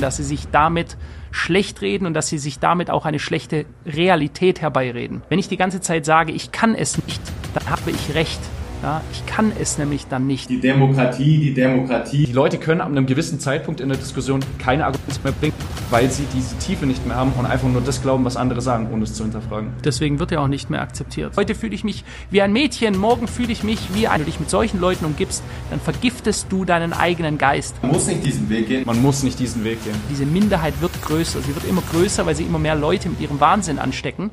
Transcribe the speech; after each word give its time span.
dass 0.00 0.16
sie 0.16 0.24
sich 0.24 0.48
damit 0.48 0.96
schlecht 1.30 1.82
reden 1.82 2.06
und 2.06 2.14
dass 2.14 2.28
sie 2.28 2.38
sich 2.38 2.58
damit 2.58 2.90
auch 2.90 3.04
eine 3.04 3.18
schlechte 3.18 3.66
Realität 3.86 4.60
herbeireden. 4.60 5.22
Wenn 5.28 5.38
ich 5.38 5.48
die 5.48 5.56
ganze 5.56 5.80
Zeit 5.80 6.04
sage, 6.04 6.32
ich 6.32 6.52
kann 6.52 6.74
es 6.74 7.02
nicht, 7.04 7.20
dann 7.54 7.68
habe 7.70 7.90
ich 7.90 8.14
recht. 8.14 8.40
Ja, 8.82 9.00
ich 9.12 9.26
kann 9.26 9.52
es 9.58 9.76
nämlich 9.76 10.06
dann 10.06 10.26
nicht. 10.26 10.48
Die 10.48 10.60
Demokratie, 10.60 11.38
die 11.38 11.54
Demokratie. 11.54 12.26
Die 12.26 12.32
Leute 12.32 12.58
können 12.58 12.80
ab 12.80 12.88
einem 12.88 13.06
gewissen 13.06 13.40
Zeitpunkt 13.40 13.80
in 13.80 13.88
der 13.88 13.98
Diskussion 13.98 14.40
keine 14.58 14.86
Argumente 14.86 15.20
mehr 15.24 15.32
bringen, 15.32 15.54
weil 15.90 16.08
sie 16.10 16.24
diese 16.32 16.56
Tiefe 16.58 16.86
nicht 16.86 17.04
mehr 17.04 17.16
haben 17.16 17.32
und 17.36 17.46
einfach 17.46 17.68
nur 17.68 17.80
das 17.80 18.02
glauben, 18.02 18.24
was 18.24 18.36
andere 18.36 18.60
sagen, 18.60 18.88
ohne 18.92 19.02
es 19.02 19.14
zu 19.14 19.24
hinterfragen. 19.24 19.72
Deswegen 19.84 20.20
wird 20.20 20.30
er 20.30 20.42
auch 20.42 20.48
nicht 20.48 20.70
mehr 20.70 20.80
akzeptiert. 20.80 21.36
Heute 21.36 21.56
fühle 21.56 21.74
ich 21.74 21.82
mich 21.82 22.04
wie 22.30 22.40
ein 22.40 22.52
Mädchen, 22.52 22.96
morgen 22.96 23.26
fühle 23.26 23.50
ich 23.50 23.64
mich 23.64 23.80
wie 23.94 24.06
ein. 24.06 24.20
Wenn 24.20 24.26
du 24.26 24.30
dich 24.30 24.40
mit 24.40 24.50
solchen 24.50 24.80
Leuten 24.80 25.04
umgibst, 25.04 25.42
dann 25.70 25.80
vergiftest 25.80 26.46
du 26.50 26.64
deinen 26.64 26.92
eigenen 26.92 27.36
Geist. 27.36 27.74
Man 27.82 27.92
muss 27.92 28.06
nicht 28.06 28.24
diesen 28.24 28.48
Weg 28.48 28.68
gehen. 28.68 28.84
Man 28.86 29.02
muss 29.02 29.24
nicht 29.24 29.40
diesen 29.40 29.64
Weg 29.64 29.82
gehen. 29.84 29.96
Diese 30.08 30.24
Minderheit 30.24 30.80
wird 30.80 30.92
größer. 31.02 31.40
Sie 31.40 31.54
wird 31.54 31.66
immer 31.68 31.82
größer, 31.92 32.26
weil 32.26 32.36
sie 32.36 32.44
immer 32.44 32.58
mehr 32.60 32.76
Leute 32.76 33.08
mit 33.08 33.20
ihrem 33.20 33.40
Wahnsinn 33.40 33.78
anstecken. 33.78 34.30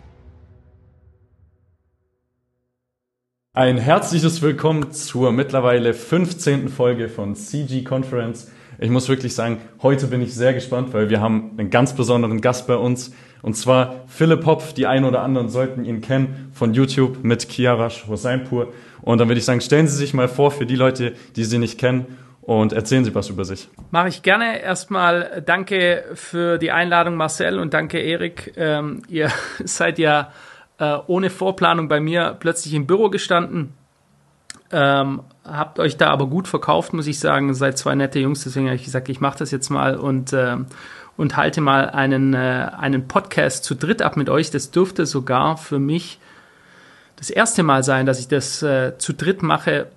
Ein 3.55 3.77
herzliches 3.77 4.41
Willkommen 4.41 4.91
zur 4.91 5.31
mittlerweile 5.31 5.93
15. 5.93 6.67
Folge 6.67 7.07
von 7.07 7.37
CG 7.37 7.85
Conference. 7.85 8.51
Ich 8.79 8.89
muss 8.89 9.07
wirklich 9.07 9.33
sagen, 9.33 9.59
heute 9.81 10.07
bin 10.07 10.21
ich 10.21 10.35
sehr 10.35 10.53
gespannt, 10.53 10.93
weil 10.93 11.09
wir 11.09 11.21
haben 11.21 11.51
einen 11.57 11.69
ganz 11.69 11.95
besonderen 11.95 12.41
Gast 12.41 12.67
bei 12.67 12.75
uns. 12.75 13.13
Und 13.41 13.55
zwar 13.55 14.03
Philipp 14.07 14.45
Hopf. 14.45 14.73
Die 14.73 14.87
einen 14.87 15.05
oder 15.05 15.21
anderen 15.21 15.47
sollten 15.47 15.85
ihn 15.85 16.01
kennen 16.01 16.51
von 16.53 16.73
YouTube 16.73 17.23
mit 17.23 17.47
Kiarash 17.47 18.07
Hosseinpur. 18.09 18.73
Und 19.01 19.19
dann 19.19 19.29
würde 19.29 19.39
ich 19.39 19.45
sagen, 19.45 19.61
stellen 19.61 19.87
Sie 19.87 19.95
sich 19.95 20.13
mal 20.13 20.27
vor 20.27 20.51
für 20.51 20.65
die 20.65 20.75
Leute, 20.75 21.13
die 21.37 21.45
Sie 21.45 21.57
nicht 21.57 21.79
kennen 21.79 22.07
und 22.41 22.73
erzählen 22.73 23.05
Sie 23.05 23.15
was 23.15 23.29
über 23.29 23.45
sich. 23.45 23.69
Mache 23.89 24.09
ich 24.09 24.21
gerne. 24.21 24.61
Erstmal 24.61 25.41
danke 25.45 26.03
für 26.13 26.57
die 26.57 26.71
Einladung, 26.71 27.15
Marcel, 27.15 27.57
und 27.57 27.73
danke, 27.73 27.99
Erik. 27.99 28.51
Ähm, 28.57 29.03
ihr 29.07 29.31
seid 29.63 29.97
ja 29.97 30.33
äh, 30.77 30.97
ohne 31.07 31.29
Vorplanung 31.29 31.87
bei 31.87 31.99
mir 31.99 32.35
plötzlich 32.39 32.73
im 32.73 32.85
Büro 32.87 33.09
gestanden. 33.09 33.73
Ähm, 34.71 35.21
habt 35.43 35.79
euch 35.79 35.97
da 35.97 36.09
aber 36.09 36.27
gut 36.27 36.47
verkauft, 36.47 36.93
muss 36.93 37.07
ich 37.07 37.19
sagen. 37.19 37.53
Seid 37.53 37.77
zwei 37.77 37.95
nette 37.95 38.19
Jungs, 38.19 38.43
deswegen 38.43 38.67
habe 38.67 38.75
ich 38.75 38.83
gesagt, 38.83 39.09
ich 39.09 39.21
mache 39.21 39.37
das 39.39 39.51
jetzt 39.51 39.69
mal 39.69 39.95
und, 39.95 40.33
äh, 40.33 40.57
und 41.17 41.37
halte 41.37 41.61
mal 41.61 41.89
einen, 41.89 42.33
äh, 42.33 42.69
einen 42.77 43.07
Podcast 43.07 43.63
zu 43.63 43.75
dritt 43.75 44.01
ab 44.01 44.17
mit 44.17 44.29
euch. 44.29 44.51
Das 44.51 44.71
dürfte 44.71 45.05
sogar 45.05 45.57
für 45.57 45.79
mich 45.79 46.19
das 47.15 47.29
erste 47.29 47.63
Mal 47.63 47.83
sein, 47.83 48.05
dass 48.05 48.19
ich 48.19 48.27
das 48.27 48.61
äh, 48.63 48.97
zu 48.97 49.13
dritt 49.13 49.43
mache 49.43 49.87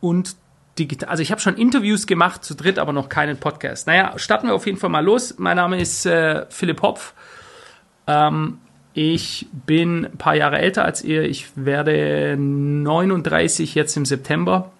und 0.00 0.36
digital. 0.78 1.08
Also 1.08 1.22
ich 1.22 1.30
habe 1.30 1.40
schon 1.40 1.56
Interviews 1.56 2.06
gemacht 2.06 2.44
zu 2.44 2.54
dritt, 2.54 2.78
aber 2.78 2.92
noch 2.92 3.08
keinen 3.08 3.38
Podcast. 3.38 3.86
Naja, 3.86 4.18
starten 4.18 4.48
wir 4.48 4.54
auf 4.54 4.66
jeden 4.66 4.78
Fall 4.78 4.90
mal 4.90 5.04
los. 5.04 5.36
Mein 5.38 5.56
Name 5.56 5.80
ist 5.80 6.06
äh, 6.06 6.46
Philipp 6.50 6.82
Hopf. 6.82 7.14
Ähm, 8.06 8.58
ich 9.00 9.46
bin 9.52 10.06
ein 10.06 10.18
paar 10.18 10.34
Jahre 10.34 10.58
älter 10.58 10.84
als 10.84 11.04
ihr. 11.04 11.22
Ich 11.22 11.52
werde 11.54 12.36
39 12.36 13.76
jetzt 13.76 13.96
im 13.96 14.04
September. 14.04 14.72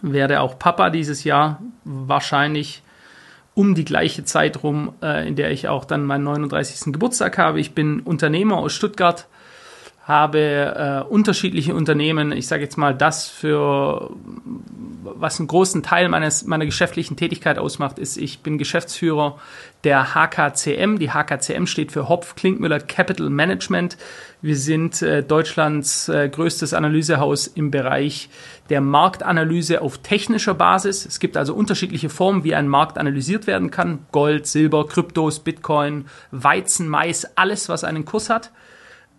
Werde 0.00 0.40
auch 0.40 0.58
Papa 0.58 0.88
dieses 0.88 1.22
Jahr. 1.22 1.60
Wahrscheinlich 1.84 2.82
um 3.52 3.74
die 3.74 3.84
gleiche 3.84 4.24
Zeit 4.24 4.62
rum, 4.62 4.94
äh, 5.02 5.28
in 5.28 5.36
der 5.36 5.50
ich 5.50 5.68
auch 5.68 5.84
dann 5.84 6.06
meinen 6.06 6.24
39. 6.24 6.90
Geburtstag 6.90 7.36
habe. 7.36 7.60
Ich 7.60 7.74
bin 7.74 8.00
Unternehmer 8.00 8.56
aus 8.56 8.72
Stuttgart 8.72 9.26
habe 10.04 11.04
äh, 11.06 11.08
unterschiedliche 11.08 11.74
Unternehmen. 11.74 12.32
Ich 12.32 12.48
sage 12.48 12.64
jetzt 12.64 12.76
mal, 12.76 12.94
das 12.94 13.28
für 13.28 14.10
was 15.04 15.38
einen 15.38 15.46
großen 15.46 15.82
Teil 15.84 16.08
meines 16.08 16.44
meiner 16.44 16.66
geschäftlichen 16.66 17.16
Tätigkeit 17.16 17.58
ausmacht, 17.58 18.00
ist, 18.00 18.16
ich 18.16 18.40
bin 18.40 18.58
Geschäftsführer 18.58 19.38
der 19.84 20.14
HKCM. 20.14 20.98
Die 20.98 21.10
HKCM 21.10 21.66
steht 21.66 21.92
für 21.92 22.08
Hopf 22.08 22.34
Klinkmüller 22.34 22.80
Capital 22.80 23.30
Management. 23.30 23.96
Wir 24.40 24.56
sind 24.56 25.02
äh, 25.02 25.22
Deutschlands 25.22 26.08
äh, 26.08 26.28
größtes 26.28 26.74
Analysehaus 26.74 27.46
im 27.46 27.70
Bereich 27.70 28.28
der 28.70 28.80
Marktanalyse 28.80 29.82
auf 29.82 29.98
technischer 29.98 30.54
Basis. 30.54 31.06
Es 31.06 31.20
gibt 31.20 31.36
also 31.36 31.54
unterschiedliche 31.54 32.08
Formen, 32.08 32.42
wie 32.42 32.56
ein 32.56 32.66
Markt 32.66 32.98
analysiert 32.98 33.46
werden 33.46 33.70
kann. 33.70 34.00
Gold, 34.10 34.48
Silber, 34.48 34.86
Kryptos, 34.88 35.40
Bitcoin, 35.40 36.06
Weizen, 36.32 36.88
Mais, 36.88 37.36
alles, 37.36 37.68
was 37.68 37.84
einen 37.84 38.04
Kurs 38.04 38.30
hat. 38.30 38.50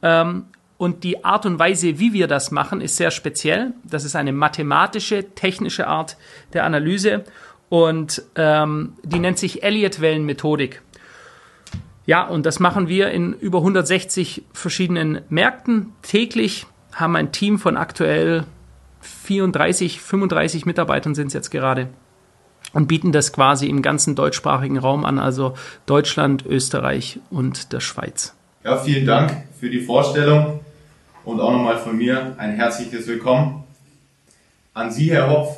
Ähm, 0.02 0.46
und 0.84 1.06
die 1.06 1.24
Art 1.24 1.46
und 1.46 1.60
Weise, 1.60 1.98
wie 1.98 2.12
wir 2.12 2.28
das 2.28 2.52
machen, 2.52 2.82
ist 2.82 2.98
sehr 2.98 3.10
speziell. 3.10 3.72
Das 3.86 4.04
ist 4.04 4.18
eine 4.18 4.34
mathematische, 4.34 5.34
technische 5.34 5.88
Art 5.88 6.18
der 6.52 6.66
Analyse 6.66 7.24
und 7.70 8.22
ähm, 8.36 8.92
die 9.02 9.20
nennt 9.20 9.40
sich 9.40 9.64
Elliott-Wellen-Methodik. 9.64 10.82
Ja, 12.06 12.28
und 12.28 12.46
das 12.46 12.60
machen 12.60 12.90
wir 12.90 13.12
in 13.12 13.32
über 13.32 13.60
160 13.60 14.44
verschiedenen 14.52 15.22
Märkten 15.30 15.94
täglich, 16.02 16.66
haben 16.92 17.16
ein 17.16 17.32
Team 17.32 17.60
von 17.60 17.78
aktuell 17.78 18.44
34, 19.00 20.02
35 20.02 20.66
Mitarbeitern 20.66 21.16
sind 21.16 21.28
es 21.28 21.34
jetzt 21.34 21.50
gerade 21.50 21.88
und 22.74 22.88
bieten 22.88 23.14
das 23.14 23.32
quasi 23.32 23.68
im 23.68 23.82
ganzen 23.82 24.16
deutschsprachigen 24.16 24.80
Raum 24.80 25.06
an, 25.06 25.18
also 25.18 25.54
Deutschland, 25.86 26.46
Österreich 26.46 27.22
und 27.30 27.72
der 27.72 27.80
Schweiz. 27.80 28.36
Ja, 28.66 28.76
vielen 28.76 29.06
Dank 29.06 29.46
für 29.58 29.70
die 29.70 29.80
Vorstellung 29.80 30.60
und 31.25 31.39
auch 31.39 31.51
nochmal 31.51 31.78
von 31.78 31.97
mir 31.97 32.35
ein 32.38 32.51
herzliches 32.56 33.07
Willkommen 33.07 33.63
an 34.73 34.91
Sie, 34.91 35.11
Herr 35.11 35.29
Hopf. 35.29 35.57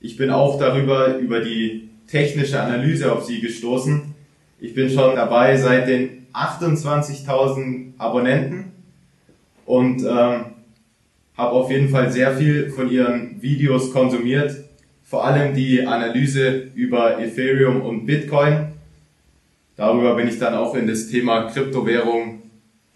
Ich 0.00 0.16
bin 0.16 0.30
auch 0.30 0.58
darüber, 0.58 1.18
über 1.18 1.40
die 1.40 1.90
technische 2.08 2.60
Analyse 2.60 3.12
auf 3.12 3.24
Sie 3.24 3.40
gestoßen. 3.40 4.14
Ich 4.58 4.74
bin 4.74 4.90
schon 4.90 5.14
dabei 5.14 5.56
seit 5.56 5.86
den 5.86 6.26
28.000 6.32 7.98
Abonnenten 7.98 8.72
und 9.64 10.02
ähm, 10.02 10.44
habe 11.36 11.52
auf 11.52 11.70
jeden 11.70 11.88
Fall 11.88 12.10
sehr 12.10 12.36
viel 12.36 12.70
von 12.70 12.90
Ihren 12.90 13.40
Videos 13.40 13.92
konsumiert. 13.92 14.56
Vor 15.04 15.24
allem 15.24 15.54
die 15.54 15.86
Analyse 15.86 16.70
über 16.74 17.20
Ethereum 17.20 17.82
und 17.82 18.06
Bitcoin. 18.06 18.72
Darüber 19.76 20.16
bin 20.16 20.28
ich 20.28 20.38
dann 20.38 20.54
auch 20.54 20.74
in 20.74 20.86
das 20.86 21.08
Thema 21.08 21.44
Kryptowährung 21.44 22.42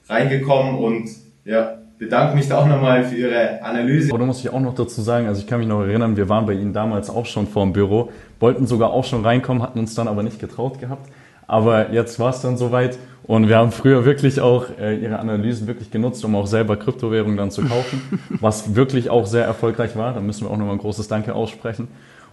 reingekommen 0.08 0.76
und 0.76 1.08
ja, 1.44 1.83
bedanke 1.98 2.36
mich 2.36 2.48
da 2.48 2.58
auch 2.58 2.66
nochmal 2.66 3.04
für 3.04 3.16
Ihre 3.16 3.62
Analyse. 3.62 4.10
Aber 4.10 4.18
da 4.18 4.26
muss 4.26 4.40
ich 4.40 4.50
auch 4.50 4.60
noch 4.60 4.74
dazu 4.74 5.00
sagen, 5.02 5.26
also 5.26 5.40
ich 5.40 5.46
kann 5.46 5.58
mich 5.58 5.68
noch 5.68 5.82
erinnern, 5.82 6.16
wir 6.16 6.28
waren 6.28 6.46
bei 6.46 6.54
Ihnen 6.54 6.72
damals 6.72 7.10
auch 7.10 7.26
schon 7.26 7.46
vor 7.46 7.64
dem 7.64 7.72
Büro, 7.72 8.10
wollten 8.40 8.66
sogar 8.66 8.90
auch 8.90 9.04
schon 9.04 9.24
reinkommen, 9.24 9.62
hatten 9.62 9.78
uns 9.78 9.94
dann 9.94 10.08
aber 10.08 10.22
nicht 10.22 10.38
getraut 10.38 10.80
gehabt. 10.80 11.08
Aber 11.46 11.92
jetzt 11.92 12.18
war 12.18 12.30
es 12.30 12.40
dann 12.40 12.56
soweit 12.56 12.98
und 13.24 13.48
wir 13.48 13.56
haben 13.56 13.72
früher 13.72 14.04
wirklich 14.04 14.40
auch 14.40 14.66
äh, 14.78 14.96
Ihre 14.96 15.18
Analysen 15.18 15.66
wirklich 15.66 15.90
genutzt, 15.90 16.24
um 16.24 16.34
auch 16.36 16.46
selber 16.46 16.76
Kryptowährungen 16.76 17.36
dann 17.36 17.50
zu 17.50 17.62
kaufen, 17.62 18.20
was 18.40 18.74
wirklich 18.74 19.10
auch 19.10 19.26
sehr 19.26 19.44
erfolgreich 19.44 19.96
war. 19.96 20.12
Da 20.12 20.20
müssen 20.20 20.46
wir 20.46 20.50
auch 20.50 20.56
nochmal 20.56 20.74
ein 20.74 20.80
großes 20.80 21.08
Danke 21.08 21.34
aussprechen. 21.34 21.88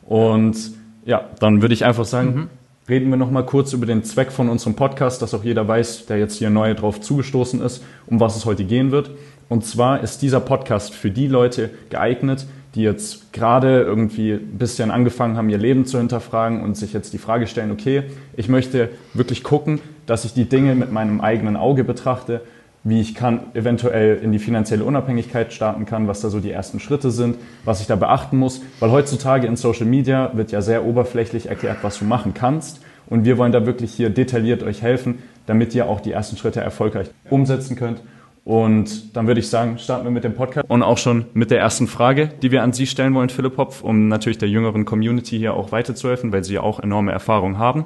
Und 0.05 0.57
ja, 1.05 1.25
dann 1.39 1.61
würde 1.61 1.73
ich 1.73 1.85
einfach 1.85 2.05
sagen, 2.05 2.35
mhm. 2.35 2.47
reden 2.89 3.09
wir 3.09 3.17
nochmal 3.17 3.45
kurz 3.45 3.73
über 3.73 3.85
den 3.85 4.03
Zweck 4.03 4.31
von 4.31 4.49
unserem 4.49 4.75
Podcast, 4.75 5.21
dass 5.21 5.33
auch 5.33 5.43
jeder 5.43 5.67
weiß, 5.67 6.07
der 6.07 6.17
jetzt 6.17 6.37
hier 6.37 6.49
neu 6.49 6.73
drauf 6.73 6.99
zugestoßen 6.99 7.61
ist, 7.61 7.83
um 8.07 8.19
was 8.19 8.35
es 8.35 8.45
heute 8.45 8.65
gehen 8.65 8.91
wird. 8.91 9.11
Und 9.51 9.65
zwar 9.65 10.01
ist 10.01 10.21
dieser 10.21 10.39
Podcast 10.39 10.93
für 10.93 11.11
die 11.11 11.27
Leute 11.27 11.71
geeignet, 11.89 12.45
die 12.73 12.83
jetzt 12.83 13.33
gerade 13.33 13.81
irgendwie 13.81 14.31
ein 14.31 14.57
bisschen 14.57 14.91
angefangen 14.91 15.35
haben, 15.35 15.49
ihr 15.49 15.57
Leben 15.57 15.85
zu 15.85 15.97
hinterfragen 15.97 16.63
und 16.63 16.77
sich 16.77 16.93
jetzt 16.93 17.11
die 17.11 17.17
Frage 17.17 17.47
stellen, 17.47 17.69
okay, 17.69 18.03
ich 18.37 18.47
möchte 18.47 18.87
wirklich 19.13 19.43
gucken, 19.43 19.81
dass 20.05 20.23
ich 20.23 20.33
die 20.33 20.45
Dinge 20.45 20.73
mit 20.73 20.93
meinem 20.93 21.19
eigenen 21.19 21.57
Auge 21.57 21.83
betrachte, 21.83 22.39
wie 22.85 23.01
ich 23.01 23.13
kann 23.13 23.41
eventuell 23.53 24.19
in 24.23 24.31
die 24.31 24.39
finanzielle 24.39 24.85
Unabhängigkeit 24.85 25.51
starten 25.51 25.85
kann, 25.85 26.07
was 26.07 26.21
da 26.21 26.29
so 26.29 26.39
die 26.39 26.51
ersten 26.51 26.79
Schritte 26.79 27.11
sind, 27.11 27.35
was 27.65 27.81
ich 27.81 27.87
da 27.87 27.97
beachten 27.97 28.37
muss, 28.37 28.61
weil 28.79 28.91
heutzutage 28.91 29.47
in 29.47 29.57
Social 29.57 29.85
Media 29.85 30.31
wird 30.33 30.53
ja 30.53 30.61
sehr 30.61 30.85
oberflächlich 30.85 31.47
erklärt, 31.49 31.79
was 31.81 31.99
du 31.99 32.05
machen 32.05 32.33
kannst. 32.33 32.79
Und 33.07 33.25
wir 33.25 33.37
wollen 33.37 33.51
da 33.51 33.65
wirklich 33.65 33.91
hier 33.91 34.11
detailliert 34.11 34.63
euch 34.63 34.81
helfen, 34.81 35.17
damit 35.45 35.75
ihr 35.75 35.87
auch 35.87 35.99
die 35.99 36.13
ersten 36.13 36.37
Schritte 36.37 36.61
erfolgreich 36.61 37.09
umsetzen 37.29 37.75
könnt 37.75 38.01
und 38.43 39.15
dann 39.15 39.27
würde 39.27 39.39
ich 39.39 39.49
sagen, 39.49 39.77
starten 39.77 40.05
wir 40.05 40.11
mit 40.11 40.23
dem 40.23 40.33
Podcast 40.33 40.69
und 40.69 40.81
auch 40.81 40.97
schon 40.97 41.25
mit 41.33 41.51
der 41.51 41.59
ersten 41.59 41.87
Frage, 41.87 42.27
die 42.41 42.51
wir 42.51 42.63
an 42.63 42.73
Sie 42.73 42.87
stellen 42.87 43.13
wollen, 43.13 43.29
Philipp 43.29 43.57
Hopf, 43.57 43.81
um 43.81 44.07
natürlich 44.07 44.39
der 44.39 44.49
jüngeren 44.49 44.85
Community 44.85 45.37
hier 45.37 45.53
auch 45.53 45.71
weiterzuhelfen, 45.71 46.31
weil 46.33 46.43
Sie 46.43 46.55
ja 46.55 46.61
auch 46.61 46.79
enorme 46.79 47.11
Erfahrung 47.11 47.59
haben. 47.59 47.85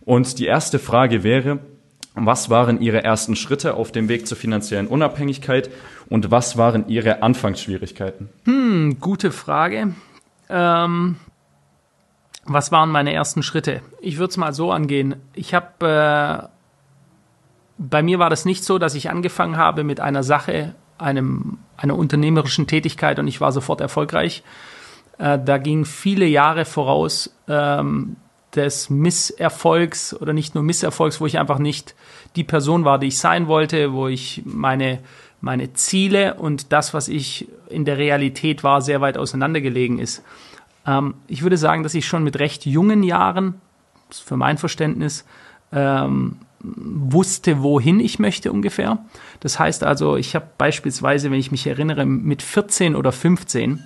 Und 0.00 0.38
die 0.38 0.46
erste 0.46 0.78
Frage 0.78 1.22
wäre, 1.22 1.58
was 2.14 2.48
waren 2.48 2.80
Ihre 2.80 3.04
ersten 3.04 3.36
Schritte 3.36 3.74
auf 3.74 3.92
dem 3.92 4.08
Weg 4.08 4.26
zur 4.26 4.36
finanziellen 4.36 4.86
Unabhängigkeit 4.86 5.70
und 6.08 6.30
was 6.30 6.56
waren 6.56 6.88
Ihre 6.88 7.22
Anfangsschwierigkeiten? 7.22 8.30
Hm, 8.44 8.96
gute 9.00 9.30
Frage. 9.30 9.94
Ähm, 10.48 11.16
was 12.46 12.72
waren 12.72 12.90
meine 12.90 13.12
ersten 13.12 13.42
Schritte? 13.42 13.82
Ich 14.00 14.18
würde 14.18 14.30
es 14.30 14.36
mal 14.38 14.52
so 14.52 14.72
angehen. 14.72 15.16
Ich 15.34 15.54
habe 15.54 16.48
äh, 16.50 16.59
bei 17.80 18.02
mir 18.02 18.18
war 18.18 18.28
das 18.28 18.44
nicht 18.44 18.62
so, 18.62 18.78
dass 18.78 18.94
ich 18.94 19.08
angefangen 19.08 19.56
habe 19.56 19.84
mit 19.84 20.00
einer 20.00 20.22
Sache, 20.22 20.74
einem, 20.98 21.58
einer 21.78 21.96
unternehmerischen 21.96 22.66
Tätigkeit 22.66 23.18
und 23.18 23.26
ich 23.26 23.40
war 23.40 23.52
sofort 23.52 23.80
erfolgreich. 23.80 24.42
Äh, 25.16 25.38
da 25.42 25.56
ging 25.56 25.86
viele 25.86 26.26
Jahre 26.26 26.66
voraus, 26.66 27.34
ähm, 27.48 28.16
des 28.54 28.90
Misserfolgs 28.90 30.12
oder 30.12 30.32
nicht 30.32 30.54
nur 30.54 30.62
Misserfolgs, 30.64 31.20
wo 31.20 31.26
ich 31.26 31.38
einfach 31.38 31.58
nicht 31.58 31.94
die 32.36 32.44
Person 32.44 32.84
war, 32.84 32.98
die 32.98 33.06
ich 33.06 33.18
sein 33.18 33.46
wollte, 33.46 33.92
wo 33.92 34.08
ich 34.08 34.42
meine, 34.44 34.98
meine 35.40 35.72
Ziele 35.72 36.34
und 36.34 36.72
das, 36.72 36.92
was 36.92 37.08
ich 37.08 37.48
in 37.68 37.84
der 37.84 37.96
Realität 37.96 38.62
war, 38.62 38.82
sehr 38.82 39.00
weit 39.00 39.16
auseinandergelegen 39.16 39.98
ist. 39.98 40.22
Ähm, 40.86 41.14
ich 41.28 41.42
würde 41.42 41.56
sagen, 41.56 41.82
dass 41.82 41.94
ich 41.94 42.06
schon 42.06 42.24
mit 42.24 42.38
recht 42.38 42.66
jungen 42.66 43.02
Jahren, 43.04 43.60
für 44.10 44.36
mein 44.36 44.58
Verständnis, 44.58 45.24
ähm, 45.72 46.36
wusste, 46.62 47.62
wohin 47.62 48.00
ich 48.00 48.18
möchte 48.18 48.52
ungefähr. 48.52 49.04
Das 49.40 49.58
heißt 49.58 49.84
also, 49.84 50.16
ich 50.16 50.34
habe 50.34 50.48
beispielsweise, 50.58 51.30
wenn 51.30 51.38
ich 51.38 51.50
mich 51.50 51.66
erinnere, 51.66 52.04
mit 52.04 52.42
14 52.42 52.96
oder 52.96 53.12
15 53.12 53.82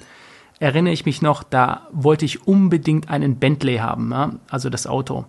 erinnere 0.59 0.93
ich 0.93 1.07
mich 1.07 1.23
noch, 1.23 1.43
da 1.43 1.89
wollte 1.93 2.25
ich 2.25 2.47
unbedingt 2.47 3.11
einen 3.11 3.37
Bentley 3.37 3.77
haben, 3.79 4.11
ja? 4.11 4.33
also 4.49 4.71
das 4.71 4.87
Auto. 4.87 5.25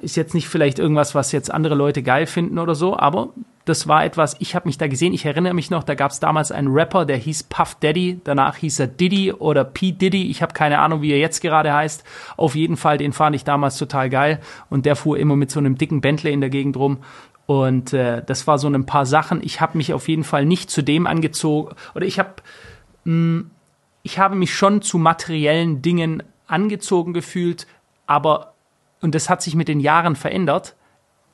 Ist 0.00 0.16
jetzt 0.16 0.34
nicht 0.34 0.48
vielleicht 0.48 0.78
irgendwas, 0.78 1.14
was 1.14 1.32
jetzt 1.32 1.50
andere 1.50 1.74
Leute 1.74 2.02
geil 2.02 2.26
finden 2.26 2.58
oder 2.58 2.74
so, 2.74 2.96
aber 2.98 3.30
das 3.70 3.88
war 3.88 4.04
etwas, 4.04 4.36
ich 4.38 4.54
habe 4.54 4.68
mich 4.68 4.76
da 4.76 4.86
gesehen, 4.86 5.14
ich 5.14 5.24
erinnere 5.24 5.54
mich 5.54 5.70
noch, 5.70 5.82
da 5.82 5.94
gab 5.94 6.10
es 6.10 6.20
damals 6.20 6.52
einen 6.52 6.68
Rapper, 6.68 7.06
der 7.06 7.16
hieß 7.16 7.44
Puff 7.44 7.76
Daddy, 7.76 8.20
danach 8.24 8.56
hieß 8.56 8.80
er 8.80 8.86
Diddy 8.88 9.32
oder 9.32 9.64
P. 9.64 9.92
Diddy, 9.92 10.30
ich 10.30 10.42
habe 10.42 10.52
keine 10.52 10.80
Ahnung, 10.80 11.00
wie 11.00 11.12
er 11.12 11.18
jetzt 11.18 11.40
gerade 11.40 11.72
heißt. 11.72 12.04
Auf 12.36 12.54
jeden 12.54 12.76
Fall, 12.76 12.98
den 12.98 13.12
fand 13.12 13.34
ich 13.34 13.44
damals 13.44 13.78
total 13.78 14.10
geil 14.10 14.40
und 14.68 14.84
der 14.84 14.96
fuhr 14.96 15.18
immer 15.18 15.36
mit 15.36 15.50
so 15.50 15.58
einem 15.60 15.78
dicken 15.78 16.00
Bentley 16.00 16.32
in 16.32 16.40
der 16.40 16.50
Gegend 16.50 16.76
rum 16.76 16.98
und 17.46 17.92
äh, 17.92 18.22
das 18.24 18.46
war 18.46 18.58
so 18.58 18.68
ein 18.68 18.86
paar 18.86 19.06
Sachen. 19.06 19.42
Ich 19.42 19.60
habe 19.60 19.78
mich 19.78 19.94
auf 19.94 20.08
jeden 20.08 20.24
Fall 20.24 20.44
nicht 20.44 20.70
zu 20.70 20.82
dem 20.82 21.06
angezogen 21.06 21.74
oder 21.94 22.06
ich 22.06 22.18
habe 22.18 22.34
hm, 23.04 23.50
ich 24.02 24.18
habe 24.18 24.34
mich 24.34 24.54
schon 24.54 24.82
zu 24.82 24.98
materiellen 24.98 25.82
Dingen 25.82 26.22
angezogen 26.46 27.12
gefühlt, 27.12 27.66
aber, 28.06 28.54
und 29.00 29.14
das 29.14 29.28
hat 29.28 29.42
sich 29.42 29.54
mit 29.54 29.68
den 29.68 29.80
Jahren 29.80 30.16
verändert, 30.16 30.74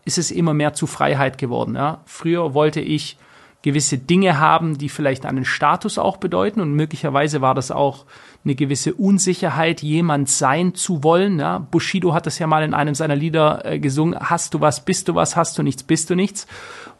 ist 0.06 0.16
es 0.16 0.30
immer 0.30 0.54
mehr 0.54 0.72
zu 0.72 0.86
Freiheit 0.86 1.36
geworden. 1.36 1.74
Ja. 1.74 2.00
Früher 2.06 2.54
wollte 2.54 2.80
ich 2.80 3.18
gewisse 3.62 3.98
Dinge 3.98 4.38
haben, 4.38 4.78
die 4.78 4.88
vielleicht 4.88 5.26
einen 5.26 5.44
Status 5.44 5.98
auch 5.98 6.18
bedeuten 6.18 6.60
und 6.60 6.74
möglicherweise 6.74 7.40
war 7.40 7.54
das 7.54 7.72
auch 7.72 8.06
eine 8.44 8.54
gewisse 8.54 8.94
Unsicherheit, 8.94 9.82
jemand 9.82 10.28
sein 10.28 10.76
zu 10.76 11.02
wollen. 11.02 11.40
Ja. 11.40 11.58
Bushido 11.58 12.14
hat 12.14 12.26
das 12.26 12.38
ja 12.38 12.46
mal 12.46 12.62
in 12.62 12.74
einem 12.74 12.94
seiner 12.94 13.16
Lieder 13.16 13.64
äh, 13.64 13.80
gesungen, 13.80 14.16
hast 14.20 14.54
du 14.54 14.60
was, 14.60 14.84
bist 14.84 15.08
du 15.08 15.16
was, 15.16 15.34
hast 15.34 15.58
du 15.58 15.64
nichts, 15.64 15.82
bist 15.82 16.08
du 16.08 16.14
nichts. 16.14 16.46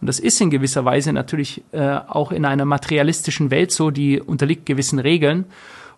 Und 0.00 0.08
das 0.08 0.18
ist 0.18 0.40
in 0.40 0.50
gewisser 0.50 0.84
Weise 0.84 1.12
natürlich 1.12 1.62
äh, 1.70 2.00
auch 2.08 2.32
in 2.32 2.44
einer 2.44 2.64
materialistischen 2.64 3.52
Welt 3.52 3.70
so, 3.70 3.92
die 3.92 4.20
unterliegt 4.20 4.66
gewissen 4.66 4.98
Regeln. 4.98 5.44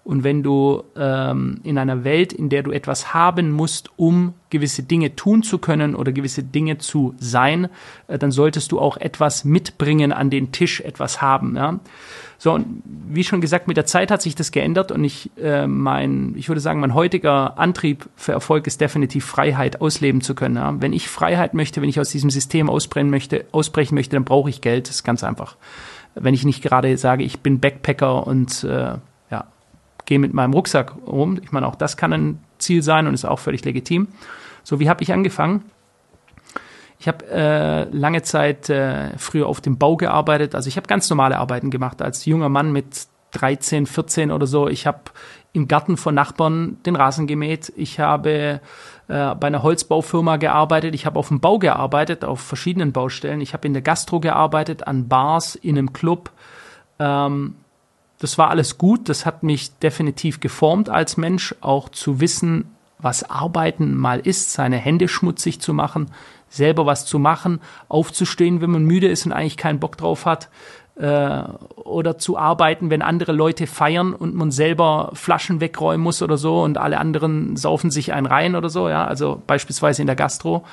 Und 0.05 0.25
wenn 0.25 0.43
du 0.43 0.85
ähm, 0.97 1.61
in 1.65 1.77
einer 1.77 2.03
Welt, 2.03 2.33
in 2.33 2.49
der 2.49 2.63
du 2.63 2.71
etwas 2.71 3.13
haben 3.13 3.51
musst, 3.51 3.91
um 3.97 4.33
gewisse 4.49 4.83
Dinge 4.83 5.17
tun 5.17 5.43
zu 5.43 5.59
können 5.59 5.95
oder 5.95 6.13
gewisse 6.13 6.43
Dinge 6.43 6.79
zu 6.79 7.15
sein, 7.19 7.69
äh, 8.07 8.19
dann 8.19 8.31
solltest 8.31 8.73
du 8.73 8.81
auch 8.81 8.97
etwas 8.97 9.45
mitbringen 9.45 10.13
an 10.13 10.31
den 10.31 10.51
Tisch, 10.51 10.81
etwas 10.81 11.21
haben. 11.21 11.57
Ja? 11.57 11.79
So, 12.39 12.53
und 12.55 12.83
wie 12.87 13.25
schon 13.25 13.41
gesagt, 13.41 13.69
mit 13.69 13.77
der 13.77 13.85
Zeit 13.85 14.11
hat 14.11 14.23
sich 14.23 14.35
das 14.35 14.53
geändert 14.53 14.93
und 14.93 15.03
ich, 15.03 15.31
äh, 15.37 15.67
mein, 15.67 16.35
ich 16.37 16.49
würde 16.49 16.61
sagen, 16.61 16.81
mein 16.81 16.95
heutiger 16.95 17.59
Antrieb 17.59 18.09
für 18.17 18.33
Erfolg 18.33 18.67
ist 18.67 18.81
definitiv 18.81 19.27
Freiheit 19.27 19.81
ausleben 19.81 20.21
zu 20.21 20.35
können. 20.35 20.57
Ja? 20.57 20.75
Wenn 20.81 20.93
ich 20.93 21.09
Freiheit 21.09 21.53
möchte, 21.53 21.83
wenn 21.83 21.89
ich 21.89 22.01
aus 22.01 22.11
diesem 22.11 22.31
System 22.31 22.71
ausbrechen 22.71 23.11
möchte, 23.11 23.45
ausbrechen 23.53 23.95
möchte, 23.95 24.17
dann 24.17 24.25
brauche 24.25 24.49
ich 24.49 24.61
Geld. 24.61 24.89
Das 24.89 24.97
ist 24.97 25.05
ganz 25.05 25.25
einfach. 25.25 25.57
Wenn 26.15 26.33
ich 26.33 26.45
nicht 26.45 26.63
gerade 26.63 26.97
sage, 26.97 27.25
ich 27.25 27.41
bin 27.41 27.61
Backpacker 27.61 28.27
und 28.27 28.65
äh, 28.65 28.95
gehe 30.09 30.19
mit 30.19 30.33
meinem 30.33 30.55
Rucksack 30.55 30.95
rum. 31.07 31.39
Ich 31.43 31.53
meine, 31.53 31.67
auch 31.67 31.75
das 31.75 31.99
kann 31.99 32.15
ein 32.15 32.39
Ziel 32.57 32.83
sein 32.83 33.07
und 33.07 33.13
ist 33.13 33.27
auch 33.27 33.39
völlig 33.39 33.63
legitim. 33.65 34.09
So, 34.65 34.81
wie 34.81 34.89
habe 34.89 35.03
ich 35.03 35.13
angefangen? 35.13 35.65
Ich 36.99 37.07
habe 37.07 37.27
äh, 37.31 37.85
lange 37.95 38.23
Zeit 38.23 38.71
äh, 38.71 39.17
früher 39.19 39.47
auf 39.47 39.61
dem 39.61 39.77
Bau 39.77 39.97
gearbeitet. 39.97 40.55
Also 40.55 40.69
ich 40.69 40.79
habe 40.79 40.87
ganz 40.87 41.09
normale 41.11 41.37
Arbeiten 41.37 41.71
gemacht 41.71 42.01
als 42.01 42.25
junger 42.25 42.49
Mann 42.49 42.73
mit 42.73 43.07
13, 43.33 43.85
14 43.85 44.33
oder 44.33 44.47
so. 44.47 44.67
Ich 44.67 44.87
habe 44.87 44.99
im 45.53 45.69
Garten 45.69 45.99
von 45.99 46.15
Nachbarn 46.15 46.79
den 46.87 46.97
Rasen 46.97 47.27
gemäht. 47.27 47.71
Ich 47.77 48.01
habe 48.01 48.63
äh, 49.09 49.35
bei 49.35 49.47
einer 49.47 49.63
Holzbaufirma 49.63 50.39
gearbeitet. 50.39 50.95
Ich 50.95 51.05
habe 51.05 51.19
auf 51.19 51.29
dem 51.29 51.41
Bau 51.41 51.59
gearbeitet, 51.59 52.25
auf 52.25 52.41
verschiedenen 52.41 52.93
Baustellen. 52.93 53.43
Ich 53.43 53.53
habe 53.53 53.67
in 53.67 53.75
der 53.75 53.83
Gastro 53.83 54.21
gearbeitet, 54.21 54.87
an 54.87 55.07
Bars, 55.07 55.55
in 55.55 55.77
einem 55.77 55.93
Club. 55.93 56.31
Ähm, 56.99 57.57
das 58.19 58.39
war 58.39 58.51
alles 58.51 58.79
gut, 58.79 59.09
das 59.09 59.27
hat 59.27 59.43
mich 59.43 59.79
definitiv 59.79 60.41
geformt 60.41 60.89
als 60.89 61.17
Mensch, 61.17 61.55
auch 61.61 61.89
zu 61.89 62.21
wissen, 62.21 62.75
was 62.99 63.29
Arbeiten 63.31 63.95
mal 63.95 64.19
ist, 64.19 64.53
seine 64.53 64.77
Hände 64.77 65.07
schmutzig 65.07 65.61
zu 65.61 65.73
machen, 65.73 66.11
selber 66.49 66.87
was 66.87 67.07
zu 67.07 67.19
machen, 67.19 67.61
aufzustehen, 67.89 68.61
wenn 68.61 68.71
man 68.71 68.85
müde 68.85 69.09
ist 69.09 69.27
und 69.27 69.33
eigentlich 69.33 69.57
keinen 69.57 69.79
Bock 69.79 69.97
drauf 69.97 70.27
hat, 70.27 70.49
äh, 70.97 71.43
oder 71.77 72.19
zu 72.19 72.37
arbeiten, 72.37 72.91
wenn 72.91 73.03
andere 73.03 73.33
Leute 73.33 73.69
feiern 73.69 74.15
und 74.15 74.35
man 74.35 74.51
selber 74.51 75.11
Flaschen 75.15 75.61
wegräumen 75.61 76.03
muss 76.03 76.23
oder 76.23 76.37
so 76.37 76.63
und 76.63 76.77
alle 76.77 76.99
anderen 76.99 77.57
saufen 77.57 77.91
sich 77.91 78.13
einen 78.13 78.27
rein 78.27 78.57
oder 78.57 78.69
so, 78.69 78.89
ja, 78.89 79.05
also 79.05 79.41
beispielsweise 79.47 80.03
in 80.03 80.07
der 80.07 80.17
Gastro. 80.17 80.65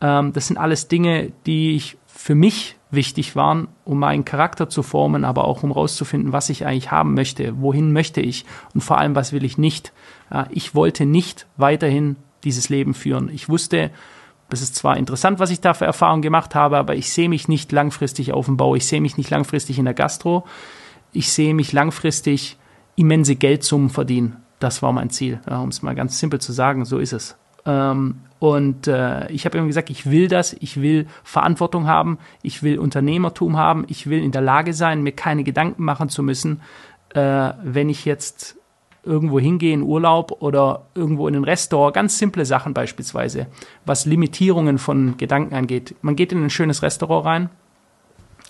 Ähm, 0.00 0.32
das 0.32 0.46
sind 0.46 0.58
alles 0.58 0.86
Dinge, 0.86 1.32
die 1.46 1.74
ich 1.74 1.96
für 2.20 2.34
mich 2.34 2.74
wichtig 2.90 3.36
waren, 3.36 3.68
um 3.84 4.00
meinen 4.00 4.24
Charakter 4.24 4.68
zu 4.68 4.82
formen, 4.82 5.24
aber 5.24 5.44
auch 5.44 5.62
um 5.62 5.70
rauszufinden, 5.70 6.32
was 6.32 6.50
ich 6.50 6.66
eigentlich 6.66 6.90
haben 6.90 7.14
möchte, 7.14 7.60
wohin 7.60 7.92
möchte 7.92 8.20
ich 8.20 8.44
und 8.74 8.80
vor 8.80 8.98
allem, 8.98 9.14
was 9.14 9.32
will 9.32 9.44
ich 9.44 9.56
nicht. 9.56 9.92
Ich 10.50 10.74
wollte 10.74 11.06
nicht 11.06 11.46
weiterhin 11.56 12.16
dieses 12.42 12.70
Leben 12.70 12.92
führen. 12.92 13.30
Ich 13.32 13.48
wusste, 13.48 13.92
das 14.50 14.62
ist 14.62 14.74
zwar 14.74 14.96
interessant, 14.96 15.38
was 15.38 15.50
ich 15.50 15.60
da 15.60 15.74
für 15.74 15.84
Erfahrungen 15.84 16.20
gemacht 16.20 16.56
habe, 16.56 16.76
aber 16.76 16.96
ich 16.96 17.12
sehe 17.12 17.28
mich 17.28 17.46
nicht 17.46 17.70
langfristig 17.70 18.32
auf 18.32 18.46
dem 18.46 18.56
Bau, 18.56 18.74
ich 18.74 18.88
sehe 18.88 19.00
mich 19.00 19.16
nicht 19.16 19.30
langfristig 19.30 19.78
in 19.78 19.84
der 19.84 19.94
Gastro, 19.94 20.44
ich 21.12 21.30
sehe 21.32 21.54
mich 21.54 21.72
langfristig 21.72 22.58
immense 22.96 23.36
Geldsummen 23.36 23.90
verdienen. 23.90 24.38
Das 24.58 24.82
war 24.82 24.90
mein 24.92 25.10
Ziel, 25.10 25.40
um 25.48 25.68
es 25.68 25.82
mal 25.82 25.94
ganz 25.94 26.18
simpel 26.18 26.40
zu 26.40 26.50
sagen, 26.50 26.84
so 26.84 26.98
ist 26.98 27.12
es. 27.12 27.36
Ähm, 27.64 28.22
und 28.38 28.86
äh, 28.86 29.30
ich 29.30 29.44
habe 29.44 29.58
immer 29.58 29.66
gesagt, 29.66 29.90
ich 29.90 30.10
will 30.10 30.28
das, 30.28 30.54
ich 30.60 30.80
will 30.80 31.06
Verantwortung 31.24 31.86
haben, 31.86 32.18
ich 32.42 32.62
will 32.62 32.78
Unternehmertum 32.78 33.56
haben, 33.56 33.84
ich 33.88 34.08
will 34.08 34.22
in 34.22 34.32
der 34.32 34.42
Lage 34.42 34.74
sein, 34.74 35.02
mir 35.02 35.12
keine 35.12 35.44
Gedanken 35.44 35.84
machen 35.84 36.08
zu 36.08 36.22
müssen, 36.22 36.60
äh, 37.14 37.50
wenn 37.62 37.88
ich 37.88 38.04
jetzt 38.04 38.56
irgendwo 39.02 39.40
hingehe 39.40 39.72
in 39.72 39.82
Urlaub 39.82 40.42
oder 40.42 40.86
irgendwo 40.94 41.26
in 41.28 41.34
ein 41.34 41.44
Restaurant, 41.44 41.94
ganz 41.94 42.18
simple 42.18 42.44
Sachen 42.44 42.74
beispielsweise, 42.74 43.46
was 43.86 44.06
Limitierungen 44.06 44.78
von 44.78 45.16
Gedanken 45.16 45.54
angeht. 45.54 45.96
Man 46.02 46.14
geht 46.14 46.32
in 46.32 46.44
ein 46.44 46.50
schönes 46.50 46.82
Restaurant 46.82 47.24
rein, 47.24 47.50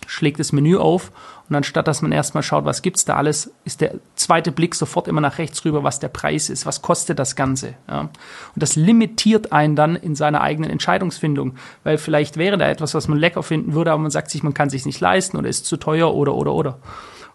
schlägt 0.08 0.40
das 0.40 0.52
Menü 0.52 0.78
auf 0.78 1.12
und 1.48 1.54
anstatt 1.54 1.86
dass 1.86 2.02
man 2.02 2.12
erstmal 2.12 2.42
schaut, 2.42 2.64
was 2.64 2.82
gibt's 2.82 3.04
da 3.04 3.16
alles, 3.16 3.52
ist 3.64 3.80
der 3.82 3.94
zweite 4.16 4.52
Blick 4.52 4.74
sofort 4.74 5.06
immer 5.06 5.20
nach 5.20 5.38
rechts 5.38 5.64
rüber, 5.64 5.84
was 5.84 6.00
der 6.00 6.08
Preis 6.08 6.48
ist, 6.48 6.64
was 6.64 6.82
kostet 6.82 7.18
das 7.18 7.36
Ganze. 7.36 7.74
Ja. 7.88 8.00
Und 8.00 8.10
das 8.56 8.74
limitiert 8.74 9.52
einen 9.52 9.76
dann 9.76 9.96
in 9.96 10.14
seiner 10.14 10.40
eigenen 10.40 10.70
Entscheidungsfindung, 10.70 11.56
weil 11.84 11.98
vielleicht 11.98 12.38
wäre 12.38 12.56
da 12.56 12.68
etwas, 12.68 12.94
was 12.94 13.06
man 13.06 13.18
lecker 13.18 13.42
finden 13.42 13.74
würde, 13.74 13.92
aber 13.92 14.02
man 14.02 14.10
sagt 14.10 14.30
sich, 14.30 14.42
man 14.42 14.54
kann 14.54 14.70
sich 14.70 14.86
nicht 14.86 15.00
leisten 15.00 15.36
oder 15.36 15.48
ist 15.48 15.66
zu 15.66 15.76
teuer 15.76 16.14
oder 16.14 16.34
oder 16.34 16.54
oder. 16.54 16.78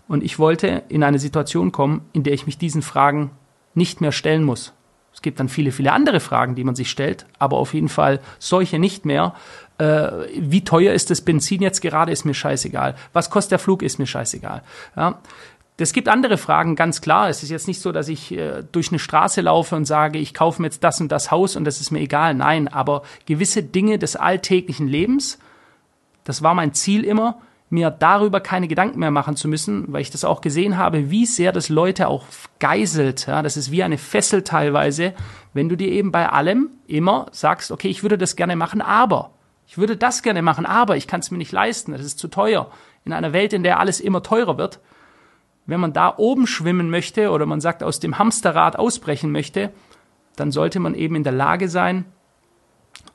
Und 0.07 0.23
ich 0.23 0.39
wollte 0.39 0.83
in 0.89 1.03
eine 1.03 1.19
Situation 1.19 1.71
kommen, 1.71 2.01
in 2.11 2.23
der 2.23 2.33
ich 2.33 2.45
mich 2.45 2.57
diesen 2.57 2.81
Fragen 2.81 3.31
nicht 3.75 4.01
mehr 4.01 4.11
stellen 4.11 4.43
muss. 4.43 4.73
Es 5.13 5.21
gibt 5.21 5.39
dann 5.39 5.47
viele, 5.47 5.71
viele 5.71 5.91
andere 5.91 6.19
Fragen, 6.19 6.55
die 6.55 6.63
man 6.63 6.75
sich 6.75 6.89
stellt, 6.89 7.27
aber 7.37 7.57
auf 7.57 7.73
jeden 7.75 7.89
Fall 7.89 8.19
solche 8.39 8.79
nicht 8.79 9.05
mehr, 9.05 9.35
äh, 9.77 10.11
wie 10.37 10.63
teuer 10.63 10.93
ist 10.93 11.09
das 11.09 11.21
Benzin 11.21 11.61
jetzt 11.61 11.81
gerade, 11.81 12.11
ist 12.11 12.25
mir 12.25 12.33
scheißegal. 12.33 12.95
Was 13.13 13.29
kostet 13.29 13.51
der 13.53 13.59
Flug, 13.59 13.81
ist 13.83 13.99
mir 13.99 14.07
scheißegal. 14.07 14.63
Ja. 14.95 15.19
Es 15.77 15.91
gibt 15.91 16.07
andere 16.07 16.37
Fragen, 16.37 16.75
ganz 16.75 17.01
klar. 17.01 17.29
Es 17.29 17.41
ist 17.41 17.49
jetzt 17.49 17.67
nicht 17.67 17.81
so, 17.81 17.91
dass 17.91 18.07
ich 18.07 18.31
äh, 18.31 18.63
durch 18.71 18.89
eine 18.89 18.99
Straße 18.99 19.41
laufe 19.41 19.75
und 19.75 19.85
sage, 19.85 20.19
ich 20.19 20.33
kaufe 20.33 20.61
mir 20.61 20.67
jetzt 20.67 20.83
das 20.83 21.01
und 21.01 21.11
das 21.11 21.31
Haus 21.31 21.55
und 21.55 21.65
das 21.65 21.81
ist 21.81 21.91
mir 21.91 21.99
egal. 21.99 22.35
Nein, 22.35 22.67
aber 22.67 23.01
gewisse 23.25 23.63
Dinge 23.63 23.97
des 23.97 24.15
alltäglichen 24.15 24.87
Lebens, 24.87 25.39
das 26.23 26.43
war 26.43 26.53
mein 26.53 26.73
Ziel 26.73 27.03
immer, 27.03 27.39
mir 27.69 27.89
darüber 27.89 28.39
keine 28.39 28.67
Gedanken 28.67 28.99
mehr 28.99 29.09
machen 29.09 29.35
zu 29.35 29.47
müssen, 29.47 29.91
weil 29.91 30.01
ich 30.01 30.11
das 30.11 30.23
auch 30.23 30.41
gesehen 30.41 30.77
habe, 30.77 31.09
wie 31.09 31.25
sehr 31.25 31.51
das 31.51 31.69
Leute 31.69 32.07
auch 32.07 32.25
geiselt. 32.59 33.25
Ja, 33.25 33.41
das 33.41 33.57
ist 33.57 33.71
wie 33.71 33.81
eine 33.81 33.97
Fessel 33.97 34.43
teilweise, 34.43 35.13
wenn 35.53 35.69
du 35.69 35.75
dir 35.75 35.89
eben 35.89 36.11
bei 36.11 36.29
allem 36.29 36.69
immer 36.85 37.25
sagst, 37.31 37.71
okay, 37.71 37.87
ich 37.87 38.03
würde 38.03 38.19
das 38.19 38.35
gerne 38.35 38.55
machen, 38.55 38.79
aber 38.79 39.31
ich 39.73 39.79
würde 39.79 39.97
das 39.97 40.21
gerne 40.21 40.43
machen, 40.43 40.67
aber 40.67 40.97
ich 40.97 41.07
kann 41.07 41.21
es 41.21 41.31
mir 41.31 41.39
nicht 41.39 41.51
leisten, 41.51 41.93
das 41.93 42.01
ist 42.01 42.19
zu 42.19 42.27
teuer. 42.27 42.69
In 43.05 43.11
einer 43.11 43.33
Welt, 43.33 43.53
in 43.53 43.63
der 43.63 43.79
alles 43.79 43.99
immer 43.99 44.21
teurer 44.21 44.59
wird, 44.59 44.79
wenn 45.65 45.79
man 45.79 45.93
da 45.93 46.13
oben 46.15 46.45
schwimmen 46.45 46.91
möchte 46.91 47.31
oder 47.31 47.47
man 47.47 47.59
sagt, 47.59 47.81
aus 47.81 47.99
dem 47.99 48.19
Hamsterrad 48.19 48.77
ausbrechen 48.77 49.31
möchte, 49.31 49.73
dann 50.35 50.51
sollte 50.51 50.79
man 50.79 50.93
eben 50.93 51.15
in 51.15 51.23
der 51.23 51.33
Lage 51.33 51.69
sein, 51.69 52.05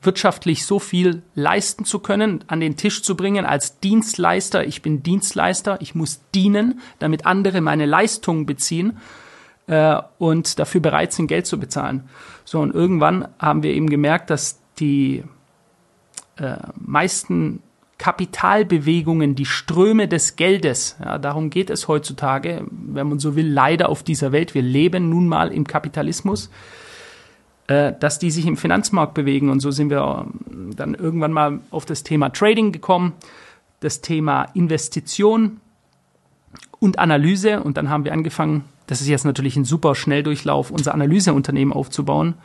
wirtschaftlich 0.01 0.65
so 0.65 0.79
viel 0.79 1.23
leisten 1.33 1.85
zu 1.85 1.99
können, 1.99 2.43
an 2.47 2.59
den 2.59 2.75
Tisch 2.75 3.03
zu 3.03 3.15
bringen 3.15 3.45
als 3.45 3.79
Dienstleister. 3.79 4.67
Ich 4.67 4.81
bin 4.81 5.01
Dienstleister, 5.01 5.77
ich 5.79 5.95
muss 5.95 6.19
dienen, 6.35 6.81
damit 6.99 7.25
andere 7.25 7.61
meine 7.61 7.85
Leistungen 7.85 8.45
beziehen 8.45 8.97
äh, 9.67 9.95
und 10.17 10.59
dafür 10.59 10.81
bereit 10.81 11.13
sind, 11.13 11.27
Geld 11.27 11.47
zu 11.47 11.57
bezahlen. 11.57 12.09
So, 12.43 12.59
und 12.59 12.75
irgendwann 12.75 13.29
haben 13.39 13.63
wir 13.63 13.71
eben 13.71 13.89
gemerkt, 13.89 14.29
dass 14.29 14.59
die 14.77 15.23
äh, 16.39 16.57
meisten 16.75 17.61
Kapitalbewegungen, 17.99 19.35
die 19.35 19.45
Ströme 19.45 20.07
des 20.07 20.37
Geldes, 20.37 20.95
ja, 21.03 21.17
darum 21.17 21.49
geht 21.49 21.69
es 21.69 21.89
heutzutage, 21.89 22.65
wenn 22.71 23.09
man 23.09 23.19
so 23.19 23.35
will, 23.35 23.47
leider 23.47 23.89
auf 23.89 24.03
dieser 24.03 24.31
Welt. 24.31 24.55
Wir 24.55 24.61
leben 24.61 25.09
nun 25.09 25.27
mal 25.27 25.51
im 25.51 25.67
Kapitalismus, 25.67 26.49
äh, 27.67 27.91
dass 27.99 28.17
die 28.17 28.31
sich 28.31 28.45
im 28.47 28.55
Finanzmarkt 28.55 29.13
bewegen. 29.13 29.49
Und 29.49 29.59
so 29.59 29.69
sind 29.69 29.89
wir 29.89 30.27
ähm, 30.49 30.75
dann 30.77 30.95
irgendwann 30.95 31.33
mal 31.33 31.59
auf 31.71 31.85
das 31.85 32.03
Thema 32.03 32.29
Trading 32.29 32.71
gekommen, 32.71 33.13
das 33.81 33.99
Thema 33.99 34.43
Investition 34.53 35.59
und 36.79 36.99
Analyse. 36.99 37.61
Und 37.61 37.75
dann 37.75 37.89
haben 37.89 38.05
wir 38.05 38.13
angefangen, 38.13 38.63
das 38.87 39.01
ist 39.01 39.07
jetzt 39.07 39.25
natürlich 39.25 39.57
ein 39.57 39.65
super 39.65 39.93
Schnelldurchlauf, 39.93 40.71
unser 40.71 40.93
Analyseunternehmen 40.93 41.73
aufzubauen 41.73 42.35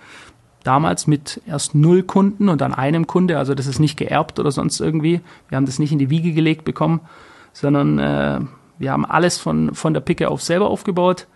damals 0.64 1.06
mit 1.06 1.40
erst 1.46 1.74
null 1.74 2.02
Kunden 2.02 2.48
und 2.48 2.60
dann 2.60 2.74
einem 2.74 3.06
Kunde. 3.06 3.38
Also 3.38 3.54
das 3.54 3.66
ist 3.66 3.78
nicht 3.78 3.96
geerbt 3.96 4.40
oder 4.40 4.50
sonst 4.50 4.80
irgendwie. 4.80 5.20
Wir 5.48 5.56
haben 5.56 5.66
das 5.66 5.78
nicht 5.78 5.92
in 5.92 5.98
die 5.98 6.10
Wiege 6.10 6.32
gelegt 6.32 6.64
bekommen, 6.64 7.00
sondern 7.52 7.98
äh, 7.98 8.40
wir 8.78 8.90
haben 8.90 9.04
alles 9.04 9.38
von, 9.38 9.74
von 9.74 9.94
der 9.94 10.00
Picke 10.00 10.28
auf 10.30 10.42
selber 10.42 10.68
aufgebaut. 10.68 11.26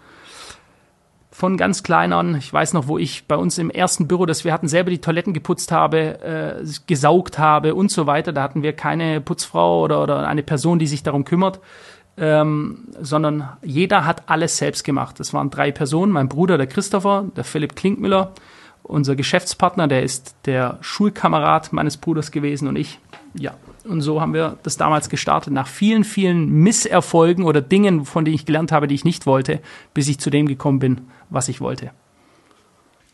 Von 1.30 1.56
ganz 1.56 1.84
klein 1.84 2.12
an. 2.12 2.34
Ich 2.34 2.52
weiß 2.52 2.72
noch, 2.72 2.88
wo 2.88 2.98
ich 2.98 3.28
bei 3.28 3.36
uns 3.36 3.58
im 3.58 3.70
ersten 3.70 4.08
Büro, 4.08 4.26
das 4.26 4.44
wir 4.44 4.52
hatten, 4.52 4.66
selber 4.66 4.90
die 4.90 5.00
Toiletten 5.00 5.34
geputzt 5.34 5.70
habe, 5.70 6.20
äh, 6.20 6.64
gesaugt 6.88 7.38
habe 7.38 7.76
und 7.76 7.92
so 7.92 8.06
weiter. 8.06 8.32
Da 8.32 8.42
hatten 8.42 8.62
wir 8.62 8.72
keine 8.72 9.20
Putzfrau 9.20 9.84
oder, 9.84 10.02
oder 10.02 10.26
eine 10.26 10.42
Person, 10.42 10.80
die 10.80 10.88
sich 10.88 11.04
darum 11.04 11.24
kümmert. 11.24 11.60
Ähm, 12.16 12.88
sondern 13.00 13.50
jeder 13.62 14.04
hat 14.04 14.28
alles 14.28 14.56
selbst 14.56 14.82
gemacht. 14.82 15.20
Das 15.20 15.32
waren 15.32 15.50
drei 15.50 15.70
Personen, 15.70 16.10
mein 16.10 16.28
Bruder, 16.28 16.58
der 16.58 16.66
Christopher, 16.66 17.26
der 17.36 17.44
Philipp 17.44 17.76
Klinkmüller 17.76 18.32
unser 18.82 19.16
Geschäftspartner, 19.16 19.88
der 19.88 20.02
ist 20.02 20.34
der 20.46 20.78
Schulkamerad 20.80 21.72
meines 21.72 21.96
Bruders 21.96 22.30
gewesen 22.30 22.68
und 22.68 22.76
ich. 22.76 22.98
Ja, 23.34 23.54
und 23.84 24.00
so 24.00 24.20
haben 24.20 24.34
wir 24.34 24.58
das 24.62 24.76
damals 24.76 25.08
gestartet, 25.08 25.52
nach 25.52 25.66
vielen, 25.66 26.04
vielen 26.04 26.48
Misserfolgen 26.48 27.44
oder 27.44 27.60
Dingen, 27.60 28.04
von 28.04 28.24
denen 28.24 28.34
ich 28.34 28.46
gelernt 28.46 28.72
habe, 28.72 28.88
die 28.88 28.94
ich 28.94 29.04
nicht 29.04 29.26
wollte, 29.26 29.60
bis 29.94 30.08
ich 30.08 30.18
zu 30.18 30.30
dem 30.30 30.46
gekommen 30.46 30.78
bin, 30.78 31.02
was 31.30 31.48
ich 31.48 31.60
wollte. 31.60 31.90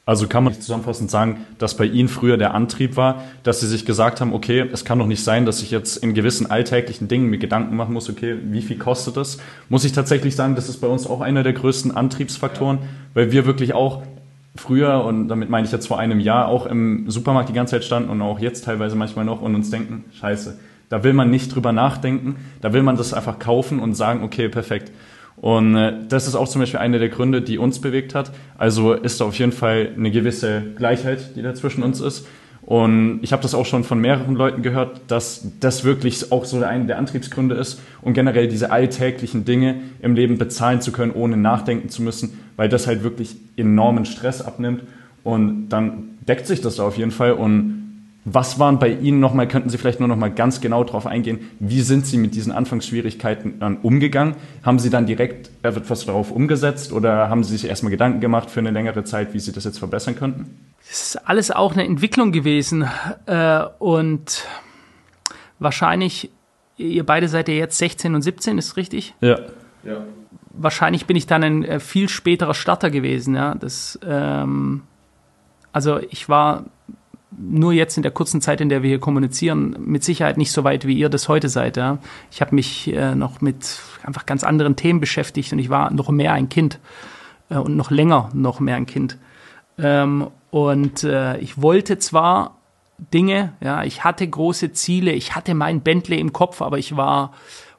Also 0.07 0.27
kann 0.27 0.45
man 0.45 0.53
zusammenfassend 0.53 1.11
sagen, 1.11 1.47
dass 1.57 1.79
bei 1.79 1.87
Ihnen 1.87 2.09
früher 2.09 2.37
der 2.37 2.53
Antrieb 2.53 2.97
war, 2.97 3.25
dass 3.43 3.61
Sie 3.61 3.67
sich 3.67 3.87
gesagt 3.87 4.21
haben, 4.21 4.35
okay, 4.35 4.69
es 4.71 4.85
kann 4.85 4.99
doch 4.99 5.07
nicht 5.07 5.25
sein, 5.25 5.47
dass 5.47 5.63
ich 5.63 5.71
jetzt 5.71 5.97
in 5.97 6.13
gewissen 6.13 6.51
alltäglichen 6.51 7.09
Dingen 7.09 7.31
mir 7.31 7.39
Gedanken 7.39 7.75
machen 7.75 7.95
muss, 7.95 8.11
okay, 8.11 8.37
wie 8.43 8.61
viel 8.61 8.77
kostet 8.77 9.17
das? 9.17 9.39
Muss 9.71 9.85
ich 9.85 9.93
tatsächlich 9.93 10.37
sagen, 10.37 10.57
das 10.57 10.69
ist 10.69 10.83
bei 10.83 10.89
uns 10.89 11.07
auch 11.07 11.23
einer 11.23 11.43
der 11.43 11.55
größten 11.55 11.97
Antriebsfaktoren, 11.97 12.81
weil 13.15 13.33
wir 13.33 13.47
wirklich 13.47 13.73
auch 13.73 14.03
früher, 14.57 15.05
und 15.05 15.29
damit 15.29 15.51
meine 15.51 15.67
ich 15.67 15.73
jetzt 15.73 15.89
vor 15.89 15.99
einem 15.99 16.21
Jahr, 16.21 16.49
auch 16.49 16.67
im 16.67 17.11
Supermarkt 17.11 17.49
die 17.49 17.55
ganze 17.55 17.73
Zeit 17.73 17.85
standen 17.85 18.11
und 18.11 18.23
auch 18.23 18.39
jetzt 18.39 18.65
teilweise 18.65 18.97
manchmal 18.97 19.25
noch 19.25 19.43
und 19.43 19.55
uns 19.55 19.71
denken, 19.71 20.05
scheiße, 20.13 20.59
da 20.89 21.03
will 21.03 21.13
man 21.13 21.31
nicht 21.31 21.55
drüber 21.55 21.73
nachdenken, 21.73 22.37
da 22.61 22.73
will 22.73 22.83
man 22.83 22.97
das 22.97 23.15
einfach 23.15 23.39
kaufen 23.39 23.81
und 23.81 23.95
sagen, 23.95 24.23
okay, 24.23 24.49
perfekt. 24.49 24.93
Und 25.37 25.77
äh, 25.77 25.95
das 26.09 26.29
ist 26.29 26.37
auch 26.37 26.49
zum 26.49 26.61
Beispiel 26.61 26.81
einer 26.81 26.99
der 26.99 27.09
Gründe, 27.09 27.43
die 27.43 27.59
uns 27.59 27.81
bewegt 27.81 28.15
hat. 28.15 28.31
Also 28.57 28.93
ist 28.93 29.21
da 29.21 29.25
auf 29.25 29.39
jeden 29.39 29.53
Fall 29.53 29.91
eine 29.97 30.11
gewisse 30.11 30.63
Gleichheit, 30.77 31.37
die 31.37 31.43
da 31.43 31.55
zwischen 31.55 31.83
uns 31.83 32.01
ist. 32.01 32.27
Und 32.67 33.19
ich 33.23 33.33
habe 33.33 33.43
das 33.43 33.55
auch 33.55 33.67
schon 33.67 33.85
von 33.85 34.01
mehreren 34.01 34.37
Leuten 34.37 34.63
gehört, 34.63 35.03
dass 35.09 35.47
das 35.61 35.85
wirklich 35.85 36.33
auch 36.33 36.47
so 36.47 36.63
einer 36.63 36.85
der 36.85 36.99
Antriebsgründe 36.99 37.55
ist 37.55 37.81
und 38.01 38.15
generell 38.15 38.49
diese 38.49 38.71
alltäglichen 38.71 39.45
Dinge 39.45 39.77
im 40.01 40.15
Leben 40.15 40.39
bezahlen 40.39 40.81
zu 40.81 40.91
können, 40.91 41.13
ohne 41.13 41.37
nachdenken 41.37 41.91
zu 41.91 42.03
müssen, 42.03 42.41
weil 42.57 42.71
das 42.71 42.87
halt 42.87 43.03
wirklich 43.03 43.37
enormen 43.57 44.07
Stress 44.07 44.41
abnimmt. 44.41 44.83
Und 45.25 45.69
dann 45.69 46.17
deckt 46.27 46.47
sich 46.47 46.63
das 46.63 46.77
da 46.77 46.85
auf 46.85 46.97
jeden 46.97 47.11
Fall. 47.11 47.33
Und 47.33 47.85
was 48.25 48.59
waren 48.59 48.79
bei 48.79 48.89
Ihnen 48.89 49.21
nochmal, 49.21 49.47
könnten 49.47 49.69
Sie 49.69 49.77
vielleicht 49.77 50.01
nur 50.01 50.09
nochmal 50.09 50.31
ganz 50.31 50.63
genau 50.63 50.85
darauf 50.85 51.07
eingehen, 51.07 51.41
wie 51.61 51.83
sind 51.83 52.07
Sie 52.07 52.17
mit 52.17 52.35
diesen 52.35 52.53
Anfangsschwierigkeiten 52.53 53.59
dann 53.61 53.77
umgegangen? 53.77 54.37
Haben 54.63 54.79
Sie 54.79 54.89
dann 54.89 55.05
direkt 55.05 55.51
etwas 55.63 56.07
darauf 56.07 56.31
umgesetzt 56.31 56.95
oder 56.95 57.29
haben 57.29 57.45
Sie 57.45 57.53
sich 57.53 57.69
erstmal 57.69 57.91
Gedanken 57.91 58.21
gemacht 58.21 58.51
für 58.51 58.61
eine 58.61 58.71
längere 58.71 59.05
Zeit, 59.05 59.35
wie 59.35 59.41
Sie 59.41 59.53
das 59.53 59.65
jetzt 59.65 59.79
verbessern 59.79 60.17
könnten? 60.17 60.47
Das 60.89 61.03
ist 61.03 61.29
alles 61.29 61.51
auch 61.51 61.73
eine 61.73 61.85
Entwicklung 61.85 62.33
gewesen 62.33 62.89
äh, 63.27 63.65
und 63.79 64.47
wahrscheinlich, 65.59 66.31
ihr 66.77 67.05
beide 67.05 67.29
seid 67.29 67.49
ja 67.49 67.55
jetzt 67.55 67.79
16 67.79 68.15
und 68.15 68.23
17, 68.23 68.59
ist 68.59 68.77
richtig? 68.77 69.15
Ja. 69.21 69.39
Ja. 69.83 70.05
Wahrscheinlich 70.51 71.07
bin 71.07 71.17
ich 71.17 71.27
dann 71.27 71.43
ein 71.43 71.65
äh, 71.65 71.81
viel 71.81 72.09
späterer 72.09 72.55
Starter 72.55 72.91
gewesen, 72.91 73.35
ja. 73.35 73.55
Das, 73.55 73.99
ähm, 74.07 74.83
also 75.73 75.99
ich 76.11 76.29
war 76.29 76.65
nur 77.37 77.73
jetzt 77.73 77.97
in 77.97 78.03
der 78.03 78.13
kurzen 78.13 78.41
Zeit, 78.41 78.61
in 78.61 78.69
der 78.69 78.83
wir 78.83 78.89
hier 78.89 79.01
kommunizieren, 79.01 79.77
mit 79.81 80.05
Sicherheit 80.05 80.37
nicht 80.37 80.53
so 80.53 80.65
weit, 80.65 80.87
wie 80.87 80.97
ihr 80.97 81.09
das 81.09 81.29
heute 81.29 81.49
seid. 81.49 81.77
Ja. 81.77 81.99
Ich 82.31 82.41
habe 82.41 82.55
mich 82.55 82.93
äh, 82.93 83.15
noch 83.15 83.41
mit 83.41 83.81
einfach 84.05 84.27
ganz 84.27 84.45
anderen 84.45 84.77
Themen 84.77 85.01
beschäftigt 85.01 85.53
und 85.53 85.59
ich 85.59 85.71
war 85.71 85.91
noch 85.91 86.11
mehr 86.11 86.33
ein 86.33 86.49
Kind 86.49 86.79
äh, 87.51 87.57
und 87.57 87.77
noch 87.77 87.91
länger 87.91 88.31
noch 88.33 88.61
mehr 88.61 88.77
ein 88.77 88.87
Kind. 88.87 89.19
Ähm, 89.79 90.29
und 90.55 91.03
äh, 91.03 91.37
ich 91.39 91.61
wollte 91.61 91.99
zwar 91.99 92.59
Dinge, 93.13 93.55
ja, 93.61 93.83
ich 93.83 94.05
hatte 94.05 94.25
große 94.25 94.71
Ziele, 94.71 95.11
ich 95.11 95.35
hatte 95.35 95.53
mein 95.53 95.81
Bentley 95.81 96.21
im 96.21 96.33
Kopf, 96.33 96.63
aber 96.63 96.79
ich 96.79 96.97
war 96.97 97.33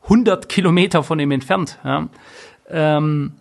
100 0.03 0.49
Kilometer 0.49 1.01
von 1.01 1.17
ihm 1.17 1.31
entfernt. 1.31 1.79
Ja. 1.85 2.09
Ähm, 2.69 3.31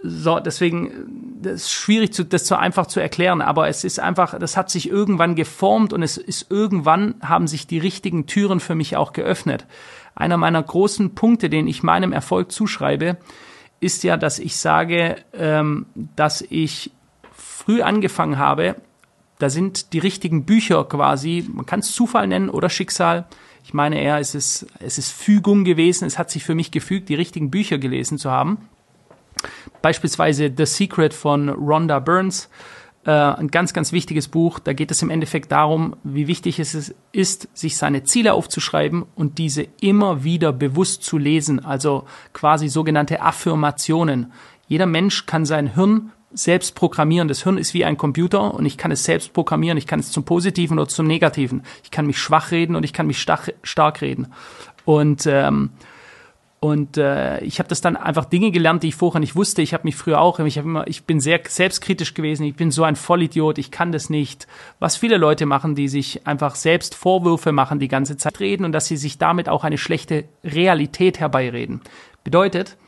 so, 0.00 0.38
deswegen, 0.38 1.40
das 1.42 1.54
ist 1.54 1.72
schwierig, 1.72 2.12
zu, 2.12 2.24
das 2.24 2.46
so 2.46 2.54
einfach 2.54 2.86
zu 2.86 3.00
erklären, 3.00 3.40
aber 3.40 3.66
es 3.66 3.82
ist 3.82 3.98
einfach, 3.98 4.38
das 4.38 4.56
hat 4.56 4.70
sich 4.70 4.88
irgendwann 4.88 5.34
geformt 5.34 5.92
und 5.92 6.04
es 6.04 6.16
ist 6.16 6.52
irgendwann 6.52 7.16
haben 7.20 7.48
sich 7.48 7.66
die 7.66 7.78
richtigen 7.78 8.26
Türen 8.26 8.60
für 8.60 8.76
mich 8.76 8.96
auch 8.96 9.12
geöffnet. 9.12 9.66
Einer 10.14 10.36
meiner 10.36 10.62
großen 10.62 11.16
Punkte, 11.16 11.50
den 11.50 11.66
ich 11.66 11.82
meinem 11.82 12.12
Erfolg 12.12 12.52
zuschreibe, 12.52 13.16
ist 13.80 14.04
ja, 14.04 14.16
dass 14.16 14.38
ich 14.38 14.56
sage, 14.56 15.16
ähm, 15.32 15.86
dass 16.14 16.42
ich 16.42 16.92
früh 17.64 17.82
angefangen 17.82 18.38
habe, 18.38 18.76
da 19.38 19.50
sind 19.50 19.92
die 19.92 19.98
richtigen 19.98 20.44
Bücher 20.44 20.84
quasi, 20.84 21.48
man 21.52 21.66
kann 21.66 21.80
es 21.80 21.92
Zufall 21.92 22.28
nennen 22.28 22.50
oder 22.50 22.68
Schicksal. 22.68 23.26
Ich 23.64 23.74
meine 23.74 24.00
eher, 24.00 24.18
es 24.18 24.34
ist, 24.34 24.66
es 24.78 24.98
ist 24.98 25.10
Fügung 25.10 25.64
gewesen, 25.64 26.04
es 26.06 26.18
hat 26.18 26.30
sich 26.30 26.44
für 26.44 26.54
mich 26.54 26.70
gefügt, 26.70 27.08
die 27.08 27.14
richtigen 27.14 27.50
Bücher 27.50 27.78
gelesen 27.78 28.18
zu 28.18 28.30
haben 28.30 28.58
Beispielsweise 29.82 30.52
The 30.56 30.66
Secret 30.66 31.14
von 31.14 31.48
Rhonda 31.48 31.98
Burns, 31.98 32.48
äh, 33.04 33.10
ein 33.10 33.48
ganz, 33.48 33.74
ganz 33.74 33.92
wichtiges 33.92 34.28
Buch. 34.28 34.58
Da 34.58 34.72
geht 34.72 34.90
es 34.90 35.02
im 35.02 35.10
Endeffekt 35.10 35.52
darum, 35.52 35.96
wie 36.04 36.26
wichtig 36.26 36.58
es 36.58 36.94
ist, 37.12 37.48
sich 37.52 37.76
seine 37.76 38.04
Ziele 38.04 38.34
aufzuschreiben 38.34 39.04
und 39.14 39.38
diese 39.38 39.66
immer 39.80 40.24
wieder 40.24 40.52
bewusst 40.52 41.02
zu 41.02 41.18
lesen, 41.18 41.64
also 41.64 42.04
quasi 42.32 42.68
sogenannte 42.68 43.20
Affirmationen. 43.20 44.32
Jeder 44.66 44.86
Mensch 44.86 45.26
kann 45.26 45.44
sein 45.44 45.74
Hirn 45.74 46.12
selbst 46.34 46.74
programmieren. 46.74 47.28
Das 47.28 47.44
Hirn 47.44 47.58
ist 47.58 47.74
wie 47.74 47.84
ein 47.84 47.96
Computer 47.96 48.54
und 48.54 48.66
ich 48.66 48.76
kann 48.76 48.90
es 48.90 49.04
selbst 49.04 49.32
programmieren. 49.32 49.78
Ich 49.78 49.86
kann 49.86 50.00
es 50.00 50.10
zum 50.10 50.24
Positiven 50.24 50.78
oder 50.78 50.88
zum 50.88 51.06
Negativen. 51.06 51.62
Ich 51.82 51.90
kann 51.90 52.06
mich 52.06 52.18
schwach 52.18 52.50
reden 52.50 52.76
und 52.76 52.84
ich 52.84 52.92
kann 52.92 53.06
mich 53.06 53.20
stark, 53.20 54.02
reden. 54.02 54.28
Und 54.84 55.26
ähm, 55.26 55.70
und 56.64 56.96
äh, 56.96 57.40
ich 57.40 57.58
habe 57.58 57.68
das 57.68 57.82
dann 57.82 57.94
einfach 57.94 58.24
Dinge 58.24 58.50
gelernt, 58.50 58.82
die 58.82 58.88
ich 58.88 58.94
vorher 58.94 59.20
nicht 59.20 59.36
wusste. 59.36 59.60
Ich 59.60 59.74
habe 59.74 59.84
mich 59.84 59.96
früher 59.96 60.18
auch, 60.18 60.38
ich, 60.38 60.56
hab 60.56 60.64
immer, 60.64 60.86
ich 60.86 61.04
bin 61.04 61.20
sehr 61.20 61.40
selbstkritisch 61.46 62.14
gewesen. 62.14 62.44
Ich 62.44 62.56
bin 62.56 62.70
so 62.70 62.84
ein 62.84 62.96
Vollidiot, 62.96 63.58
ich 63.58 63.70
kann 63.70 63.92
das 63.92 64.08
nicht. 64.08 64.46
Was 64.78 64.96
viele 64.96 65.18
Leute 65.18 65.44
machen, 65.44 65.74
die 65.74 65.88
sich 65.88 66.26
einfach 66.26 66.54
selbst 66.54 66.94
Vorwürfe 66.94 67.52
machen, 67.52 67.80
die 67.80 67.88
ganze 67.88 68.16
Zeit 68.16 68.40
reden 68.40 68.64
und 68.64 68.72
dass 68.72 68.86
sie 68.86 68.96
sich 68.96 69.18
damit 69.18 69.50
auch 69.50 69.62
eine 69.62 69.76
schlechte 69.76 70.24
Realität 70.42 71.20
herbeireden. 71.20 71.82
Bedeutet, 72.24 72.78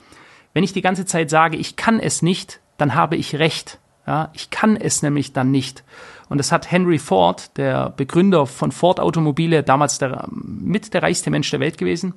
wenn 0.55 0.65
ich 0.65 0.73
die 0.73 0.81
ganze 0.81 1.05
Zeit 1.05 1.29
sage, 1.29 1.59
ich 1.59 1.77
kann 1.77 2.01
es 2.01 2.23
nicht, 2.23 2.61
dann 2.79 2.95
habe 2.95 3.17
ich 3.17 3.37
recht. 3.37 3.79
Ja, 4.07 4.31
ich 4.35 4.51
kann 4.51 4.77
es 4.77 5.03
nämlich 5.03 5.33
dann 5.33 5.51
nicht. 5.51 5.83
Und 6.29 6.39
das 6.39 6.53
hat 6.53 6.71
Henry 6.71 6.99
Ford, 6.99 7.57
der 7.57 7.91
Begründer 7.91 8.47
von 8.47 8.71
Ford 8.71 9.01
Automobile, 9.01 9.63
damals 9.63 9.99
der, 9.99 10.29
mit 10.31 10.95
der 10.95 11.03
reichste 11.03 11.31
Mensch 11.31 11.51
der 11.51 11.61
Welt 11.61 11.77
gewesen, 11.77 12.15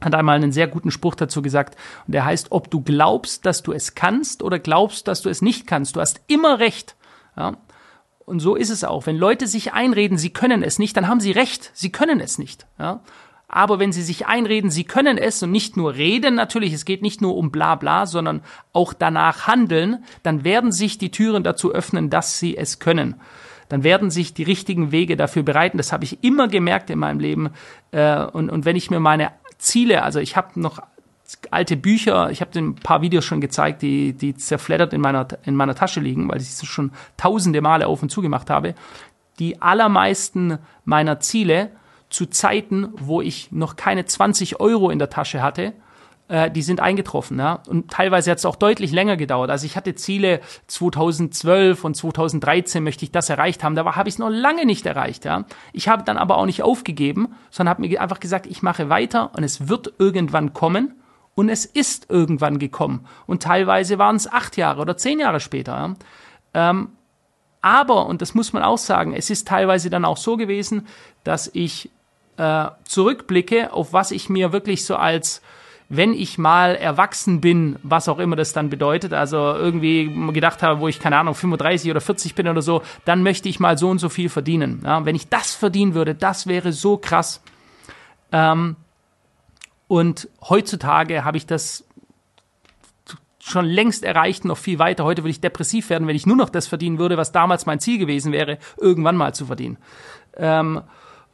hat 0.00 0.14
einmal 0.14 0.36
einen 0.36 0.52
sehr 0.52 0.68
guten 0.68 0.90
Spruch 0.90 1.14
dazu 1.14 1.42
gesagt. 1.42 1.76
Und 2.06 2.14
der 2.14 2.24
heißt, 2.24 2.52
ob 2.52 2.70
du 2.70 2.80
glaubst, 2.80 3.44
dass 3.44 3.62
du 3.62 3.72
es 3.72 3.94
kannst 3.94 4.42
oder 4.42 4.58
glaubst, 4.58 5.08
dass 5.08 5.22
du 5.22 5.28
es 5.28 5.42
nicht 5.42 5.66
kannst, 5.66 5.96
du 5.96 6.00
hast 6.00 6.20
immer 6.28 6.58
recht. 6.58 6.96
Ja? 7.36 7.56
Und 8.24 8.40
so 8.40 8.54
ist 8.54 8.70
es 8.70 8.84
auch. 8.84 9.06
Wenn 9.06 9.16
Leute 9.16 9.46
sich 9.46 9.72
einreden, 9.72 10.16
sie 10.16 10.30
können 10.30 10.62
es 10.62 10.78
nicht, 10.78 10.96
dann 10.96 11.08
haben 11.08 11.20
sie 11.20 11.32
recht. 11.32 11.70
Sie 11.74 11.90
können 11.90 12.20
es 12.20 12.38
nicht. 12.38 12.66
Ja? 12.78 13.00
Aber 13.52 13.80
wenn 13.80 13.90
sie 13.90 14.02
sich 14.02 14.26
einreden, 14.28 14.70
sie 14.70 14.84
können 14.84 15.18
es 15.18 15.42
und 15.42 15.50
nicht 15.50 15.76
nur 15.76 15.94
reden, 15.94 16.36
natürlich, 16.36 16.72
es 16.72 16.84
geht 16.84 17.02
nicht 17.02 17.20
nur 17.20 17.36
um 17.36 17.50
bla 17.50 17.74
bla, 17.74 18.06
sondern 18.06 18.42
auch 18.72 18.92
danach 18.92 19.48
handeln, 19.48 20.04
dann 20.22 20.44
werden 20.44 20.70
sich 20.70 20.98
die 20.98 21.10
Türen 21.10 21.42
dazu 21.42 21.72
öffnen, 21.72 22.10
dass 22.10 22.38
sie 22.38 22.56
es 22.56 22.78
können 22.78 23.16
dann 23.70 23.84
werden 23.84 24.10
sich 24.10 24.34
die 24.34 24.42
richtigen 24.42 24.90
Wege 24.90 25.16
dafür 25.16 25.44
bereiten. 25.44 25.78
Das 25.78 25.92
habe 25.92 26.02
ich 26.02 26.24
immer 26.24 26.48
gemerkt 26.48 26.90
in 26.90 26.98
meinem 26.98 27.20
Leben. 27.20 27.50
Äh, 27.92 28.24
und, 28.24 28.50
und 28.50 28.64
wenn 28.64 28.74
ich 28.74 28.90
mir 28.90 28.98
meine 28.98 29.30
Ziele, 29.58 30.02
also 30.02 30.18
ich 30.18 30.36
habe 30.36 30.60
noch 30.60 30.80
alte 31.52 31.76
Bücher, 31.76 32.30
ich 32.30 32.40
habe 32.40 32.58
ein 32.58 32.74
paar 32.74 33.00
Videos 33.00 33.24
schon 33.24 33.40
gezeigt, 33.40 33.82
die, 33.82 34.12
die 34.12 34.34
zerfleddert 34.34 34.92
in 34.92 35.00
meiner, 35.00 35.28
in 35.44 35.54
meiner 35.54 35.76
Tasche 35.76 36.00
liegen, 36.00 36.28
weil 36.28 36.40
ich 36.40 36.50
sie 36.50 36.66
schon 36.66 36.90
tausende 37.16 37.60
Male 37.60 37.86
auf 37.86 38.02
und 38.02 38.10
zu 38.10 38.22
gemacht 38.22 38.50
habe. 38.50 38.74
Die 39.38 39.62
allermeisten 39.62 40.58
meiner 40.84 41.20
Ziele 41.20 41.70
zu 42.10 42.26
Zeiten, 42.26 42.88
wo 42.96 43.20
ich 43.20 43.50
noch 43.52 43.76
keine 43.76 44.04
20 44.04 44.60
Euro 44.60 44.90
in 44.90 44.98
der 44.98 45.10
Tasche 45.10 45.42
hatte, 45.42 45.72
äh, 46.30 46.50
die 46.50 46.62
sind 46.62 46.80
eingetroffen. 46.80 47.38
Ja? 47.38 47.62
Und 47.68 47.90
teilweise 47.90 48.30
hat 48.30 48.38
es 48.38 48.44
auch 48.44 48.56
deutlich 48.56 48.92
länger 48.92 49.16
gedauert. 49.16 49.50
Also 49.50 49.66
ich 49.66 49.76
hatte 49.76 49.94
Ziele 49.94 50.40
2012 50.68 51.84
und 51.84 51.96
2013 51.96 52.82
möchte 52.82 53.04
ich 53.04 53.12
das 53.12 53.30
erreicht 53.30 53.64
haben. 53.64 53.74
Da 53.74 53.84
habe 53.96 54.08
ich 54.08 54.14
es 54.14 54.18
noch 54.18 54.30
lange 54.30 54.66
nicht 54.66 54.86
erreicht. 54.86 55.24
Ja? 55.24 55.44
Ich 55.72 55.88
habe 55.88 56.04
dann 56.04 56.18
aber 56.18 56.36
auch 56.36 56.46
nicht 56.46 56.62
aufgegeben, 56.62 57.34
sondern 57.50 57.70
habe 57.70 57.86
mir 57.86 58.00
einfach 58.00 58.20
gesagt, 58.20 58.46
ich 58.46 58.62
mache 58.62 58.88
weiter 58.88 59.30
und 59.36 59.42
es 59.42 59.68
wird 59.68 59.94
irgendwann 59.98 60.52
kommen. 60.52 60.94
Und 61.36 61.48
es 61.48 61.64
ist 61.64 62.10
irgendwann 62.10 62.58
gekommen. 62.58 63.06
Und 63.26 63.42
teilweise 63.42 63.98
waren 63.98 64.16
es 64.16 64.30
acht 64.30 64.56
Jahre 64.56 64.82
oder 64.82 64.96
zehn 64.96 65.20
Jahre 65.20 65.40
später. 65.40 65.72
Ja? 66.54 66.70
Ähm, 66.70 66.90
aber, 67.62 68.06
und 68.06 68.22
das 68.22 68.34
muss 68.34 68.52
man 68.52 68.62
auch 68.62 68.78
sagen, 68.78 69.14
es 69.14 69.30
ist 69.30 69.48
teilweise 69.48 69.90
dann 69.90 70.04
auch 70.04 70.16
so 70.16 70.36
gewesen, 70.36 70.86
dass 71.24 71.50
ich 71.52 71.90
äh, 72.40 72.70
zurückblicke, 72.84 73.72
auf 73.72 73.92
was 73.92 74.10
ich 74.10 74.30
mir 74.30 74.52
wirklich 74.52 74.84
so 74.86 74.96
als 74.96 75.42
wenn 75.92 76.14
ich 76.14 76.38
mal 76.38 76.76
erwachsen 76.76 77.40
bin, 77.40 77.76
was 77.82 78.08
auch 78.08 78.20
immer 78.20 78.36
das 78.36 78.52
dann 78.52 78.70
bedeutet, 78.70 79.12
also 79.12 79.36
irgendwie 79.38 80.32
gedacht 80.32 80.62
habe, 80.62 80.78
wo 80.78 80.86
ich 80.86 81.00
keine 81.00 81.18
Ahnung 81.18 81.34
35 81.34 81.90
oder 81.90 82.00
40 82.00 82.36
bin 82.36 82.46
oder 82.46 82.62
so, 82.62 82.82
dann 83.04 83.24
möchte 83.24 83.48
ich 83.48 83.58
mal 83.58 83.76
so 83.76 83.88
und 83.88 83.98
so 83.98 84.08
viel 84.08 84.28
verdienen. 84.28 84.82
Ja, 84.84 85.04
wenn 85.04 85.16
ich 85.16 85.28
das 85.28 85.52
verdienen 85.52 85.94
würde, 85.94 86.14
das 86.14 86.46
wäre 86.46 86.72
so 86.72 86.96
krass. 86.96 87.42
Ähm, 88.30 88.76
und 89.88 90.28
heutzutage 90.48 91.24
habe 91.24 91.38
ich 91.38 91.46
das 91.46 91.84
schon 93.40 93.64
längst 93.64 94.04
erreicht, 94.04 94.44
noch 94.44 94.58
viel 94.58 94.78
weiter. 94.78 95.02
Heute 95.02 95.24
würde 95.24 95.30
ich 95.30 95.40
depressiv 95.40 95.90
werden, 95.90 96.06
wenn 96.06 96.14
ich 96.14 96.24
nur 96.24 96.36
noch 96.36 96.50
das 96.50 96.68
verdienen 96.68 96.98
würde, 96.98 97.16
was 97.16 97.32
damals 97.32 97.66
mein 97.66 97.80
Ziel 97.80 97.98
gewesen 97.98 98.30
wäre, 98.30 98.58
irgendwann 98.76 99.16
mal 99.16 99.34
zu 99.34 99.44
verdienen. 99.44 99.76
Ähm, 100.36 100.82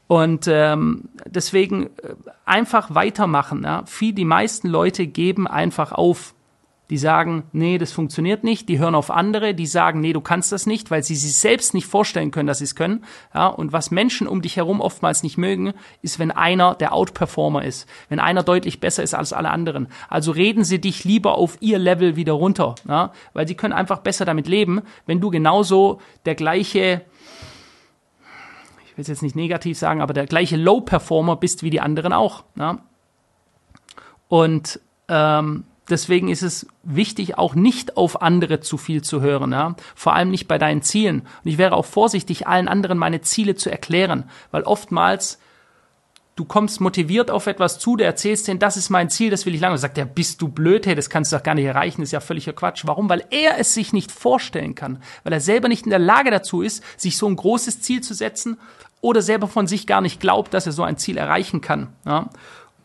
und 0.08 0.46
ähm, 0.48 1.08
deswegen 1.26 1.86
äh, 1.86 2.14
einfach 2.44 2.94
weitermachen. 2.94 3.62
Ja? 3.64 3.84
Viel, 3.86 4.12
die 4.12 4.24
meisten 4.24 4.68
Leute 4.68 5.06
geben 5.06 5.46
einfach 5.46 5.92
auf. 5.92 6.32
Die 6.88 6.98
sagen, 6.98 7.42
nee, 7.50 7.78
das 7.78 7.90
funktioniert 7.90 8.44
nicht. 8.44 8.68
Die 8.68 8.78
hören 8.78 8.94
auf 8.94 9.10
andere, 9.10 9.54
die 9.54 9.66
sagen, 9.66 9.98
nee, 10.00 10.12
du 10.12 10.20
kannst 10.20 10.52
das 10.52 10.66
nicht, 10.66 10.88
weil 10.88 11.02
sie 11.02 11.16
sich 11.16 11.34
selbst 11.34 11.74
nicht 11.74 11.88
vorstellen 11.88 12.30
können, 12.30 12.46
dass 12.46 12.58
sie 12.58 12.64
es 12.64 12.76
können. 12.76 13.04
Ja, 13.34 13.48
und 13.48 13.72
was 13.72 13.90
Menschen 13.90 14.28
um 14.28 14.40
dich 14.40 14.56
herum 14.56 14.80
oftmals 14.80 15.24
nicht 15.24 15.36
mögen, 15.36 15.72
ist, 16.02 16.20
wenn 16.20 16.30
einer 16.30 16.76
der 16.76 16.92
Outperformer 16.92 17.64
ist, 17.64 17.88
wenn 18.08 18.20
einer 18.20 18.44
deutlich 18.44 18.78
besser 18.78 19.02
ist 19.02 19.14
als 19.14 19.32
alle 19.32 19.50
anderen. 19.50 19.88
Also 20.08 20.30
reden 20.30 20.62
sie 20.62 20.80
dich 20.80 21.02
lieber 21.02 21.36
auf 21.36 21.56
ihr 21.58 21.80
Level 21.80 22.14
wieder 22.14 22.34
runter, 22.34 22.76
ja, 22.88 23.10
weil 23.32 23.48
sie 23.48 23.56
können 23.56 23.74
einfach 23.74 23.98
besser 23.98 24.24
damit 24.24 24.46
leben, 24.46 24.82
wenn 25.06 25.20
du 25.20 25.30
genauso 25.30 26.00
der 26.24 26.36
gleiche 26.36 27.02
will 28.96 29.02
es 29.02 29.08
jetzt 29.08 29.22
nicht 29.22 29.36
negativ 29.36 29.78
sagen, 29.78 30.00
aber 30.00 30.14
der 30.14 30.26
gleiche 30.26 30.56
Low-Performer 30.56 31.36
bist 31.36 31.62
wie 31.62 31.70
die 31.70 31.80
anderen 31.80 32.12
auch. 32.12 32.44
Ne? 32.54 32.78
Und 34.28 34.80
ähm, 35.08 35.64
deswegen 35.88 36.28
ist 36.28 36.42
es 36.42 36.66
wichtig, 36.82 37.38
auch 37.38 37.54
nicht 37.54 37.96
auf 37.96 38.22
andere 38.22 38.60
zu 38.60 38.78
viel 38.78 39.02
zu 39.02 39.20
hören, 39.20 39.52
ja? 39.52 39.76
vor 39.94 40.14
allem 40.14 40.30
nicht 40.30 40.48
bei 40.48 40.58
deinen 40.58 40.82
Zielen. 40.82 41.20
Und 41.20 41.50
ich 41.50 41.58
wäre 41.58 41.74
auch 41.74 41.84
vorsichtig, 41.84 42.46
allen 42.46 42.68
anderen 42.68 42.98
meine 42.98 43.20
Ziele 43.20 43.54
zu 43.54 43.70
erklären, 43.70 44.24
weil 44.50 44.62
oftmals 44.62 45.38
du 46.36 46.44
kommst 46.44 46.80
motiviert 46.80 47.30
auf 47.30 47.46
etwas 47.46 47.78
zu, 47.78 47.96
der 47.96 48.06
erzählst 48.06 48.46
denen, 48.46 48.60
das 48.60 48.76
ist 48.76 48.90
mein 48.90 49.08
Ziel, 49.08 49.30
das 49.30 49.46
will 49.46 49.54
ich 49.54 49.60
lange. 49.60 49.72
Und 49.72 49.78
sagt 49.78 49.96
der, 49.96 50.04
bist 50.04 50.42
du 50.42 50.48
blöd, 50.48 50.86
hey, 50.86 50.94
das 50.94 51.10
kannst 51.10 51.32
du 51.32 51.36
doch 51.36 51.42
gar 51.42 51.54
nicht 51.54 51.64
erreichen, 51.64 52.02
das 52.02 52.08
ist 52.08 52.12
ja 52.12 52.20
völliger 52.20 52.52
Quatsch. 52.52 52.82
Warum? 52.86 53.08
Weil 53.08 53.24
er 53.30 53.58
es 53.58 53.74
sich 53.74 53.92
nicht 53.92 54.12
vorstellen 54.12 54.74
kann, 54.74 55.02
weil 55.24 55.32
er 55.32 55.40
selber 55.40 55.68
nicht 55.68 55.86
in 55.86 55.90
der 55.90 55.98
Lage 55.98 56.30
dazu 56.30 56.62
ist, 56.62 56.84
sich 56.96 57.16
so 57.16 57.26
ein 57.26 57.36
großes 57.36 57.80
Ziel 57.80 58.02
zu 58.02 58.14
setzen 58.14 58.58
oder 59.00 59.22
selber 59.22 59.48
von 59.48 59.66
sich 59.66 59.86
gar 59.86 60.02
nicht 60.02 60.20
glaubt, 60.20 60.52
dass 60.52 60.66
er 60.66 60.72
so 60.72 60.82
ein 60.82 60.98
Ziel 60.98 61.16
erreichen 61.16 61.62
kann. 61.62 61.88
Ja? 62.04 62.28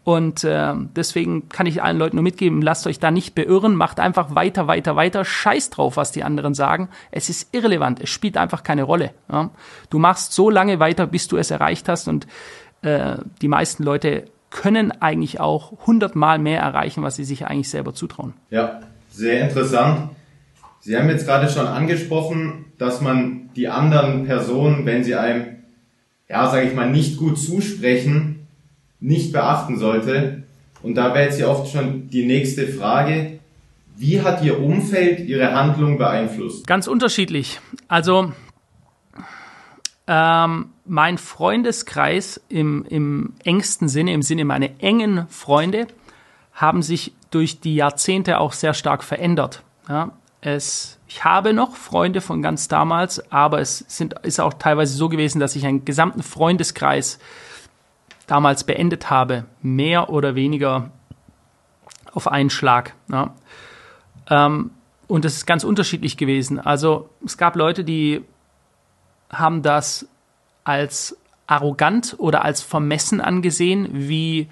Und 0.03 0.43
äh, 0.43 0.73
deswegen 0.95 1.49
kann 1.49 1.67
ich 1.67 1.83
allen 1.83 1.99
Leuten 1.99 2.15
nur 2.15 2.23
mitgeben, 2.23 2.61
lasst 2.61 2.87
euch 2.87 2.99
da 2.99 3.11
nicht 3.11 3.35
beirren, 3.35 3.75
macht 3.75 3.99
einfach 3.99 4.33
weiter, 4.33 4.65
weiter, 4.65 4.95
weiter, 4.95 5.23
scheiß 5.23 5.69
drauf, 5.69 5.95
was 5.95 6.11
die 6.11 6.23
anderen 6.23 6.55
sagen. 6.55 6.89
Es 7.11 7.29
ist 7.29 7.53
irrelevant, 7.53 7.99
es 7.99 8.09
spielt 8.09 8.35
einfach 8.37 8.63
keine 8.63 8.83
Rolle. 8.83 9.13
Ja? 9.31 9.51
Du 9.89 9.99
machst 9.99 10.33
so 10.33 10.49
lange 10.49 10.79
weiter, 10.79 11.05
bis 11.05 11.27
du 11.27 11.37
es 11.37 11.51
erreicht 11.51 11.87
hast 11.87 12.07
und 12.07 12.25
äh, 12.81 13.17
die 13.41 13.47
meisten 13.47 13.83
Leute 13.83 14.25
können 14.49 14.91
eigentlich 14.91 15.39
auch 15.39 15.85
hundertmal 15.87 16.39
mehr 16.39 16.59
erreichen, 16.59 17.03
was 17.03 17.15
sie 17.15 17.23
sich 17.23 17.45
eigentlich 17.47 17.69
selber 17.69 17.93
zutrauen. 17.93 18.33
Ja, 18.49 18.81
sehr 19.09 19.41
interessant. 19.41 20.09
Sie 20.81 20.97
haben 20.97 21.09
jetzt 21.09 21.25
gerade 21.25 21.47
schon 21.47 21.67
angesprochen, 21.67 22.65
dass 22.77 23.01
man 23.01 23.49
die 23.55 23.67
anderen 23.67 24.25
Personen, 24.25 24.85
wenn 24.85 25.03
sie 25.03 25.15
einem 25.15 25.61
ja, 26.31 26.49
sage 26.49 26.67
ich 26.67 26.73
mal, 26.73 26.89
nicht 26.89 27.17
gut 27.17 27.37
zusprechen, 27.37 28.47
nicht 29.01 29.33
beachten 29.33 29.77
sollte. 29.77 30.43
Und 30.81 30.95
da 30.95 31.13
wäre 31.13 31.25
jetzt 31.25 31.39
ja 31.39 31.47
oft 31.47 31.71
schon 31.71 32.09
die 32.09 32.25
nächste 32.25 32.67
Frage, 32.67 33.39
wie 33.97 34.21
hat 34.21 34.41
Ihr 34.41 34.59
Umfeld 34.59 35.19
Ihre 35.19 35.53
Handlung 35.53 35.97
beeinflusst? 35.97 36.65
Ganz 36.65 36.87
unterschiedlich. 36.87 37.59
Also 37.89 38.31
ähm, 40.07 40.69
mein 40.91 41.17
Freundeskreis 41.17 42.41
im, 42.49 42.85
im 42.89 43.33
engsten 43.45 43.87
Sinne, 43.87 44.11
im 44.11 44.21
Sinne 44.21 44.43
meiner 44.43 44.67
engen 44.79 45.25
Freunde, 45.29 45.87
haben 46.51 46.81
sich 46.81 47.13
durch 47.29 47.61
die 47.61 47.75
Jahrzehnte 47.75 48.39
auch 48.39 48.51
sehr 48.51 48.73
stark 48.73 49.01
verändert. 49.01 49.63
Ja, 49.87 50.11
es 50.41 50.99
ich 51.07 51.23
habe 51.23 51.53
noch 51.53 51.77
Freunde 51.77 52.19
von 52.19 52.41
ganz 52.41 52.67
damals, 52.67 53.31
aber 53.31 53.61
es 53.61 53.85
sind, 53.87 54.15
ist 54.23 54.41
auch 54.41 54.53
teilweise 54.53 54.93
so 54.93 55.07
gewesen, 55.07 55.39
dass 55.39 55.55
ich 55.55 55.65
einen 55.65 55.85
gesamten 55.85 56.23
Freundeskreis 56.23 57.19
damals 58.27 58.65
beendet 58.65 59.09
habe, 59.09 59.45
mehr 59.61 60.09
oder 60.09 60.35
weniger 60.35 60.91
auf 62.13 62.27
einen 62.27 62.49
Schlag. 62.49 62.95
Ja. 63.09 63.33
Ähm, 64.29 64.71
und 65.07 65.23
das 65.23 65.35
ist 65.35 65.45
ganz 65.45 65.63
unterschiedlich 65.63 66.17
gewesen. 66.17 66.59
Also 66.59 67.09
es 67.25 67.37
gab 67.37 67.55
Leute, 67.55 67.85
die 67.85 68.25
haben 69.29 69.61
das 69.61 70.05
als 70.63 71.17
arrogant 71.47 72.15
oder 72.17 72.45
als 72.45 72.61
vermessen 72.61 73.21
angesehen, 73.21 73.89
wie 73.91 74.47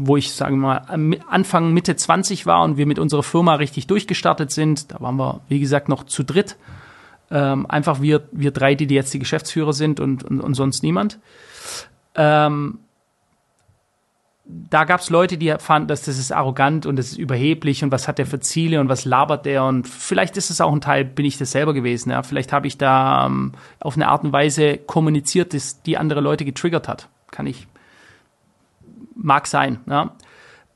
wo 0.00 0.16
ich, 0.16 0.32
sagen 0.32 0.60
wir 0.60 0.86
mal, 0.86 1.18
Anfang, 1.28 1.72
Mitte 1.72 1.96
20 1.96 2.46
war 2.46 2.62
und 2.62 2.76
wir 2.76 2.86
mit 2.86 3.00
unserer 3.00 3.24
Firma 3.24 3.56
richtig 3.56 3.88
durchgestartet 3.88 4.52
sind. 4.52 4.92
Da 4.92 5.00
waren 5.00 5.16
wir, 5.16 5.40
wie 5.48 5.58
gesagt, 5.58 5.88
noch 5.88 6.04
zu 6.04 6.22
dritt. 6.22 6.56
Ähm, 7.30 7.66
einfach 7.68 8.00
wir, 8.00 8.28
wir 8.30 8.52
drei, 8.52 8.74
die, 8.76 8.86
jetzt 8.86 9.12
die 9.12 9.18
Geschäftsführer 9.18 9.72
sind 9.72 9.98
und, 9.98 10.22
und, 10.22 10.40
und 10.40 10.54
sonst 10.54 10.82
niemand. 10.84 11.18
Ähm, 12.14 12.78
da 14.48 14.84
gab 14.84 15.00
es 15.00 15.10
Leute, 15.10 15.36
die 15.36 15.54
fanden, 15.58 15.88
dass 15.88 16.02
das 16.02 16.18
ist 16.18 16.32
arrogant 16.32 16.86
und 16.86 16.96
das 16.96 17.08
ist 17.08 17.18
überheblich 17.18 17.84
und 17.84 17.92
was 17.92 18.08
hat 18.08 18.18
der 18.18 18.26
für 18.26 18.40
Ziele 18.40 18.80
und 18.80 18.88
was 18.88 19.04
labert 19.04 19.44
der 19.44 19.64
und 19.64 19.86
vielleicht 19.86 20.38
ist 20.38 20.48
es 20.48 20.62
auch 20.62 20.72
ein 20.72 20.80
Teil, 20.80 21.04
bin 21.04 21.26
ich 21.26 21.36
das 21.36 21.50
selber 21.50 21.74
gewesen. 21.74 22.10
Ja? 22.10 22.22
Vielleicht 22.22 22.52
habe 22.52 22.66
ich 22.66 22.78
da 22.78 23.26
ähm, 23.26 23.52
auf 23.78 23.96
eine 23.96 24.08
Art 24.08 24.24
und 24.24 24.32
Weise 24.32 24.78
kommuniziert, 24.78 25.52
dass 25.52 25.82
die 25.82 25.98
andere 25.98 26.20
Leute 26.20 26.46
getriggert 26.46 26.88
hat. 26.88 27.08
Kann 27.30 27.46
ich 27.46 27.66
mag 29.14 29.46
sein. 29.46 29.80
Ja. 29.86 30.12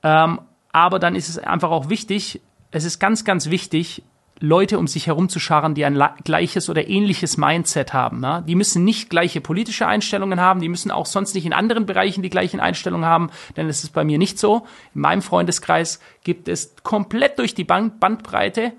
Ähm, 0.02 0.40
aber 0.72 0.98
dann 0.98 1.14
ist 1.14 1.30
es 1.30 1.38
einfach 1.38 1.70
auch 1.70 1.88
wichtig, 1.88 2.40
es 2.70 2.84
ist 2.84 2.98
ganz, 2.98 3.24
ganz 3.24 3.50
wichtig, 3.50 4.02
Leute 4.42 4.78
um 4.78 4.88
sich 4.88 5.06
herum 5.06 5.28
zu 5.28 5.38
scharen, 5.38 5.74
die 5.74 5.84
ein 5.84 6.02
gleiches 6.24 6.68
oder 6.68 6.88
ähnliches 6.88 7.36
Mindset 7.36 7.92
haben. 7.92 8.22
Ja? 8.22 8.40
Die 8.40 8.56
müssen 8.56 8.84
nicht 8.84 9.08
gleiche 9.08 9.40
politische 9.40 9.86
Einstellungen 9.86 10.40
haben, 10.40 10.60
die 10.60 10.68
müssen 10.68 10.90
auch 10.90 11.06
sonst 11.06 11.34
nicht 11.34 11.46
in 11.46 11.52
anderen 11.52 11.86
Bereichen 11.86 12.22
die 12.22 12.28
gleichen 12.28 12.58
Einstellungen 12.58 13.06
haben, 13.06 13.30
denn 13.56 13.68
es 13.68 13.84
ist 13.84 13.92
bei 13.92 14.02
mir 14.02 14.18
nicht 14.18 14.40
so. 14.40 14.66
In 14.94 15.02
meinem 15.02 15.22
Freundeskreis 15.22 16.00
gibt 16.24 16.48
es 16.48 16.74
komplett 16.82 17.38
durch 17.38 17.54
die 17.54 17.64
Band 17.64 18.00
Bandbreite 18.00 18.72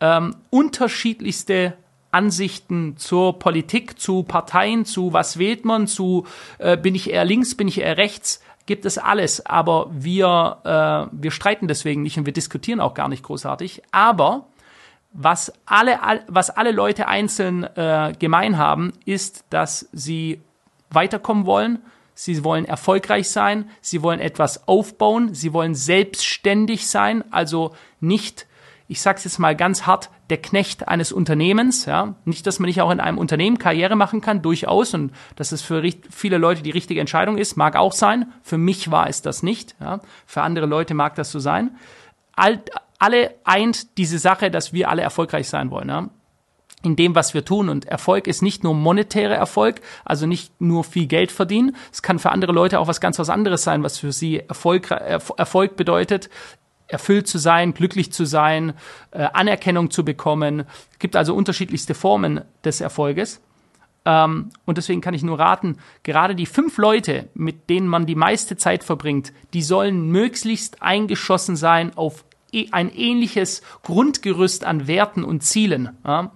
ähm, 0.00 0.36
unterschiedlichste 0.48 1.74
Ansichten 2.10 2.96
zur 2.96 3.38
Politik, 3.38 4.00
zu 4.00 4.22
Parteien, 4.22 4.86
zu 4.86 5.12
was 5.12 5.38
wählt 5.38 5.66
man, 5.66 5.86
zu 5.86 6.26
äh, 6.58 6.78
bin 6.78 6.94
ich 6.94 7.10
eher 7.10 7.26
links, 7.26 7.54
bin 7.54 7.68
ich 7.68 7.80
eher 7.80 7.98
rechts 7.98 8.40
gibt 8.66 8.86
es 8.86 8.96
alles, 8.96 9.44
aber 9.44 9.90
wir, 9.92 10.56
äh, 10.64 11.14
wir 11.22 11.30
streiten 11.30 11.68
deswegen 11.68 12.02
nicht 12.02 12.16
und 12.16 12.24
wir 12.24 12.32
diskutieren 12.32 12.80
auch 12.80 12.94
gar 12.94 13.08
nicht 13.08 13.22
großartig. 13.22 13.82
Aber 13.92 14.46
was 15.14 15.52
alle, 15.64 15.98
was 16.28 16.50
alle 16.50 16.72
Leute 16.72 17.08
einzeln 17.08 17.64
äh, 17.64 18.12
gemein 18.18 18.58
haben, 18.58 18.92
ist, 19.06 19.44
dass 19.48 19.88
sie 19.92 20.42
weiterkommen 20.90 21.46
wollen, 21.46 21.78
sie 22.14 22.44
wollen 22.44 22.66
erfolgreich 22.66 23.30
sein, 23.30 23.70
sie 23.80 24.02
wollen 24.02 24.20
etwas 24.20 24.68
aufbauen, 24.68 25.34
sie 25.34 25.52
wollen 25.52 25.74
selbstständig 25.74 26.86
sein, 26.86 27.24
also 27.32 27.74
nicht 28.00 28.46
ich 28.86 29.00
sage 29.00 29.18
es 29.18 29.24
jetzt 29.24 29.38
mal 29.38 29.56
ganz 29.56 29.86
hart, 29.86 30.10
der 30.30 30.38
Knecht 30.38 30.88
eines 30.88 31.10
Unternehmens. 31.10 31.86
Ja? 31.86 32.16
Nicht, 32.24 32.46
dass 32.46 32.58
man 32.58 32.66
nicht 32.66 32.82
auch 32.82 32.90
in 32.90 33.00
einem 33.00 33.18
Unternehmen 33.18 33.58
Karriere 33.58 33.96
machen 33.96 34.20
kann, 34.20 34.42
durchaus. 34.42 34.94
Und 34.94 35.12
dass 35.36 35.52
es 35.52 35.62
für 35.62 35.82
viele 36.10 36.38
Leute 36.38 36.62
die 36.62 36.70
richtige 36.70 37.00
Entscheidung 37.00 37.38
ist, 37.38 37.56
mag 37.56 37.76
auch 37.76 37.92
sein. 37.92 38.32
Für 38.42 38.58
mich 38.58 38.90
war 38.90 39.08
es 39.08 39.22
das 39.22 39.42
nicht. 39.42 39.74
Ja? 39.80 40.00
Für 40.26 40.42
andere 40.42 40.66
Leute 40.66 40.94
mag 40.94 41.14
das 41.14 41.30
so 41.30 41.38
sein. 41.38 41.76
All, 42.36 42.62
alle 42.98 43.34
eint 43.44 43.98
diese 43.98 44.18
Sache, 44.18 44.50
dass 44.50 44.72
wir 44.72 44.88
alle 44.88 45.02
erfolgreich 45.02 45.48
sein 45.48 45.70
wollen. 45.70 45.88
Ja? 45.88 46.08
in 46.84 46.96
dem, 46.96 47.14
was 47.14 47.34
wir 47.34 47.44
tun. 47.44 47.68
Und 47.68 47.86
Erfolg 47.86 48.26
ist 48.26 48.42
nicht 48.42 48.62
nur 48.62 48.74
monetäre 48.74 49.34
Erfolg, 49.34 49.80
also 50.04 50.26
nicht 50.26 50.60
nur 50.60 50.84
viel 50.84 51.06
Geld 51.06 51.32
verdienen. 51.32 51.76
Es 51.92 52.02
kann 52.02 52.18
für 52.18 52.30
andere 52.30 52.52
Leute 52.52 52.78
auch 52.78 52.86
was 52.86 53.00
ganz 53.00 53.18
was 53.18 53.30
anderes 53.30 53.64
sein, 53.64 53.82
was 53.82 53.98
für 53.98 54.12
sie 54.12 54.40
Erfolg, 54.40 54.90
Erfolg 54.90 55.76
bedeutet, 55.76 56.28
erfüllt 56.86 57.26
zu 57.26 57.38
sein, 57.38 57.72
glücklich 57.72 58.12
zu 58.12 58.26
sein, 58.26 58.74
äh, 59.10 59.26
Anerkennung 59.32 59.90
zu 59.90 60.04
bekommen. 60.04 60.64
Es 60.92 60.98
gibt 60.98 61.16
also 61.16 61.34
unterschiedlichste 61.34 61.94
Formen 61.94 62.42
des 62.62 62.82
Erfolges. 62.82 63.40
Ähm, 64.04 64.50
und 64.66 64.76
deswegen 64.76 65.00
kann 65.00 65.14
ich 65.14 65.22
nur 65.22 65.38
raten, 65.38 65.78
gerade 66.02 66.34
die 66.34 66.44
fünf 66.44 66.76
Leute, 66.76 67.30
mit 67.32 67.70
denen 67.70 67.88
man 67.88 68.04
die 68.04 68.14
meiste 68.14 68.58
Zeit 68.58 68.84
verbringt, 68.84 69.32
die 69.54 69.62
sollen 69.62 70.08
möglichst 70.08 70.82
eingeschossen 70.82 71.56
sein 71.56 71.96
auf 71.96 72.24
ein 72.72 72.90
ähnliches 72.94 73.62
Grundgerüst 73.82 74.64
an 74.64 74.86
Werten 74.86 75.24
und 75.24 75.42
Zielen. 75.42 75.90
Ja? 76.04 76.32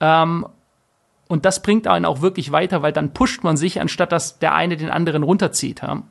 Ähm, 0.00 0.46
und 1.28 1.44
das 1.44 1.62
bringt 1.62 1.86
einen 1.86 2.04
auch 2.04 2.20
wirklich 2.20 2.52
weiter, 2.52 2.82
weil 2.82 2.92
dann 2.92 3.12
pusht 3.12 3.44
man 3.44 3.56
sich, 3.56 3.80
anstatt 3.80 4.12
dass 4.12 4.38
der 4.38 4.54
eine 4.54 4.76
den 4.76 4.90
anderen 4.90 5.22
runterzieht. 5.22 5.82
Ja? 5.82 6.02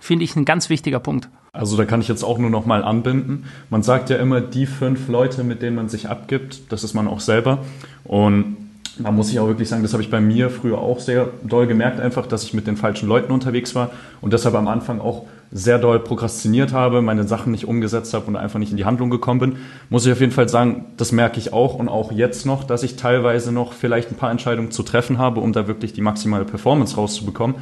Finde 0.00 0.24
ich 0.24 0.36
ein 0.36 0.44
ganz 0.44 0.68
wichtiger 0.68 1.00
Punkt. 1.00 1.28
Also 1.52 1.76
da 1.76 1.86
kann 1.86 2.02
ich 2.02 2.08
jetzt 2.08 2.22
auch 2.22 2.38
nur 2.38 2.50
noch 2.50 2.66
mal 2.66 2.84
anbinden. 2.84 3.46
Man 3.70 3.82
sagt 3.82 4.10
ja 4.10 4.16
immer, 4.16 4.42
die 4.42 4.66
fünf 4.66 5.08
Leute, 5.08 5.42
mit 5.42 5.62
denen 5.62 5.74
man 5.74 5.88
sich 5.88 6.08
abgibt, 6.08 6.70
das 6.70 6.84
ist 6.84 6.92
man 6.92 7.08
auch 7.08 7.20
selber. 7.20 7.64
Und 8.04 8.56
da 8.98 9.10
muss 9.10 9.30
ich 9.30 9.38
auch 9.40 9.46
wirklich 9.46 9.68
sagen, 9.68 9.82
das 9.82 9.92
habe 9.92 10.02
ich 10.02 10.10
bei 10.10 10.20
mir 10.20 10.50
früher 10.50 10.78
auch 10.78 11.00
sehr 11.00 11.28
doll 11.42 11.66
gemerkt, 11.66 12.00
einfach, 12.00 12.26
dass 12.26 12.44
ich 12.44 12.54
mit 12.54 12.66
den 12.66 12.76
falschen 12.76 13.08
Leuten 13.08 13.32
unterwegs 13.32 13.74
war 13.74 13.90
und 14.20 14.32
deshalb 14.32 14.54
am 14.54 14.68
Anfang 14.68 15.00
auch 15.00 15.26
sehr 15.56 15.78
doll 15.78 16.00
prokrastiniert 16.00 16.74
habe, 16.74 17.00
meine 17.00 17.24
Sachen 17.24 17.50
nicht 17.50 17.66
umgesetzt 17.66 18.12
habe 18.12 18.26
und 18.26 18.36
einfach 18.36 18.58
nicht 18.58 18.72
in 18.72 18.76
die 18.76 18.84
Handlung 18.84 19.08
gekommen 19.08 19.40
bin. 19.40 19.56
Muss 19.88 20.04
ich 20.04 20.12
auf 20.12 20.20
jeden 20.20 20.32
Fall 20.32 20.50
sagen, 20.50 20.84
das 20.98 21.12
merke 21.12 21.38
ich 21.38 21.54
auch 21.54 21.74
und 21.74 21.88
auch 21.88 22.12
jetzt 22.12 22.44
noch, 22.44 22.62
dass 22.62 22.82
ich 22.82 22.96
teilweise 22.96 23.52
noch 23.52 23.72
vielleicht 23.72 24.10
ein 24.10 24.16
paar 24.16 24.30
Entscheidungen 24.30 24.70
zu 24.70 24.82
treffen 24.82 25.16
habe, 25.16 25.40
um 25.40 25.54
da 25.54 25.66
wirklich 25.66 25.94
die 25.94 26.02
maximale 26.02 26.44
Performance 26.44 26.96
rauszubekommen. 26.96 27.56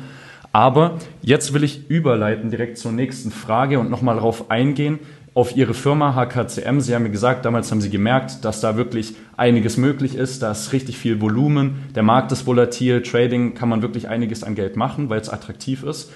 Aber 0.52 0.98
jetzt 1.22 1.54
will 1.54 1.62
ich 1.62 1.88
überleiten 1.88 2.50
direkt 2.50 2.78
zur 2.78 2.90
nächsten 2.90 3.30
Frage 3.30 3.78
und 3.78 3.90
nochmal 3.90 4.16
darauf 4.16 4.50
eingehen, 4.50 4.98
auf 5.32 5.56
Ihre 5.56 5.74
Firma 5.74 6.14
HKCM. 6.14 6.80
Sie 6.80 6.94
haben 6.94 7.04
mir 7.04 7.10
gesagt, 7.10 7.44
damals 7.44 7.70
haben 7.70 7.80
Sie 7.80 7.90
gemerkt, 7.90 8.44
dass 8.44 8.60
da 8.60 8.76
wirklich 8.76 9.14
einiges 9.36 9.76
möglich 9.76 10.16
ist, 10.16 10.42
da 10.42 10.52
ist 10.52 10.72
richtig 10.72 10.96
viel 10.98 11.20
Volumen, 11.20 11.84
der 11.94 12.04
Markt 12.04 12.30
ist 12.32 12.46
volatil, 12.46 13.02
Trading 13.02 13.54
kann 13.54 13.68
man 13.68 13.82
wirklich 13.82 14.08
einiges 14.08 14.44
an 14.44 14.54
Geld 14.54 14.76
machen, 14.76 15.10
weil 15.10 15.20
es 15.20 15.28
attraktiv 15.28 15.82
ist. 15.82 16.12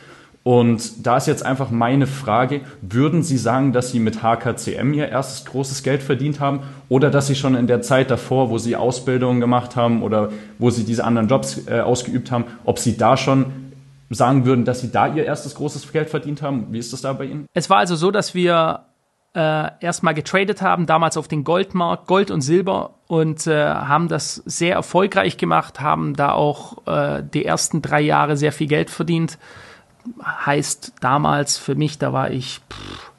Und 0.48 1.06
da 1.06 1.18
ist 1.18 1.26
jetzt 1.26 1.44
einfach 1.44 1.68
meine 1.70 2.06
Frage, 2.06 2.62
würden 2.80 3.22
Sie 3.22 3.36
sagen, 3.36 3.74
dass 3.74 3.90
Sie 3.90 4.00
mit 4.00 4.22
HKCM 4.22 4.94
Ihr 4.94 5.10
erstes 5.10 5.44
großes 5.44 5.82
Geld 5.82 6.02
verdient 6.02 6.40
haben 6.40 6.60
oder 6.88 7.10
dass 7.10 7.26
Sie 7.26 7.34
schon 7.34 7.54
in 7.54 7.66
der 7.66 7.82
Zeit 7.82 8.10
davor, 8.10 8.48
wo 8.48 8.56
Sie 8.56 8.74
Ausbildungen 8.74 9.40
gemacht 9.40 9.76
haben 9.76 10.02
oder 10.02 10.30
wo 10.58 10.70
Sie 10.70 10.84
diese 10.84 11.04
anderen 11.04 11.28
Jobs 11.28 11.66
äh, 11.66 11.80
ausgeübt 11.80 12.30
haben, 12.30 12.46
ob 12.64 12.78
Sie 12.78 12.96
da 12.96 13.18
schon 13.18 13.74
sagen 14.08 14.46
würden, 14.46 14.64
dass 14.64 14.80
Sie 14.80 14.90
da 14.90 15.06
Ihr 15.06 15.26
erstes 15.26 15.54
großes 15.54 15.92
Geld 15.92 16.08
verdient 16.08 16.40
haben? 16.40 16.68
Wie 16.70 16.78
ist 16.78 16.94
das 16.94 17.02
da 17.02 17.12
bei 17.12 17.26
Ihnen? 17.26 17.44
Es 17.52 17.68
war 17.68 17.76
also 17.76 17.94
so, 17.94 18.10
dass 18.10 18.34
wir 18.34 18.86
äh, 19.34 19.68
erstmal 19.80 20.14
getradet 20.14 20.62
haben, 20.62 20.86
damals 20.86 21.18
auf 21.18 21.28
den 21.28 21.44
Goldmarkt, 21.44 22.06
Gold 22.06 22.30
und 22.30 22.40
Silber 22.40 22.94
und 23.06 23.46
äh, 23.46 23.66
haben 23.66 24.08
das 24.08 24.36
sehr 24.46 24.76
erfolgreich 24.76 25.36
gemacht, 25.36 25.82
haben 25.82 26.16
da 26.16 26.32
auch 26.32 26.86
äh, 26.86 27.22
die 27.22 27.44
ersten 27.44 27.82
drei 27.82 28.00
Jahre 28.00 28.38
sehr 28.38 28.52
viel 28.52 28.66
Geld 28.66 28.88
verdient. 28.88 29.36
Heißt 30.22 30.94
damals 31.00 31.58
für 31.58 31.74
mich, 31.74 31.98
da 31.98 32.12
war 32.12 32.30
ich 32.30 32.60
pff, 32.70 33.12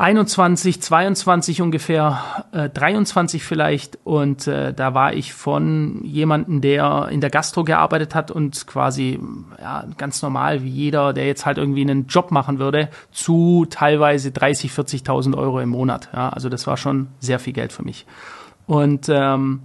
21, 0.00 0.80
22 0.80 1.60
ungefähr, 1.60 2.22
äh, 2.52 2.70
23 2.70 3.44
vielleicht. 3.44 3.98
Und 4.04 4.46
äh, 4.46 4.72
da 4.72 4.94
war 4.94 5.12
ich 5.12 5.34
von 5.34 6.02
jemandem, 6.02 6.62
der 6.62 7.08
in 7.10 7.20
der 7.20 7.28
Gastro 7.28 7.64
gearbeitet 7.64 8.14
hat 8.14 8.30
und 8.30 8.66
quasi 8.66 9.20
ja, 9.60 9.84
ganz 9.98 10.22
normal 10.22 10.62
wie 10.62 10.70
jeder, 10.70 11.12
der 11.12 11.26
jetzt 11.26 11.44
halt 11.44 11.58
irgendwie 11.58 11.82
einen 11.82 12.06
Job 12.06 12.30
machen 12.30 12.58
würde, 12.58 12.88
zu 13.12 13.66
teilweise 13.68 14.30
30, 14.30 14.70
40.000 14.70 15.36
Euro 15.36 15.60
im 15.60 15.68
Monat. 15.68 16.08
Ja, 16.14 16.30
also 16.30 16.48
das 16.48 16.66
war 16.66 16.78
schon 16.78 17.08
sehr 17.18 17.38
viel 17.38 17.52
Geld 17.52 17.70
für 17.70 17.84
mich. 17.84 18.06
Und 18.66 19.10
ähm, 19.10 19.64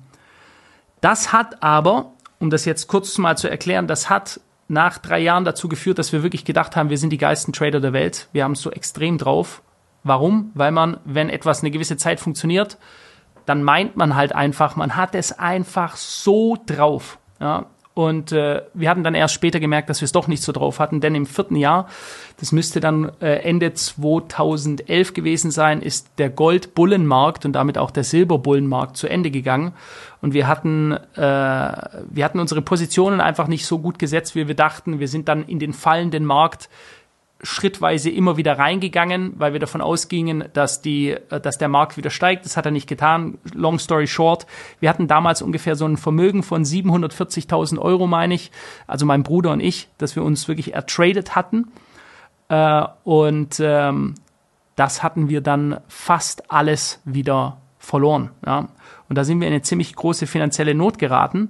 das 1.00 1.32
hat 1.32 1.64
aber, 1.64 2.12
um 2.40 2.50
das 2.50 2.66
jetzt 2.66 2.88
kurz 2.88 3.18
mal 3.18 3.38
zu 3.38 3.50
erklären, 3.50 3.88
das 3.88 4.10
hat 4.10 4.42
nach 4.68 4.98
drei 4.98 5.20
Jahren 5.20 5.46
dazu 5.46 5.68
geführt, 5.68 6.00
dass 6.00 6.12
wir 6.12 6.24
wirklich 6.24 6.46
gedacht 6.46 6.76
haben, 6.76 6.90
wir 6.90 6.98
sind 6.98 7.12
die 7.12 7.18
geilsten 7.18 7.54
Trader 7.54 7.80
der 7.80 7.94
Welt. 7.94 8.30
Wir 8.32 8.44
haben 8.44 8.54
es 8.54 8.62
so 8.62 8.72
extrem 8.72 9.18
drauf 9.18 9.62
Warum? 10.06 10.52
Weil 10.54 10.72
man, 10.72 10.98
wenn 11.04 11.32
etwas 11.32 11.62
eine 11.62 11.72
gewisse 11.72 11.98
Zeit 11.98 12.20
funktioniert, 12.20 12.78
dann 13.48 13.64
meint 13.64 13.98
man 13.98 14.16
halt 14.16 14.36
einfach, 14.36 14.76
man 14.76 14.96
hat 14.96 15.16
es 15.16 15.38
einfach 15.40 15.96
so 15.96 16.58
drauf. 16.64 17.18
Ja? 17.40 17.66
Und 17.96 18.34
äh, 18.34 18.62
wir 18.74 18.90
hatten 18.90 19.06
dann 19.06 19.16
erst 19.16 19.34
später 19.34 19.62
gemerkt, 19.62 19.90
dass 19.90 20.02
wir 20.02 20.06
es 20.06 20.12
doch 20.12 20.28
nicht 20.28 20.44
so 20.44 20.52
drauf 20.52 20.80
hatten, 20.80 21.00
denn 21.00 21.16
im 21.16 21.26
vierten 21.26 21.56
Jahr, 21.56 21.88
das 22.42 22.52
müsste 22.52 22.82
dann 22.82 23.10
äh, 23.22 23.38
Ende 23.38 23.74
2011 23.74 25.14
gewesen 25.14 25.50
sein, 25.50 25.82
ist 25.82 26.10
der 26.18 26.30
Goldbullenmarkt 26.30 27.46
und 27.46 27.54
damit 27.54 27.78
auch 27.78 27.92
der 27.92 28.04
Silberbullenmarkt 28.04 28.98
zu 28.98 29.08
Ende 29.08 29.32
gegangen. 29.32 29.72
Und 30.22 30.34
wir 30.34 30.46
hatten, 30.46 30.92
äh, 30.92 30.98
wir 31.16 32.26
hatten 32.26 32.40
unsere 32.40 32.62
Positionen 32.62 33.22
einfach 33.22 33.48
nicht 33.48 33.66
so 33.66 33.80
gut 33.80 33.98
gesetzt, 33.98 34.36
wie 34.36 34.50
wir 34.50 34.56
dachten. 34.56 35.00
Wir 35.00 35.08
sind 35.08 35.30
dann 35.30 35.46
in 35.46 35.60
den 35.60 35.72
fallenden 35.72 36.26
Markt 36.26 36.68
schrittweise 37.46 38.10
immer 38.10 38.38
wieder 38.38 38.58
reingegangen, 38.58 39.34
weil 39.38 39.54
wir 39.54 39.60
davon 39.60 39.82
ausgingen, 39.82 40.46
dass 40.54 40.82
die, 40.82 41.12
äh, 41.12 41.40
dass 41.40 41.58
der 41.58 41.70
Markt 41.70 41.96
wieder 41.96 42.10
steigt. 42.10 42.46
Das 42.46 42.58
hat 42.58 42.66
er 42.66 42.72
nicht 42.72 42.88
getan. 42.88 43.38
Long 43.54 43.80
story 43.80 44.08
short. 44.08 44.46
Wir 44.80 44.90
hatten 44.90 45.08
damals 45.08 45.42
ungefähr 45.42 45.76
so 45.76 45.86
ein 45.86 45.98
Vermögen 45.98 46.44
von 46.44 46.64
740.000 46.64 47.80
Euro, 47.80 48.08
meine 48.08 48.34
ich. 48.34 48.52
Also 48.88 49.06
mein 49.06 49.24
Bruder 49.24 49.52
und 49.52 49.60
ich, 49.60 49.88
dass 49.98 50.16
wir 50.16 50.24
uns 50.24 50.48
wirklich 50.48 50.74
ertradet 50.74 51.36
hatten. 51.36 51.72
Äh, 52.50 52.84
und 53.04 53.60
ähm, 53.60 54.16
das 54.76 55.04
hatten 55.04 55.30
wir 55.30 55.42
dann 55.42 55.80
fast 55.88 56.52
alles 56.52 57.00
wieder 57.06 57.58
verloren. 57.78 58.32
Und 59.08 59.18
da 59.18 59.24
sind 59.24 59.40
wir 59.40 59.48
in 59.48 59.54
eine 59.54 59.62
ziemlich 59.62 59.96
große 59.96 60.28
finanzielle 60.28 60.74
Not 60.74 60.98
geraten 60.98 61.50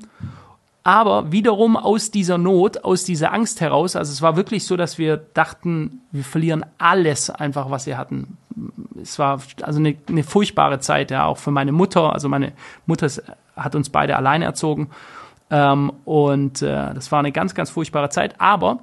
aber 0.85 1.31
wiederum 1.31 1.77
aus 1.77 2.11
dieser 2.11 2.37
Not, 2.37 2.83
aus 2.83 3.03
dieser 3.05 3.33
Angst 3.33 3.59
heraus, 3.59 3.95
also 3.95 4.11
es 4.11 4.21
war 4.21 4.35
wirklich 4.35 4.67
so, 4.67 4.77
dass 4.77 4.99
wir 4.99 5.17
dachten, 5.17 6.01
wir 6.11 6.23
verlieren 6.23 6.63
alles 6.77 7.31
einfach, 7.31 7.71
was 7.71 7.87
wir 7.87 7.97
hatten. 7.97 8.37
Es 9.01 9.17
war 9.17 9.41
also 9.63 9.79
eine, 9.79 9.95
eine 10.07 10.23
furchtbare 10.23 10.79
Zeit, 10.79 11.09
ja, 11.09 11.25
auch 11.25 11.39
für 11.39 11.49
meine 11.49 11.71
Mutter. 11.71 12.13
Also 12.13 12.29
meine 12.29 12.53
Mutter 12.85 13.09
hat 13.57 13.73
uns 13.73 13.89
beide 13.89 14.15
alleine 14.15 14.45
erzogen. 14.45 14.91
Ähm, 15.49 15.91
und 16.05 16.61
äh, 16.61 16.93
das 16.93 17.11
war 17.11 17.17
eine 17.17 17.31
ganz, 17.31 17.55
ganz 17.55 17.71
furchtbare 17.71 18.09
Zeit. 18.09 18.39
Aber 18.39 18.79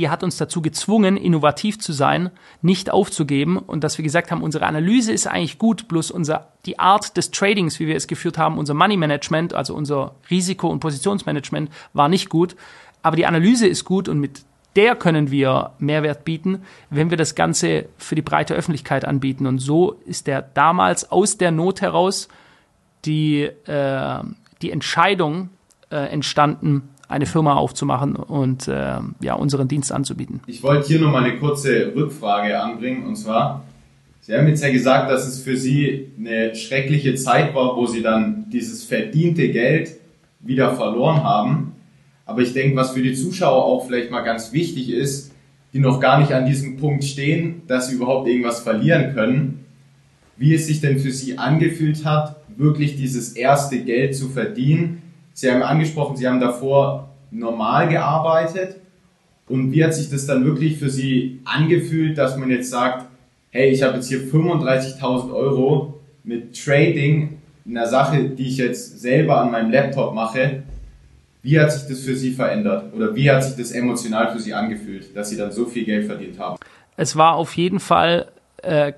die 0.00 0.08
hat 0.08 0.22
uns 0.22 0.38
dazu 0.38 0.62
gezwungen, 0.62 1.18
innovativ 1.18 1.78
zu 1.78 1.92
sein, 1.92 2.30
nicht 2.62 2.90
aufzugeben 2.90 3.58
und 3.58 3.84
dass 3.84 3.98
wir 3.98 4.02
gesagt 4.02 4.30
haben, 4.30 4.42
unsere 4.42 4.64
Analyse 4.64 5.12
ist 5.12 5.26
eigentlich 5.26 5.58
gut, 5.58 5.88
bloß 5.88 6.10
unser, 6.10 6.48
die 6.64 6.78
Art 6.78 7.18
des 7.18 7.30
Tradings, 7.32 7.78
wie 7.80 7.86
wir 7.86 7.96
es 7.96 8.06
geführt 8.06 8.38
haben, 8.38 8.56
unser 8.56 8.72
Money 8.72 8.96
Management, 8.96 9.52
also 9.52 9.74
unser 9.74 10.14
Risiko- 10.30 10.70
und 10.70 10.80
Positionsmanagement 10.80 11.70
war 11.92 12.08
nicht 12.08 12.30
gut, 12.30 12.56
aber 13.02 13.16
die 13.16 13.26
Analyse 13.26 13.66
ist 13.66 13.84
gut 13.84 14.08
und 14.08 14.20
mit 14.20 14.40
der 14.74 14.96
können 14.96 15.30
wir 15.30 15.72
Mehrwert 15.78 16.24
bieten, 16.24 16.62
wenn 16.88 17.10
wir 17.10 17.18
das 17.18 17.34
Ganze 17.34 17.90
für 17.98 18.14
die 18.14 18.22
breite 18.22 18.54
Öffentlichkeit 18.54 19.04
anbieten. 19.04 19.46
Und 19.46 19.58
so 19.58 20.00
ist 20.06 20.28
der 20.28 20.40
damals 20.40 21.10
aus 21.10 21.36
der 21.36 21.50
Not 21.50 21.82
heraus 21.82 22.28
die, 23.04 23.42
äh, 23.42 24.22
die 24.62 24.70
Entscheidung 24.70 25.50
äh, 25.90 25.96
entstanden, 25.96 26.88
eine 27.10 27.26
Firma 27.26 27.56
aufzumachen 27.56 28.14
und 28.14 28.68
äh, 28.68 28.98
ja, 29.20 29.34
unseren 29.34 29.66
Dienst 29.66 29.92
anzubieten. 29.92 30.40
Ich 30.46 30.62
wollte 30.62 30.86
hier 30.86 31.00
noch 31.00 31.10
mal 31.10 31.24
eine 31.24 31.38
kurze 31.38 31.92
Rückfrage 31.94 32.58
anbringen 32.58 33.06
und 33.06 33.16
zwar, 33.16 33.64
Sie 34.22 34.34
haben 34.34 34.46
jetzt 34.46 34.62
ja 34.62 34.70
gesagt, 34.70 35.10
dass 35.10 35.26
es 35.26 35.42
für 35.42 35.56
Sie 35.56 36.12
eine 36.18 36.54
schreckliche 36.54 37.16
Zeit 37.16 37.54
war, 37.54 37.76
wo 37.76 37.86
Sie 37.86 38.02
dann 38.02 38.46
dieses 38.50 38.84
verdiente 38.84 39.48
Geld 39.48 39.96
wieder 40.40 40.74
verloren 40.76 41.24
haben. 41.24 41.72
Aber 42.26 42.42
ich 42.42 42.52
denke, 42.52 42.76
was 42.76 42.92
für 42.92 43.02
die 43.02 43.14
Zuschauer 43.14 43.64
auch 43.64 43.86
vielleicht 43.86 44.10
mal 44.10 44.22
ganz 44.22 44.52
wichtig 44.52 44.90
ist, 44.90 45.32
die 45.72 45.80
noch 45.80 45.98
gar 45.98 46.20
nicht 46.20 46.32
an 46.32 46.46
diesem 46.46 46.76
Punkt 46.76 47.02
stehen, 47.02 47.62
dass 47.66 47.88
sie 47.88 47.96
überhaupt 47.96 48.28
irgendwas 48.28 48.60
verlieren 48.60 49.14
können, 49.14 49.64
wie 50.36 50.54
es 50.54 50.66
sich 50.66 50.80
denn 50.80 50.98
für 50.98 51.10
Sie 51.10 51.38
angefühlt 51.38 52.04
hat, 52.04 52.36
wirklich 52.56 52.96
dieses 52.96 53.32
erste 53.32 53.80
Geld 53.80 54.14
zu 54.14 54.28
verdienen, 54.28 55.02
Sie 55.40 55.50
haben 55.50 55.62
angesprochen, 55.62 56.16
Sie 56.16 56.28
haben 56.28 56.38
davor 56.38 57.08
normal 57.30 57.88
gearbeitet. 57.88 58.76
Und 59.48 59.72
wie 59.72 59.82
hat 59.82 59.94
sich 59.94 60.10
das 60.10 60.26
dann 60.26 60.44
wirklich 60.44 60.76
für 60.76 60.90
Sie 60.90 61.40
angefühlt, 61.46 62.18
dass 62.18 62.36
man 62.36 62.50
jetzt 62.50 62.68
sagt, 62.68 63.06
hey, 63.48 63.70
ich 63.70 63.82
habe 63.82 63.96
jetzt 63.96 64.08
hier 64.08 64.20
35.000 64.20 65.32
Euro 65.32 65.98
mit 66.24 66.62
Trading, 66.62 67.38
einer 67.66 67.86
Sache, 67.86 68.28
die 68.28 68.48
ich 68.48 68.58
jetzt 68.58 69.00
selber 69.00 69.40
an 69.40 69.50
meinem 69.50 69.70
Laptop 69.70 70.12
mache. 70.12 70.62
Wie 71.42 71.58
hat 71.58 71.72
sich 71.72 71.88
das 71.88 72.00
für 72.00 72.16
Sie 72.16 72.32
verändert? 72.32 72.92
Oder 72.94 73.14
wie 73.14 73.30
hat 73.30 73.42
sich 73.42 73.56
das 73.56 73.72
emotional 73.72 74.30
für 74.32 74.40
Sie 74.40 74.52
angefühlt, 74.52 75.16
dass 75.16 75.30
Sie 75.30 75.38
dann 75.38 75.52
so 75.52 75.64
viel 75.64 75.86
Geld 75.86 76.04
verdient 76.04 76.38
haben? 76.38 76.58
Es 76.98 77.16
war 77.16 77.36
auf 77.36 77.56
jeden 77.56 77.80
Fall, 77.80 78.30
äh, 78.58 78.92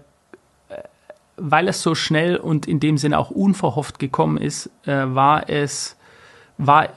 weil 1.37 1.69
es 1.69 1.83
so 1.83 1.95
schnell 1.95 2.37
und 2.37 2.67
in 2.67 2.81
dem 2.81 2.99
Sinne 2.99 3.21
auch 3.21 3.31
unverhofft 3.31 4.01
gekommen 4.01 4.39
ist, 4.39 4.71
äh, 4.87 4.91
war 4.91 5.49
es, 5.49 5.97
war 6.67 6.89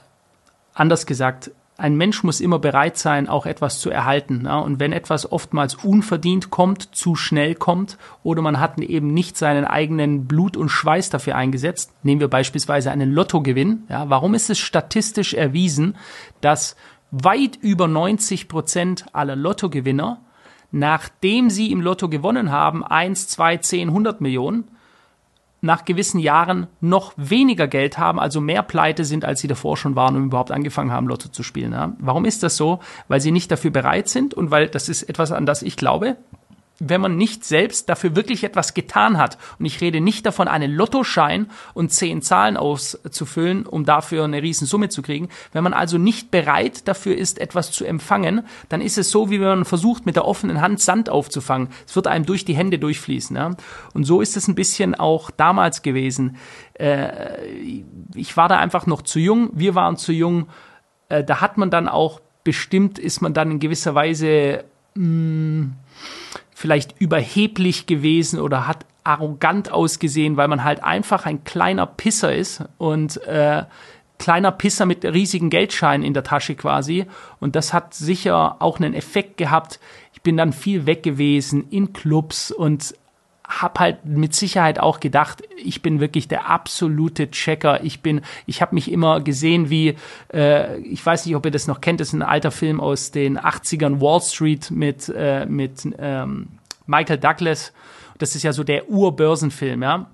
anders 0.74 1.06
gesagt, 1.06 1.50
ein 1.78 1.96
Mensch 1.96 2.22
muss 2.22 2.40
immer 2.40 2.58
bereit 2.58 2.96
sein, 2.96 3.28
auch 3.28 3.44
etwas 3.44 3.80
zu 3.80 3.90
erhalten. 3.90 4.44
Ja? 4.46 4.58
Und 4.58 4.80
wenn 4.80 4.92
etwas 4.92 5.30
oftmals 5.30 5.74
unverdient 5.74 6.50
kommt, 6.50 6.94
zu 6.94 7.16
schnell 7.16 7.54
kommt 7.54 7.98
oder 8.22 8.40
man 8.40 8.60
hat 8.60 8.78
eben 8.78 9.12
nicht 9.12 9.36
seinen 9.36 9.66
eigenen 9.66 10.26
Blut 10.26 10.56
und 10.56 10.70
Schweiß 10.70 11.10
dafür 11.10 11.36
eingesetzt, 11.36 11.92
nehmen 12.02 12.20
wir 12.20 12.28
beispielsweise 12.28 12.90
einen 12.90 13.12
Lottogewinn. 13.12 13.84
Ja? 13.90 14.08
Warum 14.08 14.34
ist 14.34 14.48
es 14.48 14.58
statistisch 14.58 15.34
erwiesen, 15.34 15.96
dass 16.40 16.76
weit 17.10 17.56
über 17.56 17.88
90 17.88 18.48
Prozent 18.48 19.06
aller 19.12 19.36
Lottogewinner, 19.36 20.20
nachdem 20.70 21.50
sie 21.50 21.70
im 21.72 21.82
Lotto 21.82 22.08
gewonnen 22.08 22.50
haben, 22.50 22.84
1, 22.84 23.28
2, 23.28 23.58
10, 23.58 23.88
100 23.88 24.20
Millionen, 24.22 24.64
nach 25.60 25.84
gewissen 25.84 26.18
Jahren 26.18 26.66
noch 26.80 27.12
weniger 27.16 27.66
Geld 27.66 27.98
haben, 27.98 28.20
also 28.20 28.40
mehr 28.40 28.62
pleite 28.62 29.04
sind, 29.04 29.24
als 29.24 29.40
sie 29.40 29.48
davor 29.48 29.76
schon 29.76 29.96
waren 29.96 30.16
und 30.16 30.24
überhaupt 30.26 30.50
angefangen 30.50 30.92
haben, 30.92 31.08
Lotto 31.08 31.28
zu 31.28 31.42
spielen. 31.42 31.72
Ja? 31.72 31.94
Warum 31.98 32.24
ist 32.24 32.42
das 32.42 32.56
so? 32.56 32.80
Weil 33.08 33.20
sie 33.20 33.32
nicht 33.32 33.50
dafür 33.50 33.70
bereit 33.70 34.08
sind 34.08 34.34
und 34.34 34.50
weil 34.50 34.68
das 34.68 34.88
ist 34.88 35.02
etwas, 35.04 35.32
an 35.32 35.46
das 35.46 35.62
ich 35.62 35.76
glaube 35.76 36.16
wenn 36.78 37.00
man 37.00 37.16
nicht 37.16 37.44
selbst 37.44 37.88
dafür 37.88 38.16
wirklich 38.16 38.44
etwas 38.44 38.74
getan 38.74 39.16
hat. 39.18 39.38
Und 39.58 39.64
ich 39.64 39.80
rede 39.80 40.00
nicht 40.00 40.26
davon, 40.26 40.48
einen 40.48 40.72
Lottoschein 40.72 41.50
und 41.74 41.92
zehn 41.92 42.22
Zahlen 42.22 42.56
auszufüllen, 42.56 43.66
um 43.66 43.84
dafür 43.84 44.24
eine 44.24 44.42
Riesensumme 44.42 44.88
zu 44.88 45.02
kriegen. 45.02 45.28
Wenn 45.52 45.64
man 45.64 45.72
also 45.72 45.96
nicht 45.98 46.30
bereit 46.30 46.86
dafür 46.86 47.16
ist, 47.16 47.40
etwas 47.40 47.72
zu 47.72 47.84
empfangen, 47.84 48.42
dann 48.68 48.80
ist 48.80 48.98
es 48.98 49.10
so, 49.10 49.30
wie 49.30 49.40
wenn 49.40 49.48
man 49.48 49.64
versucht, 49.64 50.06
mit 50.06 50.16
der 50.16 50.26
offenen 50.26 50.60
Hand 50.60 50.80
Sand 50.80 51.08
aufzufangen. 51.08 51.68
Es 51.86 51.96
wird 51.96 52.06
einem 52.06 52.26
durch 52.26 52.44
die 52.44 52.54
Hände 52.54 52.78
durchfließen. 52.78 53.36
Ja? 53.36 53.56
Und 53.94 54.04
so 54.04 54.20
ist 54.20 54.36
es 54.36 54.48
ein 54.48 54.54
bisschen 54.54 54.94
auch 54.94 55.30
damals 55.30 55.82
gewesen. 55.82 56.36
Äh, 56.74 57.82
ich 58.14 58.36
war 58.36 58.48
da 58.48 58.58
einfach 58.58 58.86
noch 58.86 59.02
zu 59.02 59.18
jung, 59.18 59.50
wir 59.54 59.74
waren 59.74 59.96
zu 59.96 60.12
jung. 60.12 60.48
Äh, 61.08 61.24
da 61.24 61.40
hat 61.40 61.56
man 61.56 61.70
dann 61.70 61.88
auch 61.88 62.20
bestimmt, 62.44 62.98
ist 62.98 63.22
man 63.22 63.34
dann 63.34 63.52
in 63.52 63.58
gewisser 63.60 63.94
Weise 63.94 64.64
mh, 64.94 65.02
hm, 65.02 65.72
vielleicht 66.56 66.98
überheblich 66.98 67.84
gewesen 67.84 68.40
oder 68.40 68.66
hat 68.66 68.86
arrogant 69.04 69.70
ausgesehen, 69.70 70.38
weil 70.38 70.48
man 70.48 70.64
halt 70.64 70.82
einfach 70.82 71.26
ein 71.26 71.44
kleiner 71.44 71.84
Pisser 71.84 72.34
ist 72.34 72.64
und 72.78 73.22
äh, 73.24 73.64
kleiner 74.18 74.52
Pisser 74.52 74.86
mit 74.86 75.04
riesigen 75.04 75.50
Geldscheinen 75.50 76.02
in 76.02 76.14
der 76.14 76.24
Tasche 76.24 76.54
quasi. 76.54 77.04
Und 77.40 77.56
das 77.56 77.74
hat 77.74 77.92
sicher 77.92 78.56
auch 78.60 78.78
einen 78.78 78.94
Effekt 78.94 79.36
gehabt. 79.36 79.80
Ich 80.14 80.22
bin 80.22 80.38
dann 80.38 80.54
viel 80.54 80.86
weg 80.86 81.02
gewesen 81.02 81.68
in 81.68 81.92
Clubs 81.92 82.50
und 82.50 82.94
habe 83.48 83.80
halt 83.80 84.04
mit 84.04 84.34
Sicherheit 84.34 84.78
auch 84.78 85.00
gedacht, 85.00 85.42
ich 85.56 85.82
bin 85.82 86.00
wirklich 86.00 86.28
der 86.28 86.50
absolute 86.50 87.30
Checker. 87.30 87.84
Ich 87.84 88.00
bin, 88.00 88.20
ich 88.46 88.60
habe 88.60 88.74
mich 88.74 88.90
immer 88.90 89.20
gesehen 89.20 89.70
wie, 89.70 89.96
äh, 90.32 90.78
ich 90.80 91.04
weiß 91.04 91.26
nicht, 91.26 91.36
ob 91.36 91.44
ihr 91.44 91.52
das 91.52 91.66
noch 91.66 91.80
kennt, 91.80 92.00
das 92.00 92.08
ist 92.08 92.14
ein 92.14 92.22
alter 92.22 92.50
Film 92.50 92.80
aus 92.80 93.12
den 93.12 93.38
80ern, 93.38 94.00
Wall 94.00 94.20
Street 94.20 94.70
mit, 94.70 95.08
äh, 95.08 95.46
mit 95.46 95.88
ähm, 95.98 96.48
Michael 96.86 97.18
Douglas. 97.18 97.72
Das 98.18 98.34
ist 98.34 98.42
ja 98.42 98.52
so 98.52 98.64
der 98.64 98.88
Urbörsenfilm, 98.88 99.82
ja. 99.82 100.10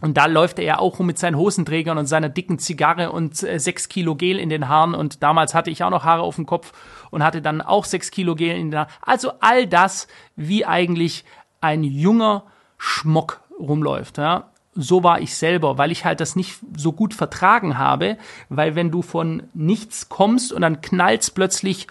Und 0.00 0.16
da 0.16 0.26
läuft 0.26 0.58
er 0.58 0.64
ja 0.64 0.78
auch 0.78 0.98
rum 0.98 1.06
mit 1.06 1.18
seinen 1.18 1.36
Hosenträgern 1.36 1.98
und 1.98 2.06
seiner 2.06 2.30
dicken 2.30 2.58
Zigarre 2.58 3.12
und 3.12 3.42
äh, 3.42 3.58
sechs 3.58 3.88
Kilo 3.88 4.14
Gel 4.14 4.38
in 4.38 4.48
den 4.48 4.68
Haaren. 4.68 4.94
Und 4.94 5.22
damals 5.22 5.54
hatte 5.54 5.70
ich 5.70 5.84
auch 5.84 5.90
noch 5.90 6.04
Haare 6.04 6.22
auf 6.22 6.36
dem 6.36 6.46
Kopf 6.46 6.72
und 7.10 7.22
hatte 7.22 7.42
dann 7.42 7.60
auch 7.60 7.84
sechs 7.84 8.10
Kilo 8.10 8.34
Gel 8.34 8.56
in 8.56 8.70
den 8.70 8.80
Haaren. 8.80 8.92
Also 9.02 9.32
all 9.40 9.66
das, 9.66 10.08
wie 10.36 10.64
eigentlich 10.64 11.24
ein 11.60 11.84
junger 11.84 12.44
Schmock 12.82 13.42
rumläuft. 13.58 14.16
Ja. 14.16 14.48
So 14.74 15.04
war 15.04 15.20
ich 15.20 15.34
selber, 15.34 15.76
weil 15.76 15.92
ich 15.92 16.06
halt 16.06 16.20
das 16.20 16.34
nicht 16.34 16.58
so 16.74 16.92
gut 16.92 17.12
vertragen 17.12 17.76
habe, 17.76 18.16
weil 18.48 18.74
wenn 18.74 18.90
du 18.90 19.02
von 19.02 19.42
nichts 19.52 20.08
kommst 20.08 20.50
und 20.50 20.62
dann 20.62 20.80
knallst 20.80 21.34
plötzlich 21.34 21.88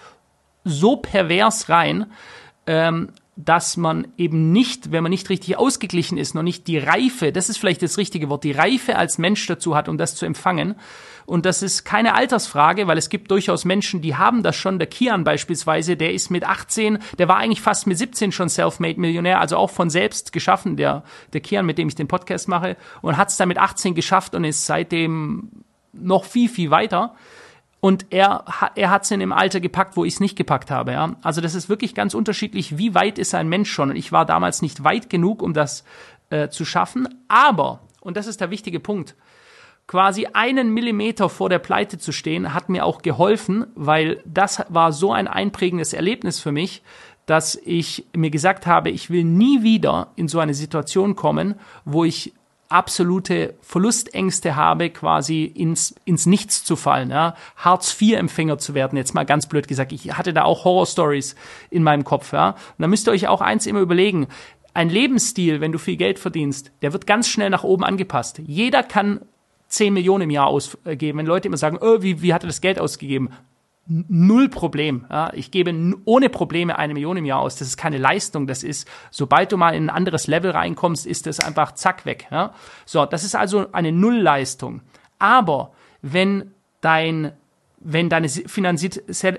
so 0.63 0.95
pervers 0.95 1.69
rein, 1.69 2.07
ähm, 2.65 3.09
dass 3.41 3.77
man 3.77 4.09
eben 4.17 4.51
nicht, 4.51 4.91
wenn 4.91 5.01
man 5.01 5.11
nicht 5.11 5.29
richtig 5.29 5.57
ausgeglichen 5.57 6.17
ist, 6.17 6.35
noch 6.35 6.43
nicht 6.43 6.67
die 6.67 6.77
Reife, 6.77 7.31
das 7.31 7.47
ist 7.47 7.57
vielleicht 7.57 7.81
das 7.81 7.97
richtige 7.97 8.27
Wort, 8.27 8.43
die 8.43 8.51
Reife 8.51 8.97
als 8.97 9.17
Mensch 9.17 9.47
dazu 9.47 9.77
hat, 9.77 9.87
um 9.87 9.97
das 9.97 10.15
zu 10.15 10.25
empfangen. 10.25 10.75
Und 11.25 11.45
das 11.45 11.63
ist 11.63 11.85
keine 11.85 12.15
Altersfrage, 12.15 12.87
weil 12.87 12.97
es 12.97 13.07
gibt 13.07 13.31
durchaus 13.31 13.63
Menschen, 13.63 14.01
die 14.01 14.17
haben 14.17 14.43
das 14.43 14.57
schon. 14.57 14.77
Der 14.77 14.87
Kian 14.87 15.23
beispielsweise, 15.23 15.95
der 15.95 16.11
ist 16.11 16.31
mit 16.31 16.43
18, 16.43 16.99
der 17.17 17.29
war 17.29 17.37
eigentlich 17.37 17.61
fast 17.61 17.87
mit 17.87 17.97
17 17.97 18.33
schon 18.33 18.49
Self-Made-Millionär, 18.49 19.39
also 19.39 19.55
auch 19.55 19.69
von 19.69 19.89
selbst 19.89 20.33
geschaffen, 20.33 20.75
der, 20.75 21.03
der 21.31 21.39
Kian, 21.39 21.65
mit 21.65 21.77
dem 21.77 21.87
ich 21.87 21.95
den 21.95 22.09
Podcast 22.09 22.49
mache, 22.49 22.75
und 23.01 23.15
hat 23.15 23.29
es 23.29 23.37
dann 23.37 23.47
mit 23.47 23.57
18 23.57 23.95
geschafft 23.95 24.35
und 24.35 24.43
ist 24.43 24.65
seitdem 24.65 25.63
noch 25.93 26.25
viel, 26.25 26.49
viel 26.49 26.71
weiter. 26.71 27.15
Und 27.81 28.07
er, 28.09 28.43
er 28.75 28.89
hat 28.89 29.03
es 29.03 29.11
in 29.11 29.21
dem 29.21 29.31
Alter 29.31 29.61
gepackt, 29.61 29.95
wo 29.95 30.03
ich 30.03 30.15
es 30.15 30.19
nicht 30.19 30.35
gepackt 30.35 30.69
habe. 30.69 30.91
Ja? 30.91 31.15
Also 31.21 31.39
das 31.39 31.55
ist 31.55 31.69
wirklich 31.69 31.95
ganz 31.95 32.13
unterschiedlich, 32.13 32.77
wie 32.77 32.93
weit 32.93 33.17
ist 33.17 33.33
ein 33.33 33.47
Mensch 33.47 33.71
schon. 33.71 33.91
Und 33.91 33.95
ich 33.95 34.11
war 34.11 34.25
damals 34.25 34.61
nicht 34.61 34.83
weit 34.83 35.09
genug, 35.09 35.41
um 35.41 35.53
das 35.53 35.85
äh, 36.29 36.49
zu 36.49 36.65
schaffen. 36.65 37.07
Aber, 37.29 37.79
und 38.01 38.17
das 38.17 38.27
ist 38.27 38.41
der 38.41 38.51
wichtige 38.51 38.81
Punkt, 38.81 39.15
quasi 39.87 40.27
einen 40.33 40.73
Millimeter 40.73 41.29
vor 41.29 41.49
der 41.49 41.59
Pleite 41.59 41.97
zu 41.97 42.11
stehen, 42.11 42.53
hat 42.53 42.69
mir 42.69 42.85
auch 42.85 43.01
geholfen, 43.01 43.65
weil 43.75 44.21
das 44.25 44.63
war 44.69 44.91
so 44.91 45.13
ein 45.13 45.27
einprägendes 45.27 45.93
Erlebnis 45.93 46.39
für 46.39 46.51
mich, 46.51 46.83
dass 47.25 47.55
ich 47.55 48.05
mir 48.15 48.29
gesagt 48.29 48.67
habe, 48.67 48.89
ich 48.89 49.09
will 49.09 49.23
nie 49.23 49.63
wieder 49.63 50.11
in 50.15 50.27
so 50.27 50.39
eine 50.39 50.53
Situation 50.53 51.15
kommen, 51.15 51.55
wo 51.85 52.03
ich 52.03 52.33
absolute 52.69 53.55
Verlustängste 53.61 54.55
habe, 54.55 54.89
quasi 54.91 55.43
ins, 55.43 55.95
ins 56.05 56.25
Nichts 56.25 56.63
zu 56.63 56.75
fallen, 56.75 57.09
ja, 57.09 57.35
Hartz-IV-Empfänger 57.57 58.59
zu 58.59 58.73
werden, 58.73 58.95
jetzt 58.95 59.13
mal 59.13 59.25
ganz 59.25 59.47
blöd 59.47 59.67
gesagt. 59.67 59.91
Ich 59.91 60.15
hatte 60.15 60.33
da 60.33 60.43
auch 60.43 60.65
Horror-Stories 60.65 61.35
in 61.71 61.83
meinem 61.83 62.03
Kopf, 62.03 62.31
ja. 62.31 62.51
Und 62.51 62.79
da 62.79 62.87
müsst 62.87 63.07
ihr 63.07 63.11
euch 63.11 63.27
auch 63.27 63.41
eins 63.41 63.65
immer 63.65 63.79
überlegen. 63.79 64.27
Ein 64.73 64.89
Lebensstil, 64.89 65.61
wenn 65.61 65.71
du 65.71 65.79
viel 65.79 65.97
Geld 65.97 66.19
verdienst, 66.19 66.71
der 66.83 66.93
wird 66.93 67.07
ganz 67.07 67.27
schnell 67.27 67.49
nach 67.49 67.63
oben 67.63 67.83
angepasst. 67.83 68.39
Jeder 68.45 68.83
kann 68.83 69.21
10 69.69 69.93
Millionen 69.93 70.25
im 70.25 70.29
Jahr 70.29 70.47
ausgeben. 70.47 71.17
Wenn 71.17 71.25
Leute 71.25 71.47
immer 71.47 71.57
sagen, 71.57 71.79
oh, 71.81 72.01
wie, 72.01 72.21
wie 72.21 72.33
hat 72.33 72.43
er 72.43 72.47
das 72.47 72.61
Geld 72.61 72.79
ausgegeben? 72.79 73.29
Null 73.89 74.49
Problem. 74.49 75.05
Ja, 75.09 75.31
ich 75.33 75.51
gebe 75.51 75.73
ohne 76.05 76.29
Probleme 76.29 76.77
eine 76.77 76.93
Million 76.93 77.17
im 77.17 77.25
Jahr 77.25 77.39
aus. 77.39 77.55
Das 77.55 77.67
ist 77.67 77.77
keine 77.77 77.97
Leistung. 77.97 78.47
Das 78.47 78.63
ist, 78.63 78.87
sobald 79.11 79.51
du 79.51 79.57
mal 79.57 79.71
in 79.71 79.85
ein 79.85 79.89
anderes 79.89 80.27
Level 80.27 80.51
reinkommst, 80.51 81.05
ist 81.05 81.25
das 81.25 81.39
einfach 81.39 81.73
zack 81.73 82.05
weg. 82.05 82.27
Ja. 82.31 82.53
So, 82.85 83.05
das 83.05 83.23
ist 83.23 83.35
also 83.35 83.71
eine 83.71 83.91
Nullleistung. 83.91 84.81
Aber 85.17 85.73
wenn 86.01 86.51
dein 86.81 87.33
wenn 87.81 88.09
deine, 88.09 88.27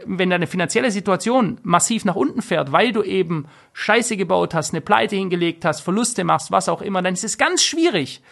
wenn 0.06 0.30
deine 0.30 0.46
finanzielle 0.46 0.90
Situation 0.90 1.60
massiv 1.62 2.06
nach 2.06 2.16
unten 2.16 2.40
fährt, 2.40 2.72
weil 2.72 2.92
du 2.92 3.02
eben 3.02 3.46
Scheiße 3.74 4.16
gebaut 4.16 4.54
hast, 4.54 4.72
eine 4.72 4.80
Pleite 4.80 5.14
hingelegt 5.16 5.64
hast, 5.64 5.80
Verluste 5.80 6.24
machst, 6.24 6.50
was 6.50 6.68
auch 6.68 6.80
immer, 6.80 7.02
dann 7.02 7.12
ist 7.12 7.24
es 7.24 7.36
ganz 7.36 7.62
schwierig. 7.62 8.22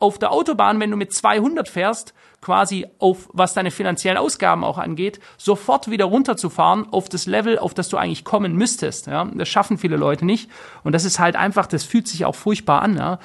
Auf 0.00 0.18
der 0.18 0.32
Autobahn, 0.32 0.80
wenn 0.80 0.90
du 0.90 0.96
mit 0.96 1.12
200 1.12 1.68
fährst, 1.68 2.14
quasi 2.40 2.86
auf, 2.98 3.28
was 3.32 3.54
deine 3.54 3.70
finanziellen 3.70 4.18
Ausgaben 4.18 4.64
auch 4.64 4.78
angeht, 4.78 5.20
sofort 5.36 5.90
wieder 5.90 6.06
runterzufahren 6.06 6.86
auf 6.90 7.08
das 7.08 7.26
Level, 7.26 7.58
auf 7.58 7.74
das 7.74 7.88
du 7.88 7.96
eigentlich 7.96 8.24
kommen 8.24 8.56
müsstest. 8.56 9.06
Ja? 9.06 9.26
Das 9.34 9.48
schaffen 9.48 9.78
viele 9.78 9.96
Leute 9.96 10.24
nicht. 10.24 10.50
Und 10.82 10.92
das 10.92 11.04
ist 11.04 11.18
halt 11.18 11.36
einfach, 11.36 11.66
das 11.66 11.84
fühlt 11.84 12.08
sich 12.08 12.24
auch 12.24 12.34
furchtbar 12.34 12.82
an. 12.82 12.96
Ja? 12.96 13.18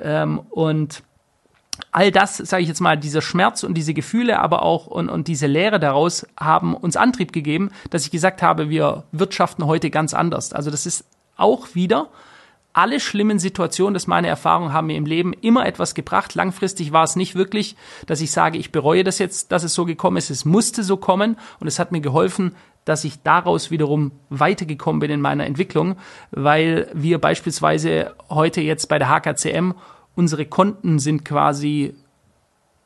Ähm, 0.00 0.40
und 0.50 1.02
all 1.90 2.10
das, 2.10 2.38
sage 2.38 2.62
ich 2.62 2.68
jetzt 2.68 2.80
mal, 2.80 2.96
dieser 2.96 3.22
Schmerz 3.22 3.62
und 3.62 3.74
diese 3.74 3.94
Gefühle, 3.94 4.38
aber 4.38 4.62
auch 4.62 4.86
und, 4.86 5.08
und 5.08 5.28
diese 5.28 5.46
Lehre 5.46 5.78
daraus 5.78 6.26
haben 6.38 6.74
uns 6.74 6.96
Antrieb 6.96 7.32
gegeben, 7.32 7.70
dass 7.90 8.04
ich 8.04 8.10
gesagt 8.10 8.42
habe, 8.42 8.70
wir 8.70 9.04
wirtschaften 9.12 9.66
heute 9.66 9.90
ganz 9.90 10.14
anders. 10.14 10.52
Also 10.52 10.70
das 10.70 10.86
ist 10.86 11.04
auch 11.36 11.74
wieder 11.74 12.08
alle 12.72 13.00
schlimmen 13.00 13.38
Situationen, 13.38 13.94
das 13.94 14.06
meine 14.06 14.28
Erfahrung, 14.28 14.72
haben 14.72 14.86
mir 14.86 14.96
im 14.96 15.06
Leben 15.06 15.32
immer 15.32 15.66
etwas 15.66 15.94
gebracht. 15.94 16.34
Langfristig 16.34 16.92
war 16.92 17.04
es 17.04 17.16
nicht 17.16 17.34
wirklich, 17.34 17.76
dass 18.06 18.20
ich 18.20 18.30
sage, 18.30 18.58
ich 18.58 18.72
bereue 18.72 19.04
das 19.04 19.18
jetzt, 19.18 19.52
dass 19.52 19.62
es 19.62 19.74
so 19.74 19.84
gekommen 19.84 20.16
ist. 20.16 20.30
Es 20.30 20.44
musste 20.44 20.82
so 20.82 20.96
kommen 20.96 21.36
und 21.60 21.66
es 21.66 21.78
hat 21.78 21.92
mir 21.92 22.00
geholfen, 22.00 22.54
dass 22.84 23.04
ich 23.04 23.22
daraus 23.22 23.70
wiederum 23.70 24.12
weitergekommen 24.28 25.00
bin 25.00 25.10
in 25.10 25.20
meiner 25.20 25.46
Entwicklung, 25.46 25.96
weil 26.30 26.90
wir 26.94 27.18
beispielsweise 27.20 28.14
heute 28.28 28.60
jetzt 28.60 28.88
bei 28.88 28.98
der 28.98 29.08
HKCM 29.08 29.72
unsere 30.14 30.44
Konten 30.46 30.98
sind 30.98 31.24
quasi 31.24 31.94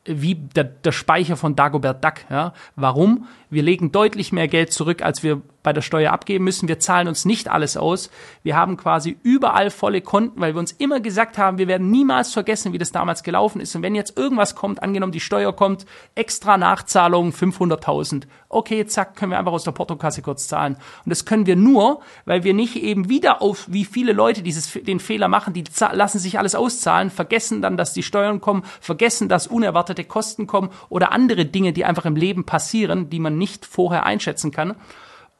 wie 0.05 0.35
der, 0.35 0.63
der 0.63 0.91
Speicher 0.93 1.35
von 1.35 1.55
Dagobert 1.55 2.03
Duck. 2.03 2.13
Ja? 2.29 2.53
Warum? 2.75 3.27
Wir 3.49 3.63
legen 3.63 3.91
deutlich 3.91 4.31
mehr 4.31 4.47
Geld 4.47 4.71
zurück, 4.71 5.01
als 5.01 5.21
wir 5.21 5.41
bei 5.67 5.73
der 5.73 5.81
Steuer 5.81 6.13
abgeben 6.13 6.45
müssen. 6.45 6.69
Wir 6.69 6.79
zahlen 6.79 7.09
uns 7.09 7.25
nicht 7.25 7.51
alles 7.51 7.75
aus. 7.75 8.09
Wir 8.41 8.55
haben 8.55 8.77
quasi 8.77 9.17
überall 9.21 9.69
volle 9.69 9.99
Konten, 9.99 10.39
weil 10.39 10.55
wir 10.55 10.59
uns 10.59 10.71
immer 10.71 11.01
gesagt 11.01 11.37
haben, 11.37 11.57
wir 11.57 11.67
werden 11.67 11.91
niemals 11.91 12.31
vergessen, 12.31 12.71
wie 12.71 12.77
das 12.77 12.93
damals 12.93 13.21
gelaufen 13.21 13.59
ist. 13.59 13.75
Und 13.75 13.81
wenn 13.81 13.93
jetzt 13.93 14.17
irgendwas 14.17 14.55
kommt, 14.55 14.81
angenommen 14.81 15.11
die 15.11 15.19
Steuer 15.19 15.53
kommt, 15.53 15.85
extra 16.15 16.57
Nachzahlung 16.57 17.31
500.000, 17.31 18.27
okay, 18.47 18.85
zack, 18.85 19.17
können 19.17 19.33
wir 19.33 19.39
einfach 19.39 19.51
aus 19.51 19.65
der 19.65 19.73
Portokasse 19.73 20.21
kurz 20.21 20.47
zahlen. 20.47 20.77
Und 21.03 21.09
das 21.09 21.25
können 21.25 21.45
wir 21.45 21.57
nur, 21.57 21.99
weil 22.23 22.45
wir 22.45 22.53
nicht 22.53 22.77
eben 22.77 23.09
wieder 23.09 23.41
auf, 23.41 23.65
wie 23.67 23.83
viele 23.83 24.13
Leute 24.13 24.43
dieses, 24.43 24.71
den 24.71 25.01
Fehler 25.01 25.27
machen, 25.27 25.51
die 25.51 25.65
lassen 25.91 26.19
sich 26.19 26.39
alles 26.39 26.55
auszahlen, 26.55 27.09
vergessen 27.09 27.61
dann, 27.61 27.75
dass 27.75 27.91
die 27.91 28.03
Steuern 28.03 28.39
kommen, 28.39 28.63
vergessen, 28.79 29.27
dass 29.27 29.47
unerwartete 29.47 30.05
Kosten 30.05 30.47
kommen 30.47 30.69
oder 30.87 31.11
andere 31.11 31.45
Dinge, 31.45 31.73
die 31.73 31.83
einfach 31.83 32.05
im 32.05 32.15
Leben 32.15 32.45
passieren, 32.45 33.09
die 33.09 33.19
man 33.19 33.37
nicht 33.37 33.65
vorher 33.65 34.05
einschätzen 34.05 34.51
kann 34.51 34.77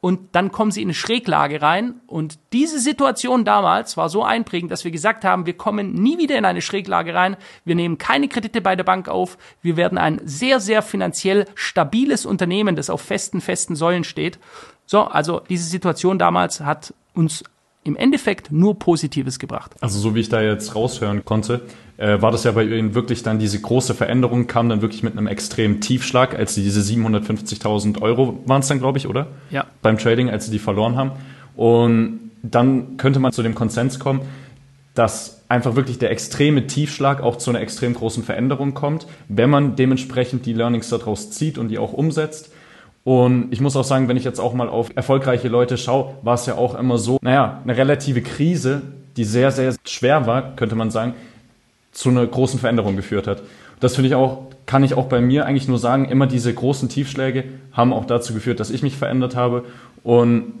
und 0.00 0.20
dann 0.32 0.52
kommen 0.52 0.70
sie 0.70 0.82
in 0.82 0.88
eine 0.88 0.94
Schräglage 0.94 1.60
rein. 1.60 2.00
Und 2.06 2.38
diese 2.52 2.78
Situation 2.78 3.44
damals 3.44 3.96
war 3.96 4.08
so 4.08 4.22
einprägend, 4.22 4.70
dass 4.70 4.84
wir 4.84 4.92
gesagt 4.92 5.24
haben, 5.24 5.44
wir 5.44 5.54
kommen 5.54 5.92
nie 5.92 6.18
wieder 6.18 6.38
in 6.38 6.44
eine 6.44 6.62
Schräglage 6.62 7.14
rein. 7.14 7.36
Wir 7.64 7.74
nehmen 7.74 7.98
keine 7.98 8.28
Kredite 8.28 8.60
bei 8.60 8.76
der 8.76 8.84
Bank 8.84 9.08
auf. 9.08 9.38
Wir 9.60 9.76
werden 9.76 9.98
ein 9.98 10.20
sehr, 10.24 10.60
sehr 10.60 10.82
finanziell 10.82 11.46
stabiles 11.56 12.26
Unternehmen, 12.26 12.76
das 12.76 12.90
auf 12.90 13.00
festen, 13.00 13.40
festen 13.40 13.74
Säulen 13.74 14.04
steht. 14.04 14.38
So, 14.86 15.02
also 15.02 15.40
diese 15.48 15.68
Situation 15.68 16.18
damals 16.18 16.60
hat 16.60 16.94
uns 17.14 17.42
im 17.82 17.96
Endeffekt 17.96 18.52
nur 18.52 18.78
Positives 18.78 19.40
gebracht. 19.40 19.72
Also 19.80 19.98
so 19.98 20.14
wie 20.14 20.20
ich 20.20 20.28
da 20.28 20.40
jetzt 20.40 20.76
raushören 20.76 21.24
konnte, 21.24 21.62
äh, 21.98 22.22
war 22.22 22.30
das 22.30 22.44
ja 22.44 22.52
bei 22.52 22.62
Ihnen 22.62 22.94
wirklich 22.94 23.22
dann 23.22 23.38
diese 23.38 23.60
große 23.60 23.94
Veränderung, 23.94 24.46
kam 24.46 24.68
dann 24.68 24.80
wirklich 24.82 25.02
mit 25.02 25.12
einem 25.12 25.26
extremen 25.26 25.80
Tiefschlag, 25.80 26.38
als 26.38 26.54
Sie 26.54 26.62
diese 26.62 26.80
750.000 26.80 28.00
Euro 28.00 28.38
waren 28.46 28.60
es 28.60 28.68
dann, 28.68 28.78
glaube 28.78 28.98
ich, 28.98 29.06
oder? 29.06 29.26
Ja. 29.50 29.66
Beim 29.82 29.98
Trading, 29.98 30.30
als 30.30 30.46
Sie 30.46 30.52
die 30.52 30.60
verloren 30.60 30.96
haben. 30.96 31.12
Und 31.56 32.30
dann 32.42 32.96
könnte 32.96 33.18
man 33.18 33.32
zu 33.32 33.42
dem 33.42 33.54
Konsens 33.54 33.98
kommen, 33.98 34.20
dass 34.94 35.42
einfach 35.48 35.74
wirklich 35.76 35.98
der 35.98 36.10
extreme 36.10 36.66
Tiefschlag 36.66 37.20
auch 37.20 37.36
zu 37.36 37.50
einer 37.50 37.60
extrem 37.60 37.94
großen 37.94 38.22
Veränderung 38.22 38.74
kommt, 38.74 39.06
wenn 39.28 39.50
man 39.50 39.74
dementsprechend 39.74 40.46
die 40.46 40.52
Learnings 40.52 40.88
daraus 40.90 41.30
zieht 41.30 41.58
und 41.58 41.68
die 41.68 41.78
auch 41.78 41.92
umsetzt. 41.92 42.52
Und 43.02 43.48
ich 43.50 43.60
muss 43.60 43.74
auch 43.74 43.84
sagen, 43.84 44.06
wenn 44.08 44.16
ich 44.16 44.24
jetzt 44.24 44.38
auch 44.38 44.54
mal 44.54 44.68
auf 44.68 44.90
erfolgreiche 44.94 45.48
Leute 45.48 45.78
schaue, 45.78 46.14
war 46.22 46.34
es 46.34 46.46
ja 46.46 46.54
auch 46.54 46.78
immer 46.78 46.98
so, 46.98 47.18
naja, 47.22 47.60
eine 47.64 47.76
relative 47.76 48.22
Krise, 48.22 48.82
die 49.16 49.24
sehr, 49.24 49.50
sehr 49.50 49.74
schwer 49.84 50.26
war, 50.26 50.54
könnte 50.54 50.76
man 50.76 50.90
sagen, 50.90 51.14
zu 51.98 52.10
einer 52.10 52.24
großen 52.24 52.60
Veränderung 52.60 52.94
geführt 52.94 53.26
hat. 53.26 53.42
Das 53.80 53.96
finde 53.96 54.06
ich 54.06 54.14
auch, 54.14 54.46
kann 54.66 54.84
ich 54.84 54.94
auch 54.94 55.06
bei 55.06 55.20
mir 55.20 55.46
eigentlich 55.46 55.66
nur 55.66 55.80
sagen, 55.80 56.04
immer 56.04 56.28
diese 56.28 56.54
großen 56.54 56.88
Tiefschläge 56.88 57.42
haben 57.72 57.92
auch 57.92 58.04
dazu 58.04 58.32
geführt, 58.34 58.60
dass 58.60 58.70
ich 58.70 58.84
mich 58.84 58.96
verändert 58.96 59.34
habe. 59.34 59.64
Und 60.04 60.52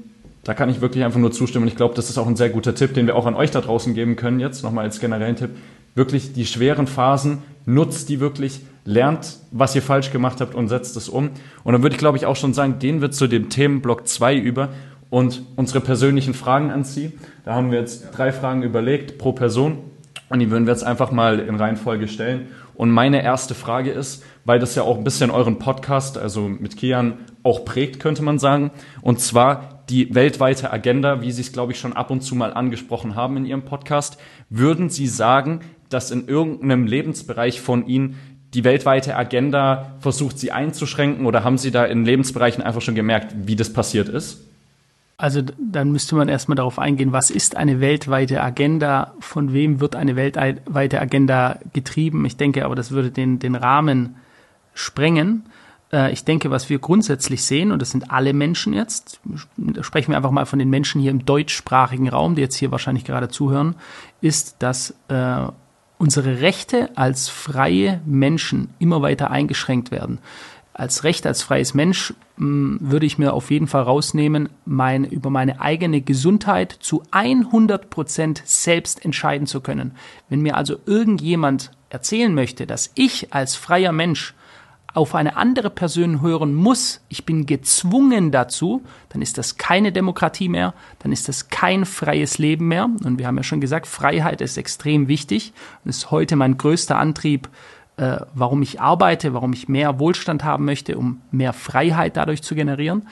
da 0.42 0.52
kann 0.52 0.68
ich 0.68 0.80
wirklich 0.80 1.04
einfach 1.04 1.20
nur 1.20 1.30
zustimmen. 1.30 1.62
Und 1.62 1.68
ich 1.68 1.76
glaube, 1.76 1.94
das 1.94 2.10
ist 2.10 2.18
auch 2.18 2.26
ein 2.26 2.34
sehr 2.34 2.48
guter 2.48 2.74
Tipp, 2.74 2.92
den 2.92 3.06
wir 3.06 3.14
auch 3.14 3.24
an 3.26 3.36
euch 3.36 3.52
da 3.52 3.60
draußen 3.60 3.94
geben 3.94 4.16
können, 4.16 4.40
jetzt 4.40 4.64
nochmal 4.64 4.82
als 4.84 4.98
generellen 4.98 5.36
Tipp. 5.36 5.50
Wirklich 5.94 6.32
die 6.32 6.44
schweren 6.44 6.88
Phasen, 6.88 7.38
nutzt 7.66 8.08
die 8.08 8.18
wirklich, 8.18 8.60
lernt, 8.84 9.36
was 9.52 9.76
ihr 9.76 9.82
falsch 9.82 10.10
gemacht 10.10 10.40
habt 10.40 10.56
und 10.56 10.66
setzt 10.66 10.96
es 10.96 11.08
um. 11.08 11.30
Und 11.62 11.72
dann 11.72 11.84
würde 11.84 11.94
ich, 11.94 12.00
glaube 12.00 12.18
ich, 12.18 12.26
auch 12.26 12.34
schon 12.34 12.52
sagen, 12.52 12.80
gehen 12.80 13.00
wir 13.00 13.12
zu 13.12 13.28
dem 13.28 13.48
Themenblock 13.48 14.08
2 14.08 14.36
über 14.36 14.70
und 15.08 15.42
unsere 15.54 15.80
persönlichen 15.80 16.34
Fragen 16.34 16.72
anziehen. 16.72 17.12
Da 17.44 17.54
haben 17.54 17.70
wir 17.70 17.78
jetzt 17.78 18.08
drei 18.10 18.32
Fragen 18.32 18.64
überlegt 18.64 19.18
pro 19.18 19.30
Person. 19.30 19.78
Und 20.30 20.40
die 20.40 20.50
würden 20.50 20.66
wir 20.66 20.72
jetzt 20.72 20.84
einfach 20.84 21.10
mal 21.10 21.38
in 21.38 21.54
Reihenfolge 21.54 22.08
stellen. 22.08 22.48
Und 22.74 22.90
meine 22.90 23.22
erste 23.22 23.54
Frage 23.54 23.90
ist, 23.90 24.22
weil 24.44 24.58
das 24.58 24.74
ja 24.74 24.82
auch 24.82 24.98
ein 24.98 25.04
bisschen 25.04 25.30
euren 25.30 25.58
Podcast, 25.58 26.18
also 26.18 26.48
mit 26.48 26.76
Kian, 26.76 27.18
auch 27.42 27.64
prägt, 27.64 27.98
könnte 27.98 28.22
man 28.22 28.38
sagen. 28.38 28.70
Und 29.00 29.20
zwar 29.20 29.84
die 29.88 30.14
weltweite 30.14 30.72
Agenda, 30.72 31.22
wie 31.22 31.32
Sie 31.32 31.40
es, 31.40 31.52
glaube 31.52 31.72
ich, 31.72 31.80
schon 31.80 31.94
ab 31.94 32.10
und 32.10 32.20
zu 32.20 32.34
mal 32.34 32.52
angesprochen 32.52 33.14
haben 33.14 33.36
in 33.36 33.46
Ihrem 33.46 33.62
Podcast. 33.62 34.18
Würden 34.50 34.90
Sie 34.90 35.06
sagen, 35.06 35.60
dass 35.88 36.10
in 36.10 36.28
irgendeinem 36.28 36.86
Lebensbereich 36.86 37.60
von 37.60 37.86
Ihnen 37.86 38.18
die 38.54 38.64
weltweite 38.64 39.16
Agenda 39.16 39.96
versucht, 40.00 40.38
Sie 40.38 40.52
einzuschränken? 40.52 41.26
Oder 41.26 41.44
haben 41.44 41.58
Sie 41.58 41.70
da 41.70 41.84
in 41.84 42.04
Lebensbereichen 42.04 42.62
einfach 42.62 42.82
schon 42.82 42.94
gemerkt, 42.94 43.34
wie 43.46 43.56
das 43.56 43.72
passiert 43.72 44.08
ist? 44.08 44.44
Also 45.20 45.42
dann 45.42 45.90
müsste 45.90 46.14
man 46.14 46.28
erstmal 46.28 46.54
darauf 46.54 46.78
eingehen, 46.78 47.10
was 47.10 47.30
ist 47.30 47.56
eine 47.56 47.80
weltweite 47.80 48.40
Agenda, 48.40 49.14
von 49.18 49.52
wem 49.52 49.80
wird 49.80 49.96
eine 49.96 50.14
weltweite 50.14 51.00
Agenda 51.00 51.58
getrieben. 51.72 52.24
Ich 52.24 52.36
denke 52.36 52.64
aber, 52.64 52.76
das 52.76 52.92
würde 52.92 53.10
den, 53.10 53.40
den 53.40 53.56
Rahmen 53.56 54.14
sprengen. 54.74 55.46
Äh, 55.92 56.12
ich 56.12 56.24
denke, 56.24 56.52
was 56.52 56.70
wir 56.70 56.78
grundsätzlich 56.78 57.42
sehen, 57.42 57.72
und 57.72 57.82
das 57.82 57.90
sind 57.90 58.12
alle 58.12 58.32
Menschen 58.32 58.72
jetzt, 58.72 59.20
sprechen 59.80 60.12
wir 60.12 60.16
einfach 60.16 60.30
mal 60.30 60.46
von 60.46 60.60
den 60.60 60.70
Menschen 60.70 61.00
hier 61.00 61.10
im 61.10 61.26
deutschsprachigen 61.26 62.08
Raum, 62.08 62.36
die 62.36 62.42
jetzt 62.42 62.54
hier 62.54 62.70
wahrscheinlich 62.70 63.04
gerade 63.04 63.28
zuhören, 63.28 63.74
ist, 64.20 64.62
dass 64.62 64.94
äh, 65.08 65.48
unsere 65.98 66.40
Rechte 66.42 66.96
als 66.96 67.28
freie 67.28 68.00
Menschen 68.06 68.70
immer 68.78 69.02
weiter 69.02 69.32
eingeschränkt 69.32 69.90
werden 69.90 70.20
als 70.78 71.02
Recht, 71.02 71.26
als 71.26 71.42
freies 71.42 71.74
Mensch 71.74 72.14
mh, 72.36 72.46
mm, 72.46 72.78
würde 72.80 73.04
ich 73.04 73.18
mir 73.18 73.34
auf 73.34 73.50
jeden 73.50 73.66
Fall 73.66 73.82
rausnehmen, 73.82 74.48
mein, 74.64 75.04
über 75.04 75.28
meine 75.28 75.60
eigene 75.60 76.00
Gesundheit 76.00 76.72
zu 76.80 77.02
100 77.10 77.90
Prozent 77.90 78.42
selbst 78.44 79.04
entscheiden 79.04 79.46
zu 79.46 79.60
können. 79.60 79.92
Wenn 80.28 80.40
mir 80.40 80.56
also 80.56 80.76
irgendjemand 80.86 81.72
erzählen 81.90 82.32
möchte, 82.32 82.66
dass 82.66 82.92
ich 82.94 83.34
als 83.34 83.56
freier 83.56 83.92
Mensch 83.92 84.34
auf 84.94 85.14
eine 85.14 85.36
andere 85.36 85.68
Person 85.68 86.22
hören 86.22 86.54
muss, 86.54 87.00
ich 87.08 87.26
bin 87.26 87.44
gezwungen 87.44 88.30
dazu, 88.30 88.82
dann 89.10 89.20
ist 89.20 89.36
das 89.36 89.56
keine 89.56 89.92
Demokratie 89.92 90.48
mehr, 90.48 90.74
dann 91.00 91.12
ist 91.12 91.28
das 91.28 91.48
kein 91.48 91.84
freies 91.84 92.38
Leben 92.38 92.68
mehr. 92.68 92.88
Und 93.04 93.18
wir 93.18 93.26
haben 93.26 93.36
ja 93.36 93.42
schon 93.42 93.60
gesagt, 93.60 93.86
Freiheit 93.86 94.40
ist 94.40 94.56
extrem 94.56 95.08
wichtig 95.08 95.52
und 95.84 95.90
ist 95.90 96.10
heute 96.10 96.36
mein 96.36 96.56
größter 96.56 96.98
Antrieb, 96.98 97.48
äh, 97.98 98.18
warum 98.34 98.62
ich 98.62 98.80
arbeite, 98.80 99.34
warum 99.34 99.52
ich 99.52 99.68
mehr 99.68 99.98
Wohlstand 99.98 100.44
haben 100.44 100.64
möchte, 100.64 100.96
um 100.96 101.20
mehr 101.30 101.52
Freiheit 101.52 102.16
dadurch 102.16 102.42
zu 102.42 102.54
generieren. 102.54 103.08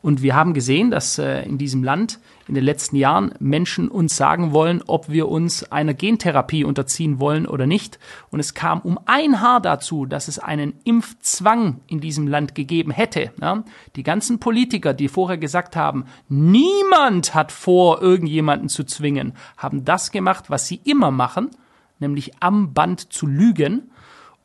Und 0.00 0.22
wir 0.22 0.36
haben 0.36 0.54
gesehen, 0.54 0.92
dass 0.92 1.18
äh, 1.18 1.42
in 1.42 1.58
diesem 1.58 1.82
Land 1.82 2.20
in 2.46 2.54
den 2.54 2.62
letzten 2.62 2.94
Jahren 2.94 3.34
Menschen 3.40 3.88
uns 3.88 4.16
sagen 4.16 4.52
wollen, 4.52 4.80
ob 4.86 5.10
wir 5.10 5.28
uns 5.28 5.64
einer 5.72 5.92
Gentherapie 5.92 6.62
unterziehen 6.62 7.18
wollen 7.18 7.46
oder 7.46 7.66
nicht. 7.66 7.98
Und 8.30 8.38
es 8.38 8.54
kam 8.54 8.80
um 8.80 9.00
ein 9.06 9.40
Haar 9.40 9.60
dazu, 9.60 10.06
dass 10.06 10.28
es 10.28 10.38
einen 10.38 10.74
Impfzwang 10.84 11.80
in 11.88 11.98
diesem 11.98 12.28
Land 12.28 12.54
gegeben 12.54 12.92
hätte. 12.92 13.32
Ja? 13.40 13.64
Die 13.96 14.04
ganzen 14.04 14.38
Politiker, 14.38 14.94
die 14.94 15.08
vorher 15.08 15.36
gesagt 15.36 15.74
haben, 15.74 16.04
niemand 16.28 17.34
hat 17.34 17.50
vor, 17.50 18.00
irgendjemanden 18.00 18.68
zu 18.68 18.84
zwingen, 18.84 19.32
haben 19.56 19.84
das 19.84 20.12
gemacht, 20.12 20.44
was 20.48 20.68
sie 20.68 20.80
immer 20.84 21.10
machen, 21.10 21.50
nämlich 21.98 22.40
am 22.40 22.72
Band 22.72 23.12
zu 23.12 23.26
lügen 23.26 23.90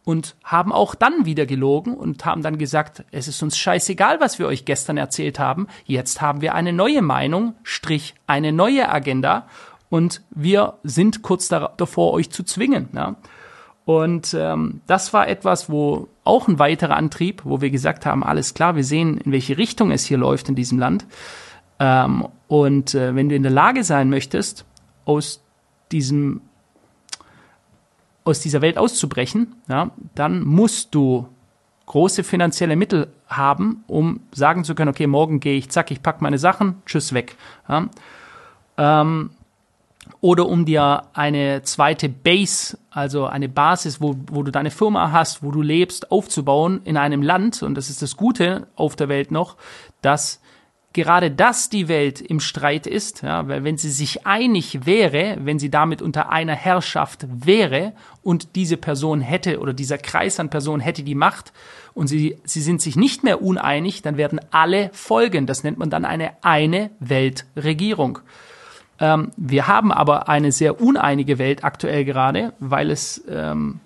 und 0.05 0.35
haben 0.43 0.71
auch 0.71 0.95
dann 0.95 1.25
wieder 1.25 1.45
gelogen 1.45 1.95
und 1.95 2.25
haben 2.25 2.41
dann 2.41 2.57
gesagt, 2.57 3.05
es 3.11 3.27
ist 3.27 3.41
uns 3.41 3.57
scheißegal, 3.57 4.19
was 4.19 4.39
wir 4.39 4.47
euch 4.47 4.65
gestern 4.65 4.97
erzählt 4.97 5.39
haben. 5.39 5.67
Jetzt 5.85 6.21
haben 6.21 6.41
wir 6.41 6.55
eine 6.55 6.73
neue 6.73 7.01
Meinung, 7.01 7.55
Strich, 7.63 8.15
eine 8.27 8.51
neue 8.51 8.89
Agenda 8.89 9.47
und 9.89 10.21
wir 10.31 10.73
sind 10.83 11.21
kurz 11.21 11.47
davor, 11.47 12.13
euch 12.13 12.31
zu 12.31 12.43
zwingen. 12.43 12.89
Ja? 12.93 13.15
Und 13.85 14.33
ähm, 14.33 14.81
das 14.87 15.13
war 15.13 15.27
etwas, 15.27 15.69
wo 15.69 16.07
auch 16.23 16.47
ein 16.47 16.59
weiterer 16.59 16.95
Antrieb, 16.95 17.41
wo 17.45 17.61
wir 17.61 17.69
gesagt 17.69 18.05
haben, 18.05 18.23
alles 18.23 18.53
klar, 18.53 18.75
wir 18.75 18.83
sehen, 18.83 19.17
in 19.17 19.31
welche 19.31 19.57
Richtung 19.57 19.91
es 19.91 20.05
hier 20.05 20.17
läuft 20.17 20.49
in 20.49 20.55
diesem 20.55 20.79
Land. 20.79 21.05
Ähm, 21.79 22.27
und 22.47 22.95
äh, 22.95 23.15
wenn 23.15 23.29
du 23.29 23.35
in 23.35 23.43
der 23.43 23.51
Lage 23.51 23.83
sein 23.83 24.09
möchtest, 24.09 24.65
aus 25.05 25.43
diesem 25.91 26.41
aus 28.23 28.39
dieser 28.39 28.61
Welt 28.61 28.77
auszubrechen, 28.77 29.55
ja, 29.67 29.91
dann 30.15 30.43
musst 30.43 30.95
du 30.95 31.27
große 31.85 32.23
finanzielle 32.23 32.75
Mittel 32.75 33.07
haben, 33.27 33.83
um 33.87 34.21
sagen 34.31 34.63
zu 34.63 34.75
können, 34.75 34.89
okay, 34.89 35.07
morgen 35.07 35.39
gehe 35.39 35.57
ich, 35.57 35.69
zack, 35.69 35.91
ich 35.91 36.01
pack 36.01 36.21
meine 36.21 36.37
Sachen, 36.37 36.81
tschüss, 36.85 37.13
weg. 37.13 37.35
Ja. 37.67 37.89
Ähm, 38.77 39.31
oder 40.21 40.47
um 40.47 40.65
dir 40.65 41.03
eine 41.13 41.63
zweite 41.63 42.09
Base, 42.09 42.77
also 42.91 43.25
eine 43.25 43.49
Basis, 43.49 44.01
wo, 44.01 44.15
wo 44.27 44.43
du 44.43 44.51
deine 44.51 44.71
Firma 44.71 45.11
hast, 45.11 45.43
wo 45.43 45.51
du 45.51 45.61
lebst, 45.61 46.11
aufzubauen 46.11 46.81
in 46.85 46.97
einem 46.97 47.21
Land, 47.21 47.63
und 47.63 47.75
das 47.75 47.89
ist 47.89 48.01
das 48.01 48.15
Gute 48.15 48.67
auf 48.75 48.95
der 48.95 49.09
Welt 49.09 49.31
noch, 49.31 49.57
dass 50.01 50.41
gerade 50.93 51.31
das 51.31 51.69
die 51.69 51.87
Welt 51.87 52.21
im 52.21 52.39
Streit 52.39 52.87
ist, 52.87 53.23
ja, 53.23 53.47
weil 53.47 53.63
wenn 53.63 53.77
sie 53.77 53.89
sich 53.89 54.25
einig 54.25 54.85
wäre, 54.85 55.37
wenn 55.41 55.59
sie 55.59 55.69
damit 55.69 56.01
unter 56.01 56.29
einer 56.31 56.55
Herrschaft 56.55 57.25
wäre 57.29 57.93
und 58.21 58.55
diese 58.55 58.77
Person 58.77 59.19
hätte 59.19 59.59
oder 59.59 59.73
dieser 59.73 59.97
Kreis 59.97 60.39
an 60.39 60.49
Personen 60.49 60.81
hätte 60.81 61.03
die 61.03 61.15
Macht 61.15 61.51
und 61.93 62.07
sie, 62.07 62.37
sie 62.43 62.61
sind 62.61 62.81
sich 62.81 62.95
nicht 62.95 63.23
mehr 63.23 63.41
uneinig, 63.41 64.03
dann 64.03 64.17
werden 64.17 64.39
alle 64.51 64.91
folgen. 64.93 65.47
Das 65.47 65.63
nennt 65.63 65.79
man 65.79 65.89
dann 65.89 66.05
eine 66.05 66.31
eine 66.41 66.91
Weltregierung. 66.99 68.19
Ähm, 68.99 69.31
wir 69.35 69.67
haben 69.67 69.91
aber 69.91 70.29
eine 70.29 70.51
sehr 70.51 70.79
uneinige 70.79 71.39
Welt 71.39 71.63
aktuell 71.63 72.05
gerade, 72.05 72.53
weil 72.59 72.91
es 72.91 73.23
ähm, 73.27 73.79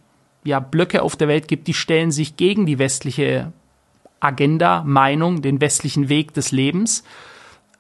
ja 0.44 0.60
Blöcke 0.60 1.02
auf 1.02 1.16
der 1.16 1.30
Welt 1.30 1.48
gibt, 1.48 1.68
die 1.68 1.74
stellen 1.74 2.12
sich 2.12 2.36
gegen 2.36 2.66
die 2.66 2.80
westliche 2.80 3.54
Agenda, 4.20 4.84
Meinung, 4.84 5.42
den 5.42 5.62
westlichen 5.62 6.10
Weg 6.10 6.34
des 6.34 6.52
Lebens. 6.52 7.04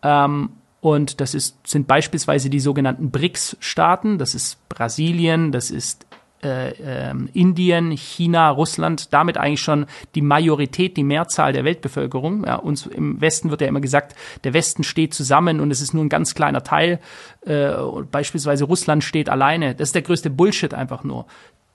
Ähm, 0.03 0.49
und 0.79 1.19
das 1.21 1.33
ist, 1.33 1.67
sind 1.67 1.87
beispielsweise 1.87 2.49
die 2.49 2.59
sogenannten 2.59 3.11
BRICS-Staaten. 3.11 4.17
Das 4.17 4.35
ist 4.35 4.69
Brasilien, 4.69 5.51
das 5.51 5.71
ist 5.71 6.05
äh, 6.43 6.69
äh, 7.09 7.15
Indien, 7.33 7.89
China, 7.91 8.51
Russland, 8.51 9.11
damit 9.11 9.37
eigentlich 9.37 9.61
schon 9.61 9.87
die 10.13 10.21
Majorität, 10.21 10.95
die 10.95 11.03
Mehrzahl 11.03 11.51
der 11.51 11.65
Weltbevölkerung. 11.65 12.45
Ja, 12.45 12.57
uns 12.57 12.85
im 12.85 13.19
Westen 13.19 13.49
wird 13.49 13.61
ja 13.61 13.67
immer 13.67 13.81
gesagt, 13.81 14.15
der 14.43 14.53
Westen 14.53 14.83
steht 14.83 15.15
zusammen 15.15 15.59
und 15.59 15.71
es 15.71 15.81
ist 15.81 15.95
nur 15.95 16.05
ein 16.05 16.09
ganz 16.09 16.35
kleiner 16.35 16.63
Teil. 16.63 16.99
Äh, 17.41 17.71
beispielsweise 18.11 18.65
Russland 18.65 19.03
steht 19.03 19.29
alleine. 19.29 19.73
Das 19.73 19.89
ist 19.89 19.95
der 19.95 20.03
größte 20.03 20.29
Bullshit 20.29 20.75
einfach 20.75 21.03
nur. 21.03 21.25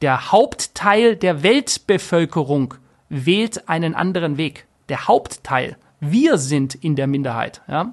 Der 0.00 0.30
Hauptteil 0.30 1.16
der 1.16 1.42
Weltbevölkerung 1.42 2.74
wählt 3.12 3.68
einen 3.68 3.94
anderen 3.94 4.38
Weg. 4.38 4.66
Der 4.88 5.06
Hauptteil. 5.06 5.76
Wir 6.00 6.38
sind 6.38 6.74
in 6.74 6.96
der 6.96 7.06
Minderheit. 7.06 7.62
Ja? 7.68 7.92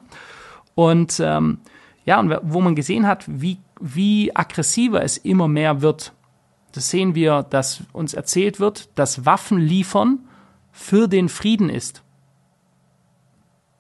Und 0.76 1.20
ähm, 1.20 1.60
ja, 2.06 2.20
und 2.20 2.36
wo 2.42 2.62
man 2.62 2.74
gesehen 2.74 3.06
hat, 3.06 3.26
wie, 3.28 3.60
wie 3.80 4.36
aggressiver 4.36 5.04
es 5.04 5.18
immer 5.18 5.48
mehr 5.48 5.82
wird, 5.82 6.14
das 6.72 6.90
sehen 6.90 7.16
wir, 7.16 7.44
dass 7.44 7.84
uns 7.92 8.14
erzählt 8.14 8.60
wird, 8.60 8.90
dass 8.98 9.26
Waffen 9.26 9.60
liefern 9.60 10.20
für 10.72 11.08
den 11.08 11.30
Frieden 11.30 11.70
ist. 11.70 12.04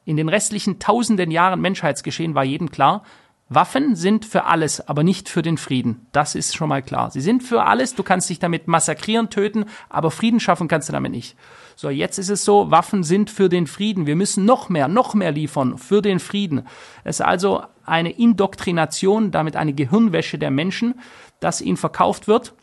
In 0.05 0.17
den 0.17 0.29
restlichen 0.29 0.79
tausenden 0.79 1.31
Jahren 1.31 1.61
Menschheitsgeschehen 1.61 2.35
war 2.35 2.43
jedem 2.43 2.71
klar, 2.71 3.03
Waffen 3.49 3.95
sind 3.95 4.25
für 4.25 4.45
alles, 4.45 4.87
aber 4.87 5.03
nicht 5.03 5.27
für 5.27 5.41
den 5.41 5.57
Frieden. 5.57 6.05
Das 6.11 6.35
ist 6.35 6.55
schon 6.55 6.69
mal 6.69 6.83
klar. 6.83 7.09
Sie 7.09 7.21
sind 7.21 7.41
für 7.41 7.63
alles, 7.63 7.95
du 7.95 8.03
kannst 8.03 8.29
dich 8.29 8.37
damit 8.37 8.67
massakrieren, 8.67 9.31
töten, 9.31 9.65
aber 9.89 10.11
Frieden 10.11 10.39
schaffen 10.39 10.67
kannst 10.67 10.87
du 10.87 10.93
damit 10.93 11.11
nicht. 11.11 11.35
So, 11.75 11.89
jetzt 11.89 12.19
ist 12.19 12.29
es 12.29 12.45
so, 12.45 12.69
Waffen 12.69 13.03
sind 13.03 13.31
für 13.31 13.49
den 13.49 13.65
Frieden. 13.65 14.05
Wir 14.05 14.15
müssen 14.15 14.45
noch 14.45 14.69
mehr, 14.69 14.87
noch 14.87 15.15
mehr 15.15 15.31
liefern 15.31 15.79
für 15.79 16.03
den 16.03 16.19
Frieden. 16.19 16.67
Es 17.03 17.19
ist 17.19 17.25
also 17.25 17.63
eine 17.85 18.11
Indoktrination, 18.11 19.31
damit 19.31 19.55
eine 19.55 19.73
Gehirnwäsche 19.73 20.37
der 20.37 20.51
Menschen, 20.51 20.95
dass 21.39 21.61
ihnen 21.61 21.77
verkauft 21.77 22.27
wird, 22.27 22.53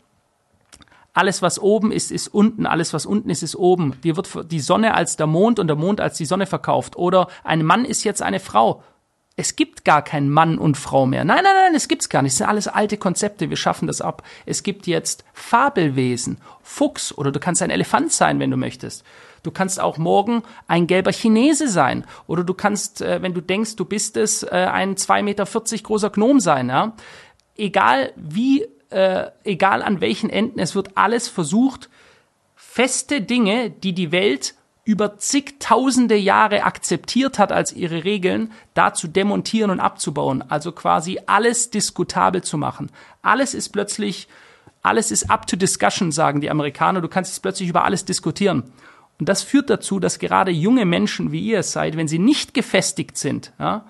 alles, 1.17 1.41
was 1.41 1.59
oben 1.59 1.91
ist, 1.91 2.11
ist 2.11 2.27
unten, 2.27 2.67
alles, 2.67 2.93
was 2.93 3.07
unten 3.07 3.31
ist, 3.31 3.41
ist 3.41 3.55
oben. 3.55 3.99
Dir 4.03 4.15
wird 4.15 4.51
die 4.51 4.59
Sonne 4.59 4.93
als 4.93 5.15
der 5.15 5.25
Mond 5.25 5.57
und 5.57 5.65
der 5.65 5.75
Mond 5.75 5.99
als 5.99 6.15
die 6.15 6.25
Sonne 6.25 6.45
verkauft. 6.45 6.95
Oder 6.95 7.27
ein 7.43 7.65
Mann 7.65 7.85
ist 7.85 8.03
jetzt 8.03 8.21
eine 8.21 8.39
Frau. 8.39 8.83
Es 9.39 9.55
gibt 9.55 9.85
gar 9.85 10.01
kein 10.01 10.29
Mann 10.29 10.57
und 10.57 10.77
Frau 10.77 11.05
mehr. 11.05 11.23
Nein, 11.23 11.43
nein, 11.43 11.53
nein, 11.55 11.75
es 11.75 11.87
gibt's 11.87 12.09
gar 12.09 12.23
nicht. 12.23 12.31
Es 12.33 12.39
sind 12.39 12.47
alles 12.47 12.67
alte 12.67 12.97
Konzepte. 12.97 13.51
Wir 13.51 13.55
schaffen 13.55 13.87
das 13.87 14.01
ab. 14.01 14.23
Es 14.47 14.63
gibt 14.63 14.87
jetzt 14.87 15.23
Fabelwesen, 15.31 16.39
Fuchs 16.63 17.15
oder 17.15 17.31
du 17.31 17.39
kannst 17.39 17.61
ein 17.61 17.69
Elefant 17.69 18.11
sein, 18.11 18.39
wenn 18.39 18.49
du 18.49 18.57
möchtest. 18.57 19.05
Du 19.43 19.51
kannst 19.51 19.79
auch 19.79 19.99
morgen 19.99 20.41
ein 20.67 20.87
gelber 20.87 21.11
Chinese 21.11 21.67
sein. 21.67 22.03
Oder 22.25 22.43
du 22.43 22.55
kannst, 22.55 23.01
äh, 23.01 23.21
wenn 23.21 23.35
du 23.35 23.41
denkst, 23.41 23.75
du 23.75 23.85
bist 23.85 24.17
es, 24.17 24.41
äh, 24.41 24.49
ein 24.49 24.95
2,40 24.95 25.21
Meter 25.21 25.45
großer 25.83 26.09
Gnom 26.09 26.39
sein. 26.39 26.69
Ja? 26.69 26.93
Egal 27.55 28.13
wie 28.15 28.65
äh, 28.89 29.29
egal 29.43 29.83
an 29.83 30.01
welchen 30.01 30.29
Enden, 30.29 30.59
es 30.59 30.73
wird 30.73 30.97
alles 30.97 31.27
versucht, 31.27 31.89
feste 32.55 33.21
Dinge, 33.21 33.69
die 33.69 33.93
die 33.93 34.11
Welt 34.11 34.55
über 34.87 35.17
zigtausende 35.17 36.15
Jahre 36.15 36.63
akzeptiert 36.63 37.39
hat 37.39 37.51
als 37.51 37.73
ihre 37.73 38.05
Regeln, 38.05 38.53
da 38.73 38.93
zu 38.93 39.09
demontieren 39.09 39.69
und 39.69 39.81
abzubauen. 39.81 40.41
Also 40.47 40.71
quasi 40.71 41.19
alles 41.25 41.71
diskutabel 41.71 42.41
zu 42.41 42.57
machen. 42.57 42.89
Alles 43.21 43.53
ist 43.53 43.69
plötzlich, 43.69 44.29
alles 44.81 45.11
ist 45.11 45.29
up 45.29 45.45
to 45.45 45.57
discussion, 45.57 46.13
sagen 46.13 46.39
die 46.39 46.49
Amerikaner. 46.49 47.01
Du 47.01 47.09
kannst 47.09 47.33
jetzt 47.33 47.41
plötzlich 47.41 47.67
über 47.67 47.83
alles 47.83 48.05
diskutieren. 48.05 48.63
Und 49.19 49.27
das 49.27 49.43
führt 49.43 49.69
dazu, 49.69 49.99
dass 49.99 50.19
gerade 50.19 50.51
junge 50.51 50.85
Menschen, 50.85 51.33
wie 51.33 51.41
ihr 51.41 51.59
es 51.59 51.73
seid, 51.73 51.97
wenn 51.97 52.07
sie 52.07 52.19
nicht 52.19 52.53
gefestigt 52.53 53.17
sind, 53.17 53.51
ja, 53.59 53.83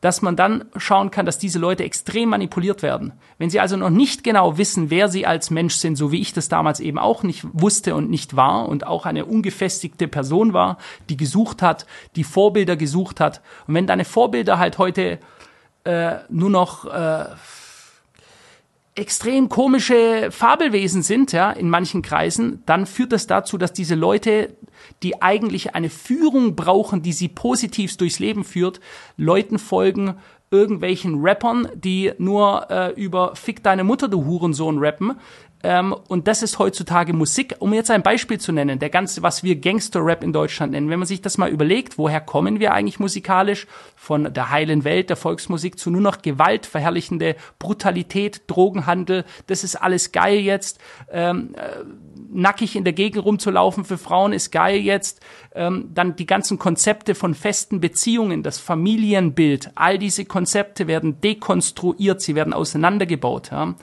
dass 0.00 0.22
man 0.22 0.36
dann 0.36 0.64
schauen 0.76 1.10
kann, 1.10 1.26
dass 1.26 1.38
diese 1.38 1.58
Leute 1.58 1.84
extrem 1.84 2.30
manipuliert 2.30 2.82
werden. 2.82 3.12
Wenn 3.38 3.50
sie 3.50 3.60
also 3.60 3.76
noch 3.76 3.90
nicht 3.90 4.24
genau 4.24 4.56
wissen, 4.56 4.90
wer 4.90 5.08
sie 5.08 5.26
als 5.26 5.50
Mensch 5.50 5.74
sind, 5.74 5.96
so 5.96 6.10
wie 6.10 6.20
ich 6.20 6.32
das 6.32 6.48
damals 6.48 6.80
eben 6.80 6.98
auch 6.98 7.22
nicht 7.22 7.44
wusste 7.52 7.94
und 7.94 8.08
nicht 8.08 8.36
war 8.36 8.68
und 8.68 8.86
auch 8.86 9.04
eine 9.04 9.26
ungefestigte 9.26 10.08
Person 10.08 10.52
war, 10.52 10.78
die 11.08 11.16
gesucht 11.16 11.60
hat, 11.60 11.86
die 12.16 12.24
Vorbilder 12.24 12.76
gesucht 12.76 13.20
hat. 13.20 13.42
Und 13.66 13.74
wenn 13.74 13.86
deine 13.86 14.04
Vorbilder 14.04 14.58
halt 14.58 14.78
heute 14.78 15.18
äh, 15.84 16.16
nur 16.28 16.50
noch 16.50 16.86
äh, 16.86 17.26
extrem 18.94 19.48
komische 19.48 20.30
Fabelwesen 20.30 21.02
sind, 21.02 21.32
ja, 21.32 21.52
in 21.52 21.70
manchen 21.70 22.02
Kreisen, 22.02 22.62
dann 22.66 22.86
führt 22.86 23.12
das 23.12 23.26
dazu, 23.26 23.56
dass 23.56 23.72
diese 23.72 23.94
Leute, 23.94 24.56
die 25.02 25.22
eigentlich 25.22 25.74
eine 25.74 25.90
Führung 25.90 26.56
brauchen, 26.56 27.02
die 27.02 27.12
sie 27.12 27.28
positivst 27.28 28.00
durchs 28.00 28.18
Leben 28.18 28.44
führt, 28.44 28.80
Leuten 29.16 29.58
folgen, 29.58 30.16
irgendwelchen 30.50 31.20
Rappern, 31.20 31.68
die 31.74 32.12
nur 32.18 32.68
äh, 32.70 32.92
über 33.00 33.36
Fick 33.36 33.62
deine 33.62 33.84
Mutter, 33.84 34.08
du 34.08 34.24
Hurensohn 34.24 34.78
rappen, 34.78 35.14
ähm, 35.62 35.94
und 36.08 36.26
das 36.26 36.42
ist 36.42 36.58
heutzutage 36.58 37.12
Musik, 37.12 37.56
um 37.58 37.74
jetzt 37.74 37.90
ein 37.90 38.02
Beispiel 38.02 38.38
zu 38.38 38.50
nennen, 38.50 38.78
der 38.78 38.88
ganze, 38.88 39.22
was 39.22 39.42
wir 39.42 39.56
Gangster-Rap 39.56 40.24
in 40.24 40.32
Deutschland 40.32 40.72
nennen. 40.72 40.88
Wenn 40.88 40.98
man 40.98 41.08
sich 41.08 41.20
das 41.20 41.36
mal 41.36 41.50
überlegt, 41.50 41.98
woher 41.98 42.20
kommen 42.20 42.60
wir 42.60 42.72
eigentlich 42.72 42.98
musikalisch? 42.98 43.66
Von 43.94 44.32
der 44.32 44.50
heilen 44.50 44.84
Welt, 44.84 45.10
der 45.10 45.16
Volksmusik 45.16 45.78
zu 45.78 45.90
nur 45.90 46.00
noch 46.00 46.22
Gewalt, 46.22 46.64
verherrlichende 46.64 47.36
Brutalität, 47.58 48.42
Drogenhandel, 48.46 49.24
das 49.48 49.62
ist 49.62 49.76
alles 49.76 50.12
geil 50.12 50.38
jetzt. 50.38 50.80
Ähm, 51.10 51.54
äh, 51.56 51.84
nackig 52.32 52.76
in 52.76 52.84
der 52.84 52.94
Gegend 52.94 53.24
rumzulaufen 53.24 53.84
für 53.84 53.98
Frauen 53.98 54.32
ist 54.32 54.50
geil 54.52 54.80
jetzt. 54.80 55.20
Ähm, 55.54 55.90
dann 55.92 56.16
die 56.16 56.26
ganzen 56.26 56.58
Konzepte 56.58 57.14
von 57.14 57.34
festen 57.34 57.80
Beziehungen, 57.80 58.42
das 58.42 58.58
Familienbild, 58.58 59.72
all 59.74 59.98
diese 59.98 60.24
Konzepte 60.24 60.86
werden 60.86 61.20
dekonstruiert, 61.20 62.22
sie 62.22 62.34
werden 62.34 62.54
auseinandergebaut. 62.54 63.50
Ja? 63.50 63.74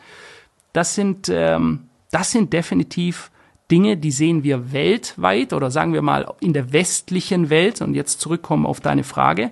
Das 0.73 0.95
sind, 0.95 1.29
ähm, 1.29 1.87
das 2.11 2.31
sind 2.31 2.53
definitiv 2.53 3.31
Dinge, 3.69 3.97
die 3.97 4.11
sehen 4.11 4.43
wir 4.43 4.71
weltweit 4.71 5.51
oder 5.53 5.71
sagen 5.71 5.93
wir 5.93 6.01
mal 6.01 6.33
in 6.39 6.53
der 6.53 6.71
westlichen 6.71 7.49
Welt. 7.49 7.81
Und 7.81 7.95
jetzt 7.95 8.21
zurückkommen 8.21 8.65
auf 8.65 8.79
deine 8.79 9.03
Frage. 9.03 9.51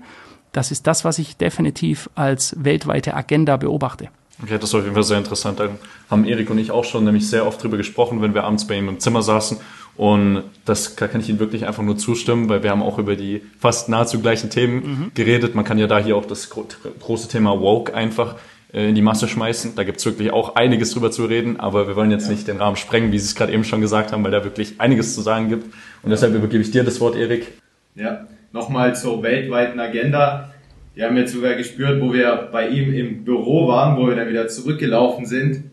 Das 0.51 0.71
ist 0.71 0.87
das, 0.87 1.03
was 1.03 1.19
ich 1.19 1.35
definitiv 1.35 2.09
als 2.15 2.55
weltweite 2.57 3.13
Agenda 3.13 3.57
beobachte. 3.57 4.09
Okay, 4.41 4.57
das 4.57 4.69
ist 4.69 4.75
auf 4.75 4.83
jeden 4.83 4.93
Fall 4.93 5.03
sehr 5.03 5.17
interessant. 5.17 5.59
Da 5.59 5.69
haben 6.09 6.25
Erik 6.25 6.49
und 6.49 6.57
ich 6.57 6.71
auch 6.71 6.83
schon 6.83 7.03
nämlich 7.03 7.29
sehr 7.29 7.45
oft 7.45 7.61
drüber 7.61 7.77
gesprochen, 7.77 8.21
wenn 8.21 8.33
wir 8.33 8.43
abends 8.43 8.67
bei 8.67 8.77
ihm 8.77 8.89
im 8.89 8.99
Zimmer 8.99 9.21
saßen. 9.21 9.57
Und 9.97 10.43
das 10.65 10.97
kann 10.97 11.21
ich 11.21 11.29
Ihnen 11.29 11.39
wirklich 11.39 11.65
einfach 11.65 11.83
nur 11.83 11.97
zustimmen, 11.97 12.49
weil 12.49 12.63
wir 12.63 12.71
haben 12.71 12.83
auch 12.83 12.99
über 12.99 13.15
die 13.15 13.41
fast 13.59 13.87
nahezu 13.87 14.19
gleichen 14.19 14.49
Themen 14.49 14.75
mhm. 14.75 15.11
geredet. 15.13 15.55
Man 15.55 15.63
kann 15.63 15.77
ja 15.77 15.87
da 15.87 15.99
hier 15.99 16.17
auch 16.17 16.25
das 16.25 16.49
große 16.49 17.29
Thema 17.29 17.59
Woke 17.61 17.93
einfach 17.93 18.35
in 18.75 18.95
die 18.95 19.01
Masse 19.01 19.27
schmeißen. 19.29 19.75
Da 19.75 19.85
gibt's 19.85 20.05
wirklich 20.05 20.33
auch 20.33 20.55
einiges 20.55 20.91
drüber 20.91 21.09
zu 21.09 21.25
reden, 21.25 21.59
aber 21.59 21.87
wir 21.87 21.95
wollen 21.95 22.11
jetzt 22.11 22.25
ja. 22.25 22.31
nicht 22.31 22.47
den 22.47 22.57
Rahmen 22.57 22.75
sprengen, 22.75 23.11
wie 23.13 23.19
Sie 23.19 23.25
es 23.25 23.35
gerade 23.35 23.53
eben 23.53 23.63
schon 23.63 23.79
gesagt 23.79 24.11
haben, 24.11 24.23
weil 24.23 24.31
da 24.31 24.43
wirklich 24.43 24.81
einiges 24.81 25.15
zu 25.15 25.21
sagen 25.21 25.47
gibt. 25.47 25.73
Und 26.03 26.09
deshalb 26.09 26.33
übergebe 26.33 26.61
ich 26.61 26.71
dir 26.71 26.83
das 26.83 26.99
Wort, 26.99 27.15
Erik. 27.15 27.53
Ja, 27.95 28.27
nochmal 28.51 28.93
zur 28.93 29.23
weltweiten 29.23 29.79
Agenda. 29.79 30.53
Wir 30.93 31.05
haben 31.05 31.15
jetzt 31.15 31.31
sogar 31.31 31.55
gespürt, 31.55 32.01
wo 32.01 32.11
wir 32.11 32.49
bei 32.51 32.67
ihm 32.67 32.93
im 32.93 33.23
Büro 33.23 33.67
waren, 33.69 33.97
wo 33.97 34.07
wir 34.07 34.15
dann 34.15 34.27
wieder 34.27 34.47
zurückgelaufen 34.49 35.25
sind, 35.25 35.63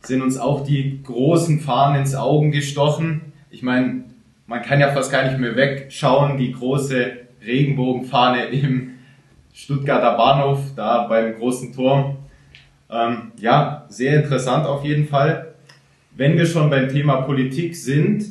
sind 0.00 0.22
uns 0.22 0.38
auch 0.38 0.64
die 0.64 1.02
großen 1.02 1.58
Fahnen 1.58 2.00
ins 2.00 2.14
Augen 2.14 2.52
gestochen. 2.52 3.32
Ich 3.50 3.64
meine, 3.64 4.04
man 4.46 4.62
kann 4.62 4.78
ja 4.78 4.92
fast 4.92 5.10
gar 5.10 5.24
nicht 5.24 5.38
mehr 5.38 5.56
wegschauen, 5.56 6.36
die 6.38 6.52
große 6.52 7.12
Regenbogenfahne 7.44 8.46
im 8.46 8.90
Stuttgarter 9.52 10.16
Bahnhof, 10.16 10.60
da 10.76 11.06
beim 11.08 11.34
großen 11.34 11.74
Turm. 11.74 12.18
Ähm, 12.90 13.32
ja, 13.38 13.86
sehr 13.88 14.22
interessant 14.22 14.66
auf 14.66 14.84
jeden 14.84 15.08
Fall. 15.08 15.54
Wenn 16.16 16.38
wir 16.38 16.46
schon 16.46 16.70
beim 16.70 16.88
Thema 16.88 17.22
Politik 17.22 17.76
sind, 17.76 18.24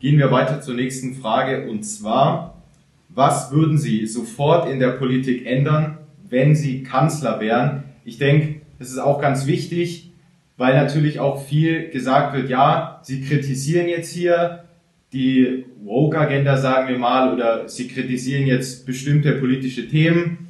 gehen 0.00 0.18
wir 0.18 0.30
weiter 0.30 0.60
zur 0.60 0.74
nächsten 0.74 1.14
Frage 1.14 1.68
und 1.68 1.84
zwar, 1.84 2.62
was 3.08 3.52
würden 3.52 3.78
Sie 3.78 4.06
sofort 4.06 4.68
in 4.68 4.80
der 4.80 4.90
Politik 4.90 5.46
ändern, 5.46 5.98
wenn 6.28 6.54
Sie 6.54 6.82
Kanzler 6.82 7.40
wären? 7.40 7.84
Ich 8.04 8.18
denke, 8.18 8.60
das 8.78 8.90
ist 8.90 8.98
auch 8.98 9.20
ganz 9.20 9.46
wichtig, 9.46 10.10
weil 10.56 10.74
natürlich 10.74 11.20
auch 11.20 11.42
viel 11.44 11.90
gesagt 11.90 12.34
wird, 12.34 12.48
ja, 12.48 13.00
Sie 13.02 13.22
kritisieren 13.22 13.88
jetzt 13.88 14.12
hier 14.12 14.64
die 15.12 15.64
Woke-Agenda, 15.82 16.56
sagen 16.56 16.88
wir 16.88 16.98
mal, 16.98 17.32
oder 17.32 17.68
Sie 17.68 17.88
kritisieren 17.88 18.46
jetzt 18.46 18.86
bestimmte 18.86 19.32
politische 19.32 19.88
Themen 19.88 20.45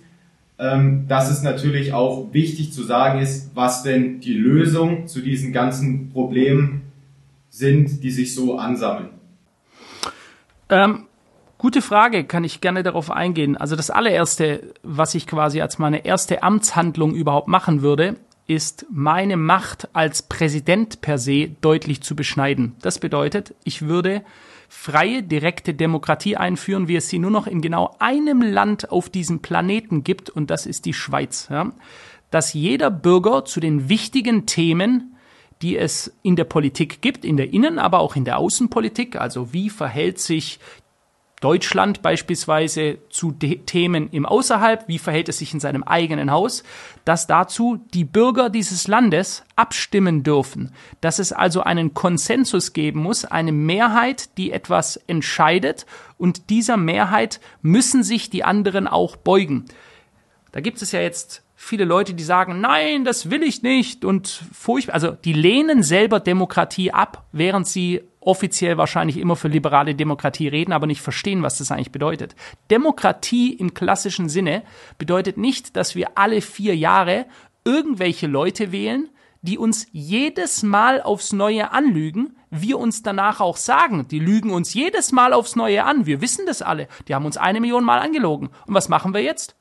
ähm, 0.58 1.06
dass 1.08 1.30
es 1.30 1.42
natürlich 1.42 1.92
auch 1.92 2.32
wichtig 2.32 2.72
zu 2.72 2.82
sagen 2.82 3.20
ist, 3.20 3.50
was 3.54 3.82
denn 3.82 4.20
die 4.20 4.34
Lösung 4.34 5.06
zu 5.06 5.20
diesen 5.20 5.52
ganzen 5.52 6.10
Problemen 6.10 6.92
sind, 7.50 8.02
die 8.02 8.10
sich 8.10 8.34
so 8.34 8.58
ansammeln. 8.58 9.10
Ähm, 10.68 11.06
gute 11.58 11.82
Frage, 11.82 12.24
kann 12.24 12.44
ich 12.44 12.60
gerne 12.60 12.82
darauf 12.82 13.10
eingehen. 13.10 13.56
Also 13.56 13.76
das 13.76 13.90
allererste, 13.90 14.74
was 14.82 15.14
ich 15.14 15.26
quasi 15.26 15.60
als 15.60 15.78
meine 15.78 16.04
erste 16.04 16.42
Amtshandlung 16.42 17.14
überhaupt 17.14 17.48
machen 17.48 17.82
würde, 17.82 18.16
ist 18.46 18.86
meine 18.90 19.36
Macht 19.36 19.88
als 19.92 20.22
Präsident 20.22 21.00
per 21.00 21.18
se 21.18 21.50
deutlich 21.60 22.00
zu 22.00 22.14
beschneiden. 22.14 22.76
Das 22.80 22.98
bedeutet, 22.98 23.54
ich 23.64 23.82
würde 23.82 24.22
freie, 24.68 25.22
direkte 25.22 25.74
Demokratie 25.74 26.36
einführen, 26.36 26.88
wie 26.88 26.96
es 26.96 27.08
sie 27.08 27.18
nur 27.18 27.30
noch 27.30 27.46
in 27.46 27.60
genau 27.60 27.94
einem 27.98 28.42
Land 28.42 28.90
auf 28.90 29.08
diesem 29.08 29.40
Planeten 29.40 30.04
gibt, 30.04 30.30
und 30.30 30.50
das 30.50 30.66
ist 30.66 30.84
die 30.84 30.94
Schweiz. 30.94 31.48
Ja? 31.50 31.72
Dass 32.30 32.52
jeder 32.52 32.90
Bürger 32.90 33.44
zu 33.44 33.60
den 33.60 33.88
wichtigen 33.88 34.46
Themen, 34.46 35.16
die 35.62 35.76
es 35.76 36.14
in 36.22 36.36
der 36.36 36.44
Politik 36.44 37.00
gibt, 37.00 37.24
in 37.24 37.36
der 37.36 37.52
Innen-, 37.52 37.78
aber 37.78 38.00
auch 38.00 38.16
in 38.16 38.24
der 38.24 38.38
Außenpolitik, 38.38 39.16
also 39.16 39.52
wie 39.52 39.70
verhält 39.70 40.18
sich 40.18 40.58
Deutschland 41.46 42.02
beispielsweise 42.02 42.98
zu 43.08 43.30
Themen 43.30 44.10
im 44.10 44.26
Außerhalb, 44.26 44.88
wie 44.88 44.98
verhält 44.98 45.28
es 45.28 45.38
sich 45.38 45.54
in 45.54 45.60
seinem 45.60 45.84
eigenen 45.84 46.32
Haus, 46.32 46.64
dass 47.04 47.28
dazu 47.28 47.78
die 47.94 48.02
Bürger 48.02 48.50
dieses 48.50 48.88
Landes 48.88 49.44
abstimmen 49.54 50.24
dürfen, 50.24 50.72
dass 51.00 51.20
es 51.20 51.32
also 51.32 51.60
einen 51.60 51.94
Konsensus 51.94 52.72
geben 52.72 53.00
muss, 53.00 53.24
eine 53.24 53.52
Mehrheit, 53.52 54.36
die 54.38 54.50
etwas 54.50 54.96
entscheidet. 55.06 55.86
Und 56.18 56.50
dieser 56.50 56.76
Mehrheit 56.76 57.38
müssen 57.62 58.02
sich 58.02 58.28
die 58.28 58.42
anderen 58.42 58.88
auch 58.88 59.14
beugen. 59.14 59.66
Da 60.50 60.58
gibt 60.58 60.82
es 60.82 60.90
ja 60.90 61.00
jetzt 61.00 61.44
viele 61.54 61.84
Leute, 61.84 62.14
die 62.14 62.24
sagen, 62.24 62.60
nein, 62.60 63.04
das 63.04 63.30
will 63.30 63.44
ich 63.44 63.62
nicht. 63.62 64.04
Und 64.04 64.42
furchtbar, 64.52 64.94
also 64.94 65.12
die 65.12 65.32
lehnen 65.32 65.84
selber 65.84 66.18
Demokratie 66.18 66.90
ab, 66.90 67.24
während 67.30 67.68
sie 67.68 68.02
offiziell 68.26 68.76
wahrscheinlich 68.76 69.18
immer 69.18 69.36
für 69.36 69.48
liberale 69.48 69.94
Demokratie 69.94 70.48
reden, 70.48 70.72
aber 70.72 70.86
nicht 70.86 71.00
verstehen, 71.00 71.42
was 71.42 71.58
das 71.58 71.70
eigentlich 71.70 71.92
bedeutet. 71.92 72.34
Demokratie 72.70 73.54
im 73.54 73.72
klassischen 73.72 74.28
Sinne 74.28 74.62
bedeutet 74.98 75.36
nicht, 75.36 75.76
dass 75.76 75.94
wir 75.94 76.18
alle 76.18 76.40
vier 76.40 76.76
Jahre 76.76 77.26
irgendwelche 77.64 78.26
Leute 78.26 78.72
wählen, 78.72 79.08
die 79.42 79.58
uns 79.58 79.86
jedes 79.92 80.62
Mal 80.64 81.00
aufs 81.00 81.32
Neue 81.32 81.70
anlügen, 81.70 82.36
wir 82.50 82.78
uns 82.78 83.02
danach 83.02 83.40
auch 83.40 83.56
sagen, 83.56 84.08
die 84.08 84.18
lügen 84.18 84.50
uns 84.50 84.74
jedes 84.74 85.12
Mal 85.12 85.32
aufs 85.32 85.54
Neue 85.54 85.84
an, 85.84 86.06
wir 86.06 86.20
wissen 86.20 86.46
das 86.46 86.62
alle, 86.62 86.88
die 87.06 87.14
haben 87.14 87.26
uns 87.26 87.36
eine 87.36 87.60
Million 87.60 87.84
Mal 87.84 88.00
angelogen. 88.00 88.48
Und 88.66 88.74
was 88.74 88.88
machen 88.88 89.14
wir 89.14 89.22
jetzt? 89.22 89.54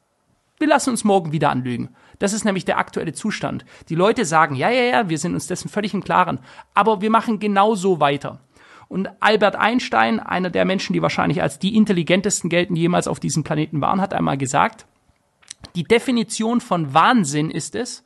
Wir 0.57 0.67
lassen 0.67 0.91
uns 0.91 1.03
morgen 1.03 1.33
wieder 1.33 1.49
anlügen. 1.49 1.89
Das 2.17 2.33
ist 2.33 2.45
nämlich 2.45 2.65
der 2.65 2.77
aktuelle 2.77 3.13
Zustand. 3.13 3.65
Die 3.89 3.95
Leute 3.95 4.23
sagen, 4.23 4.55
ja, 4.55 4.69
ja, 4.69 4.83
ja, 4.83 5.09
wir 5.09 5.17
sind 5.17 5.33
uns 5.33 5.47
dessen 5.47 5.69
völlig 5.69 5.93
im 5.93 6.03
Klaren, 6.03 6.39
aber 6.73 7.01
wir 7.01 7.09
machen 7.09 7.39
genau 7.39 7.75
so 7.75 7.99
weiter. 7.99 8.39
Und 8.87 9.09
Albert 9.19 9.55
Einstein, 9.55 10.19
einer 10.19 10.49
der 10.49 10.65
Menschen, 10.65 10.93
die 10.93 11.01
wahrscheinlich 11.01 11.41
als 11.41 11.59
die 11.59 11.75
intelligentesten 11.75 12.49
gelten, 12.49 12.75
die 12.75 12.81
jemals 12.81 13.07
auf 13.07 13.19
diesem 13.19 13.43
Planeten 13.43 13.81
waren, 13.81 14.01
hat 14.01 14.13
einmal 14.13 14.37
gesagt, 14.37 14.85
die 15.75 15.83
Definition 15.83 16.61
von 16.61 16.93
Wahnsinn 16.93 17.49
ist 17.49 17.75
es, 17.75 18.03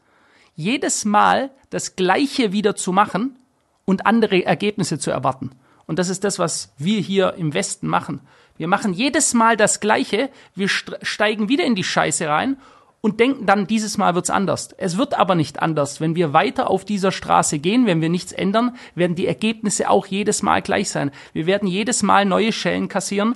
jedes 0.55 1.05
Mal 1.05 1.51
das 1.69 1.95
Gleiche 1.95 2.51
wieder 2.51 2.75
zu 2.75 2.91
machen 2.91 3.37
und 3.85 4.05
andere 4.05 4.45
Ergebnisse 4.45 4.99
zu 4.99 5.11
erwarten. 5.11 5.51
Und 5.85 5.99
das 5.99 6.09
ist 6.09 6.23
das, 6.23 6.39
was 6.39 6.73
wir 6.77 6.99
hier 6.99 7.33
im 7.35 7.53
Westen 7.53 7.87
machen. 7.87 8.21
Wir 8.57 8.67
machen 8.67 8.93
jedes 8.93 9.33
Mal 9.33 9.57
das 9.57 9.79
Gleiche, 9.79 10.29
wir 10.53 10.67
steigen 10.67 11.49
wieder 11.49 11.63
in 11.63 11.75
die 11.75 11.83
Scheiße 11.83 12.27
rein 12.27 12.57
und 13.01 13.19
denken 13.19 13.45
dann, 13.45 13.67
dieses 13.67 13.97
Mal 13.97 14.15
wird's 14.15 14.29
anders. 14.29 14.73
Es 14.77 14.97
wird 14.97 15.13
aber 15.13 15.35
nicht 15.35 15.61
anders. 15.61 16.01
Wenn 16.01 16.15
wir 16.15 16.33
weiter 16.33 16.69
auf 16.69 16.83
dieser 16.83 17.11
Straße 17.11 17.59
gehen, 17.59 17.85
wenn 17.85 18.01
wir 18.01 18.09
nichts 18.09 18.31
ändern, 18.31 18.75
werden 18.95 19.15
die 19.15 19.27
Ergebnisse 19.27 19.89
auch 19.89 20.05
jedes 20.05 20.43
Mal 20.43 20.61
gleich 20.61 20.89
sein. 20.89 21.11
Wir 21.31 21.45
werden 21.45 21.67
jedes 21.67 22.03
Mal 22.03 22.25
neue 22.25 22.51
Schellen 22.51 22.89
kassieren, 22.89 23.35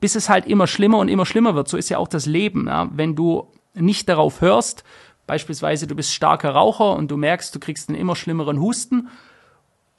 bis 0.00 0.14
es 0.14 0.28
halt 0.28 0.46
immer 0.46 0.66
schlimmer 0.66 0.98
und 0.98 1.08
immer 1.08 1.24
schlimmer 1.26 1.54
wird. 1.54 1.68
So 1.68 1.76
ist 1.76 1.88
ja 1.88 1.98
auch 1.98 2.08
das 2.08 2.26
Leben. 2.26 2.66
Ja? 2.66 2.90
Wenn 2.92 3.16
du 3.16 3.48
nicht 3.74 4.08
darauf 4.08 4.40
hörst, 4.42 4.84
beispielsweise 5.26 5.86
du 5.86 5.94
bist 5.94 6.12
starker 6.12 6.50
Raucher 6.50 6.94
und 6.94 7.10
du 7.10 7.16
merkst, 7.16 7.54
du 7.54 7.60
kriegst 7.60 7.88
einen 7.88 7.98
immer 7.98 8.16
schlimmeren 8.16 8.60
Husten, 8.60 9.08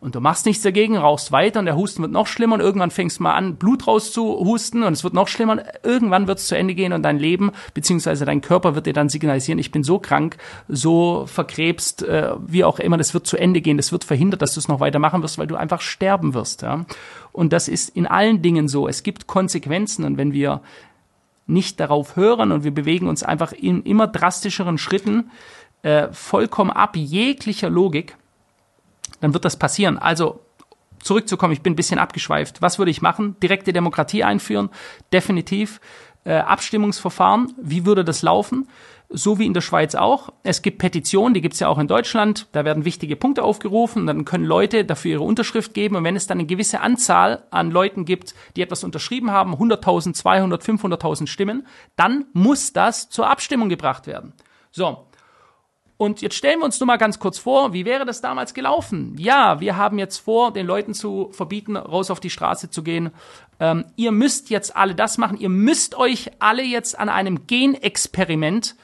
und 0.02 0.16
du 0.16 0.22
machst 0.22 0.45
nichts 0.45 0.64
dagegen, 0.64 0.95
rauchst 0.95 1.34
weiter 1.34 1.60
und 1.60 1.66
der 1.66 1.76
Husten 1.76 2.02
wird 2.02 2.14
noch 2.14 2.26
schlimmer 2.26 2.56
und 2.56 2.62
irgendwann 2.62 2.89
fängst 2.89 3.20
du 3.20 3.24
mal 3.24 3.34
an, 3.34 3.58
Blut 3.58 3.86
rauszuhusten 3.86 4.84
und 4.84 4.93
es 4.93 5.04
wird 5.04 5.14
noch 5.14 5.28
schlimmer. 5.28 5.62
Irgendwann 5.84 6.26
wird 6.26 6.39
es 6.39 6.47
zu 6.47 6.56
Ende 6.56 6.74
gehen 6.74 6.93
und 6.93 7.04
dein 7.04 7.20
Leben 7.20 7.52
beziehungsweise 7.74 8.24
dein 8.24 8.39
Körper 8.39 8.76
wird 8.76 8.86
dir 8.86 8.93
dann 8.93 9.10
signalisieren, 9.10 9.60
ich 9.60 9.72
bin 9.72 9.84
so 9.84 10.00
krank, 10.00 10.38
so 10.70 11.26
verkrebst, 11.28 12.04
äh, 12.04 12.32
wie 12.47 12.64
auch 12.64 12.80
immer, 12.80 12.97
das 12.97 13.14
wird 13.14 13.28
zu 13.28 13.36
Ende 13.36 13.60
gehen, 13.60 13.76
das 13.76 13.91
wird 13.91 14.06
verhindert, 14.06 14.41
dass 14.41 14.54
du 14.54 14.62
es 14.62 14.70
noch 14.70 14.80
weitermachen 14.80 15.22
wirst, 15.22 15.38
weil 15.38 15.47
du 15.47 15.58
einfach 15.58 15.82
sterben 15.82 16.34
wirst. 16.34 16.62
Ja? 16.62 16.86
Und 17.34 17.52
das 17.52 17.68
ist 17.68 17.89
in 17.89 18.08
allen 18.08 18.41
Dingen 18.41 18.70
so. 18.70 18.88
Es 18.88 19.04
gibt 19.04 19.28
Konsequenzen 19.28 20.06
und 20.06 20.18
wenn 20.18 20.32
wir 20.32 20.62
nicht 21.45 21.80
darauf 21.80 22.16
hören 22.16 22.54
und 22.54 22.64
wir 22.64 22.72
bewegen 22.74 23.08
uns 23.10 23.24
einfach 23.24 23.52
in 23.52 23.84
immer 23.84 24.08
drastischeren 24.08 24.78
Schritten 24.78 25.32
äh, 25.82 26.08
vollkommen 26.12 26.72
ab 26.72 26.95
jeglicher 26.95 27.70
Logik, 27.70 28.16
dann 29.22 29.34
wird 29.34 29.46
das 29.46 29.58
passieren. 29.58 29.98
Also 29.98 30.42
zurückzukommen, 31.00 31.54
ich 31.54 31.62
bin 31.62 31.74
ein 31.74 31.78
bisschen 31.78 32.00
abgeschweift. 32.00 32.62
Was 32.62 32.78
würde 32.78 32.92
ich 32.92 33.02
machen? 33.02 33.36
Direkte 33.42 33.74
Demokratie 33.74 34.24
einführen, 34.24 34.70
definitiv. 35.14 35.80
Äh, 36.26 36.40
Abstimmungsverfahren, 36.40 37.54
wie 37.62 37.86
würde 37.86 38.04
das 38.04 38.22
laufen? 38.22 38.68
So 39.12 39.40
wie 39.40 39.46
in 39.46 39.54
der 39.54 39.62
Schweiz 39.62 39.96
auch. 39.96 40.30
Es 40.44 40.62
gibt 40.62 40.78
Petitionen, 40.78 41.34
die 41.34 41.42
gibt 41.42 41.56
es 41.56 41.62
ja 41.62 41.68
auch 41.68 41.80
in 41.80 41.88
Deutschland. 41.88 42.48
Da 42.52 42.66
werden 42.66 42.86
wichtige 42.86 43.16
Punkte 43.16 43.42
aufgerufen. 43.42 44.06
Dann 44.06 44.26
können 44.26 44.46
Leute 44.46 44.86
dafür 44.86 45.12
ihre 45.14 45.24
Unterschrift 45.24 45.74
geben. 45.74 45.96
Und 45.96 46.04
wenn 46.04 46.16
es 46.16 46.28
dann 46.28 46.38
eine 46.38 46.46
gewisse 46.46 46.82
Anzahl 46.82 47.44
an 47.50 47.72
Leuten 47.72 48.06
gibt, 48.06 48.36
die 48.56 48.62
etwas 48.62 48.84
unterschrieben 48.84 49.32
haben, 49.32 49.56
100.000, 49.56 50.14
200, 50.14 50.62
500.000 50.62 51.26
Stimmen, 51.26 51.66
dann 51.96 52.26
muss 52.34 52.72
das 52.74 53.10
zur 53.10 53.28
Abstimmung 53.30 53.70
gebracht 53.70 54.06
werden. 54.06 54.34
So, 54.70 55.08
und 56.02 56.22
jetzt 56.22 56.36
stellen 56.36 56.60
wir 56.60 56.66
uns 56.66 56.80
nur 56.80 56.88
mal 56.88 56.95
ganz 56.95 57.20
kurz 57.20 57.38
vor, 57.38 57.74
wie 57.74 57.84
wäre 57.84 58.06
das 58.06 58.22
damals 58.22 58.54
gelaufen? 58.54 59.16
Ja, 59.18 59.60
wir 59.60 59.76
haben 59.76 60.00
jetzt 60.00 60.20
vor, 60.20 60.54
den 60.54 60.66
Leuten 60.66 60.93
zu 60.93 61.28
verbieten, 61.34 61.76
raus 61.76 62.10
auf 62.10 62.22
die 62.22 62.30
Straße 62.30 62.70
zu 62.70 62.84
gehen. 62.84 63.12
Ähm, 63.60 63.84
ihr 63.97 64.14
müsst 64.14 64.50
jetzt 64.50 64.78
alle 64.78 64.95
das 64.95 65.18
machen. 65.18 65.38
Ihr 65.38 65.50
müsst 65.50 65.95
euch 65.95 66.32
alle 66.39 66.64
jetzt 66.64 66.97
an 66.97 67.10
einem 67.10 67.47
Genexperiment 67.47 68.78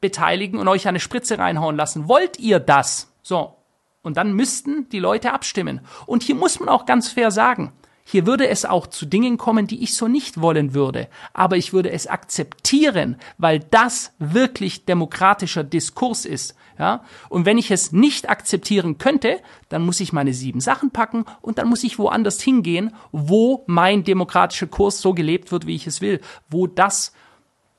beteiligen 0.00 0.60
und 0.60 0.68
euch 0.68 0.86
eine 0.86 1.00
Spritze 1.00 1.36
reinhauen 1.36 1.74
lassen. 1.74 2.06
Wollt 2.06 2.38
ihr 2.38 2.60
das? 2.60 3.12
So. 3.22 3.56
Und 4.02 4.16
dann 4.16 4.32
müssten 4.32 4.88
die 4.90 5.00
Leute 5.00 5.32
abstimmen. 5.32 5.80
Und 6.06 6.22
hier 6.22 6.36
muss 6.36 6.60
man 6.60 6.68
auch 6.68 6.86
ganz 6.86 7.08
fair 7.08 7.32
sagen, 7.32 7.72
hier 8.12 8.26
würde 8.26 8.46
es 8.46 8.66
auch 8.66 8.86
zu 8.86 9.06
Dingen 9.06 9.38
kommen, 9.38 9.66
die 9.66 9.82
ich 9.82 9.96
so 9.96 10.06
nicht 10.06 10.42
wollen 10.42 10.74
würde. 10.74 11.08
Aber 11.32 11.56
ich 11.56 11.72
würde 11.72 11.90
es 11.90 12.06
akzeptieren, 12.06 13.16
weil 13.38 13.60
das 13.70 14.12
wirklich 14.18 14.84
demokratischer 14.84 15.64
Diskurs 15.64 16.26
ist. 16.26 16.54
Ja? 16.78 17.04
Und 17.30 17.46
wenn 17.46 17.56
ich 17.56 17.70
es 17.70 17.90
nicht 17.90 18.28
akzeptieren 18.28 18.98
könnte, 18.98 19.40
dann 19.70 19.86
muss 19.86 19.98
ich 19.98 20.12
meine 20.12 20.34
sieben 20.34 20.60
Sachen 20.60 20.90
packen 20.90 21.24
und 21.40 21.56
dann 21.56 21.68
muss 21.68 21.84
ich 21.84 21.98
woanders 21.98 22.42
hingehen, 22.42 22.94
wo 23.12 23.64
mein 23.66 24.04
demokratischer 24.04 24.66
Kurs 24.66 25.00
so 25.00 25.14
gelebt 25.14 25.50
wird, 25.50 25.66
wie 25.66 25.74
ich 25.74 25.86
es 25.86 26.02
will. 26.02 26.20
Wo 26.50 26.66
das 26.66 27.14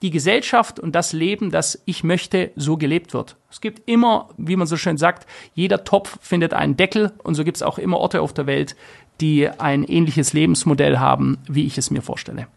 die 0.03 0.11
Gesellschaft 0.11 0.81
und 0.81 0.93
das 0.93 1.13
Leben, 1.13 1.49
das 1.49 1.81
ich 1.85 2.03
möchte, 2.03 2.51
so 2.57 2.75
gelebt 2.75 3.13
wird. 3.13 3.37
Es 3.49 3.61
gibt 3.61 3.89
immer, 3.89 4.29
wie 4.37 4.57
man 4.57 4.67
so 4.67 4.75
schön 4.75 4.97
sagt, 4.97 5.25
jeder 5.55 5.85
Topf 5.85 6.19
findet 6.21 6.53
einen 6.53 6.75
Deckel 6.75 7.13
und 7.23 7.35
so 7.35 7.45
gibt 7.45 7.57
es 7.57 7.63
auch 7.63 7.79
immer 7.79 7.97
Orte 7.97 8.21
auf 8.21 8.33
der 8.33 8.45
Welt, 8.45 8.75
die 9.21 9.47
ein 9.47 9.85
ähnliches 9.85 10.33
Lebensmodell 10.33 10.97
haben, 10.97 11.37
wie 11.47 11.65
ich 11.65 11.77
es 11.77 11.89
mir 11.89 12.01
vorstelle. 12.01 12.47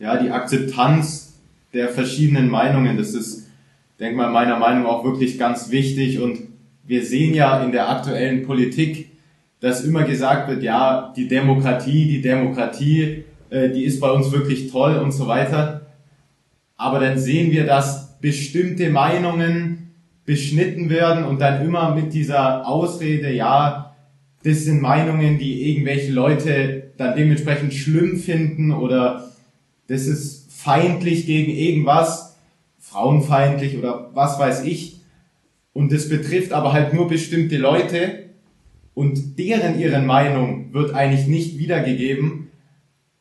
Ja, 0.00 0.20
die 0.20 0.30
Akzeptanz 0.30 1.40
der 1.72 1.88
verschiedenen 1.88 2.50
Meinungen, 2.50 2.96
das 2.96 3.14
ist, 3.14 3.46
denke 4.00 4.16
mal, 4.16 4.30
meiner 4.30 4.58
Meinung 4.58 4.86
auch 4.86 5.04
wirklich 5.04 5.38
ganz 5.38 5.70
wichtig. 5.70 6.18
Und 6.18 6.40
wir 6.84 7.04
sehen 7.04 7.32
ja 7.32 7.62
in 7.62 7.70
der 7.70 7.88
aktuellen 7.88 8.44
Politik, 8.44 9.12
dass 9.60 9.84
immer 9.84 10.02
gesagt 10.02 10.48
wird, 10.48 10.64
ja, 10.64 11.12
die 11.16 11.28
Demokratie, 11.28 12.08
die 12.08 12.22
Demokratie, 12.22 13.24
äh, 13.50 13.70
die 13.70 13.84
ist 13.84 14.00
bei 14.00 14.10
uns 14.10 14.32
wirklich 14.32 14.72
toll 14.72 14.96
und 14.96 15.12
so 15.12 15.28
weiter. 15.28 15.87
Aber 16.78 17.00
dann 17.00 17.18
sehen 17.18 17.50
wir, 17.50 17.66
dass 17.66 18.18
bestimmte 18.20 18.88
Meinungen 18.88 19.92
beschnitten 20.24 20.88
werden 20.88 21.24
und 21.24 21.40
dann 21.40 21.64
immer 21.64 21.94
mit 21.94 22.14
dieser 22.14 22.66
Ausrede, 22.66 23.32
ja, 23.32 23.96
das 24.44 24.64
sind 24.64 24.80
Meinungen, 24.80 25.38
die 25.38 25.70
irgendwelche 25.70 26.12
Leute 26.12 26.92
dann 26.96 27.16
dementsprechend 27.16 27.74
schlimm 27.74 28.18
finden 28.18 28.72
oder 28.72 29.32
das 29.88 30.06
ist 30.06 30.52
feindlich 30.52 31.26
gegen 31.26 31.52
irgendwas, 31.52 32.36
frauenfeindlich 32.78 33.78
oder 33.78 34.10
was 34.14 34.38
weiß 34.38 34.64
ich. 34.64 35.00
Und 35.72 35.92
das 35.92 36.08
betrifft 36.08 36.52
aber 36.52 36.72
halt 36.72 36.94
nur 36.94 37.08
bestimmte 37.08 37.56
Leute 37.56 38.24
und 38.94 39.38
deren 39.38 39.78
ihren 39.78 40.06
Meinung 40.06 40.72
wird 40.72 40.94
eigentlich 40.94 41.26
nicht 41.26 41.58
wiedergegeben. 41.58 42.47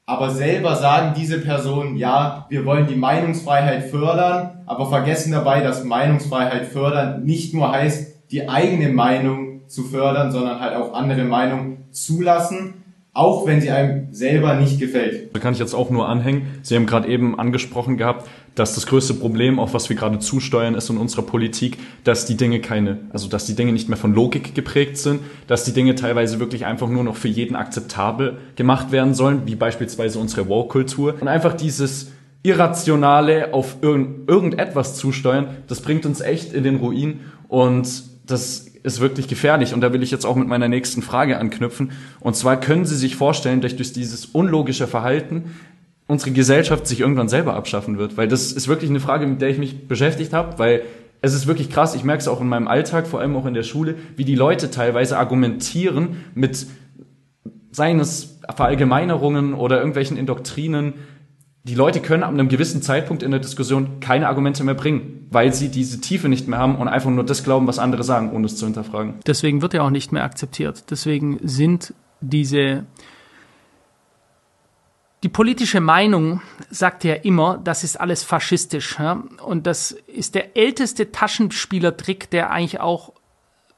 Aber 0.09 0.29
selber 0.29 0.77
sagen 0.77 1.13
diese 1.17 1.37
Personen, 1.41 1.97
ja, 1.97 2.45
wir 2.47 2.63
wollen 2.63 2.87
die 2.87 2.95
Meinungsfreiheit 2.95 3.89
fördern, 3.89 4.61
aber 4.65 4.89
vergessen 4.89 5.33
dabei, 5.33 5.59
dass 5.59 5.83
Meinungsfreiheit 5.83 6.65
fördern 6.65 7.25
nicht 7.25 7.53
nur 7.53 7.73
heißt, 7.73 8.31
die 8.31 8.47
eigene 8.47 8.87
Meinung 8.87 9.67
zu 9.67 9.83
fördern, 9.83 10.31
sondern 10.31 10.61
halt 10.61 10.77
auch 10.77 10.93
andere 10.93 11.25
Meinungen 11.25 11.89
zulassen, 11.91 12.85
auch 13.17 13.47
wenn 13.47 13.61
sie 13.61 13.71
einem 13.71 14.13
selber 14.13 14.53
nicht 14.55 14.79
gefällt. 14.79 15.35
Da 15.35 15.39
kann 15.39 15.53
ich 15.53 15.59
jetzt 15.59 15.73
auch 15.73 15.89
nur 15.89 16.07
anhängen. 16.07 16.59
Sie 16.61 16.75
haben 16.75 16.85
gerade 16.85 17.07
eben 17.07 17.39
angesprochen 17.39 17.97
gehabt, 17.97 18.29
dass 18.53 18.75
das 18.75 18.85
größte 18.85 19.15
Problem, 19.15 19.59
auf 19.59 19.73
was 19.73 19.89
wir 19.89 19.95
gerade 19.95 20.19
zusteuern, 20.19 20.75
ist 20.75 20.91
in 20.91 20.97
unserer 20.97 21.23
Politik, 21.23 21.79
dass 22.03 22.27
die 22.27 22.37
Dinge 22.37 22.61
keine, 22.61 22.99
also 23.09 23.27
dass 23.27 23.47
die 23.47 23.55
Dinge 23.55 23.71
nicht 23.71 23.89
mehr 23.89 23.97
von 23.97 24.13
Logik 24.13 24.53
geprägt 24.53 24.97
sind, 24.97 25.21
dass 25.47 25.63
die 25.63 25.73
Dinge 25.73 25.95
teilweise 25.95 26.39
wirklich 26.39 26.67
einfach 26.67 26.89
nur 26.89 27.03
noch 27.03 27.15
für 27.15 27.27
jeden 27.27 27.55
akzeptabel 27.55 28.37
gemacht 28.55 28.91
werden 28.91 29.15
sollen, 29.15 29.41
wie 29.45 29.55
beispielsweise 29.55 30.19
unsere 30.19 30.47
Woke-Kultur. 30.47 31.15
Und 31.19 31.27
einfach 31.27 31.55
dieses 31.55 32.11
Irrationale 32.43 33.51
auf 33.51 33.77
irgend, 33.81 34.29
irgendetwas 34.29 34.95
zusteuern, 34.95 35.57
das 35.65 35.81
bringt 35.81 36.05
uns 36.05 36.21
echt 36.21 36.53
in 36.53 36.63
den 36.63 36.75
Ruin 36.75 37.21
und 37.47 38.03
das 38.27 38.66
ist 38.83 38.99
wirklich 38.99 39.27
gefährlich. 39.27 39.73
Und 39.73 39.81
da 39.81 39.93
will 39.93 40.03
ich 40.03 40.11
jetzt 40.11 40.25
auch 40.25 40.35
mit 40.35 40.47
meiner 40.47 40.67
nächsten 40.67 41.01
Frage 41.01 41.37
anknüpfen. 41.37 41.91
Und 42.19 42.35
zwar 42.35 42.59
können 42.59 42.85
Sie 42.85 42.95
sich 42.95 43.15
vorstellen, 43.15 43.61
dass 43.61 43.75
durch 43.75 43.93
dieses 43.93 44.25
unlogische 44.25 44.87
Verhalten 44.87 45.55
unsere 46.07 46.31
Gesellschaft 46.31 46.87
sich 46.87 47.01
irgendwann 47.01 47.29
selber 47.29 47.55
abschaffen 47.55 47.97
wird? 47.97 48.17
Weil 48.17 48.27
das 48.27 48.51
ist 48.51 48.67
wirklich 48.67 48.89
eine 48.89 48.99
Frage, 48.99 49.27
mit 49.27 49.41
der 49.41 49.49
ich 49.49 49.57
mich 49.57 49.87
beschäftigt 49.87 50.33
habe, 50.33 50.57
weil 50.59 50.83
es 51.21 51.33
ist 51.33 51.47
wirklich 51.47 51.69
krass. 51.69 51.95
Ich 51.95 52.03
merke 52.03 52.21
es 52.21 52.27
auch 52.27 52.41
in 52.41 52.47
meinem 52.47 52.67
Alltag, 52.67 53.07
vor 53.07 53.19
allem 53.19 53.35
auch 53.35 53.45
in 53.45 53.53
der 53.53 53.63
Schule, 53.63 53.95
wie 54.15 54.25
die 54.25 54.35
Leute 54.35 54.71
teilweise 54.71 55.17
argumentieren 55.17 56.23
mit 56.35 56.67
seines 57.71 58.39
Verallgemeinerungen 58.55 59.53
oder 59.53 59.77
irgendwelchen 59.77 60.17
Indoktrinen, 60.17 60.93
die 61.67 61.75
Leute 61.75 62.01
können 62.01 62.23
ab 62.23 62.29
einem 62.29 62.47
gewissen 62.47 62.81
Zeitpunkt 62.81 63.23
in 63.23 63.31
der 63.31 63.41
Diskussion 63.41 63.99
keine 63.99 64.27
Argumente 64.27 64.63
mehr 64.63 64.73
bringen, 64.73 65.27
weil 65.31 65.53
sie 65.53 65.69
diese 65.69 65.99
Tiefe 65.99 66.29
nicht 66.29 66.47
mehr 66.47 66.59
haben 66.59 66.77
und 66.77 66.87
einfach 66.87 67.09
nur 67.09 67.25
das 67.25 67.43
glauben, 67.43 67.67
was 67.67 67.77
andere 67.77 68.03
sagen, 68.03 68.31
ohne 68.31 68.45
es 68.45 68.55
zu 68.55 68.65
hinterfragen. 68.65 69.15
Deswegen 69.27 69.61
wird 69.61 69.73
er 69.73 69.83
auch 69.83 69.89
nicht 69.89 70.11
mehr 70.11 70.23
akzeptiert. 70.23 70.85
Deswegen 70.89 71.39
sind 71.43 71.93
diese 72.21 72.85
die 75.23 75.29
politische 75.29 75.81
Meinung 75.81 76.41
sagt 76.69 77.03
ja 77.03 77.15
immer, 77.15 77.59
das 77.63 77.83
ist 77.83 77.99
alles 77.99 78.23
faschistisch. 78.23 78.97
Ja? 78.99 79.23
Und 79.43 79.65
das 79.65 79.91
ist 79.91 80.35
der 80.35 80.55
älteste 80.55 81.11
Taschenspielertrick, 81.11 82.29
der 82.29 82.51
eigentlich 82.51 82.79
auch 82.79 83.13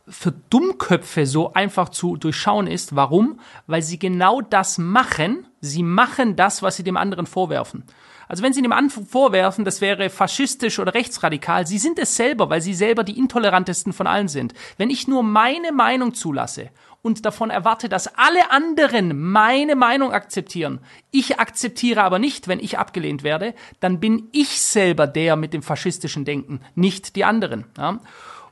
für 0.08 0.34
Dummköpfe 0.50 1.26
so 1.26 1.54
einfach 1.54 1.90
zu 1.90 2.18
durchschauen 2.18 2.68
ist. 2.68 2.96
Warum? 2.96 3.40
Weil 3.68 3.82
sie 3.82 3.98
genau 3.98 4.42
das 4.42 4.78
machen. 4.78 5.48
Sie 5.62 5.84
machen 5.84 6.36
das, 6.36 6.62
was 6.62 6.76
sie 6.76 6.84
dem 6.84 6.98
anderen 6.98 7.26
vorwerfen. 7.26 7.84
Also 8.30 8.44
wenn 8.44 8.54
sie 8.54 8.62
dem 8.62 8.72
anderen 8.72 9.06
vorwerfen, 9.06 9.66
das 9.66 9.82
wäre 9.82 10.10
faschistisch 10.12 10.78
oder 10.78 10.94
rechtsradikal, 10.94 11.66
sie 11.66 11.80
sind 11.80 11.98
es 11.98 12.16
selber, 12.16 12.50
weil 12.52 12.62
sie 12.62 12.76
selber 12.76 13.04
die 13.04 13.18
intolerantesten 13.18 13.92
von 13.92 14.06
allen 14.06 14.28
sind. 14.28 14.54
Wenn 14.78 14.92
ich 14.92 15.08
nur 15.08 15.24
meine 15.24 15.72
Meinung 15.72 16.14
zulasse 16.14 16.70
und 17.02 17.26
davon 17.26 17.50
erwarte, 17.50 17.90
dass 17.90 18.16
alle 18.18 18.52
anderen 18.52 19.32
meine 19.32 19.76
Meinung 19.76 20.12
akzeptieren, 20.12 20.80
ich 21.10 21.40
akzeptiere 21.40 22.04
aber 22.04 22.20
nicht, 22.20 22.48
wenn 22.48 22.60
ich 22.60 22.78
abgelehnt 22.78 23.24
werde, 23.24 23.56
dann 23.80 24.00
bin 24.00 24.30
ich 24.32 24.62
selber 24.62 25.08
der 25.08 25.36
mit 25.36 25.52
dem 25.52 25.64
faschistischen 25.64 26.24
Denken, 26.24 26.62
nicht 26.76 27.16
die 27.16 27.26
anderen. 27.26 27.66
Ja? 27.80 28.00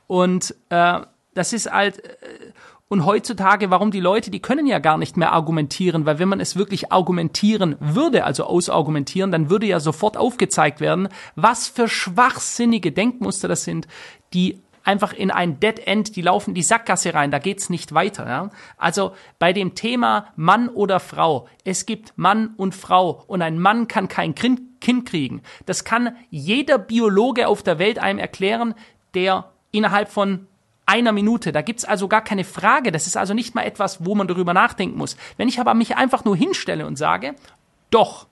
Und 0.08 0.56
äh, 0.70 1.00
das 1.34 1.52
ist 1.52 1.70
halt. 1.70 2.04
Äh, 2.04 2.52
und 2.88 3.04
heutzutage, 3.04 3.70
warum 3.70 3.90
die 3.90 4.00
Leute, 4.00 4.30
die 4.30 4.40
können 4.40 4.66
ja 4.66 4.78
gar 4.78 4.96
nicht 4.96 5.16
mehr 5.16 5.32
argumentieren, 5.32 6.06
weil 6.06 6.18
wenn 6.18 6.28
man 6.28 6.40
es 6.40 6.56
wirklich 6.56 6.90
argumentieren 6.90 7.76
würde, 7.80 8.24
also 8.24 8.44
ausargumentieren, 8.44 9.30
dann 9.30 9.50
würde 9.50 9.66
ja 9.66 9.78
sofort 9.78 10.16
aufgezeigt 10.16 10.80
werden, 10.80 11.08
was 11.36 11.68
für 11.68 11.88
schwachsinnige 11.88 12.90
Denkmuster 12.92 13.46
das 13.46 13.64
sind, 13.64 13.86
die 14.32 14.62
einfach 14.84 15.12
in 15.12 15.30
ein 15.30 15.60
Dead 15.60 15.86
End, 15.86 16.16
die 16.16 16.22
laufen 16.22 16.54
die 16.54 16.62
Sackgasse 16.62 17.12
rein, 17.12 17.30
da 17.30 17.38
geht's 17.38 17.68
nicht 17.68 17.92
weiter. 17.92 18.26
Ja? 18.26 18.50
Also 18.78 19.12
bei 19.38 19.52
dem 19.52 19.74
Thema 19.74 20.28
Mann 20.34 20.70
oder 20.70 20.98
Frau, 20.98 21.46
es 21.64 21.84
gibt 21.84 22.14
Mann 22.16 22.54
und 22.56 22.74
Frau 22.74 23.22
und 23.26 23.42
ein 23.42 23.58
Mann 23.58 23.86
kann 23.86 24.08
kein 24.08 24.34
Kind 24.34 24.62
kriegen. 24.80 25.42
Das 25.66 25.84
kann 25.84 26.16
jeder 26.30 26.78
Biologe 26.78 27.48
auf 27.48 27.62
der 27.62 27.78
Welt 27.78 27.98
einem 27.98 28.18
erklären, 28.18 28.74
der 29.12 29.52
innerhalb 29.72 30.08
von 30.08 30.46
einer 30.88 31.12
Minute. 31.12 31.52
Da 31.52 31.62
gibt's 31.62 31.84
also 31.84 32.08
gar 32.08 32.22
keine 32.22 32.44
Frage. 32.44 32.90
Das 32.90 33.06
ist 33.06 33.16
also 33.16 33.34
nicht 33.34 33.54
mal 33.54 33.62
etwas, 33.62 34.04
wo 34.04 34.14
man 34.14 34.26
darüber 34.26 34.54
nachdenken 34.54 34.96
muss. 34.96 35.16
Wenn 35.36 35.48
ich 35.48 35.60
aber 35.60 35.74
mich 35.74 35.96
einfach 35.96 36.24
nur 36.24 36.36
hinstelle 36.36 36.86
und 36.86 36.96
sage, 36.96 37.34
doch, 37.90 38.26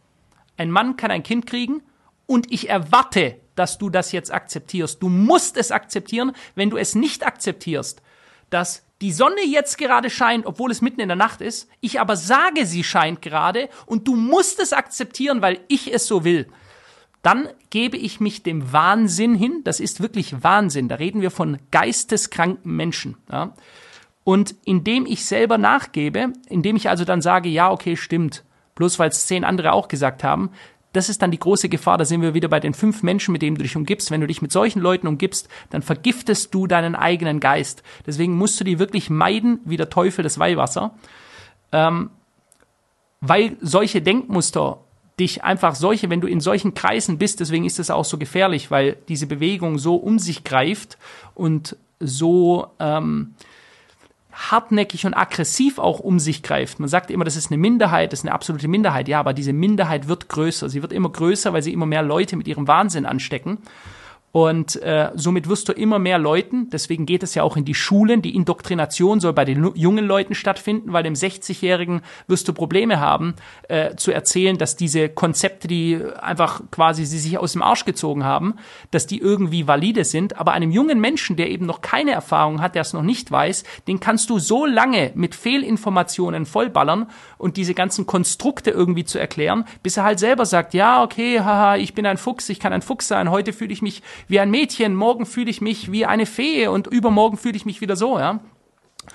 ein 0.57 0.71
Mann 0.71 0.97
kann 0.97 1.11
ein 1.11 1.23
Kind 1.23 1.47
kriegen 1.47 1.83
und 2.27 2.51
ich 2.53 2.69
erwarte, 2.69 3.37
dass 3.55 3.79
du 3.79 3.91
das 3.91 4.13
jetzt 4.13 4.33
akzeptierst. 4.33 5.03
Du 5.03 5.09
musst 5.09 5.57
es 5.57 5.71
akzeptieren. 5.71 6.33
Wenn 6.55 6.71
du 6.71 6.77
es 6.77 6.95
nicht 6.95 7.27
akzeptierst, 7.27 8.03
dass 8.51 8.85
die 9.01 9.13
Sonne 9.13 9.45
jetzt 9.47 9.77
gerade 9.77 10.09
scheint, 10.09 10.47
obwohl 10.47 10.71
es 10.71 10.81
mitten 10.81 11.01
in 11.01 11.09
der 11.09 11.17
Nacht 11.17 11.43
ist, 11.43 11.69
ich 11.81 12.01
aber 12.01 12.17
sage, 12.17 12.65
sie 12.65 12.85
scheint 12.85 13.21
gerade 13.21 13.69
und 13.85 14.09
du 14.09 14.17
musst 14.17 14.61
es 14.61 14.73
akzeptieren, 14.73 15.43
weil 15.43 15.61
ich 15.69 15.93
es 15.93 16.07
so 16.07 16.25
will 16.25 16.47
dann 17.27 17.49
gebe 17.71 17.97
ich 17.97 18.21
mich 18.21 18.45
dem 18.45 18.73
Wahnsinn 18.73 19.35
hin. 19.35 19.63
Das 19.65 19.81
ist 19.81 20.01
wirklich 20.01 20.45
Wahnsinn. 20.45 20.89
Da 20.89 20.95
reden 20.95 21.23
wir 21.23 21.33
von 21.33 21.59
geisteskranken 21.73 22.77
Menschen. 22.77 23.17
Ja. 23.33 23.53
Und 24.23 24.55
indem 24.65 25.07
ich 25.07 25.25
selber 25.25 25.59
nachgebe, 25.59 26.33
indem 26.49 26.77
ich 26.77 26.89
also 26.89 27.05
dann 27.05 27.21
sage, 27.21 27.49
ja, 27.49 27.73
okay, 27.73 27.97
stimmt, 27.97 28.45
bloß 28.77 29.01
weil 29.01 29.09
es 29.09 29.27
zehn 29.27 29.43
andere 29.43 29.73
auch 29.73 29.89
gesagt 29.89 30.23
haben, 30.23 30.51
das 30.93 31.09
ist 31.09 31.21
dann 31.21 31.33
die 31.33 31.41
große 31.41 31.69
Gefahr. 31.69 31.99
Da 31.99 32.05
sind 32.05 32.23
wir 32.23 32.33
wieder 32.33 32.47
bei 32.47 32.61
den 32.61 32.75
fünf 32.75 33.03
Menschen, 33.03 33.33
mit 33.33 33.43
denen 33.43 33.57
du 33.57 33.65
dich 33.65 33.77
umgibst. 33.77 34.13
Wenn 34.13 34.21
du 34.21 34.29
dich 34.29 34.41
mit 34.41 34.53
solchen 34.53 34.81
Leuten 34.81 35.09
umgibst, 35.09 35.49
dann 35.71 35.83
vergiftest 35.83 36.55
du 36.55 36.69
deinen 36.69 36.95
eigenen 36.95 37.41
Geist. 37.41 37.83
Deswegen 38.07 38.37
musst 38.37 38.61
du 38.61 38.65
die 38.65 38.79
wirklich 38.79 39.11
meiden, 39.11 39.59
wie 39.65 39.77
der 39.77 39.91
Teufel 39.91 40.23
das 40.23 40.39
Weihwasser. 40.39 40.95
Ähm, 41.73 42.11
weil 43.21 43.57
solche 43.61 44.01
Denkmuster 44.01 44.86
dich 45.19 45.45
einfach 45.45 45.75
solche, 45.75 46.11
wenn 46.11 46.21
du 46.21 46.27
in 46.27 46.41
solchen 46.41 46.75
Kreisen 46.75 47.19
bist, 47.19 47.41
deswegen 47.41 47.65
ist 47.65 47.79
es 47.79 47.91
auch 47.91 48.05
so 48.05 48.19
gefährlich, 48.19 48.71
weil 48.71 48.97
diese 49.09 49.27
Bewegung 49.27 49.79
so 49.79 49.97
um 49.97 50.19
sich 50.19 50.45
greift 50.45 50.99
und 51.35 51.77
so 52.01 52.69
ähm, 52.79 53.35
hartnäckig 54.37 55.07
und 55.07 55.15
aggressiv 55.15 55.79
auch 55.79 56.01
um 56.01 56.19
sich 56.19 56.43
greift. 56.43 56.79
Man 56.79 56.91
sagt 56.91 57.11
immer, 57.11 57.25
das 57.25 57.37
ist 57.37 57.51
eine 57.51 57.57
Minderheit, 57.57 58.13
das 58.13 58.21
ist 58.21 58.27
eine 58.27 58.35
absolute 58.35 58.69
Minderheit. 58.69 59.09
Ja, 59.09 59.19
aber 59.21 59.33
diese 59.33 59.55
Minderheit 59.55 60.09
wird 60.09 60.29
größer. 60.29 60.69
Sie 60.69 60.83
wird 60.83 60.93
immer 60.93 61.09
größer, 61.09 61.55
weil 61.55 61.63
sie 61.63 61.73
immer 61.73 61.87
mehr 61.87 62.03
Leute 62.03 62.37
mit 62.37 62.47
ihrem 62.47 62.69
Wahnsinn 62.69 63.07
anstecken. 63.07 63.59
Und 64.37 64.83
äh, 64.83 65.13
somit 65.15 65.49
wirst 65.49 65.67
du 65.71 65.73
immer 65.73 65.99
mehr 65.99 66.19
Leuten, 66.19 66.69
deswegen 66.69 67.07
geht 67.07 67.23
es 67.23 67.35
ja 67.35 67.43
auch 67.43 67.57
in 67.57 67.65
die 67.65 67.73
Schulen, 67.73 68.21
die 68.21 68.37
Indoktrination 68.37 69.19
soll 69.19 69.33
bei 69.33 69.47
den 69.47 69.75
jungen 69.75 70.05
Leuten 70.05 70.35
stattfinden, 70.35 70.93
weil 70.93 71.05
dem 71.05 71.15
60-Jährigen 71.15 72.03
wirst 72.27 72.47
du 72.47 72.53
Probleme 72.53 73.01
haben, 73.01 73.35
äh, 73.71 73.97
zu 73.97 74.13
erzählen, 74.13 74.59
dass 74.59 74.77
diese 74.77 75.09
Konzepte, 75.09 75.69
die 75.69 75.99
einfach 76.21 76.61
quasi 76.71 77.07
sie 77.07 77.19
sich 77.19 77.39
aus 77.39 77.55
dem 77.55 77.63
Arsch 77.63 77.87
gezogen 77.87 78.25
haben, 78.25 78.57
dass 78.91 79.07
die 79.07 79.21
irgendwie 79.21 79.67
valide 79.67 80.05
sind. 80.05 80.39
Aber 80.39 80.53
einem 80.53 80.71
jungen 80.71 81.01
Menschen, 81.01 81.37
der 81.37 81.49
eben 81.49 81.65
noch 81.65 81.81
keine 81.81 82.11
Erfahrung 82.11 82.61
hat, 82.61 82.75
der 82.75 82.83
es 82.83 82.93
noch 82.93 83.01
nicht 83.01 83.31
weiß, 83.31 83.65
den 83.89 84.01
kannst 84.01 84.29
du 84.29 84.39
so 84.39 84.67
lange 84.67 85.13
mit 85.15 85.35
Fehlinformationen 85.35 86.45
vollballern 86.45 87.09
und 87.39 87.57
diese 87.57 87.73
ganzen 87.73 88.05
Konstrukte 88.05 88.71
irgendwie 88.71 89.07
zu 89.07 89.19
erklären, 89.19 89.65
bis 89.83 89.97
er 89.97 90.05
halt 90.05 90.19
selber 90.19 90.45
sagt, 90.45 90.75
ja, 90.75 91.03
okay, 91.03 91.41
haha, 91.41 91.77
ich 91.77 91.95
bin 91.95 92.05
ein 92.05 92.19
Fuchs, 92.19 92.51
ich 92.51 92.61
kann 92.61 92.75
ein 92.75 92.83
Fuchs 92.83 93.09
sein, 93.09 93.31
heute 93.31 93.55
fühle 93.55 93.73
ich 93.73 93.81
mich 93.81 94.03
wie 94.29 94.41
ein 94.41 94.51
Mädchen, 94.51 94.95
morgen 94.95 95.27
fühle 95.27 95.51
ich 95.51 95.61
mich 95.61 95.93
wie 95.93 96.07
eine 96.07 96.27
Fee 96.27 96.69
und 96.69 96.87
übermorgen 96.87 97.37
fühle 97.37 97.57
ich 97.57 97.67
mich 97.67 97.81
wieder 97.81 97.97
so, 97.97 98.19
ja. 98.19 98.41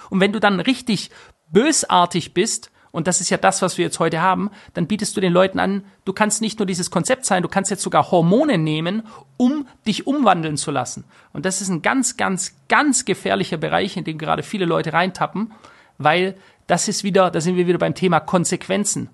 Und 0.10 0.20
wenn 0.20 0.32
du 0.32 0.40
dann 0.40 0.60
richtig 0.60 1.12
bösartig 1.48 2.34
bist, 2.34 2.72
und 2.92 3.08
das 3.08 3.22
ist 3.22 3.30
ja 3.30 3.38
das, 3.38 3.62
was 3.62 3.78
wir 3.78 3.86
jetzt 3.86 4.00
heute 4.00 4.22
haben, 4.22 4.52
dann 4.74 4.88
bietest 4.88 5.16
du 5.16 5.22
den 5.22 5.32
Leuten 5.32 5.60
an, 5.60 5.86
du 6.04 6.12
kannst 6.14 6.42
nicht 6.42 6.60
nur 6.60 6.66
dieses 6.66 6.92
Konzept 6.92 7.26
sein, 7.26 7.42
du 7.42 7.50
kannst 7.50 7.72
jetzt 7.72 7.84
sogar 7.84 8.12
Hormone 8.12 8.58
nehmen, 8.58 9.04
um 9.38 9.68
dich 9.88 10.08
umwandeln 10.08 10.58
zu 10.58 10.72
lassen. 10.72 11.06
Und 11.32 11.46
das 11.46 11.62
ist 11.62 11.70
ein 11.70 11.82
ganz, 11.82 12.18
ganz, 12.18 12.56
ganz 12.68 13.06
gefährlicher 13.06 13.58
Bereich, 13.58 13.96
in 13.96 14.04
den 14.04 14.18
gerade 14.18 14.44
viele 14.44 14.66
Leute 14.66 14.94
reintappen, 14.94 15.54
weil 15.98 16.36
das 16.68 16.88
ist 16.88 17.04
wieder, 17.04 17.32
da 17.32 17.40
sind 17.40 17.56
wir 17.56 17.68
wieder 17.68 17.78
beim 17.78 17.96
Thema 17.96 18.20
Konsequenzen. 18.20 19.10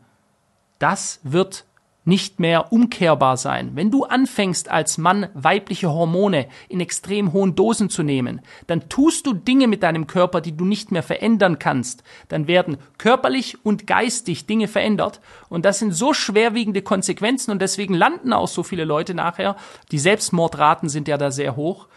Das 0.80 1.20
wird 1.24 1.66
nicht 2.08 2.40
mehr 2.40 2.72
umkehrbar 2.72 3.36
sein. 3.36 3.72
Wenn 3.74 3.92
du 3.92 4.06
anfängst 4.06 4.72
als 4.72 4.98
Mann 4.98 5.28
weibliche 5.34 5.92
Hormone 5.92 6.48
in 6.70 6.80
extrem 6.80 7.34
hohen 7.34 7.56
Dosen 7.56 7.90
zu 7.90 8.02
nehmen, 8.02 8.42
dann 8.66 8.88
tust 8.88 9.28
du 9.28 9.34
Dinge 9.34 9.68
mit 9.68 9.84
deinem 9.84 10.08
Körper, 10.08 10.40
die 10.40 10.56
du 10.56 10.64
nicht 10.64 10.92
mehr 10.92 11.04
verändern 11.04 11.60
kannst. 11.60 12.04
Dann 12.30 12.48
werden 12.48 12.78
körperlich 12.98 13.64
und 13.66 13.88
geistig 13.88 14.48
Dinge 14.48 14.70
verändert 14.70 15.20
und 15.50 15.66
das 15.66 15.80
sind 15.80 15.92
so 15.92 16.14
schwerwiegende 16.14 16.82
Konsequenzen 16.82 17.52
und 17.52 17.62
deswegen 17.62 17.94
landen 17.94 18.32
auch 18.32 18.48
so 18.48 18.64
viele 18.64 18.86
Leute 18.86 19.14
nachher. 19.14 19.58
Die 19.92 20.00
Selbstmordraten 20.00 20.88
sind 20.88 21.10
ja 21.10 21.18
da 21.18 21.30
sehr 21.30 21.58
hoch. 21.58 21.88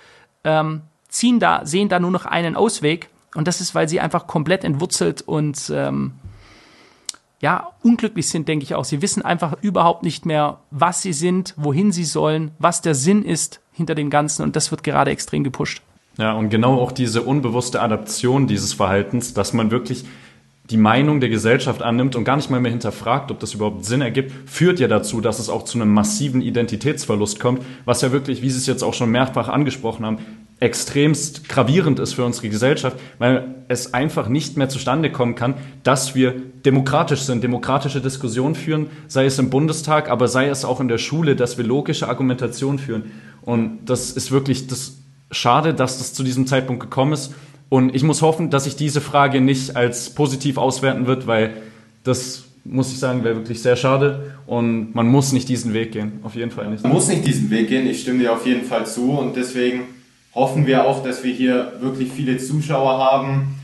Ähm, 0.42 0.82
ziehen 1.08 1.38
da, 1.38 1.64
sehen 1.64 1.88
da 1.88 2.00
nur 2.00 2.10
noch 2.10 2.26
einen 2.26 2.56
Ausweg 2.56 3.10
und 3.36 3.46
das 3.46 3.60
ist, 3.60 3.76
weil 3.76 3.88
sie 3.88 4.00
einfach 4.00 4.26
komplett 4.26 4.64
entwurzelt 4.64 5.22
und 5.22 5.70
ähm, 5.72 6.14
ja, 7.40 7.70
unglücklich 7.82 8.28
sind, 8.28 8.48
denke 8.48 8.64
ich 8.64 8.74
auch. 8.74 8.84
Sie 8.84 9.02
wissen 9.02 9.22
einfach 9.22 9.56
überhaupt 9.62 10.02
nicht 10.02 10.26
mehr, 10.26 10.58
was 10.70 11.02
sie 11.02 11.12
sind, 11.12 11.54
wohin 11.56 11.90
sie 11.90 12.04
sollen, 12.04 12.50
was 12.58 12.82
der 12.82 12.94
Sinn 12.94 13.24
ist 13.24 13.60
hinter 13.72 13.94
dem 13.94 14.10
Ganzen 14.10 14.42
und 14.42 14.56
das 14.56 14.70
wird 14.70 14.82
gerade 14.82 15.10
extrem 15.10 15.42
gepusht. 15.42 15.82
Ja, 16.18 16.32
und 16.32 16.50
genau 16.50 16.78
auch 16.78 16.92
diese 16.92 17.22
unbewusste 17.22 17.80
Adaption 17.80 18.46
dieses 18.46 18.74
Verhaltens, 18.74 19.32
dass 19.32 19.54
man 19.54 19.70
wirklich 19.70 20.04
die 20.68 20.76
Meinung 20.76 21.20
der 21.20 21.30
Gesellschaft 21.30 21.82
annimmt 21.82 22.14
und 22.14 22.24
gar 22.24 22.36
nicht 22.36 22.50
mal 22.50 22.60
mehr 22.60 22.70
hinterfragt, 22.70 23.30
ob 23.30 23.40
das 23.40 23.54
überhaupt 23.54 23.84
Sinn 23.84 24.02
ergibt, 24.02 24.32
führt 24.48 24.78
ja 24.78 24.86
dazu, 24.86 25.20
dass 25.20 25.38
es 25.38 25.48
auch 25.48 25.64
zu 25.64 25.78
einem 25.78 25.92
massiven 25.92 26.42
Identitätsverlust 26.42 27.40
kommt, 27.40 27.62
was 27.84 28.02
ja 28.02 28.12
wirklich, 28.12 28.42
wie 28.42 28.50
Sie 28.50 28.58
es 28.58 28.66
jetzt 28.66 28.84
auch 28.84 28.94
schon 28.94 29.10
mehrfach 29.10 29.48
angesprochen 29.48 30.06
haben, 30.06 30.18
extremst 30.60 31.48
gravierend 31.48 31.98
ist 31.98 32.12
für 32.12 32.24
unsere 32.24 32.50
Gesellschaft, 32.50 32.98
weil 33.18 33.54
es 33.68 33.94
einfach 33.94 34.28
nicht 34.28 34.58
mehr 34.58 34.68
zustande 34.68 35.10
kommen 35.10 35.34
kann, 35.34 35.54
dass 35.82 36.14
wir 36.14 36.34
demokratisch 36.66 37.20
sind, 37.20 37.42
demokratische 37.42 38.02
Diskussionen 38.02 38.54
führen, 38.54 38.88
sei 39.08 39.24
es 39.24 39.38
im 39.38 39.48
Bundestag, 39.48 40.10
aber 40.10 40.28
sei 40.28 40.48
es 40.48 40.66
auch 40.66 40.80
in 40.80 40.88
der 40.88 40.98
Schule, 40.98 41.34
dass 41.34 41.56
wir 41.56 41.64
logische 41.64 42.08
Argumentation 42.08 42.78
führen. 42.78 43.04
Und 43.42 43.78
das 43.86 44.10
ist 44.10 44.30
wirklich 44.30 44.66
das 44.66 44.98
schade, 45.30 45.72
dass 45.72 45.98
das 45.98 46.12
zu 46.12 46.22
diesem 46.22 46.46
Zeitpunkt 46.46 46.82
gekommen 46.82 47.14
ist. 47.14 47.32
Und 47.70 47.94
ich 47.94 48.02
muss 48.02 48.20
hoffen, 48.20 48.50
dass 48.50 48.64
sich 48.64 48.76
diese 48.76 49.00
Frage 49.00 49.40
nicht 49.40 49.76
als 49.76 50.10
positiv 50.10 50.58
auswerten 50.58 51.06
wird, 51.06 51.26
weil 51.26 51.54
das 52.04 52.44
muss 52.64 52.92
ich 52.92 52.98
sagen, 52.98 53.24
wäre 53.24 53.36
wirklich 53.36 53.62
sehr 53.62 53.76
schade 53.76 54.34
und 54.46 54.94
man 54.94 55.06
muss 55.06 55.32
nicht 55.32 55.48
diesen 55.48 55.72
Weg 55.72 55.92
gehen, 55.92 56.20
auf 56.22 56.34
jeden 56.34 56.50
Fall 56.50 56.68
nicht. 56.68 56.82
Man 56.82 56.92
muss 56.92 57.08
nicht 57.08 57.26
diesen 57.26 57.48
Weg 57.48 57.68
gehen, 57.68 57.86
ich 57.86 58.02
stimme 58.02 58.18
dir 58.18 58.34
auf 58.34 58.44
jeden 58.44 58.64
Fall 58.64 58.86
zu 58.86 59.12
und 59.12 59.34
deswegen 59.34 59.84
hoffen 60.34 60.66
wir 60.66 60.86
auch, 60.86 61.02
dass 61.02 61.24
wir 61.24 61.32
hier 61.32 61.72
wirklich 61.80 62.10
viele 62.12 62.38
Zuschauer 62.38 62.98
haben, 62.98 63.56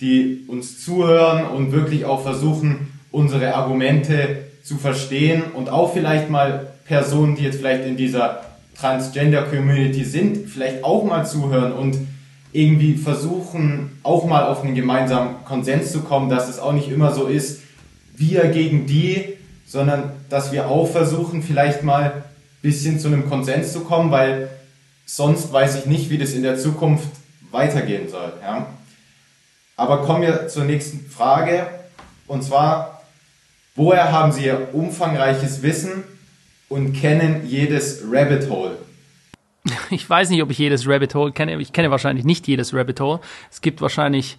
die 0.00 0.44
uns 0.48 0.84
zuhören 0.84 1.46
und 1.46 1.72
wirklich 1.72 2.04
auch 2.04 2.22
versuchen, 2.22 2.92
unsere 3.10 3.54
Argumente 3.54 4.44
zu 4.62 4.76
verstehen 4.76 5.42
und 5.54 5.68
auch 5.68 5.92
vielleicht 5.92 6.30
mal 6.30 6.72
Personen, 6.84 7.36
die 7.36 7.44
jetzt 7.44 7.58
vielleicht 7.58 7.86
in 7.86 7.96
dieser 7.96 8.42
Transgender-Community 8.78 10.04
sind, 10.04 10.48
vielleicht 10.48 10.82
auch 10.84 11.04
mal 11.04 11.24
zuhören 11.24 11.72
und 11.72 11.96
irgendwie 12.52 12.94
versuchen, 12.94 13.98
auch 14.02 14.26
mal 14.26 14.44
auf 14.44 14.62
einen 14.62 14.74
gemeinsamen 14.74 15.44
Konsens 15.44 15.92
zu 15.92 16.00
kommen, 16.00 16.28
dass 16.28 16.48
es 16.48 16.58
auch 16.58 16.72
nicht 16.72 16.90
immer 16.90 17.12
so 17.12 17.26
ist, 17.26 17.62
wir 18.16 18.48
gegen 18.48 18.86
die, 18.86 19.24
sondern 19.66 20.12
dass 20.28 20.52
wir 20.52 20.68
auch 20.68 20.86
versuchen, 20.86 21.42
vielleicht 21.42 21.82
mal 21.82 22.24
bisschen 22.60 23.00
zu 23.00 23.08
einem 23.08 23.28
Konsens 23.28 23.72
zu 23.72 23.80
kommen, 23.80 24.10
weil 24.10 24.48
Sonst 25.14 25.52
weiß 25.52 25.76
ich 25.76 25.84
nicht, 25.84 26.08
wie 26.08 26.16
das 26.16 26.32
in 26.32 26.42
der 26.42 26.56
Zukunft 26.56 27.06
weitergehen 27.50 28.08
soll. 28.08 28.32
Ja? 28.40 28.66
Aber 29.76 29.98
kommen 30.06 30.22
wir 30.22 30.48
zur 30.48 30.64
nächsten 30.64 31.00
Frage. 31.00 31.66
Und 32.26 32.42
zwar, 32.42 33.02
woher 33.74 34.10
haben 34.10 34.32
Sie 34.32 34.46
Ihr 34.46 34.68
umfangreiches 34.72 35.60
Wissen 35.60 36.02
und 36.70 36.94
kennen 36.94 37.42
jedes 37.44 38.02
Rabbit 38.10 38.48
Hole? 38.48 38.78
Ich 39.90 40.08
weiß 40.08 40.30
nicht, 40.30 40.42
ob 40.42 40.50
ich 40.50 40.56
jedes 40.56 40.88
Rabbit 40.88 41.14
Hole 41.14 41.32
kenne. 41.32 41.60
Ich 41.60 41.74
kenne 41.74 41.90
wahrscheinlich 41.90 42.24
nicht 42.24 42.48
jedes 42.48 42.72
Rabbit 42.72 42.98
Hole. 42.98 43.20
Es 43.50 43.60
gibt 43.60 43.82
wahrscheinlich 43.82 44.38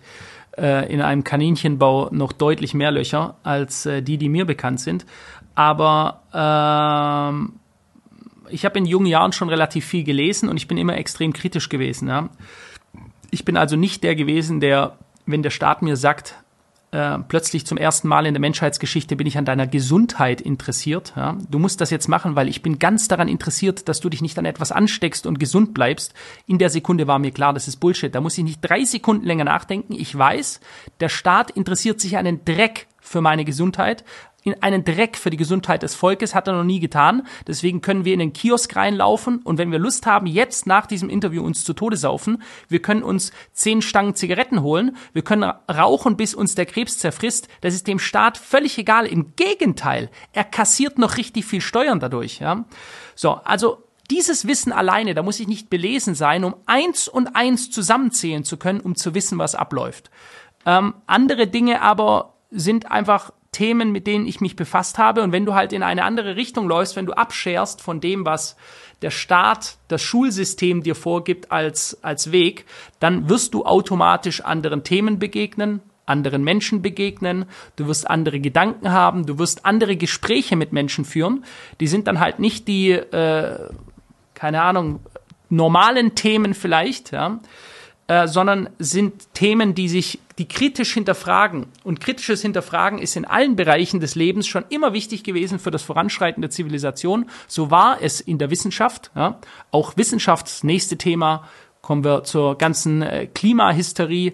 äh, 0.57 0.91
in 0.91 1.01
einem 1.01 1.23
Kaninchenbau 1.23 2.09
noch 2.11 2.31
deutlich 2.31 2.73
mehr 2.73 2.89
Löcher 2.89 3.35
als 3.43 3.85
äh, 3.85 4.01
die, 4.01 4.17
die 4.17 4.27
mir 4.27 4.45
bekannt 4.45 4.79
sind. 4.79 5.05
Aber 5.53 6.23
ähm, 6.33 7.59
ich 8.53 8.65
habe 8.65 8.77
in 8.77 8.85
jungen 8.85 9.07
Jahren 9.07 9.33
schon 9.33 9.49
relativ 9.49 9.85
viel 9.85 10.03
gelesen 10.03 10.47
und 10.47 10.57
ich 10.57 10.67
bin 10.67 10.77
immer 10.77 10.97
extrem 10.97 11.33
kritisch 11.33 11.69
gewesen. 11.69 12.07
Ja. 12.07 12.29
Ich 13.31 13.45
bin 13.45 13.57
also 13.57 13.75
nicht 13.75 14.03
der 14.03 14.15
gewesen, 14.15 14.59
der, 14.59 14.97
wenn 15.25 15.41
der 15.41 15.49
Staat 15.49 15.81
mir 15.81 15.97
sagt, 15.97 16.35
äh, 16.91 17.17
plötzlich 17.27 17.65
zum 17.65 17.79
ersten 17.79 18.07
Mal 18.07 18.27
in 18.27 18.35
der 18.35 18.41
Menschheitsgeschichte 18.41 19.15
bin 19.15 19.25
ich 19.25 19.39
an 19.39 19.45
deiner 19.45 19.65
Gesundheit 19.65 20.39
interessiert. 20.39 21.13
Ja. 21.15 21.35
Du 21.49 21.57
musst 21.57 21.81
das 21.81 21.89
jetzt 21.89 22.07
machen, 22.07 22.35
weil 22.35 22.47
ich 22.47 22.61
bin 22.61 22.77
ganz 22.77 23.07
daran 23.07 23.27
interessiert, 23.27 23.89
dass 23.89 23.99
du 23.99 24.09
dich 24.09 24.21
nicht 24.21 24.37
an 24.37 24.45
etwas 24.45 24.71
ansteckst 24.71 25.25
und 25.25 25.39
gesund 25.39 25.73
bleibst. 25.73 26.13
In 26.45 26.59
der 26.59 26.69
Sekunde 26.69 27.07
war 27.07 27.17
mir 27.17 27.31
klar, 27.31 27.53
das 27.53 27.67
ist 27.67 27.77
Bullshit. 27.77 28.13
Da 28.13 28.21
muss 28.21 28.37
ich 28.37 28.43
nicht 28.43 28.61
drei 28.61 28.85
Sekunden 28.85 29.25
länger 29.25 29.45
nachdenken. 29.45 29.93
Ich 29.93 30.15
weiß, 30.15 30.59
der 30.99 31.09
Staat 31.09 31.49
interessiert 31.49 31.99
sich 31.99 32.17
einen 32.17 32.45
Dreck 32.45 32.87
für 33.01 33.21
meine 33.21 33.43
Gesundheit, 33.45 34.05
in 34.43 34.61
einen 34.61 34.83
Dreck 34.83 35.17
für 35.17 35.29
die 35.29 35.37
Gesundheit 35.37 35.83
des 35.83 35.95
Volkes, 35.95 36.35
hat 36.35 36.47
er 36.47 36.53
noch 36.53 36.63
nie 36.63 36.79
getan. 36.79 37.25
Deswegen 37.47 37.81
können 37.81 38.05
wir 38.05 38.13
in 38.13 38.19
den 38.19 38.33
Kiosk 38.33 38.75
reinlaufen 38.75 39.37
und 39.43 39.57
wenn 39.57 39.71
wir 39.71 39.79
Lust 39.79 40.05
haben, 40.05 40.27
jetzt 40.27 40.67
nach 40.67 40.85
diesem 40.85 41.09
Interview 41.09 41.43
uns 41.43 41.63
zu 41.63 41.73
Tode 41.73 41.97
saufen, 41.97 42.43
wir 42.67 42.81
können 42.81 43.03
uns 43.03 43.31
zehn 43.53 43.81
Stangen 43.81 44.15
Zigaretten 44.15 44.61
holen, 44.61 44.97
wir 45.13 45.23
können 45.23 45.43
rauchen, 45.71 46.17
bis 46.17 46.33
uns 46.33 46.55
der 46.55 46.65
Krebs 46.65 46.97
zerfrisst. 46.97 47.47
Das 47.61 47.73
ist 47.73 47.87
dem 47.87 47.99
Staat 47.99 48.37
völlig 48.37 48.77
egal. 48.77 49.05
Im 49.05 49.35
Gegenteil, 49.35 50.09
er 50.33 50.43
kassiert 50.43 50.97
noch 50.97 51.17
richtig 51.17 51.45
viel 51.45 51.61
Steuern 51.61 51.99
dadurch. 51.99 52.39
Ja? 52.39 52.65
So, 53.15 53.31
also 53.31 53.83
dieses 54.11 54.47
Wissen 54.47 54.71
alleine, 54.71 55.13
da 55.13 55.23
muss 55.23 55.39
ich 55.39 55.47
nicht 55.47 55.69
belesen 55.69 56.13
sein, 56.15 56.43
um 56.43 56.55
eins 56.65 57.07
und 57.07 57.35
eins 57.35 57.71
zusammenzählen 57.71 58.43
zu 58.43 58.57
können, 58.57 58.81
um 58.81 58.95
zu 58.95 59.15
wissen, 59.15 59.37
was 59.39 59.55
abläuft. 59.55 60.11
Ähm, 60.65 60.93
andere 61.07 61.47
Dinge 61.47 61.81
aber 61.81 62.33
sind 62.51 62.91
einfach 62.91 63.31
Themen, 63.53 63.93
mit 63.93 64.05
denen 64.07 64.27
ich 64.27 64.41
mich 64.41 64.57
befasst 64.57 64.97
habe. 64.97 65.21
Und 65.21 65.31
wenn 65.31 65.45
du 65.45 65.53
halt 65.53 65.71
in 65.71 65.83
eine 65.83 66.03
andere 66.03 66.35
Richtung 66.35 66.67
läufst, 66.67 66.97
wenn 66.97 67.05
du 67.05 67.13
abscherst 67.13 67.81
von 67.81 68.01
dem, 68.01 68.25
was 68.25 68.57
der 69.01 69.11
Staat, 69.11 69.77
das 69.87 70.01
Schulsystem 70.01 70.83
dir 70.83 70.95
vorgibt 70.95 71.51
als, 71.51 72.03
als 72.03 72.31
Weg, 72.31 72.65
dann 72.99 73.29
wirst 73.29 73.53
du 73.53 73.65
automatisch 73.65 74.41
anderen 74.41 74.83
Themen 74.83 75.19
begegnen, 75.19 75.81
anderen 76.05 76.43
Menschen 76.43 76.81
begegnen, 76.81 77.45
du 77.75 77.87
wirst 77.87 78.09
andere 78.09 78.39
Gedanken 78.39 78.91
haben, 78.91 79.25
du 79.25 79.39
wirst 79.39 79.65
andere 79.65 79.95
Gespräche 79.95 80.55
mit 80.55 80.73
Menschen 80.73 81.05
führen. 81.05 81.45
Die 81.79 81.87
sind 81.87 82.07
dann 82.07 82.19
halt 82.19 82.39
nicht 82.39 82.67
die, 82.67 82.91
äh, 82.91 83.69
keine 84.33 84.61
Ahnung, 84.61 84.99
normalen 85.49 86.15
Themen 86.15 86.53
vielleicht, 86.53 87.11
ja, 87.11 87.39
äh, 88.07 88.27
sondern 88.27 88.69
sind 88.79 89.33
Themen, 89.33 89.75
die 89.75 89.87
sich, 89.87 90.19
die 90.37 90.47
kritisch 90.47 90.93
hinterfragen. 90.93 91.67
Und 91.83 91.99
kritisches 91.99 92.41
Hinterfragen 92.41 92.99
ist 92.99 93.15
in 93.15 93.25
allen 93.25 93.55
Bereichen 93.55 93.99
des 93.99 94.15
Lebens 94.15 94.47
schon 94.47 94.65
immer 94.69 94.93
wichtig 94.93 95.23
gewesen 95.23 95.57
für 95.59 95.71
das 95.71 95.83
Voranschreiten 95.83 96.41
der 96.41 96.49
Zivilisation. 96.49 97.29
So 97.47 97.71
war 97.71 98.01
es 98.01 98.19
in 98.19 98.39
der 98.39 98.49
Wissenschaft. 98.49 99.11
Ja. 99.15 99.39
Auch 99.71 99.95
Wissenschaft, 99.95 100.63
nächste 100.63 100.97
Thema, 100.97 101.47
kommen 101.81 102.03
wir 102.03 102.23
zur 102.23 102.57
ganzen 102.57 103.01
äh, 103.01 103.27
Klimahysterie. 103.27 104.33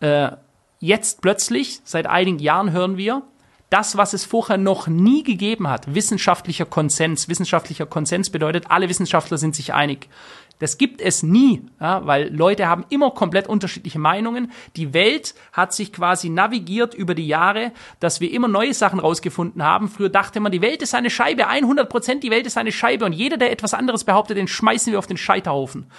Äh, 0.00 0.30
jetzt 0.78 1.20
plötzlich, 1.20 1.80
seit 1.84 2.06
einigen 2.06 2.38
Jahren 2.38 2.72
hören 2.72 2.96
wir, 2.96 3.22
das, 3.70 3.96
was 3.96 4.12
es 4.12 4.24
vorher 4.24 4.58
noch 4.58 4.88
nie 4.88 5.22
gegeben 5.22 5.68
hat, 5.68 5.94
wissenschaftlicher 5.94 6.66
Konsens. 6.66 7.28
Wissenschaftlicher 7.28 7.86
Konsens 7.86 8.30
bedeutet, 8.30 8.64
alle 8.68 8.88
Wissenschaftler 8.88 9.38
sind 9.38 9.54
sich 9.54 9.72
einig. 9.72 10.08
Das 10.60 10.78
gibt 10.78 11.00
es 11.00 11.22
nie, 11.22 11.62
ja, 11.80 12.06
weil 12.06 12.32
Leute 12.34 12.68
haben 12.68 12.84
immer 12.90 13.10
komplett 13.10 13.48
unterschiedliche 13.48 13.98
Meinungen. 13.98 14.52
Die 14.76 14.94
Welt 14.94 15.34
hat 15.52 15.72
sich 15.72 15.92
quasi 15.92 16.28
navigiert 16.28 16.94
über 16.94 17.14
die 17.14 17.26
Jahre, 17.26 17.72
dass 17.98 18.20
wir 18.20 18.30
immer 18.30 18.46
neue 18.46 18.74
Sachen 18.74 19.00
rausgefunden 19.00 19.62
haben. 19.62 19.88
Früher 19.88 20.10
dachte 20.10 20.38
man, 20.38 20.52
die 20.52 20.60
Welt 20.60 20.82
ist 20.82 20.94
eine 20.94 21.10
Scheibe, 21.10 21.48
100 21.48 21.88
Prozent 21.88 22.22
die 22.22 22.30
Welt 22.30 22.46
ist 22.46 22.58
eine 22.58 22.72
Scheibe 22.72 23.06
und 23.06 23.14
jeder, 23.14 23.38
der 23.38 23.50
etwas 23.50 23.72
anderes 23.72 24.04
behauptet, 24.04 24.36
den 24.36 24.48
schmeißen 24.48 24.92
wir 24.92 24.98
auf 24.98 25.06
den 25.06 25.16
Scheiterhaufen. 25.16 25.90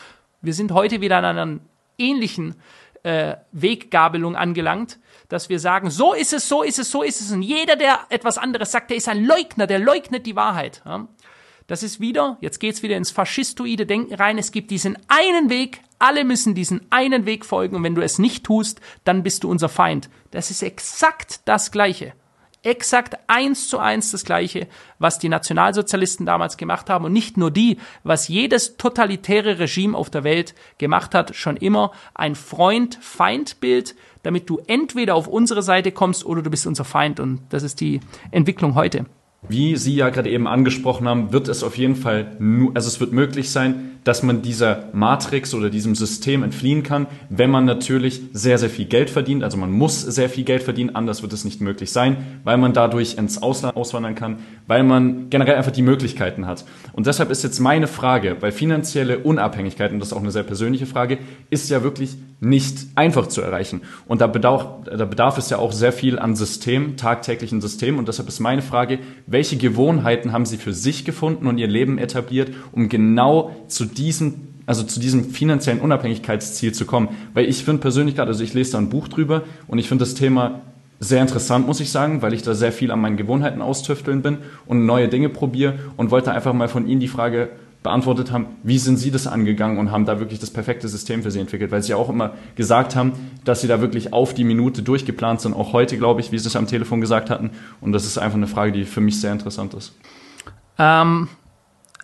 Wir 0.41 0.53
sind 0.53 0.71
heute 0.71 1.01
wieder 1.01 1.17
an 1.17 1.25
einer 1.25 1.59
ähnlichen 1.97 2.55
äh, 3.03 3.37
Weggabelung 3.51 4.35
angelangt, 4.35 4.99
dass 5.27 5.49
wir 5.49 5.59
sagen, 5.59 5.89
so 5.89 6.13
ist 6.13 6.33
es, 6.33 6.47
so 6.47 6.61
ist 6.61 6.77
es, 6.77 6.91
so 6.91 7.01
ist 7.01 7.19
es. 7.19 7.31
Und 7.31 7.41
jeder, 7.41 7.75
der 7.75 7.99
etwas 8.09 8.37
anderes 8.37 8.71
sagt, 8.71 8.91
der 8.91 8.97
ist 8.97 9.09
ein 9.09 9.25
Leugner, 9.25 9.65
der 9.65 9.79
leugnet 9.79 10.25
die 10.25 10.35
Wahrheit. 10.35 10.83
Ja? 10.85 11.07
Das 11.67 11.83
ist 11.83 11.99
wieder, 11.99 12.37
jetzt 12.41 12.59
geht's 12.59 12.83
wieder 12.83 12.97
ins 12.97 13.11
faschistoide 13.11 13.85
Denken 13.85 14.13
rein. 14.15 14.37
Es 14.37 14.51
gibt 14.51 14.71
diesen 14.71 14.97
einen 15.07 15.49
Weg, 15.49 15.81
alle 15.99 16.23
müssen 16.23 16.55
diesen 16.55 16.81
einen 16.89 17.25
Weg 17.25 17.45
folgen 17.45 17.75
und 17.75 17.83
wenn 17.83 17.95
du 17.95 18.01
es 18.01 18.19
nicht 18.19 18.43
tust, 18.43 18.81
dann 19.03 19.23
bist 19.23 19.43
du 19.43 19.49
unser 19.49 19.69
Feind. 19.69 20.09
Das 20.31 20.51
ist 20.51 20.63
exakt 20.63 21.41
das 21.45 21.71
Gleiche. 21.71 22.13
Exakt 22.63 23.17
eins 23.25 23.69
zu 23.69 23.79
eins 23.79 24.11
das 24.11 24.23
Gleiche, 24.23 24.67
was 24.99 25.17
die 25.17 25.29
Nationalsozialisten 25.29 26.27
damals 26.27 26.57
gemacht 26.57 26.91
haben 26.91 27.05
und 27.05 27.13
nicht 27.13 27.35
nur 27.35 27.49
die, 27.49 27.77
was 28.03 28.27
jedes 28.27 28.77
totalitäre 28.77 29.57
Regime 29.57 29.97
auf 29.97 30.11
der 30.11 30.23
Welt 30.23 30.53
gemacht 30.77 31.15
hat, 31.15 31.35
schon 31.35 31.57
immer 31.57 31.91
ein 32.13 32.35
Freund-Feind-Bild, 32.35 33.95
damit 34.21 34.47
du 34.47 34.59
entweder 34.67 35.15
auf 35.15 35.27
unsere 35.27 35.63
Seite 35.63 35.91
kommst 35.91 36.23
oder 36.23 36.43
du 36.43 36.51
bist 36.51 36.67
unser 36.67 36.85
Feind 36.85 37.19
und 37.19 37.41
das 37.49 37.63
ist 37.63 37.81
die 37.81 37.99
Entwicklung 38.29 38.75
heute. 38.75 39.05
Wie 39.47 39.75
Sie 39.75 39.95
ja 39.95 40.09
gerade 40.09 40.29
eben 40.29 40.47
angesprochen 40.47 41.07
haben, 41.07 41.33
wird 41.33 41.47
es 41.47 41.63
auf 41.63 41.75
jeden 41.77 41.95
Fall, 41.95 42.37
also 42.75 42.87
es 42.87 42.99
wird 42.99 43.11
möglich 43.11 43.49
sein, 43.49 43.99
dass 44.03 44.23
man 44.23 44.41
dieser 44.41 44.85
Matrix 44.93 45.53
oder 45.53 45.69
diesem 45.69 45.95
System 45.95 46.43
entfliehen 46.43 46.83
kann, 46.83 47.07
wenn 47.29 47.49
man 47.49 47.65
natürlich 47.65 48.21
sehr, 48.33 48.57
sehr 48.57 48.69
viel 48.69 48.85
Geld 48.85 49.09
verdient. 49.09 49.43
Also 49.43 49.57
man 49.57 49.71
muss 49.71 50.01
sehr 50.01 50.29
viel 50.29 50.43
Geld 50.43 50.63
verdienen, 50.63 50.95
anders 50.95 51.21
wird 51.21 51.33
es 51.33 51.45
nicht 51.45 51.61
möglich 51.61 51.91
sein, 51.91 52.39
weil 52.43 52.57
man 52.57 52.73
dadurch 52.73 53.17
ins 53.17 53.41
Ausland 53.41 53.75
auswandern 53.75 54.15
kann, 54.15 54.39
weil 54.67 54.83
man 54.83 55.29
generell 55.29 55.55
einfach 55.55 55.71
die 55.71 55.83
Möglichkeiten 55.83 56.47
hat. 56.47 56.65
Und 56.93 57.07
deshalb 57.07 57.29
ist 57.29 57.43
jetzt 57.43 57.59
meine 57.59 57.87
Frage, 57.87 58.37
weil 58.39 58.51
finanzielle 58.51 59.19
Unabhängigkeit, 59.19 59.91
und 59.91 59.99
das 59.99 60.09
ist 60.09 60.13
auch 60.13 60.21
eine 60.21 60.31
sehr 60.31 60.43
persönliche 60.43 60.85
Frage, 60.85 61.19
ist 61.49 61.69
ja 61.69 61.83
wirklich 61.83 62.17
nicht 62.39 62.87
einfach 62.95 63.27
zu 63.27 63.41
erreichen. 63.41 63.81
Und 64.07 64.21
da 64.21 64.27
bedarf, 64.27 64.65
da 64.85 65.05
bedarf 65.05 65.37
es 65.37 65.51
ja 65.51 65.59
auch 65.59 65.71
sehr 65.71 65.93
viel 65.93 66.17
an 66.17 66.35
System, 66.35 66.97
tagtäglichen 66.97 67.61
System. 67.61 67.99
Und 67.99 68.07
deshalb 68.07 68.27
ist 68.27 68.39
meine 68.39 68.63
Frage, 68.63 68.97
welche 69.27 69.57
Gewohnheiten 69.57 70.31
haben 70.31 70.47
Sie 70.47 70.57
für 70.57 70.73
sich 70.73 71.05
gefunden 71.05 71.45
und 71.45 71.59
Ihr 71.59 71.67
Leben 71.67 71.99
etabliert, 71.99 72.51
um 72.71 72.89
genau 72.89 73.55
zu 73.67 73.90
diesem 73.93 74.51
also 74.65 74.83
zu 74.83 74.99
diesem 74.99 75.25
finanziellen 75.25 75.81
Unabhängigkeitsziel 75.81 76.71
zu 76.73 76.85
kommen. 76.85 77.09
Weil 77.33 77.45
ich 77.45 77.65
finde 77.65 77.81
persönlich 77.81 78.15
gerade, 78.15 78.29
also 78.29 78.43
ich 78.43 78.53
lese 78.53 78.73
da 78.73 78.77
ein 78.77 78.89
Buch 78.89 79.07
drüber 79.07 79.43
und 79.67 79.79
ich 79.79 79.87
finde 79.87 80.05
das 80.05 80.13
Thema 80.13 80.61
sehr 80.99 81.21
interessant, 81.21 81.65
muss 81.65 81.79
ich 81.79 81.89
sagen, 81.89 82.21
weil 82.21 82.33
ich 82.33 82.43
da 82.43 82.53
sehr 82.53 82.71
viel 82.71 82.91
an 82.91 83.01
meinen 83.01 83.17
Gewohnheiten 83.17 83.61
austüfteln 83.61 84.21
bin 84.21 84.37
und 84.67 84.85
neue 84.85 85.07
Dinge 85.07 85.29
probiere 85.29 85.79
und 85.97 86.11
wollte 86.11 86.31
einfach 86.31 86.53
mal 86.53 86.67
von 86.67 86.87
Ihnen 86.87 87.01
die 87.01 87.07
Frage 87.07 87.49
beantwortet 87.81 88.31
haben, 88.31 88.45
wie 88.61 88.77
sind 88.77 88.97
Sie 88.97 89.09
das 89.09 89.25
angegangen 89.25 89.79
und 89.79 89.89
haben 89.89 90.05
da 90.05 90.19
wirklich 90.19 90.39
das 90.39 90.51
perfekte 90.51 90.87
System 90.87 91.23
für 91.23 91.31
Sie 91.31 91.39
entwickelt, 91.39 91.71
weil 91.71 91.81
Sie 91.81 91.89
ja 91.89 91.95
auch 91.95 92.09
immer 92.09 92.35
gesagt 92.55 92.95
haben, 92.95 93.13
dass 93.43 93.61
Sie 93.61 93.67
da 93.67 93.81
wirklich 93.81 94.13
auf 94.13 94.35
die 94.35 94.43
Minute 94.43 94.83
durchgeplant 94.83 95.41
sind, 95.41 95.55
auch 95.55 95.73
heute, 95.73 95.97
glaube 95.97 96.21
ich, 96.21 96.31
wie 96.31 96.37
Sie 96.37 96.47
es 96.47 96.55
am 96.55 96.67
Telefon 96.67 97.01
gesagt 97.01 97.31
hatten. 97.31 97.49
Und 97.81 97.93
das 97.93 98.05
ist 98.05 98.19
einfach 98.19 98.37
eine 98.37 98.47
Frage, 98.47 98.71
die 98.71 98.85
für 98.85 99.01
mich 99.01 99.19
sehr 99.19 99.31
interessant 99.31 99.73
ist. 99.73 99.95
Ähm, 100.77 101.27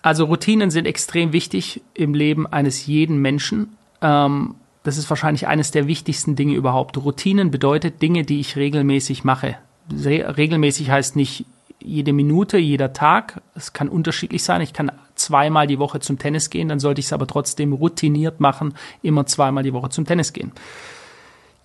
also 0.01 0.25
Routinen 0.25 0.71
sind 0.71 0.85
extrem 0.85 1.33
wichtig 1.33 1.81
im 1.93 2.13
Leben 2.13 2.47
eines 2.47 2.85
jeden 2.85 3.21
Menschen. 3.21 3.77
Ähm, 4.01 4.55
das 4.83 4.97
ist 4.97 5.09
wahrscheinlich 5.09 5.47
eines 5.47 5.71
der 5.71 5.87
wichtigsten 5.87 6.35
Dinge 6.35 6.53
überhaupt. 6.53 6.97
Routinen 6.97 7.51
bedeutet 7.51 8.01
Dinge, 8.01 8.23
die 8.23 8.39
ich 8.39 8.55
regelmäßig 8.55 9.23
mache. 9.23 9.57
Regelmäßig 9.91 10.91
heißt 10.91 11.15
nicht 11.15 11.45
jede 11.79 12.13
Minute, 12.13 12.57
jeder 12.57 12.93
Tag. 12.93 13.41
Es 13.55 13.73
kann 13.73 13.89
unterschiedlich 13.89 14.43
sein. 14.43 14.61
Ich 14.61 14.73
kann 14.73 14.91
zweimal 15.15 15.67
die 15.67 15.79
Woche 15.79 15.99
zum 15.99 16.19
Tennis 16.19 16.49
gehen, 16.49 16.69
dann 16.69 16.79
sollte 16.79 16.99
ich 16.99 17.07
es 17.07 17.13
aber 17.13 17.27
trotzdem 17.27 17.73
routiniert 17.73 18.39
machen, 18.39 18.75
immer 19.01 19.25
zweimal 19.25 19.63
die 19.63 19.73
Woche 19.73 19.89
zum 19.89 20.05
Tennis 20.05 20.33
gehen. 20.33 20.51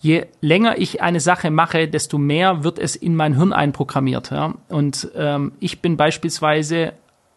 Je 0.01 0.27
länger 0.41 0.79
ich 0.79 1.01
eine 1.01 1.21
Sache 1.21 1.51
mache, 1.51 1.87
desto 1.87 2.19
mehr 2.19 2.65
wird 2.65 2.79
es 2.79 2.97
in 2.97 3.15
mein 3.15 3.37
Hirn 3.37 3.53
einprogrammiert. 3.53 4.33
Ja? 4.33 4.55
Und 4.69 5.09
ähm, 5.15 5.53
ich 5.61 5.81
bin 5.81 5.97
beispielsweise 5.97 6.95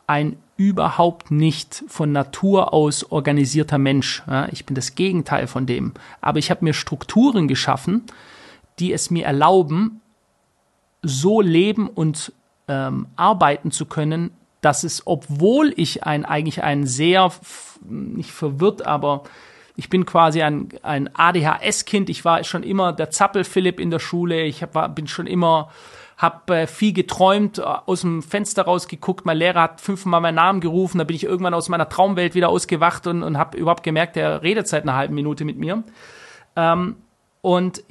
ein 0.08 0.38
überhaupt 0.58 1.32
nicht 1.32 1.84
von 1.88 2.12
Natur 2.12 2.74
aus 2.74 3.12
organisierter 3.12 3.78
Mensch. 3.78 4.24
Ja, 4.28 4.47
ich 4.51 4.66
bin 4.66 4.76
das 4.76 4.95
Gegenteil 4.95 5.47
von 5.47 5.66
dem. 5.66 5.93
Aber 6.22 6.39
ich 6.39 6.49
habe 6.49 6.64
mir 6.64 6.74
Strukturen 6.74 7.47
geschaffen, 7.47 8.03
die 8.80 8.93
es 8.93 9.12
mir 9.12 9.26
erlauben, 9.26 10.01
so 11.01 11.41
leben 11.41 11.88
und 11.88 12.32
ähm, 12.68 13.08
arbeiten 13.16 13.72
zu 13.72 13.86
können, 13.86 14.32
dass 14.62 14.84
es, 14.84 15.06
obwohl 15.06 15.74
ich 15.76 16.03
ein 16.06 16.26
eigentlich 16.26 16.64
ein 16.64 16.88
sehr 16.88 17.32
nicht 17.88 18.32
verwirrt, 18.32 18.86
aber 18.86 19.24
ich 19.76 19.89
bin 19.89 20.06
quasi 20.06 20.41
ein, 20.41 20.70
ein 20.82 21.10
ADHS-Kind. 21.14 22.10
Ich 22.10 22.24
war 22.24 22.43
schon 22.43 22.64
immer 22.64 22.93
der 22.93 23.12
Zappel-Philipp 23.12 23.80
in 23.80 23.91
der 23.91 23.99
Schule. 23.99 24.43
Ich 24.43 24.64
hab, 24.64 24.74
war, 24.74 24.88
bin 24.89 25.08
schon 25.08 25.28
immer 25.28 25.70
habe 26.18 26.55
äh, 26.55 26.68
viel 26.68 26.93
geträumt, 26.93 27.59
äh, 27.59 27.63
aus 27.63 28.01
dem 28.01 28.24
Fenster 28.24 28.63
rausgeguckt. 28.63 29.26
Mein 29.26 29.38
Lehrer 29.38 29.61
hat 29.61 29.82
fünfmal 29.82 30.22
meinen 30.22 30.36
Namen 30.36 30.61
gerufen. 30.61 30.97
Da 30.97 31.03
bin 31.03 31.16
ich 31.16 31.24
irgendwann 31.24 31.53
aus 31.53 31.70
meiner 31.70 31.89
Traumwelt 31.89 32.36
wieder 32.36 32.49
ausgewacht 32.49 33.07
und, 33.07 33.24
und 33.24 33.38
habe 33.38 33.57
überhaupt 33.57 33.84
gemerkt, 33.84 34.16
der 34.16 34.41
redet 34.41 34.68
seit 34.68 34.84
einer 34.84 34.95
halben 34.95 35.16
Minute 35.16 35.45
mit 35.45 35.57
mir. 35.57 35.84
Ähm, 36.55 36.95
und 37.41 37.84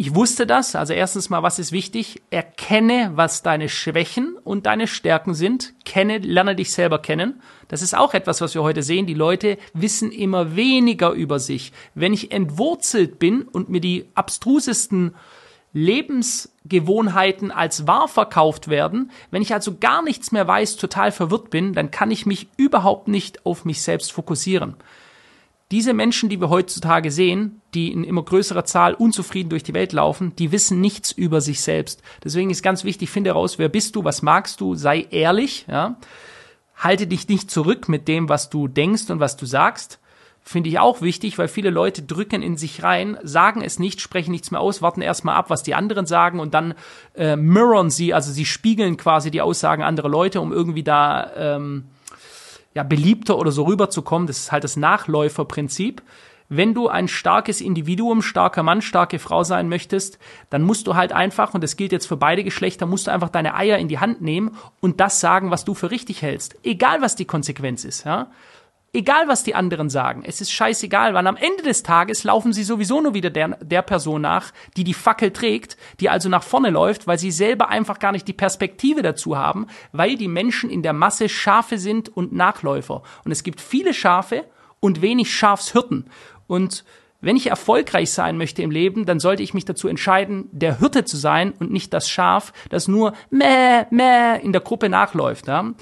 ich 0.00 0.14
wusste 0.14 0.46
das. 0.46 0.76
Also 0.76 0.92
erstens 0.92 1.28
mal, 1.28 1.42
was 1.42 1.58
ist 1.58 1.72
wichtig? 1.72 2.22
Erkenne, 2.30 3.10
was 3.14 3.42
deine 3.42 3.68
Schwächen 3.68 4.36
und 4.44 4.66
deine 4.66 4.86
Stärken 4.86 5.34
sind. 5.34 5.74
Kenne, 5.84 6.18
lerne 6.18 6.54
dich 6.54 6.72
selber 6.72 7.00
kennen. 7.00 7.42
Das 7.66 7.82
ist 7.82 7.96
auch 7.96 8.14
etwas, 8.14 8.40
was 8.40 8.54
wir 8.54 8.62
heute 8.62 8.84
sehen. 8.84 9.06
Die 9.06 9.14
Leute 9.14 9.58
wissen 9.74 10.12
immer 10.12 10.54
weniger 10.54 11.10
über 11.10 11.40
sich. 11.40 11.72
Wenn 11.96 12.12
ich 12.12 12.30
entwurzelt 12.30 13.18
bin 13.18 13.42
und 13.42 13.70
mir 13.70 13.80
die 13.80 14.06
abstrusesten 14.14 15.16
Lebensgewohnheiten 15.72 17.50
als 17.50 17.86
wahr 17.86 18.08
verkauft 18.08 18.68
werden, 18.68 19.10
wenn 19.30 19.42
ich 19.42 19.52
also 19.52 19.76
gar 19.78 20.02
nichts 20.02 20.32
mehr 20.32 20.46
weiß, 20.46 20.76
total 20.76 21.12
verwirrt 21.12 21.50
bin, 21.50 21.74
dann 21.74 21.90
kann 21.90 22.10
ich 22.10 22.26
mich 22.26 22.48
überhaupt 22.56 23.08
nicht 23.08 23.44
auf 23.44 23.64
mich 23.64 23.82
selbst 23.82 24.12
fokussieren. 24.12 24.76
Diese 25.70 25.92
Menschen, 25.92 26.30
die 26.30 26.40
wir 26.40 26.48
heutzutage 26.48 27.10
sehen, 27.10 27.60
die 27.74 27.92
in 27.92 28.02
immer 28.02 28.22
größerer 28.22 28.64
Zahl 28.64 28.94
unzufrieden 28.94 29.50
durch 29.50 29.62
die 29.62 29.74
Welt 29.74 29.92
laufen, 29.92 30.34
die 30.36 30.50
wissen 30.50 30.80
nichts 30.80 31.12
über 31.12 31.42
sich 31.42 31.60
selbst. 31.60 32.02
Deswegen 32.24 32.48
ist 32.48 32.62
ganz 32.62 32.84
wichtig, 32.84 33.10
finde 33.10 33.30
heraus, 33.30 33.58
wer 33.58 33.68
bist 33.68 33.94
du, 33.94 34.02
was 34.02 34.22
magst 34.22 34.62
du, 34.62 34.74
sei 34.74 35.06
ehrlich, 35.10 35.66
ja. 35.68 35.96
Halte 36.74 37.06
dich 37.06 37.28
nicht 37.28 37.50
zurück 37.50 37.88
mit 37.88 38.08
dem, 38.08 38.28
was 38.28 38.50
du 38.50 38.68
denkst 38.68 39.10
und 39.10 39.20
was 39.20 39.36
du 39.36 39.44
sagst 39.44 39.98
finde 40.48 40.70
ich 40.70 40.78
auch 40.78 41.02
wichtig, 41.02 41.36
weil 41.36 41.46
viele 41.46 41.68
Leute 41.68 42.02
drücken 42.02 42.40
in 42.40 42.56
sich 42.56 42.82
rein, 42.82 43.18
sagen 43.22 43.60
es 43.62 43.78
nicht, 43.78 44.00
sprechen 44.00 44.30
nichts 44.30 44.50
mehr 44.50 44.60
aus, 44.60 44.80
warten 44.80 45.02
erstmal 45.02 45.36
ab, 45.36 45.50
was 45.50 45.62
die 45.62 45.74
anderen 45.74 46.06
sagen 46.06 46.40
und 46.40 46.54
dann 46.54 46.74
äh, 47.14 47.36
mirrorn 47.36 47.90
sie, 47.90 48.14
also 48.14 48.32
sie 48.32 48.46
spiegeln 48.46 48.96
quasi 48.96 49.30
die 49.30 49.42
Aussagen 49.42 49.82
anderer 49.82 50.08
Leute, 50.08 50.40
um 50.40 50.50
irgendwie 50.50 50.82
da 50.82 51.30
ähm, 51.36 51.84
ja 52.74 52.82
beliebter 52.82 53.36
oder 53.36 53.52
so 53.52 53.64
rüberzukommen. 53.64 54.26
Das 54.26 54.38
ist 54.38 54.52
halt 54.52 54.64
das 54.64 54.78
Nachläuferprinzip. 54.78 56.02
Wenn 56.48 56.72
du 56.72 56.88
ein 56.88 57.08
starkes 57.08 57.60
Individuum, 57.60 58.22
starker 58.22 58.62
Mann, 58.62 58.80
starke 58.80 59.18
Frau 59.18 59.44
sein 59.44 59.68
möchtest, 59.68 60.18
dann 60.48 60.62
musst 60.62 60.86
du 60.86 60.94
halt 60.94 61.12
einfach, 61.12 61.52
und 61.52 61.62
das 61.62 61.76
gilt 61.76 61.92
jetzt 61.92 62.06
für 62.06 62.16
beide 62.16 62.42
Geschlechter, 62.42 62.86
musst 62.86 63.06
du 63.06 63.10
einfach 63.10 63.28
deine 63.28 63.54
Eier 63.54 63.76
in 63.76 63.88
die 63.88 63.98
Hand 63.98 64.22
nehmen 64.22 64.56
und 64.80 64.98
das 64.98 65.20
sagen, 65.20 65.50
was 65.50 65.66
du 65.66 65.74
für 65.74 65.90
richtig 65.90 66.22
hältst. 66.22 66.56
Egal, 66.62 67.02
was 67.02 67.16
die 67.16 67.26
Konsequenz 67.26 67.84
ist, 67.84 68.06
ja. 68.06 68.30
Egal, 68.94 69.28
was 69.28 69.44
die 69.44 69.54
anderen 69.54 69.90
sagen, 69.90 70.22
es 70.24 70.40
ist 70.40 70.50
scheißegal, 70.50 71.12
weil 71.12 71.26
am 71.26 71.36
Ende 71.36 71.62
des 71.62 71.82
Tages 71.82 72.24
laufen 72.24 72.54
sie 72.54 72.64
sowieso 72.64 73.02
nur 73.02 73.12
wieder 73.12 73.28
der, 73.28 73.48
der 73.60 73.82
Person 73.82 74.22
nach, 74.22 74.50
die 74.78 74.84
die 74.84 74.94
Fackel 74.94 75.30
trägt, 75.30 75.76
die 76.00 76.08
also 76.08 76.30
nach 76.30 76.42
vorne 76.42 76.70
läuft, 76.70 77.06
weil 77.06 77.18
sie 77.18 77.30
selber 77.30 77.68
einfach 77.68 77.98
gar 77.98 78.12
nicht 78.12 78.26
die 78.26 78.32
Perspektive 78.32 79.02
dazu 79.02 79.36
haben, 79.36 79.66
weil 79.92 80.16
die 80.16 80.26
Menschen 80.26 80.70
in 80.70 80.82
der 80.82 80.94
Masse 80.94 81.28
Schafe 81.28 81.76
sind 81.76 82.08
und 82.08 82.32
Nachläufer. 82.32 83.02
Und 83.24 83.32
es 83.32 83.42
gibt 83.42 83.60
viele 83.60 83.92
Schafe 83.92 84.44
und 84.80 85.02
wenig 85.02 85.34
Schafshirten. 85.34 86.06
Und 86.46 86.84
wenn 87.20 87.36
ich 87.36 87.48
erfolgreich 87.48 88.10
sein 88.12 88.38
möchte 88.38 88.62
im 88.62 88.70
Leben, 88.70 89.04
dann 89.04 89.20
sollte 89.20 89.42
ich 89.42 89.52
mich 89.52 89.66
dazu 89.66 89.88
entscheiden, 89.88 90.48
der 90.52 90.78
Hirte 90.78 91.04
zu 91.04 91.18
sein 91.18 91.52
und 91.58 91.70
nicht 91.70 91.92
das 91.92 92.08
Schaf, 92.08 92.54
das 92.70 92.88
nur 92.88 93.12
meh, 93.28 93.84
meh 93.90 94.40
in 94.40 94.52
der 94.52 94.62
Gruppe 94.62 94.88
nachläuft. 94.88 95.46
Ja? 95.46 95.74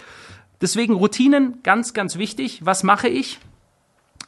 Deswegen 0.60 0.94
Routinen 0.94 1.62
ganz, 1.62 1.92
ganz 1.92 2.16
wichtig. 2.16 2.64
Was 2.64 2.82
mache 2.82 3.08
ich? 3.08 3.38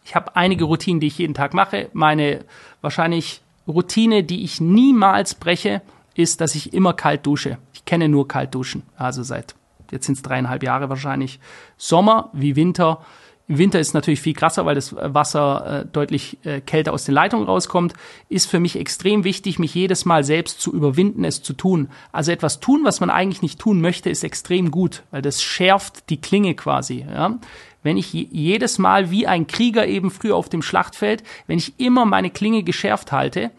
Ich 0.04 0.14
habe 0.14 0.36
einige 0.36 0.64
Routinen, 0.64 1.00
die 1.00 1.06
ich 1.06 1.18
jeden 1.18 1.34
Tag 1.34 1.54
mache. 1.54 1.90
Meine 1.92 2.44
wahrscheinlich 2.80 3.42
Routine, 3.66 4.24
die 4.24 4.44
ich 4.44 4.60
niemals 4.60 5.34
breche, 5.34 5.82
ist, 6.14 6.40
dass 6.40 6.54
ich 6.54 6.72
immer 6.72 6.94
kalt 6.94 7.26
dusche. 7.26 7.58
Ich 7.72 7.84
kenne 7.84 8.08
nur 8.08 8.26
kalt 8.26 8.54
duschen. 8.54 8.82
Also 8.96 9.22
seit, 9.22 9.54
jetzt 9.90 10.06
sind 10.06 10.16
es 10.16 10.22
dreieinhalb 10.22 10.62
Jahre 10.62 10.88
wahrscheinlich. 10.88 11.38
Sommer 11.76 12.30
wie 12.32 12.56
Winter 12.56 13.04
im 13.48 13.56
Winter 13.56 13.80
ist 13.80 13.94
natürlich 13.94 14.20
viel 14.20 14.34
krasser, 14.34 14.66
weil 14.66 14.74
das 14.74 14.94
Wasser 14.94 15.80
äh, 15.80 15.86
deutlich 15.90 16.36
äh, 16.44 16.60
kälter 16.60 16.92
aus 16.92 17.04
den 17.04 17.14
Leitungen 17.14 17.46
rauskommt. 17.46 17.94
Ist 18.28 18.50
für 18.50 18.60
mich 18.60 18.76
extrem 18.76 19.24
wichtig, 19.24 19.58
mich 19.58 19.74
jedes 19.74 20.04
Mal 20.04 20.22
selbst 20.22 20.60
zu 20.60 20.70
überwinden, 20.72 21.24
es 21.24 21.42
zu 21.42 21.54
tun. 21.54 21.88
Also 22.12 22.30
etwas 22.30 22.60
tun, 22.60 22.82
was 22.84 23.00
man 23.00 23.08
eigentlich 23.08 23.40
nicht 23.40 23.58
tun 23.58 23.80
möchte, 23.80 24.10
ist 24.10 24.22
extrem 24.22 24.70
gut, 24.70 25.02
weil 25.10 25.22
das 25.22 25.42
schärft 25.42 26.10
die 26.10 26.20
Klinge 26.20 26.54
quasi. 26.54 27.06
Ja? 27.10 27.38
Wenn 27.82 27.96
ich 27.96 28.12
jedes 28.12 28.78
Mal 28.78 29.10
wie 29.10 29.26
ein 29.26 29.46
Krieger 29.46 29.86
eben 29.86 30.10
früher 30.10 30.36
auf 30.36 30.50
dem 30.50 30.60
Schlachtfeld, 30.60 31.22
wenn 31.46 31.56
ich 31.56 31.80
immer 31.80 32.04
meine 32.04 32.28
Klinge 32.28 32.62
geschärft 32.64 33.12
halte, 33.12 33.50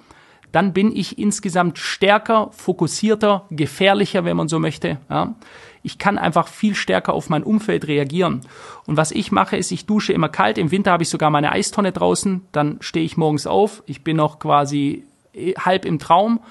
dann 0.52 0.74
bin 0.74 0.96
ich 0.96 1.18
insgesamt 1.18 1.80
stärker, 1.80 2.50
fokussierter, 2.52 3.46
gefährlicher, 3.50 4.24
wenn 4.24 4.38
man 4.38 4.50
so 4.50 4.60
möchte. 4.60 5.00
Ja? 5.10 5.36
Ich 5.84 5.98
kann 5.98 6.18
einfach 6.18 6.48
viel 6.48 6.76
stärker 6.76 7.14
auf 7.14 7.30
mein 7.30 7.44
Umfeld 7.44 7.88
reagieren. 7.88 8.42
Und 8.86 8.98
was 8.98 9.12
ich 9.12 9.32
mache, 9.32 9.58
ist, 9.58 9.72
ich 9.72 9.86
dusche 9.86 10.14
immer 10.14 10.30
kalt. 10.30 10.58
Im 10.58 10.72
Winter 10.72 10.92
habe 10.92 11.04
ich 11.04 11.10
sogar 11.10 11.30
meine 11.30 11.52
Eistonne 11.52 11.92
draußen. 11.92 12.42
Dann 12.52 12.78
stehe 12.82 13.06
ich 13.06 13.18
morgens 13.18 13.48
auf. 13.48 13.84
Ich 13.86 14.04
bin 14.04 14.18
noch 14.18 14.40
quasi 14.40 15.04
äh, 15.34 15.54
halb 15.54 15.86
im 15.86 16.00
Traum, 16.00 16.42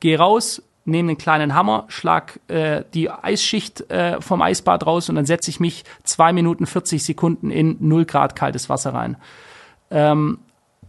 gehe 0.00 0.18
raus, 0.18 0.62
nehme 0.84 1.10
einen 1.10 1.18
kleinen 1.18 1.54
Hammer, 1.54 1.84
schlag 1.88 2.40
äh, 2.48 2.82
die 2.92 3.10
Eisschicht 3.10 3.88
äh, 3.90 4.20
vom 4.20 4.42
Eisbad 4.42 4.84
raus 4.86 5.08
und 5.08 5.14
dann 5.14 5.26
setze 5.26 5.50
ich 5.50 5.60
mich 5.60 5.84
zwei 6.02 6.32
Minuten 6.32 6.66
40 6.66 7.04
Sekunden 7.04 7.50
in 7.50 7.76
0 7.80 8.04
Grad 8.04 8.34
kaltes 8.34 8.68
Wasser 8.68 8.92
rein. 8.92 9.16
Ähm, 9.90 10.38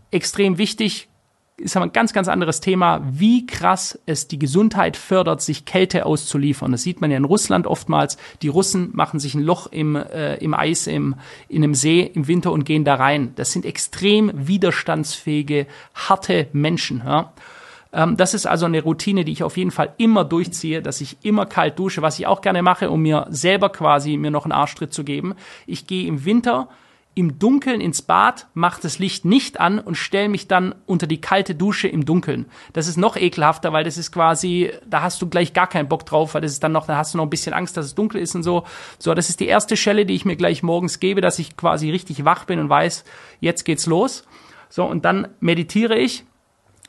extrem 0.10 0.58
wichtig, 0.58 1.10
ist 1.58 1.76
aber 1.76 1.86
ein 1.86 1.94
ganz, 1.94 2.14
ganz 2.14 2.28
anderes 2.28 2.62
Thema, 2.62 3.02
wie 3.06 3.46
krass 3.46 4.00
es 4.06 4.28
die 4.28 4.40
Gesundheit 4.40 4.98
fördert, 4.98 5.42
sich 5.42 5.66
Kälte 5.66 6.06
auszuliefern. 6.06 6.72
Das 6.72 6.84
sieht 6.84 7.00
man 7.00 7.12
ja 7.12 7.18
in 7.18 7.26
Russland 7.26 7.68
oftmals. 7.68 8.18
Die 8.42 8.48
Russen 8.48 8.90
machen 8.94 9.20
sich 9.20 9.36
ein 9.36 9.44
Loch 9.44 9.68
im, 9.68 9.96
äh, 9.96 10.36
im 10.38 10.54
Eis, 10.54 10.88
im, 10.88 11.16
in 11.48 11.64
einem 11.64 11.76
See 11.76 12.02
im 12.02 12.28
Winter 12.28 12.52
und 12.52 12.66
gehen 12.66 12.86
da 12.86 12.96
rein. 12.96 13.34
Das 13.36 13.52
sind 13.52 13.66
extrem 13.66 14.32
widerstandsfähige, 14.34 15.68
harte 15.94 16.48
Menschen. 16.54 17.04
Ja? 17.06 17.34
Ähm, 17.94 18.18
das 18.18 18.34
ist 18.34 18.48
also 18.48 18.66
eine 18.66 18.82
Routine, 18.82 19.24
die 19.24 19.32
ich 19.32 19.44
auf 19.44 19.56
jeden 19.56 19.72
Fall 19.72 19.94
immer 19.98 20.26
durchziehe, 20.26 20.82
dass 20.82 21.02
ich 21.02 21.18
immer 21.24 21.46
kalt 21.46 21.78
dusche, 21.78 22.02
was 22.02 22.18
ich 22.18 22.26
auch 22.26 22.42
gerne 22.42 22.64
mache, 22.64 22.90
um 22.90 23.02
mir 23.02 23.28
selber 23.30 23.70
quasi 23.70 24.18
mir 24.18 24.32
noch 24.32 24.46
einen 24.46 24.54
Arschtritt 24.54 24.94
zu 24.94 25.04
geben. 25.04 25.36
Ich 25.68 25.86
gehe 25.86 26.08
im 26.08 26.26
Winter 26.26 26.68
im 27.16 27.38
Dunkeln 27.38 27.80
ins 27.80 28.02
Bad, 28.02 28.48
mach 28.54 28.80
das 28.80 28.98
Licht 28.98 29.24
nicht 29.24 29.60
an 29.60 29.80
und 29.80 29.96
stell 29.96 30.30
mich 30.30 30.48
dann 30.48 30.74
unter 30.86 31.06
die 31.06 31.22
kalte 31.22 31.54
Dusche 31.54 31.88
im 31.88 32.06
Dunkeln. 32.06 32.48
Das 32.74 32.88
ist 32.88 32.98
noch 32.98 33.16
ekelhafter, 33.16 33.72
weil 33.72 33.84
das 33.84 33.98
ist 33.98 34.12
quasi, 34.12 34.72
da 34.88 35.04
hast 35.04 35.22
du 35.22 35.28
gleich 35.30 35.54
gar 35.54 35.68
keinen 35.68 35.88
Bock 35.88 36.06
drauf, 36.06 36.34
weil 36.34 36.42
das 36.42 36.54
ist 36.54 36.64
dann 36.64 36.72
noch, 36.72 36.88
da 36.88 36.98
hast 36.98 37.14
du 37.14 37.18
noch 37.18 37.26
ein 37.26 37.30
bisschen 37.30 37.54
Angst, 37.54 37.78
dass 37.78 37.86
es 37.86 37.96
dunkel 37.96 38.20
ist 38.20 38.36
und 38.36 38.44
so. 38.44 38.64
So, 38.98 39.14
das 39.14 39.30
ist 39.30 39.40
die 39.40 39.48
erste 39.48 39.78
Schelle, 39.78 40.06
die 40.06 40.16
ich 40.16 40.26
mir 40.26 40.36
gleich 40.36 40.64
morgens 40.64 41.00
gebe, 41.00 41.22
dass 41.22 41.38
ich 41.38 41.56
quasi 41.56 41.92
richtig 41.92 42.26
wach 42.26 42.46
bin 42.46 42.60
und 42.60 42.70
weiß, 42.70 43.04
jetzt 43.40 43.64
geht's 43.64 43.86
los. 43.86 44.26
So, 44.70 44.84
und 44.84 45.06
dann 45.06 45.28
meditiere 45.40 45.98
ich. 45.98 46.26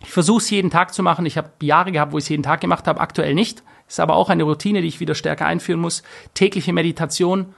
Ich 0.00 0.10
versuche 0.10 0.38
es 0.38 0.50
jeden 0.50 0.70
Tag 0.70 0.94
zu 0.94 1.02
machen. 1.02 1.26
Ich 1.26 1.36
habe 1.36 1.50
Jahre 1.60 1.92
gehabt, 1.92 2.12
wo 2.12 2.18
ich 2.18 2.24
es 2.24 2.28
jeden 2.30 2.42
Tag 2.42 2.60
gemacht 2.60 2.86
habe, 2.86 3.00
aktuell 3.00 3.34
nicht. 3.34 3.62
Ist 3.86 4.00
aber 4.00 4.16
auch 4.16 4.30
eine 4.30 4.44
Routine, 4.44 4.80
die 4.80 4.88
ich 4.88 5.00
wieder 5.00 5.14
stärker 5.14 5.46
einführen 5.46 5.80
muss. 5.80 6.02
Tägliche 6.32 6.72
Meditation, 6.72 7.54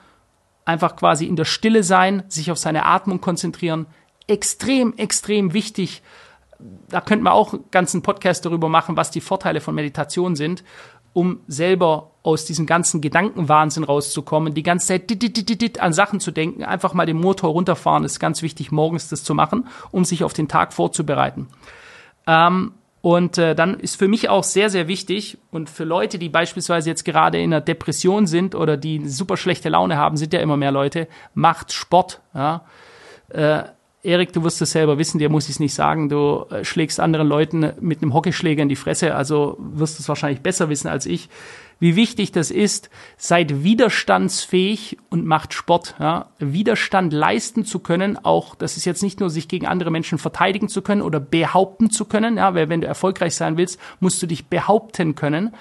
einfach 0.67 0.97
quasi 0.97 1.25
in 1.25 1.37
der 1.37 1.47
Stille 1.47 1.83
sein, 1.83 2.25
sich 2.29 2.51
auf 2.51 2.59
seine 2.59 2.85
Atmung 2.85 3.23
konzentrieren. 3.23 3.87
Extrem, 4.27 4.93
extrem 4.99 5.55
wichtig. 5.55 6.03
Da 6.89 7.01
könnte 7.01 7.23
man 7.25 7.33
auch 7.33 7.55
einen 7.55 7.65
ganzen 7.71 8.03
Podcast 8.03 8.45
darüber 8.45 8.69
machen, 8.69 8.97
was 8.97 9.11
die 9.11 9.21
Vorteile 9.21 9.61
von 9.61 9.75
Meditation 9.75 10.37
sind, 10.37 10.65
um 11.13 11.41
selber 11.47 12.11
aus 12.23 12.45
diesem 12.45 12.67
ganzen 12.67 13.01
Gedankenwahnsinn 13.01 13.85
rauszukommen, 13.85 14.53
die 14.53 14.65
ganze 14.65 14.89
Zeit 14.89 15.09
dit, 15.09 15.23
dit, 15.23 15.63
dit, 15.63 15.81
an 15.81 15.93
Sachen 15.93 16.19
zu 16.19 16.33
denken, 16.33 16.65
einfach 16.65 16.93
mal 16.93 17.07
den 17.07 17.19
Motor 17.19 17.51
runterfahren, 17.51 18.05
ist 18.05 18.19
ganz 18.19 18.43
wichtig, 18.43 18.73
morgens 18.73 19.09
das 19.09 19.23
zu 19.23 19.33
machen, 19.35 19.69
um 19.93 20.05
sich 20.05 20.25
auf 20.25 20.33
den 20.33 20.49
Tag 20.49 20.73
vorzubereiten. 20.73 21.47
Ähm, 22.27 22.73
und 23.07 23.39
äh, 23.39 23.55
dann 23.55 23.79
ist 23.79 23.97
für 23.97 24.09
mich 24.09 24.29
auch 24.31 24.43
sehr, 24.43 24.69
sehr 24.69 24.89
wichtig 24.89 25.39
und 25.53 25.71
für 25.71 25.85
Leute, 25.85 26.19
die 26.19 26.29
beispielsweise 26.29 26.91
jetzt 26.91 27.05
gerade 27.05 27.39
in 27.39 27.55
einer 27.55 27.61
Depression 27.61 28.27
sind 28.27 28.57
oder 28.57 28.77
die 28.77 29.09
super 29.09 29.37
schlechte 29.37 29.69
Laune 29.69 29.97
haben, 29.97 30.17
sind 30.17 30.33
ja 30.33 30.41
immer 30.41 30.57
mehr 30.57 30.73
Leute, 30.73 31.07
macht 31.33 31.73
Sport. 31.73 32.21
Ja. 32.35 32.65
Äh, 33.29 33.63
Erik, 34.07 34.33
du 34.33 34.45
wirst 34.45 34.63
es 34.63 34.73
selber 34.73 34.99
wissen, 34.99 35.19
dir 35.19 35.29
muss 35.29 35.45
ich 35.45 35.57
es 35.57 35.61
nicht 35.61 35.75
sagen, 35.75 36.09
du 36.09 36.47
äh, 36.51 36.65
schlägst 36.65 37.01
anderen 37.01 37.29
Leuten 37.29 37.73
mit 37.81 38.03
einem 38.03 38.15
Hockeyschläger 38.15 38.63
in 38.63 38.69
die 38.69 38.77
Fresse, 38.77 39.15
also 39.15 39.57
wirst 39.59 39.99
du 39.99 40.03
es 40.03 40.09
wahrscheinlich 40.09 40.41
besser 40.41 40.69
wissen 40.69 40.89
als 40.89 41.07
ich 41.07 41.29
wie 41.79 41.97
wichtig 41.97 42.33
das 42.33 42.51
ist, 42.51 42.91
seid 43.17 43.63
widerstandsfähig 43.63 44.99
und 45.11 45.27
macht 45.27 45.53
Sport. 45.53 45.95
Ja? 45.99 46.31
Widerstand 46.39 47.13
leisten 47.13 47.65
zu 47.65 47.81
können, 47.81 48.19
auch 48.23 48.55
das 48.55 48.77
ist 48.77 48.87
jetzt 48.87 49.03
nicht 49.03 49.21
nur 49.21 49.29
sich 49.29 49.49
gegen 49.49 49.67
andere 49.67 49.91
Menschen 49.91 50.19
verteidigen 50.19 50.69
zu 50.69 50.81
können 50.81 51.03
oder 51.03 51.21
behaupten 51.21 51.91
zu 51.91 52.07
können, 52.07 52.39
ja, 52.39 52.55
weil 52.55 52.69
wenn 52.69 52.81
du 52.81 52.87
erfolgreich 52.87 53.35
sein 53.35 53.57
willst, 53.57 53.79
musst 54.01 54.23
du 54.23 54.27
dich 54.27 54.47
behaupten 54.47 55.15
können. 55.15 55.55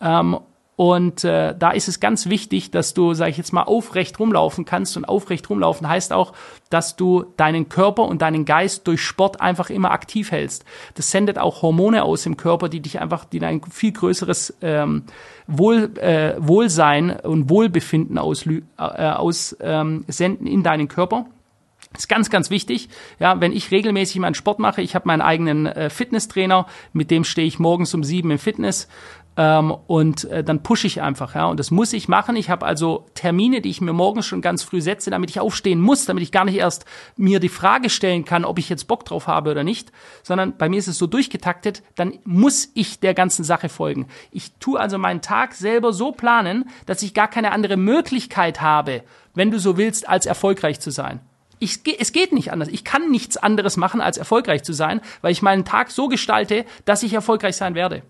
Ähm, 0.00 0.38
und 0.80 1.24
äh, 1.24 1.54
da 1.58 1.72
ist 1.72 1.88
es 1.88 2.00
ganz 2.00 2.30
wichtig, 2.30 2.70
dass 2.70 2.94
du, 2.94 3.12
sage 3.12 3.32
ich 3.32 3.36
jetzt 3.36 3.52
mal, 3.52 3.64
aufrecht 3.64 4.18
rumlaufen 4.18 4.64
kannst. 4.64 4.96
Und 4.96 5.04
aufrecht 5.04 5.50
rumlaufen 5.50 5.86
heißt 5.86 6.10
auch, 6.10 6.32
dass 6.70 6.96
du 6.96 7.26
deinen 7.36 7.68
Körper 7.68 8.04
und 8.04 8.22
deinen 8.22 8.46
Geist 8.46 8.86
durch 8.86 9.02
Sport 9.02 9.42
einfach 9.42 9.68
immer 9.68 9.90
aktiv 9.90 10.32
hältst. 10.32 10.64
Das 10.94 11.10
sendet 11.10 11.38
auch 11.38 11.60
Hormone 11.60 12.02
aus 12.02 12.24
im 12.24 12.38
Körper, 12.38 12.70
die 12.70 12.80
dich 12.80 12.98
einfach, 12.98 13.26
die 13.26 13.44
ein 13.44 13.60
viel 13.70 13.92
größeres 13.92 14.56
ähm, 14.62 15.02
Wohl, 15.46 15.98
äh, 15.98 16.36
Wohlsein 16.38 17.10
und 17.10 17.50
Wohlbefinden 17.50 18.16
auslü 18.16 18.62
äh, 18.78 18.82
aus, 18.82 19.54
ähm, 19.60 20.06
senden 20.08 20.46
in 20.46 20.62
deinen 20.62 20.88
Körper. 20.88 21.26
Das 21.92 22.04
ist 22.04 22.08
ganz, 22.08 22.30
ganz 22.30 22.50
wichtig. 22.50 22.88
Ja, 23.18 23.40
wenn 23.40 23.52
ich 23.52 23.72
regelmäßig 23.72 24.20
meinen 24.20 24.34
Sport 24.34 24.60
mache, 24.60 24.80
ich 24.80 24.94
habe 24.94 25.08
meinen 25.08 25.22
eigenen 25.22 25.66
äh, 25.66 25.90
Fitnesstrainer, 25.90 26.66
mit 26.92 27.10
dem 27.10 27.24
stehe 27.24 27.48
ich 27.48 27.58
morgens 27.58 27.92
um 27.94 28.04
sieben 28.04 28.30
im 28.30 28.38
Fitness 28.38 28.86
ähm, 29.36 29.74
und 29.86 30.24
äh, 30.24 30.42
dann 30.42 30.62
pushe 30.62 30.86
ich 30.86 31.02
einfach, 31.02 31.34
ja. 31.34 31.46
Und 31.46 31.60
das 31.60 31.70
muss 31.70 31.92
ich 31.92 32.08
machen. 32.08 32.36
Ich 32.36 32.50
habe 32.50 32.66
also 32.66 33.06
Termine, 33.14 33.60
die 33.60 33.70
ich 33.70 33.80
mir 33.80 33.92
morgens 33.92 34.26
schon 34.26 34.42
ganz 34.42 34.62
früh 34.62 34.80
setze, 34.80 35.10
damit 35.10 35.30
ich 35.30 35.40
aufstehen 35.40 35.80
muss, 35.80 36.04
damit 36.04 36.22
ich 36.22 36.32
gar 36.32 36.44
nicht 36.44 36.56
erst 36.56 36.84
mir 37.16 37.38
die 37.38 37.48
Frage 37.48 37.90
stellen 37.90 38.24
kann, 38.24 38.44
ob 38.44 38.58
ich 38.58 38.68
jetzt 38.68 38.88
Bock 38.88 39.04
drauf 39.04 39.28
habe 39.28 39.50
oder 39.52 39.62
nicht, 39.62 39.92
sondern 40.22 40.56
bei 40.56 40.68
mir 40.68 40.78
ist 40.78 40.88
es 40.88 40.98
so 40.98 41.06
durchgetaktet, 41.06 41.82
dann 41.94 42.18
muss 42.24 42.70
ich 42.74 43.00
der 43.00 43.14
ganzen 43.14 43.44
Sache 43.44 43.68
folgen. 43.68 44.08
Ich 44.32 44.52
tue 44.58 44.80
also 44.80 44.98
meinen 44.98 45.22
Tag 45.22 45.54
selber 45.54 45.92
so 45.92 46.12
planen, 46.12 46.68
dass 46.86 47.02
ich 47.02 47.14
gar 47.14 47.28
keine 47.28 47.52
andere 47.52 47.76
Möglichkeit 47.76 48.60
habe, 48.60 49.02
wenn 49.34 49.50
du 49.50 49.60
so 49.60 49.76
willst, 49.76 50.08
als 50.08 50.26
erfolgreich 50.26 50.80
zu 50.80 50.90
sein. 50.90 51.20
Ich, 51.60 51.80
es 51.98 52.12
geht 52.12 52.32
nicht 52.32 52.52
anders. 52.52 52.68
Ich 52.68 52.84
kann 52.84 53.10
nichts 53.10 53.36
anderes 53.36 53.76
machen, 53.76 54.00
als 54.00 54.16
erfolgreich 54.16 54.64
zu 54.64 54.72
sein, 54.72 55.00
weil 55.20 55.30
ich 55.30 55.42
meinen 55.42 55.64
Tag 55.64 55.90
so 55.90 56.08
gestalte, 56.08 56.64
dass 56.86 57.02
ich 57.02 57.12
erfolgreich 57.12 57.54
sein 57.56 57.74
werde. 57.74 58.02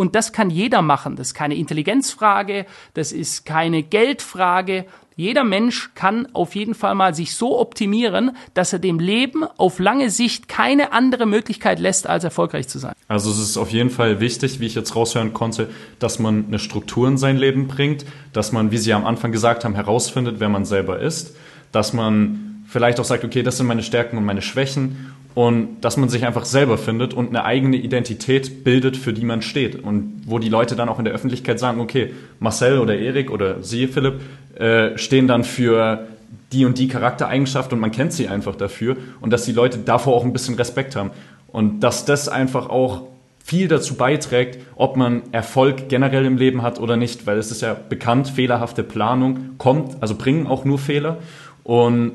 Und 0.00 0.14
das 0.14 0.32
kann 0.32 0.48
jeder 0.48 0.80
machen. 0.80 1.16
Das 1.16 1.26
ist 1.26 1.34
keine 1.34 1.56
Intelligenzfrage, 1.56 2.64
das 2.94 3.12
ist 3.12 3.44
keine 3.44 3.82
Geldfrage. 3.82 4.86
Jeder 5.14 5.44
Mensch 5.44 5.90
kann 5.94 6.26
auf 6.32 6.54
jeden 6.54 6.74
Fall 6.74 6.94
mal 6.94 7.14
sich 7.14 7.34
so 7.34 7.60
optimieren, 7.60 8.30
dass 8.54 8.72
er 8.72 8.78
dem 8.78 8.98
Leben 8.98 9.44
auf 9.44 9.78
lange 9.78 10.08
Sicht 10.08 10.48
keine 10.48 10.94
andere 10.94 11.26
Möglichkeit 11.26 11.78
lässt, 11.80 12.06
als 12.06 12.24
erfolgreich 12.24 12.66
zu 12.66 12.78
sein. 12.78 12.94
Also 13.08 13.30
es 13.30 13.38
ist 13.38 13.58
auf 13.58 13.72
jeden 13.72 13.90
Fall 13.90 14.20
wichtig, 14.20 14.58
wie 14.58 14.64
ich 14.64 14.74
jetzt 14.74 14.96
raushören 14.96 15.34
konnte, 15.34 15.68
dass 15.98 16.18
man 16.18 16.46
eine 16.46 16.58
Struktur 16.58 17.06
in 17.06 17.18
sein 17.18 17.36
Leben 17.36 17.68
bringt, 17.68 18.06
dass 18.32 18.52
man, 18.52 18.70
wie 18.70 18.78
Sie 18.78 18.94
am 18.94 19.04
Anfang 19.04 19.32
gesagt 19.32 19.66
haben, 19.66 19.74
herausfindet, 19.74 20.40
wer 20.40 20.48
man 20.48 20.64
selber 20.64 20.98
ist, 20.98 21.36
dass 21.72 21.92
man 21.92 22.64
vielleicht 22.70 23.00
auch 23.00 23.04
sagt, 23.04 23.24
okay, 23.24 23.42
das 23.42 23.58
sind 23.58 23.66
meine 23.66 23.82
Stärken 23.82 24.16
und 24.16 24.24
meine 24.24 24.40
Schwächen 24.40 25.09
und 25.34 25.80
dass 25.82 25.96
man 25.96 26.08
sich 26.08 26.26
einfach 26.26 26.44
selber 26.44 26.76
findet 26.76 27.14
und 27.14 27.28
eine 27.28 27.44
eigene 27.44 27.76
Identität 27.76 28.64
bildet, 28.64 28.96
für 28.96 29.12
die 29.12 29.24
man 29.24 29.42
steht. 29.42 29.76
Und 29.76 30.22
wo 30.26 30.38
die 30.38 30.48
Leute 30.48 30.74
dann 30.74 30.88
auch 30.88 30.98
in 30.98 31.04
der 31.04 31.14
Öffentlichkeit 31.14 31.60
sagen, 31.60 31.80
okay, 31.80 32.12
Marcel 32.40 32.78
oder 32.78 32.98
Erik 32.98 33.30
oder 33.30 33.62
Sie, 33.62 33.86
Philipp, 33.86 34.20
äh, 34.58 34.98
stehen 34.98 35.28
dann 35.28 35.44
für 35.44 36.06
die 36.52 36.64
und 36.64 36.78
die 36.78 36.88
Charaktereigenschaft 36.88 37.72
und 37.72 37.78
man 37.78 37.92
kennt 37.92 38.12
sie 38.12 38.28
einfach 38.28 38.56
dafür 38.56 38.96
und 39.20 39.32
dass 39.32 39.44
die 39.44 39.52
Leute 39.52 39.78
davor 39.78 40.14
auch 40.14 40.24
ein 40.24 40.32
bisschen 40.32 40.56
Respekt 40.56 40.96
haben. 40.96 41.10
Und 41.48 41.80
dass 41.80 42.04
das 42.04 42.28
einfach 42.28 42.68
auch 42.68 43.02
viel 43.44 43.68
dazu 43.68 43.94
beiträgt, 43.94 44.58
ob 44.76 44.96
man 44.96 45.22
Erfolg 45.32 45.88
generell 45.88 46.24
im 46.24 46.36
Leben 46.36 46.62
hat 46.62 46.78
oder 46.78 46.96
nicht, 46.96 47.26
weil 47.26 47.38
es 47.38 47.50
ist 47.50 47.62
ja 47.62 47.74
bekannt, 47.88 48.28
fehlerhafte 48.28 48.82
Planung 48.82 49.56
kommt, 49.58 50.00
also 50.00 50.14
bringen 50.14 50.46
auch 50.46 50.64
nur 50.64 50.78
Fehler. 50.78 51.18
Und 51.64 52.12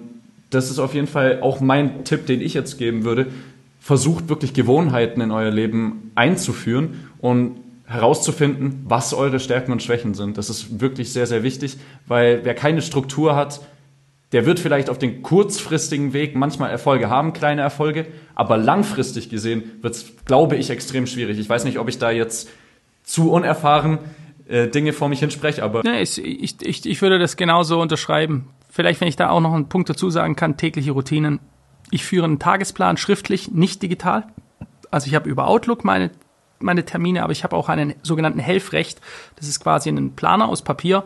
das 0.55 0.71
ist 0.71 0.79
auf 0.79 0.93
jeden 0.93 1.07
Fall 1.07 1.39
auch 1.41 1.59
mein 1.59 2.03
Tipp, 2.05 2.25
den 2.25 2.41
ich 2.41 2.53
jetzt 2.53 2.77
geben 2.77 3.03
würde. 3.03 3.27
Versucht 3.79 4.29
wirklich 4.29 4.53
Gewohnheiten 4.53 5.21
in 5.21 5.31
euer 5.31 5.51
Leben 5.51 6.11
einzuführen 6.15 7.07
und 7.19 7.57
herauszufinden, 7.85 8.81
was 8.85 9.13
eure 9.13 9.39
Stärken 9.39 9.71
und 9.71 9.83
Schwächen 9.83 10.15
sind. 10.15 10.37
Das 10.37 10.49
ist 10.49 10.81
wirklich 10.81 11.13
sehr, 11.13 11.27
sehr 11.27 11.43
wichtig, 11.43 11.77
weil 12.07 12.41
wer 12.43 12.55
keine 12.55 12.81
Struktur 12.81 13.35
hat, 13.35 13.61
der 14.31 14.45
wird 14.45 14.59
vielleicht 14.59 14.89
auf 14.89 14.97
den 14.97 15.21
kurzfristigen 15.21 16.13
Weg 16.13 16.35
manchmal 16.35 16.71
Erfolge 16.71 17.09
haben, 17.09 17.33
kleine 17.33 17.61
Erfolge, 17.61 18.07
aber 18.33 18.57
langfristig 18.57 19.29
gesehen 19.29 19.63
wird 19.81 19.93
es, 19.93 20.13
glaube 20.25 20.55
ich, 20.55 20.71
extrem 20.71 21.05
schwierig. 21.05 21.37
Ich 21.37 21.47
weiß 21.47 21.63
nicht, 21.63 21.77
ob 21.77 21.87
ich 21.87 21.99
da 21.99 22.09
jetzt 22.09 22.49
zu 23.03 23.31
unerfahren 23.31 23.99
äh, 24.47 24.67
Dinge 24.67 24.93
vor 24.93 25.09
mich 25.09 25.19
hinspreche, 25.19 25.63
aber. 25.63 25.83
Nee, 25.83 26.01
ich, 26.01 26.17
ich, 26.19 26.85
ich 26.85 27.01
würde 27.01 27.19
das 27.19 27.37
genauso 27.37 27.79
unterschreiben. 27.79 28.47
Vielleicht, 28.75 28.99
wenn 28.99 29.07
ich 29.07 29.15
da 29.15 29.29
auch 29.29 29.39
noch 29.39 29.53
einen 29.53 29.69
Punkt 29.69 29.89
dazu 29.89 30.09
sagen 30.09 30.35
kann, 30.35 30.57
tägliche 30.57 30.91
Routinen. 30.91 31.39
Ich 31.91 32.03
führe 32.03 32.25
einen 32.25 32.39
Tagesplan 32.39 32.97
schriftlich, 32.97 33.51
nicht 33.51 33.81
digital. 33.81 34.27
Also 34.91 35.07
ich 35.07 35.15
habe 35.15 35.29
über 35.29 35.47
Outlook 35.47 35.85
meine, 35.85 36.11
meine 36.59 36.83
Termine, 36.83 37.23
aber 37.23 37.31
ich 37.31 37.45
habe 37.45 37.55
auch 37.55 37.69
einen 37.69 37.95
sogenannten 38.03 38.39
Helfrecht. 38.39 38.99
Das 39.37 39.47
ist 39.47 39.61
quasi 39.61 39.87
ein 39.87 40.17
Planer 40.17 40.49
aus 40.49 40.61
Papier. 40.61 41.05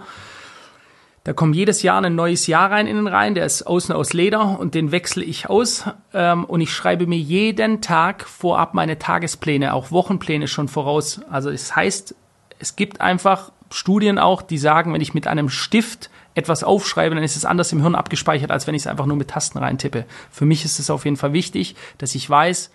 Da 1.24 1.34
kommt 1.34 1.56
jedes 1.56 1.84
Jahr 1.84 2.04
ein 2.04 2.16
neues 2.16 2.48
Jahr 2.48 2.72
rein 2.72 2.88
innen 2.88 3.06
rein, 3.06 3.36
der 3.36 3.46
ist 3.46 3.68
außen 3.68 3.94
aus 3.94 4.14
Leder 4.14 4.60
und 4.60 4.74
den 4.74 4.92
wechsle 4.92 5.24
ich 5.24 5.48
aus. 5.48 5.84
Ähm, 6.12 6.46
und 6.46 6.62
ich 6.62 6.74
schreibe 6.74 7.06
mir 7.06 7.20
jeden 7.20 7.82
Tag 7.82 8.28
vorab 8.28 8.74
meine 8.74 8.98
Tagespläne, 8.98 9.76
auch 9.76 9.92
Wochenpläne 9.92 10.48
schon 10.48 10.70
voraus. 10.70 11.22
Also 11.30 11.52
es 11.52 11.68
das 11.68 11.76
heißt, 11.76 12.16
es 12.58 12.76
gibt 12.76 13.00
einfach 13.00 13.52
Studien 13.70 14.18
auch, 14.18 14.42
die 14.42 14.58
sagen, 14.58 14.92
wenn 14.92 15.02
ich 15.02 15.14
mit 15.14 15.28
einem 15.28 15.50
Stift 15.50 16.10
etwas 16.40 16.64
aufschreibe, 16.64 17.16
dann 17.16 17.24
ist 17.24 17.36
es 17.36 17.46
anders 17.46 17.72
im 17.72 17.82
Hirn 17.82 17.96
abgespeichert, 17.96 18.52
als 18.52 18.66
wenn 18.66 18.76
ich 18.76 18.84
es 18.84 18.88
einfach 18.88 19.06
nur 19.06 19.18
mit 19.18 19.30
Tasten 19.30 19.60
reintippe. 19.60 20.06
Für 20.32 20.46
mich 20.46 20.66
ist 20.66 20.80
es 20.80 20.90
auf 20.90 21.06
jeden 21.06 21.18
Fall 21.18 21.34
wichtig, 21.34 21.76
dass 21.98 22.16
ich 22.16 22.28
weiß, 22.30 22.72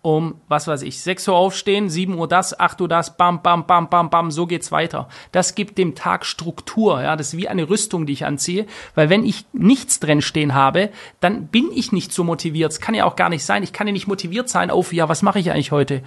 um, 0.00 0.36
was 0.48 0.68
weiß 0.68 0.82
ich, 0.82 1.00
6 1.00 1.28
Uhr 1.28 1.36
aufstehen, 1.36 1.90
7 1.90 2.14
Uhr 2.14 2.28
das, 2.28 2.58
8 2.58 2.80
Uhr 2.80 2.88
das, 2.88 3.16
bam, 3.16 3.42
bam, 3.42 3.66
bam, 3.66 3.90
bam, 3.90 4.10
bam, 4.10 4.30
so 4.30 4.46
geht's 4.46 4.70
weiter. 4.70 5.08
Das 5.32 5.54
gibt 5.54 5.76
dem 5.76 5.94
Tag 5.94 6.24
Struktur, 6.24 7.02
ja, 7.02 7.16
das 7.16 7.28
ist 7.28 7.36
wie 7.36 7.48
eine 7.48 7.68
Rüstung, 7.68 8.06
die 8.06 8.12
ich 8.12 8.24
anziehe, 8.24 8.66
weil 8.94 9.10
wenn 9.10 9.24
ich 9.24 9.44
nichts 9.52 9.98
drin 9.98 10.22
stehen 10.22 10.54
habe, 10.54 10.90
dann 11.20 11.48
bin 11.48 11.70
ich 11.74 11.90
nicht 11.90 12.12
so 12.12 12.22
motiviert. 12.22 12.72
Es 12.72 12.80
kann 12.80 12.94
ja 12.94 13.04
auch 13.04 13.16
gar 13.16 13.28
nicht 13.28 13.44
sein. 13.44 13.62
Ich 13.62 13.72
kann 13.72 13.86
ja 13.86 13.92
nicht 13.92 14.06
motiviert 14.06 14.48
sein 14.48 14.70
auf, 14.70 14.92
ja, 14.92 15.08
was 15.08 15.22
mache 15.22 15.40
ich 15.40 15.50
eigentlich 15.50 15.72
heute? 15.72 16.02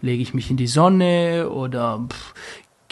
Lege 0.00 0.22
ich 0.22 0.34
mich 0.34 0.50
in 0.50 0.56
die 0.56 0.66
Sonne 0.66 1.48
oder 1.50 2.04
pff, 2.08 2.34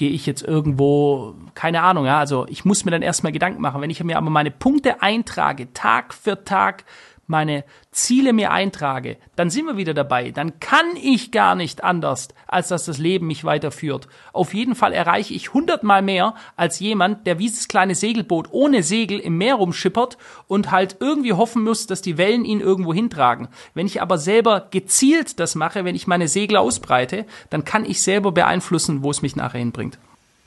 gehe 0.03 0.11
ich 0.11 0.27
jetzt 0.27 0.43
irgendwo, 0.43 1.37
keine 1.55 1.81
Ahnung, 1.81 2.07
ja, 2.07 2.19
also 2.19 2.45
ich 2.49 2.65
muss 2.65 2.85
mir 2.85 2.91
dann 2.91 3.03
erstmal 3.03 3.31
Gedanken 3.31 3.63
machen. 3.63 3.81
Wenn 3.81 3.89
ich 3.89 4.03
mir 4.03 4.17
aber 4.19 4.31
meine 4.31 4.51
Punkte 4.51 5.01
eintrage, 5.01 5.73
Tag 5.75 6.13
für 6.13 6.43
Tag, 6.43 6.83
meine 7.29 7.63
Ziele 7.93 8.33
mir 8.33 8.51
eintrage, 8.53 9.19
dann 9.37 9.51
sind 9.51 9.67
wir 9.67 9.77
wieder 9.77 9.93
dabei. 9.93 10.31
Dann 10.31 10.59
kann 10.61 10.97
ich 11.01 11.31
gar 11.31 11.55
nicht 11.55 11.85
anders, 11.85 12.29
als 12.47 12.69
dass 12.69 12.87
das 12.87 12.97
Leben 12.97 13.27
mich 13.27 13.45
weiterführt. 13.45 14.09
Auf 14.33 14.55
jeden 14.55 14.75
Fall 14.75 14.95
erreiche 14.95 15.35
ich 15.35 15.53
hundertmal 15.53 16.01
mehr 16.01 16.35
als 16.57 16.81
jemand, 16.81 17.27
der 17.27 17.39
wie 17.39 17.49
dieses 17.49 17.69
kleine 17.69 17.95
Segelboot 17.95 18.49
ohne 18.51 18.83
Segel 18.83 19.19
im 19.19 19.37
Meer 19.37 19.57
rumschippert 19.57 20.17
und 20.49 20.71
halt 20.71 20.97
irgendwie 21.01 21.35
hoffen 21.35 21.65
muss, 21.65 21.87
dass 21.87 22.01
die 22.01 22.17
Wellen 22.17 22.47
ihn 22.47 22.61
irgendwo 22.61 22.95
hintragen. 22.95 23.49
Wenn 23.75 23.87
ich 23.87 24.01
aber 24.01 24.17
selber 24.17 24.69
gezielt 24.71 25.39
das 25.39 25.55
mache, 25.55 25.85
wenn 25.85 25.95
ich 25.95 26.07
meine 26.07 26.29
Segel 26.29 26.57
ausbreite, 26.57 27.27
dann 27.51 27.65
kann 27.67 27.85
ich 27.85 28.03
selber 28.03 28.33
beeinflussen, 28.33 29.03
wo 29.03 29.11
es 29.11 29.21
mich 29.21 29.37
nachher 29.37 29.59
hinbringt. 29.59 29.99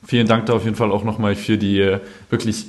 Vielen 0.04 0.26
Dank 0.26 0.46
da 0.46 0.54
auf 0.54 0.64
jeden 0.64 0.76
Fall 0.76 0.90
auch 0.90 1.04
nochmal 1.04 1.36
für 1.36 1.58
die 1.58 1.78
äh, 1.78 2.00
wirklich 2.28 2.66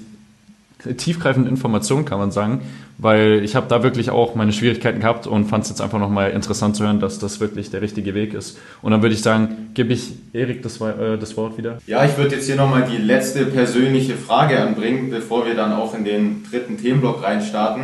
tiefgreifende 0.98 1.50
Information, 1.50 2.06
kann 2.06 2.20
man 2.20 2.32
sagen, 2.32 2.62
weil 2.98 3.44
ich 3.44 3.56
habe 3.56 3.68
da 3.68 3.84
wirklich 3.84 4.10
auch 4.10 4.36
meine 4.36 4.54
Schwierigkeiten 4.54 5.00
gehabt 5.00 5.28
und 5.28 5.46
fand 5.46 5.64
es 5.64 5.70
jetzt 5.70 5.82
einfach 5.82 6.00
nochmal 6.00 6.32
interessant 6.32 6.76
zu 6.76 6.84
hören, 6.84 7.00
dass 7.00 7.20
das 7.20 7.40
wirklich 7.40 7.70
der 7.70 7.82
richtige 7.82 8.14
Weg 8.14 8.34
ist. 8.34 8.58
Und 8.82 8.92
dann 8.92 9.02
würde 9.02 9.16
ich 9.16 9.22
sagen, 9.22 9.70
gebe 9.74 9.94
ich 9.94 10.14
Erik 10.34 10.64
das, 10.64 10.80
äh, 10.82 11.18
das 11.18 11.36
Wort 11.38 11.58
wieder. 11.58 11.78
Ja, 11.88 12.06
ich 12.06 12.18
würde 12.18 12.36
jetzt 12.36 12.46
hier 12.46 12.56
nochmal 12.56 12.88
die 12.90 12.98
letzte 12.98 13.46
persönliche 13.46 14.16
Frage 14.16 14.60
anbringen, 14.60 15.10
bevor 15.10 15.46
wir 15.46 15.56
dann 15.56 15.74
auch 15.74 15.94
in 15.94 16.06
den 16.06 16.44
dritten 16.50 16.78
Themenblock 16.78 17.24
reinstarten. 17.24 17.84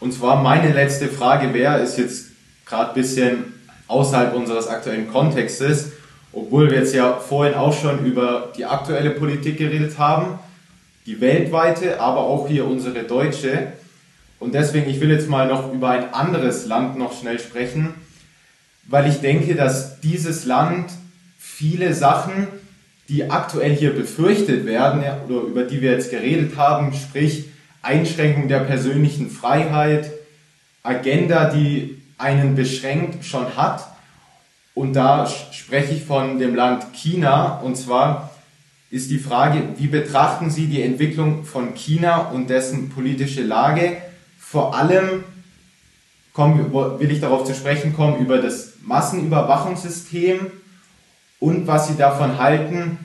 Und 0.00 0.12
zwar 0.12 0.42
meine 0.42 0.72
letzte 0.72 1.08
Frage 1.08 1.52
wäre, 1.54 1.80
ist 1.80 1.98
jetzt 1.98 2.28
gerade 2.66 2.90
ein 2.90 2.94
bisschen 2.94 3.52
außerhalb 3.88 4.34
unseres 4.34 4.68
aktuellen 4.68 5.10
Kontextes, 5.10 5.92
obwohl 6.32 6.70
wir 6.70 6.78
jetzt 6.78 6.94
ja 6.94 7.14
vorhin 7.14 7.54
auch 7.54 7.72
schon 7.72 8.04
über 8.04 8.52
die 8.56 8.66
aktuelle 8.66 9.10
Politik 9.10 9.56
geredet 9.56 9.98
haben, 9.98 10.38
die 11.08 11.22
weltweite, 11.22 12.00
aber 12.00 12.20
auch 12.20 12.48
hier 12.48 12.66
unsere 12.66 13.02
deutsche. 13.04 13.72
Und 14.38 14.52
deswegen, 14.54 14.90
ich 14.90 15.00
will 15.00 15.10
jetzt 15.10 15.26
mal 15.26 15.48
noch 15.48 15.72
über 15.72 15.88
ein 15.88 16.12
anderes 16.12 16.66
Land 16.66 16.98
noch 16.98 17.18
schnell 17.18 17.38
sprechen, 17.38 17.94
weil 18.84 19.08
ich 19.08 19.22
denke, 19.22 19.54
dass 19.54 20.00
dieses 20.00 20.44
Land 20.44 20.90
viele 21.38 21.94
Sachen, 21.94 22.48
die 23.08 23.30
aktuell 23.30 23.74
hier 23.74 23.94
befürchtet 23.94 24.66
werden 24.66 25.02
oder 25.26 25.40
über 25.40 25.62
die 25.64 25.80
wir 25.80 25.92
jetzt 25.92 26.10
geredet 26.10 26.58
haben, 26.58 26.92
sprich 26.92 27.46
Einschränkung 27.80 28.48
der 28.48 28.60
persönlichen 28.60 29.30
Freiheit, 29.30 30.10
Agenda, 30.82 31.48
die 31.48 32.02
einen 32.18 32.54
beschränkt 32.54 33.24
schon 33.24 33.56
hat. 33.56 33.88
Und 34.74 34.92
da 34.92 35.26
spreche 35.26 35.94
ich 35.94 36.04
von 36.04 36.38
dem 36.38 36.54
Land 36.54 36.92
China. 36.92 37.60
Und 37.60 37.76
zwar 37.76 38.30
ist 38.90 39.10
die 39.10 39.18
Frage, 39.18 39.62
wie 39.76 39.86
betrachten 39.86 40.50
Sie 40.50 40.66
die 40.66 40.82
Entwicklung 40.82 41.44
von 41.44 41.74
China 41.74 42.28
und 42.30 42.48
dessen 42.48 42.88
politische 42.88 43.42
Lage? 43.42 43.98
Vor 44.38 44.74
allem 44.74 45.24
will 46.34 47.10
ich 47.10 47.20
darauf 47.20 47.44
zu 47.44 47.54
sprechen 47.54 47.94
kommen 47.94 48.18
über 48.18 48.38
das 48.38 48.74
Massenüberwachungssystem 48.82 50.46
und 51.40 51.66
was 51.66 51.88
Sie 51.88 51.96
davon 51.96 52.38
halten, 52.38 52.98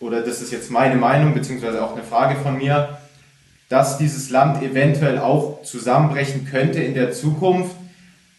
oder 0.00 0.22
das 0.22 0.42
ist 0.42 0.52
jetzt 0.52 0.70
meine 0.70 0.96
Meinung, 0.96 1.34
beziehungsweise 1.34 1.82
auch 1.84 1.92
eine 1.92 2.02
Frage 2.02 2.38
von 2.40 2.58
mir, 2.58 2.98
dass 3.68 3.98
dieses 3.98 4.30
Land 4.30 4.62
eventuell 4.62 5.18
auch 5.18 5.62
zusammenbrechen 5.62 6.46
könnte 6.46 6.82
in 6.82 6.94
der 6.94 7.12
Zukunft, 7.12 7.76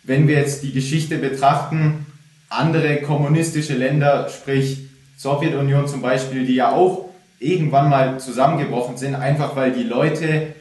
wenn 0.03 0.27
wir 0.27 0.37
jetzt 0.37 0.63
die 0.63 0.73
Geschichte 0.73 1.17
betrachten, 1.17 2.05
andere 2.49 2.97
kommunistische 2.97 3.75
Länder, 3.75 4.27
sprich 4.29 4.88
Sowjetunion 5.19 5.85
zum 5.85 6.01
Beispiel, 6.01 6.45
die 6.45 6.55
ja 6.55 6.71
auch 6.71 7.09
irgendwann 7.39 7.89
mal 7.89 8.19
zusammengebrochen 8.21 8.95
sind, 8.95 9.15
einfach 9.15 9.53
weil 9.53 9.73
die 9.73 9.83
Leute 9.83 10.53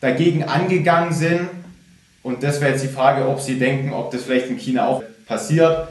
dagegen 0.00 0.44
angegangen 0.44 1.12
sind. 1.12 1.50
Und 2.22 2.44
das 2.44 2.60
wäre 2.60 2.70
jetzt 2.70 2.84
die 2.84 2.88
Frage, 2.88 3.28
ob 3.28 3.40
Sie 3.40 3.58
denken, 3.58 3.92
ob 3.92 4.12
das 4.12 4.22
vielleicht 4.22 4.46
in 4.46 4.58
China 4.58 4.86
auch 4.86 5.02
passiert 5.26 5.88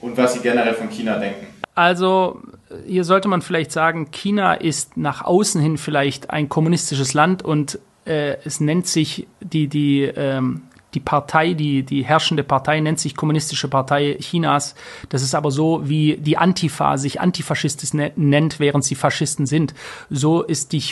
und 0.00 0.16
was 0.16 0.32
Sie 0.32 0.40
generell 0.40 0.72
von 0.72 0.88
China 0.88 1.18
denken. 1.18 1.46
Also 1.74 2.40
hier 2.86 3.04
sollte 3.04 3.28
man 3.28 3.42
vielleicht 3.42 3.70
sagen, 3.70 4.10
China 4.10 4.54
ist 4.54 4.96
nach 4.96 5.22
außen 5.26 5.60
hin 5.60 5.76
vielleicht 5.76 6.30
ein 6.30 6.48
kommunistisches 6.48 7.12
Land 7.12 7.42
und 7.42 7.80
äh, 8.06 8.38
es 8.46 8.60
nennt 8.60 8.86
sich 8.86 9.26
die, 9.42 9.68
die 9.68 10.04
ähm, 10.04 10.62
die 10.94 11.00
Partei, 11.00 11.54
die, 11.54 11.82
die 11.82 12.04
herrschende 12.04 12.44
Partei 12.44 12.80
nennt 12.80 13.00
sich 13.00 13.16
Kommunistische 13.16 13.68
Partei 13.68 14.16
Chinas. 14.20 14.74
Das 15.08 15.22
ist 15.22 15.34
aber 15.34 15.50
so, 15.50 15.88
wie 15.88 16.16
die 16.16 16.36
Antifa 16.36 16.96
sich 16.96 17.20
Antifaschistisch 17.20 17.94
ne-, 17.94 18.12
nennt, 18.16 18.60
während 18.60 18.84
sie 18.84 18.94
Faschisten 18.94 19.46
sind. 19.46 19.74
So 20.10 20.42
ist 20.42 20.72
die 20.72 20.82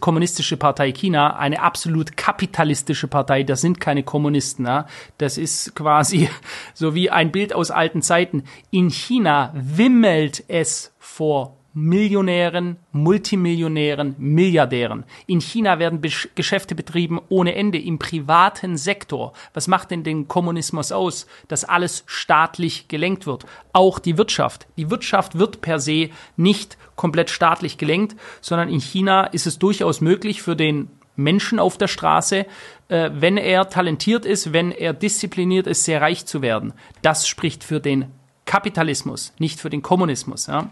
Kommunistische 0.00 0.56
Partei 0.56 0.92
China 0.92 1.36
eine 1.36 1.62
absolut 1.62 2.16
kapitalistische 2.16 3.08
Partei. 3.08 3.42
Das 3.42 3.60
sind 3.60 3.80
keine 3.80 4.02
Kommunisten. 4.02 4.66
Ja? 4.66 4.86
Das 5.18 5.38
ist 5.38 5.74
quasi 5.74 6.28
so 6.74 6.94
wie 6.94 7.10
ein 7.10 7.32
Bild 7.32 7.54
aus 7.54 7.70
alten 7.70 8.02
Zeiten. 8.02 8.44
In 8.70 8.90
China 8.90 9.52
wimmelt 9.54 10.44
es 10.48 10.92
vor 10.98 11.59
Millionären, 11.72 12.78
Multimillionären, 12.90 14.16
Milliardären. 14.18 15.04
In 15.26 15.40
China 15.40 15.78
werden 15.78 16.00
Be 16.00 16.10
Geschäfte 16.34 16.74
betrieben 16.74 17.20
ohne 17.28 17.54
Ende 17.54 17.78
im 17.78 17.98
privaten 17.98 18.76
Sektor. 18.76 19.32
Was 19.54 19.68
macht 19.68 19.92
denn 19.92 20.02
den 20.02 20.26
Kommunismus 20.26 20.90
aus? 20.90 21.28
Dass 21.46 21.64
alles 21.64 22.02
staatlich 22.06 22.88
gelenkt 22.88 23.26
wird. 23.26 23.46
Auch 23.72 24.00
die 24.00 24.18
Wirtschaft. 24.18 24.66
Die 24.76 24.90
Wirtschaft 24.90 25.38
wird 25.38 25.60
per 25.60 25.78
se 25.78 26.10
nicht 26.36 26.76
komplett 26.96 27.30
staatlich 27.30 27.78
gelenkt, 27.78 28.16
sondern 28.40 28.68
in 28.68 28.80
China 28.80 29.26
ist 29.26 29.46
es 29.46 29.60
durchaus 29.60 30.00
möglich 30.00 30.42
für 30.42 30.56
den 30.56 30.90
Menschen 31.14 31.60
auf 31.60 31.78
der 31.78 31.88
Straße, 31.88 32.46
äh, 32.88 33.10
wenn 33.14 33.36
er 33.36 33.68
talentiert 33.68 34.24
ist, 34.24 34.52
wenn 34.52 34.72
er 34.72 34.92
diszipliniert 34.92 35.68
ist, 35.68 35.84
sehr 35.84 36.00
reich 36.00 36.26
zu 36.26 36.42
werden. 36.42 36.72
Das 37.02 37.28
spricht 37.28 37.62
für 37.62 37.78
den 37.78 38.06
Kapitalismus, 38.44 39.32
nicht 39.38 39.60
für 39.60 39.70
den 39.70 39.82
Kommunismus. 39.82 40.48
Ja 40.48 40.70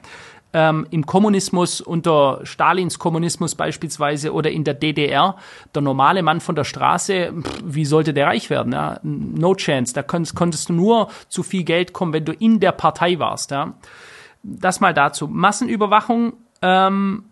ähm, 0.52 0.86
im 0.90 1.04
Kommunismus, 1.04 1.80
unter 1.80 2.40
Stalins 2.44 2.98
Kommunismus 2.98 3.54
beispielsweise 3.54 4.32
oder 4.32 4.50
in 4.50 4.64
der 4.64 4.74
DDR, 4.74 5.36
der 5.74 5.82
normale 5.82 6.22
Mann 6.22 6.40
von 6.40 6.54
der 6.54 6.64
Straße, 6.64 7.32
wie 7.64 7.84
sollte 7.84 8.14
der 8.14 8.28
reich 8.28 8.48
werden? 8.48 8.72
Ja? 8.72 8.98
No 9.02 9.54
chance. 9.54 9.92
Da 9.92 10.02
konntest, 10.02 10.34
konntest 10.34 10.68
du 10.70 10.72
nur 10.72 11.08
zu 11.28 11.42
viel 11.42 11.64
Geld 11.64 11.92
kommen, 11.92 12.12
wenn 12.12 12.24
du 12.24 12.32
in 12.32 12.60
der 12.60 12.72
Partei 12.72 13.18
warst. 13.18 13.50
Ja? 13.50 13.74
Das 14.42 14.80
mal 14.80 14.94
dazu. 14.94 15.28
Massenüberwachung, 15.28 16.34
ähm, 16.62 17.24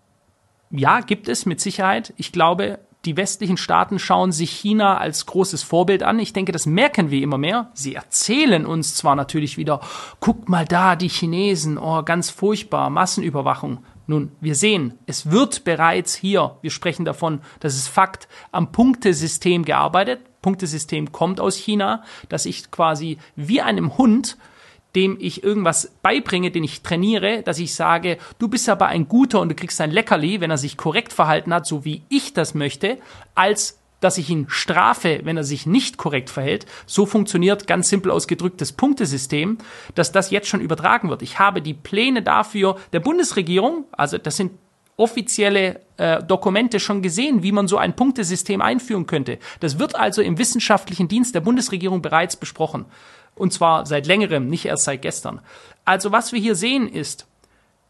ja, 0.70 1.00
gibt 1.00 1.28
es 1.28 1.46
mit 1.46 1.60
Sicherheit. 1.60 2.12
Ich 2.16 2.32
glaube, 2.32 2.80
die 3.06 3.16
westlichen 3.16 3.56
Staaten 3.56 3.98
schauen 3.98 4.32
sich 4.32 4.50
China 4.50 4.98
als 4.98 5.26
großes 5.26 5.62
Vorbild 5.62 6.02
an. 6.02 6.18
Ich 6.18 6.32
denke, 6.32 6.52
das 6.52 6.66
merken 6.66 7.10
wir 7.10 7.22
immer 7.22 7.38
mehr. 7.38 7.70
Sie 7.72 7.94
erzählen 7.94 8.66
uns 8.66 8.94
zwar 8.96 9.14
natürlich 9.14 9.56
wieder, 9.56 9.80
guck 10.20 10.48
mal 10.48 10.64
da, 10.64 10.96
die 10.96 11.08
Chinesen, 11.08 11.78
oh, 11.78 12.02
ganz 12.02 12.30
furchtbar, 12.30 12.90
Massenüberwachung. 12.90 13.84
Nun, 14.08 14.32
wir 14.40 14.54
sehen, 14.54 14.94
es 15.06 15.30
wird 15.30 15.64
bereits 15.64 16.14
hier, 16.14 16.56
wir 16.62 16.70
sprechen 16.70 17.04
davon, 17.04 17.40
das 17.60 17.74
ist 17.74 17.88
Fakt, 17.88 18.28
am 18.52 18.70
Punktesystem 18.70 19.64
gearbeitet. 19.64 20.20
Punktesystem 20.42 21.10
kommt 21.10 21.40
aus 21.40 21.56
China, 21.56 22.02
dass 22.28 22.46
ich 22.46 22.70
quasi 22.70 23.18
wie 23.34 23.60
einem 23.62 23.98
Hund 23.98 24.36
dem 24.96 25.18
ich 25.20 25.44
irgendwas 25.44 25.92
beibringe, 26.02 26.50
den 26.50 26.64
ich 26.64 26.82
trainiere, 26.82 27.42
dass 27.42 27.58
ich 27.58 27.74
sage, 27.74 28.16
du 28.38 28.48
bist 28.48 28.68
aber 28.68 28.86
ein 28.86 29.06
guter 29.06 29.40
und 29.40 29.50
du 29.50 29.54
kriegst 29.54 29.80
ein 29.80 29.90
Leckerli, 29.90 30.40
wenn 30.40 30.50
er 30.50 30.58
sich 30.58 30.76
korrekt 30.76 31.12
verhalten 31.12 31.52
hat, 31.54 31.66
so 31.66 31.84
wie 31.84 32.02
ich 32.08 32.32
das 32.32 32.54
möchte, 32.54 32.96
als 33.34 33.78
dass 34.00 34.18
ich 34.18 34.28
ihn 34.30 34.46
strafe, 34.48 35.20
wenn 35.24 35.36
er 35.36 35.44
sich 35.44 35.66
nicht 35.66 35.96
korrekt 35.96 36.30
verhält. 36.30 36.66
So 36.86 37.06
funktioniert 37.06 37.66
ganz 37.66 37.88
simpel 37.88 38.10
ausgedrückt 38.10 38.60
das 38.60 38.72
Punktesystem, 38.72 39.58
dass 39.94 40.12
das 40.12 40.30
jetzt 40.30 40.48
schon 40.48 40.60
übertragen 40.60 41.08
wird. 41.08 41.22
Ich 41.22 41.38
habe 41.38 41.62
die 41.62 41.74
Pläne 41.74 42.22
dafür 42.22 42.76
der 42.92 43.00
Bundesregierung, 43.00 43.84
also 43.92 44.18
das 44.18 44.36
sind 44.36 44.52
offizielle 44.96 45.80
äh, 45.98 46.22
Dokumente 46.22 46.80
schon 46.80 47.02
gesehen, 47.02 47.42
wie 47.42 47.52
man 47.52 47.68
so 47.68 47.76
ein 47.76 47.94
Punktesystem 47.94 48.62
einführen 48.62 49.06
könnte. 49.06 49.38
Das 49.60 49.78
wird 49.78 49.94
also 49.94 50.22
im 50.22 50.38
wissenschaftlichen 50.38 51.08
Dienst 51.08 51.34
der 51.34 51.40
Bundesregierung 51.40 52.00
bereits 52.00 52.36
besprochen. 52.36 52.86
Und 53.36 53.52
zwar 53.52 53.86
seit 53.86 54.06
längerem, 54.06 54.48
nicht 54.48 54.64
erst 54.64 54.84
seit 54.84 55.02
gestern. 55.02 55.40
Also 55.84 56.10
was 56.10 56.32
wir 56.32 56.40
hier 56.40 56.56
sehen 56.56 56.88
ist, 56.88 57.26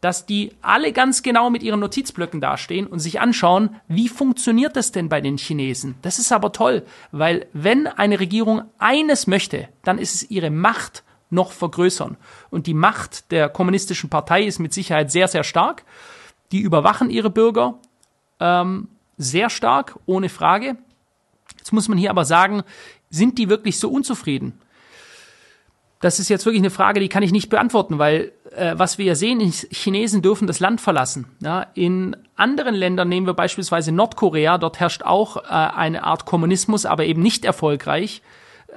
dass 0.01 0.25
die 0.25 0.51
alle 0.61 0.91
ganz 0.91 1.23
genau 1.23 1.49
mit 1.49 1.63
ihren 1.63 1.79
Notizblöcken 1.79 2.39
dastehen 2.39 2.85
und 2.85 2.99
sich 2.99 3.19
anschauen, 3.19 3.77
wie 3.87 4.09
funktioniert 4.09 4.75
das 4.75 4.91
denn 4.91 5.09
bei 5.09 5.21
den 5.21 5.37
Chinesen? 5.37 5.95
Das 6.03 6.19
ist 6.19 6.31
aber 6.31 6.51
toll, 6.51 6.85
weil 7.11 7.47
wenn 7.53 7.87
eine 7.87 8.19
Regierung 8.19 8.63
eines 8.77 9.25
möchte, 9.25 9.69
dann 9.83 9.97
ist 9.97 10.13
es 10.13 10.29
ihre 10.29 10.51
Macht 10.51 11.03
noch 11.29 11.51
vergrößern. 11.51 12.17
Und 12.49 12.67
die 12.67 12.73
Macht 12.73 13.31
der 13.31 13.49
kommunistischen 13.49 14.09
Partei 14.09 14.43
ist 14.43 14.59
mit 14.59 14.73
Sicherheit 14.73 15.11
sehr, 15.11 15.27
sehr 15.27 15.43
stark. 15.43 15.83
Die 16.51 16.59
überwachen 16.59 17.09
ihre 17.09 17.29
Bürger 17.29 17.79
ähm, 18.39 18.89
sehr 19.17 19.49
stark, 19.49 19.99
ohne 20.05 20.29
Frage. 20.29 20.77
Jetzt 21.57 21.73
muss 21.73 21.89
man 21.89 21.97
hier 21.97 22.11
aber 22.11 22.23
sagen, 22.23 22.63
sind 23.09 23.37
die 23.37 23.49
wirklich 23.49 23.79
so 23.79 23.89
unzufrieden? 23.89 24.59
Das 25.99 26.19
ist 26.19 26.29
jetzt 26.29 26.45
wirklich 26.45 26.61
eine 26.61 26.69
Frage, 26.69 26.99
die 26.99 27.09
kann 27.09 27.23
ich 27.23 27.31
nicht 27.31 27.49
beantworten, 27.49 27.97
weil 27.97 28.31
äh, 28.55 28.73
was 28.77 28.97
wir 28.97 29.05
ja 29.05 29.15
sehen, 29.15 29.39
Chinesen 29.41 30.21
dürfen 30.21 30.47
das 30.47 30.59
Land 30.59 30.81
verlassen. 30.81 31.25
Ja, 31.41 31.67
in 31.73 32.15
anderen 32.35 32.75
Ländern 32.75 33.09
nehmen 33.09 33.25
wir 33.25 33.33
beispielsweise 33.33 33.91
Nordkorea, 33.91 34.57
dort 34.57 34.79
herrscht 34.79 35.03
auch 35.03 35.37
äh, 35.37 35.49
eine 35.49 36.03
Art 36.03 36.25
Kommunismus, 36.25 36.85
aber 36.85 37.05
eben 37.05 37.21
nicht 37.21 37.45
erfolgreich 37.45 38.21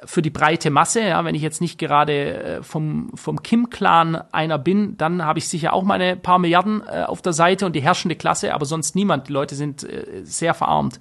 für 0.05 0.23
die 0.23 0.31
breite 0.31 0.71
Masse. 0.71 1.03
Ja, 1.03 1.25
wenn 1.25 1.35
ich 1.35 1.43
jetzt 1.43 1.61
nicht 1.61 1.79
gerade 1.79 2.43
äh, 2.43 2.63
vom, 2.63 3.11
vom 3.15 3.43
Kim-Clan 3.43 4.17
einer 4.33 4.59
bin, 4.59 4.97
dann 4.97 5.25
habe 5.25 5.39
ich 5.39 5.49
sicher 5.49 5.73
auch 5.73 5.83
meine 5.83 6.17
paar 6.17 6.39
Milliarden 6.39 6.83
äh, 6.87 7.03
auf 7.03 7.23
der 7.23 7.33
Seite 7.33 7.67
und 7.67 7.75
die 7.75 7.83
herrschende 7.83 8.17
Klasse, 8.17 8.55
aber 8.55 8.65
sonst 8.65 8.95
niemand. 8.95 9.29
Die 9.29 9.33
Leute 9.33 9.55
sind 9.55 9.85
äh, 9.85 10.23
sehr 10.25 10.55
verarmt. 10.55 11.01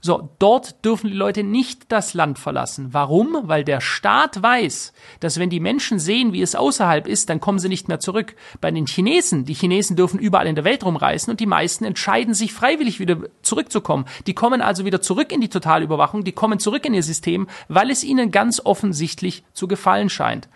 So, 0.00 0.30
dort 0.38 0.84
dürfen 0.84 1.08
die 1.08 1.16
Leute 1.16 1.42
nicht 1.42 1.90
das 1.90 2.14
Land 2.14 2.38
verlassen. 2.38 2.88
Warum? 2.92 3.36
Weil 3.42 3.64
der 3.64 3.80
Staat 3.80 4.42
weiß, 4.42 4.92
dass 5.20 5.38
wenn 5.38 5.50
die 5.50 5.60
Menschen 5.60 5.98
sehen, 5.98 6.32
wie 6.32 6.42
es 6.42 6.54
außerhalb 6.54 7.06
ist, 7.06 7.28
dann 7.28 7.40
kommen 7.40 7.58
sie 7.58 7.68
nicht 7.68 7.88
mehr 7.88 8.00
zurück. 8.00 8.36
Bei 8.60 8.70
den 8.70 8.86
Chinesen, 8.86 9.44
die 9.44 9.54
Chinesen 9.54 9.96
dürfen 9.96 10.20
überall 10.20 10.46
in 10.46 10.54
der 10.54 10.64
Welt 10.64 10.84
rumreisen 10.84 11.30
und 11.30 11.40
die 11.40 11.46
meisten 11.46 11.84
entscheiden 11.84 12.34
sich 12.34 12.52
freiwillig 12.52 13.00
wieder 13.00 13.18
zurückzukommen. 13.42 14.04
Die 14.26 14.34
kommen 14.34 14.62
also 14.62 14.84
wieder 14.84 15.00
zurück 15.00 15.32
in 15.32 15.40
die 15.40 15.48
Totalüberwachung, 15.48 16.24
die 16.24 16.32
kommen 16.32 16.58
zurück 16.58 16.86
in 16.86 16.94
ihr 16.94 17.02
System, 17.02 17.48
weil 17.68 17.90
es 17.90 18.04
ihnen 18.04 18.30
ganz 18.30 18.60
offensichtlich 18.64 19.44
zu 19.52 19.66
gefallen 19.68 20.10
scheint. 20.10 20.48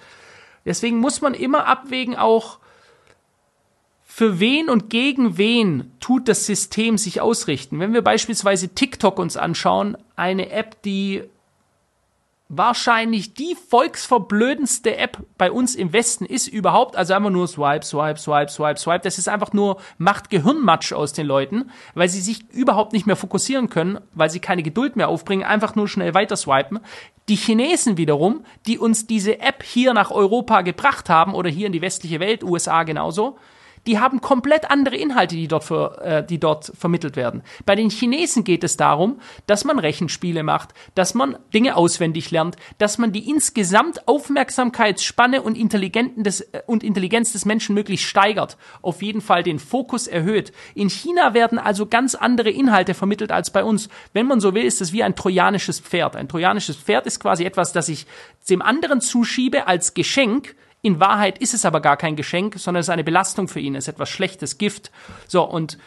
Deswegen 0.64 1.00
muss 1.00 1.20
man 1.20 1.34
immer 1.34 1.66
abwägen 1.66 2.16
auch, 2.16 2.58
für 4.22 4.38
wen 4.38 4.70
und 4.70 4.88
gegen 4.88 5.36
wen 5.36 5.90
tut 5.98 6.28
das 6.28 6.46
System 6.46 6.96
sich 6.96 7.20
ausrichten? 7.20 7.80
Wenn 7.80 7.92
wir 7.92 8.02
beispielsweise 8.02 8.68
TikTok 8.68 9.18
uns 9.18 9.36
anschauen, 9.36 9.96
eine 10.14 10.50
App, 10.50 10.80
die 10.82 11.24
wahrscheinlich 12.48 13.34
die 13.34 13.56
volksverblödendste 13.68 14.96
App 14.96 15.18
bei 15.38 15.50
uns 15.50 15.74
im 15.74 15.92
Westen 15.92 16.24
ist 16.24 16.46
überhaupt, 16.46 16.94
also 16.94 17.14
einfach 17.14 17.30
nur 17.30 17.48
Swipe, 17.48 17.84
Swipe, 17.84 18.16
Swipe, 18.16 18.48
Swipe, 18.48 18.78
Swipe. 18.78 19.00
Das 19.02 19.18
ist 19.18 19.28
einfach 19.28 19.52
nur, 19.52 19.78
macht 19.98 20.30
Gehirnmatsch 20.30 20.92
aus 20.92 21.12
den 21.12 21.26
Leuten, 21.26 21.72
weil 21.94 22.08
sie 22.08 22.20
sich 22.20 22.48
überhaupt 22.52 22.92
nicht 22.92 23.08
mehr 23.08 23.16
fokussieren 23.16 23.70
können, 23.70 23.98
weil 24.14 24.30
sie 24.30 24.38
keine 24.38 24.62
Geduld 24.62 24.94
mehr 24.94 25.08
aufbringen, 25.08 25.42
einfach 25.42 25.74
nur 25.74 25.88
schnell 25.88 26.14
weiter 26.14 26.36
swipen. 26.36 26.78
Die 27.28 27.34
Chinesen 27.34 27.96
wiederum, 27.96 28.44
die 28.68 28.78
uns 28.78 29.08
diese 29.08 29.40
App 29.40 29.64
hier 29.64 29.92
nach 29.94 30.12
Europa 30.12 30.60
gebracht 30.60 31.08
haben 31.08 31.34
oder 31.34 31.50
hier 31.50 31.66
in 31.66 31.72
die 31.72 31.82
westliche 31.82 32.20
Welt, 32.20 32.44
USA 32.44 32.84
genauso, 32.84 33.36
die 33.86 33.98
haben 33.98 34.20
komplett 34.20 34.70
andere 34.70 34.96
Inhalte, 34.96 35.34
die 35.34 35.48
dort, 35.48 35.64
für, 35.64 36.00
äh, 36.02 36.24
die 36.24 36.38
dort 36.38 36.72
vermittelt 36.78 37.16
werden. 37.16 37.42
Bei 37.66 37.74
den 37.74 37.90
Chinesen 37.90 38.44
geht 38.44 38.62
es 38.64 38.76
darum, 38.76 39.20
dass 39.46 39.64
man 39.64 39.78
Rechenspiele 39.78 40.42
macht, 40.42 40.70
dass 40.94 41.14
man 41.14 41.36
Dinge 41.52 41.76
auswendig 41.76 42.30
lernt, 42.30 42.56
dass 42.78 42.98
man 42.98 43.12
die 43.12 43.28
insgesamt 43.28 44.06
Aufmerksamkeitsspanne 44.06 45.42
und, 45.42 45.56
Intelligenten 45.58 46.22
des, 46.22 46.40
äh, 46.40 46.62
und 46.66 46.84
Intelligenz 46.84 47.32
des 47.32 47.44
Menschen 47.44 47.74
möglichst 47.74 48.06
steigert, 48.06 48.56
auf 48.82 49.02
jeden 49.02 49.20
Fall 49.20 49.42
den 49.42 49.58
Fokus 49.58 50.06
erhöht. 50.06 50.52
In 50.74 50.88
China 50.88 51.34
werden 51.34 51.58
also 51.58 51.86
ganz 51.86 52.14
andere 52.14 52.50
Inhalte 52.50 52.94
vermittelt 52.94 53.32
als 53.32 53.50
bei 53.50 53.64
uns. 53.64 53.88
Wenn 54.12 54.26
man 54.26 54.40
so 54.40 54.54
will, 54.54 54.64
ist 54.64 54.80
es 54.80 54.92
wie 54.92 55.02
ein 55.02 55.16
trojanisches 55.16 55.80
Pferd. 55.80 56.14
Ein 56.14 56.28
trojanisches 56.28 56.76
Pferd 56.76 57.06
ist 57.06 57.20
quasi 57.20 57.44
etwas, 57.44 57.72
das 57.72 57.88
ich 57.88 58.06
dem 58.48 58.62
anderen 58.62 59.00
zuschiebe 59.00 59.66
als 59.66 59.94
Geschenk, 59.94 60.54
in 60.82 60.98
Wahrheit 60.98 61.38
ist 61.38 61.54
es 61.54 61.64
aber 61.64 61.80
gar 61.80 61.96
kein 61.96 62.16
Geschenk, 62.16 62.58
sondern 62.58 62.80
es 62.80 62.86
ist 62.86 62.90
eine 62.90 63.04
Belastung 63.04 63.48
für 63.48 63.60
ihn, 63.60 63.76
es 63.76 63.84
ist 63.84 63.94
etwas 63.94 64.10
Schlechtes, 64.10 64.58
Gift. 64.58 64.90
So, 65.28 65.44
und 65.44 65.78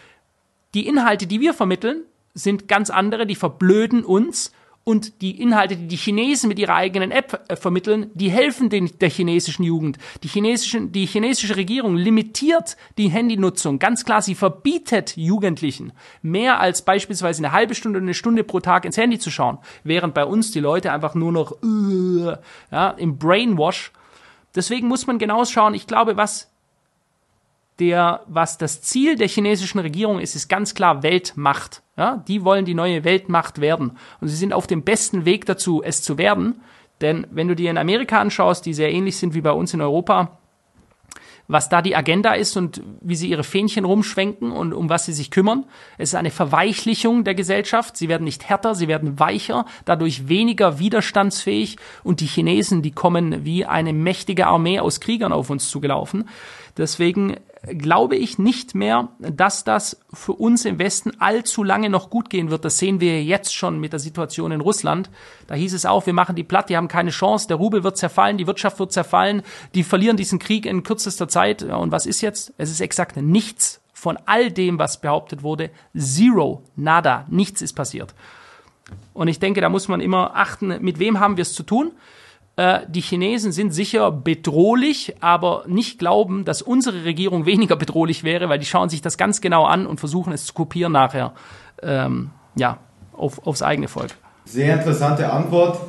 die 0.73 0.88
Inhalte, 0.88 1.27
die 1.27 1.41
wir 1.41 1.53
vermitteln, 1.53 2.03
sind 2.34 2.67
ganz 2.67 2.89
andere, 2.89 3.26
die 3.26 3.35
verblöden 3.35 4.03
uns. 4.03 4.51
Und 4.88 5.22
die 5.23 5.41
Inhalte, 5.41 5.76
die 5.77 5.88
die 5.88 5.95
Chinesen 5.95 6.47
mit 6.47 6.59
ihrer 6.59 6.76
eigenen 6.76 7.09
App 7.09 7.43
äh, 7.47 7.55
vermitteln, 7.55 8.11
die 8.13 8.30
helfen 8.30 8.69
den, 8.69 8.91
der 8.99 9.09
chinesischen 9.09 9.63
Jugend. 9.63 9.97
Die, 10.22 10.27
chinesischen, 10.27 10.91
die 10.91 11.07
chinesische 11.07 11.55
Regierung 11.55 11.95
limitiert 11.95 12.77
die 12.99 13.07
Handynutzung. 13.07 13.80
Ganz 13.80 14.05
klar, 14.05 14.22
sie 14.22 14.35
verbietet 14.35 15.17
Jugendlichen 15.17 15.91
mehr 16.22 16.59
als 16.59 16.84
beispielsweise 16.84 17.43
eine 17.43 17.51
halbe 17.51 17.73
Stunde 17.73 17.97
oder 17.97 18.05
eine 18.05 18.13
Stunde 18.13 18.43
pro 18.43 18.59
Tag 18.59 18.85
ins 18.85 18.97
Handy 18.97 19.17
zu 19.17 19.31
schauen. 19.31 19.57
Während 19.84 20.13
bei 20.13 20.23
uns 20.23 20.51
die 20.51 20.59
Leute 20.59 20.91
einfach 20.91 21.15
nur 21.15 21.31
noch 21.31 21.53
äh, 21.63 22.38
ja, 22.72 22.89
im 22.91 23.17
Brainwash 23.17 23.91
Deswegen 24.56 24.88
muss 24.88 25.07
man 25.07 25.19
genau 25.19 25.45
schauen. 25.45 25.73
Ich 25.73 25.88
glaube, 25.88 26.18
was 26.18 26.52
der, 27.80 28.22
was 28.27 28.57
das 28.57 28.82
Ziel 28.82 29.15
der 29.15 29.27
chinesischen 29.27 29.80
Regierung 29.80 30.19
ist, 30.19 30.36
ist 30.36 30.48
ganz 30.48 30.73
klar 30.73 31.03
Weltmacht. 31.03 31.82
Ja, 31.98 32.23
die 32.27 32.44
wollen 32.44 32.65
die 32.65 32.73
neue 32.73 33.03
Weltmacht 33.03 33.60
werden. 33.60 33.98
Und 34.22 34.27
sie 34.27 34.36
sind 34.36 34.53
auf 34.53 34.68
dem 34.68 34.84
besten 34.84 35.26
Weg 35.26 35.45
dazu, 35.45 35.82
es 35.84 36.02
zu 36.02 36.18
werden. 36.18 36.61
Denn 37.02 37.27
wenn 37.32 37.48
du 37.48 37.56
dir 37.56 37.69
in 37.69 37.77
Amerika 37.77 38.19
anschaust, 38.19 38.65
die 38.65 38.73
sehr 38.73 38.91
ähnlich 38.91 39.18
sind 39.18 39.34
wie 39.34 39.41
bei 39.41 39.52
uns 39.52 39.73
in 39.73 39.82
Europa, 39.82 40.40
was 41.47 41.69
da 41.69 41.81
die 41.81 41.95
Agenda 41.95 42.34
ist 42.34 42.57
und 42.57 42.81
wie 43.01 43.15
sie 43.15 43.30
ihre 43.30 43.43
Fähnchen 43.43 43.85
rumschwenken 43.85 44.51
und 44.51 44.73
um 44.73 44.89
was 44.89 45.05
sie 45.05 45.13
sich 45.13 45.31
kümmern. 45.31 45.65
Es 45.97 46.09
ist 46.09 46.15
eine 46.15 46.31
Verweichlichung 46.31 47.23
der 47.23 47.35
Gesellschaft. 47.35 47.97
Sie 47.97 48.09
werden 48.09 48.23
nicht 48.23 48.49
härter, 48.49 48.76
sie 48.76 48.88
werden 48.88 49.19
weicher, 49.19 49.65
dadurch 49.85 50.27
weniger 50.27 50.80
widerstandsfähig 50.80 51.77
und 52.03 52.19
die 52.19 52.27
Chinesen, 52.27 52.81
die 52.81 52.91
kommen 52.91 53.45
wie 53.45 53.65
eine 53.65 53.93
mächtige 53.93 54.47
Armee 54.47 54.80
aus 54.80 54.99
Kriegern 54.99 55.31
auf 55.31 55.49
uns 55.49 55.69
zugelaufen. 55.69 56.27
Deswegen 56.77 57.38
glaube 57.68 58.16
ich 58.16 58.38
nicht 58.38 58.76
mehr, 58.76 59.10
dass 59.20 59.64
das 59.64 60.00
für 60.14 60.34
uns 60.34 60.66
im 60.66 60.80
Westen 60.80 61.20
allzu 61.20 61.64
lange 61.64 61.90
noch 61.90 62.10
gut 62.10 62.30
gehen 62.30 62.50
wird. 62.50 62.66
Das 62.66 62.78
sehen 62.78 63.00
wir 63.00 63.24
jetzt 63.24 63.56
schon 63.56 63.80
mit 63.80 63.94
der 63.94 64.00
Situation 64.00 64.52
in 64.52 64.62
Russland. 64.62 65.10
Da 65.48 65.56
hieß 65.56 65.74
es 65.74 65.86
auch, 65.86 66.06
wir 66.06 66.14
machen 66.14 66.36
die 66.36 66.44
platt, 66.44 66.70
die 66.70 66.78
haben 66.78 66.88
keine 66.88 67.12
Chance, 67.12 67.48
der 67.48 67.58
Rubel 67.58 67.84
wird 67.84 67.98
zerfallen, 67.98 68.38
die 68.38 68.48
Wirtschaft 68.48 68.80
wird 68.80 68.92
zerfallen, 68.92 69.42
die 69.74 69.84
verlieren 69.84 70.18
diesen 70.18 70.40
Krieg 70.40 70.66
in 70.66 70.84
kürzester 70.84 71.28
Zeit. 71.28 71.64
Und 71.64 71.92
was 71.92 72.06
ist 72.06 72.22
jetzt? 72.22 72.54
Es 72.58 72.70
ist 72.70 72.82
exakt 72.82 73.18
nichts 73.18 73.82
von 73.94 74.18
all 74.26 74.52
dem, 74.52 74.78
was 74.78 75.02
behauptet 75.02 75.42
wurde. 75.42 75.72
Zero, 75.98 76.64
nada, 76.76 77.26
nichts 77.30 77.62
ist 77.62 77.74
passiert. 77.74 78.14
Und 79.14 79.28
ich 79.28 79.40
denke, 79.40 79.62
da 79.62 79.70
muss 79.70 79.88
man 79.88 80.02
immer 80.02 80.36
achten, 80.36 80.78
mit 80.82 81.00
wem 81.00 81.20
haben 81.20 81.38
wir 81.38 81.42
es 81.42 81.54
zu 81.54 81.64
tun. 81.64 81.92
Äh, 82.57 82.82
die 82.88 83.02
Chinesen 83.02 83.52
sind 83.52 83.73
sicher 83.73 84.11
bedrohlich, 84.11 85.15
aber 85.19 85.64
nicht 85.68 85.99
glauben, 85.99 86.45
dass 86.45 86.61
unsere 86.61 87.03
Regierung 87.03 87.45
weniger 87.45 87.76
bedrohlich 87.76 88.23
wäre, 88.23 88.49
weil 88.49 88.60
die 88.60 88.65
schauen 88.65 88.90
sich 88.90 89.02
das 89.02 89.18
ganz 89.18 89.41
genau 89.41 89.65
an 89.65 89.86
und 89.86 89.99
versuchen 89.99 90.34
es 90.34 90.45
zu 90.45 90.53
kopieren 90.53 90.94
nachher, 90.94 91.34
ähm, 91.82 92.32
ja, 92.56 92.77
auf, 93.14 93.45
aufs 93.45 93.61
eigene 93.61 93.88
Volk. 93.88 94.11
Sehr 94.45 94.76
interessante 94.76 95.32
Antwort. 95.32 95.80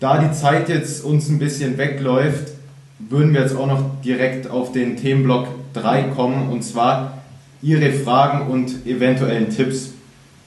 Da 0.00 0.18
die 0.18 0.32
Zeit 0.32 0.68
jetzt 0.68 1.04
uns 1.04 1.28
ein 1.28 1.38
bisschen 1.38 1.76
wegläuft, 1.78 2.52
würden 2.98 3.32
wir 3.32 3.42
jetzt 3.42 3.56
auch 3.56 3.66
noch 3.66 4.00
direkt 4.02 4.50
auf 4.50 4.72
den 4.72 4.96
Themenblock 4.96 5.48
3 5.74 6.04
kommen 6.14 6.50
und 6.50 6.62
zwar 6.62 7.18
Ihre 7.62 7.92
Fragen 7.92 8.50
und 8.50 8.86
eventuellen 8.86 9.50
Tipps 9.50 9.92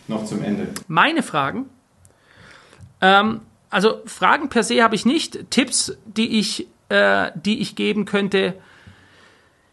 noch 0.07 0.25
zum 0.25 0.43
Ende. 0.43 0.67
Meine 0.87 1.21
Fragen? 1.21 1.65
Ähm, 3.01 3.41
also 3.73 4.01
Fragen 4.05 4.49
per 4.49 4.63
se 4.63 4.83
habe 4.83 4.95
ich 4.95 5.05
nicht. 5.05 5.49
Tipps, 5.49 5.97
die 6.05 6.39
ich, 6.39 6.67
äh, 6.89 7.31
die 7.35 7.59
ich 7.59 7.75
geben 7.75 8.05
könnte, 8.05 8.53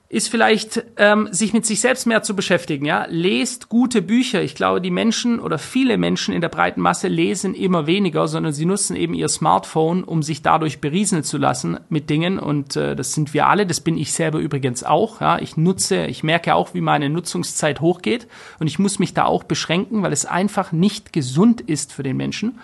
ist 0.09 0.28
vielleicht, 0.28 0.82
ähm, 0.97 1.28
sich 1.31 1.52
mit 1.52 1.64
sich 1.64 1.81
selbst 1.81 2.05
mehr 2.05 2.24
zu 2.24 2.35
beschäftigen. 2.35 2.85
Ja, 2.85 3.06
lest 3.09 3.68
gute 3.68 4.02
Bücher. 4.02 4.43
Ich 4.43 4.56
glaube, 4.56 4.81
die 4.81 4.90
Menschen 4.90 5.39
oder 5.39 5.56
viele 5.56 5.98
Menschen 5.98 6.35
in 6.35 6.40
der 6.40 6.48
breiten 6.48 6.81
Masse 6.81 7.06
lesen 7.06 7.55
immer 7.55 7.86
weniger, 7.86 8.27
sondern 8.27 8.52
sie 8.52 8.64
nutzen 8.64 8.97
eben 8.97 9.14
ihr 9.14 9.28
Smartphone, 9.28 10.02
um 10.02 10.24
sich 10.24 10.43
dadurch 10.43 10.81
berieseln 10.81 11.22
zu 11.22 11.39
lassen 11.39 11.78
mit 11.90 12.10
Dingen. 12.10 12.40
Und 12.40 12.74
äh, 12.74 12.97
das 12.97 13.12
sind 13.12 13.35
wir 13.35 13.47
alle. 13.47 13.66
Das 13.66 13.81
bin 13.81 13.97
ich 13.97 14.12
selber 14.12 14.40
übrigens 14.40 14.82
auch. 14.82 15.20
Ja, 15.20 15.39
ich 15.39 15.56
nutze, 15.56 16.06
ich 16.06 16.24
merke 16.24 16.56
auch, 16.56 16.74
wie 16.74 16.81
meine 16.81 17.09
Nutzungszeit 17.09 17.81
hochgeht, 17.81 18.27
und 18.59 18.66
ich 18.66 18.81
muss 18.81 18.98
mich 18.98 19.14
da 19.14 19.27
auch 19.27 19.44
beschränken, 19.44 20.02
weil 20.02 20.12
es 20.12 20.27
einfach 20.27 20.72
nicht 20.72 21.12
gesund 21.12 21.60
ist 21.60 21.93
für 21.93 22.02
den 22.02 22.16
Menschen. 22.16 22.59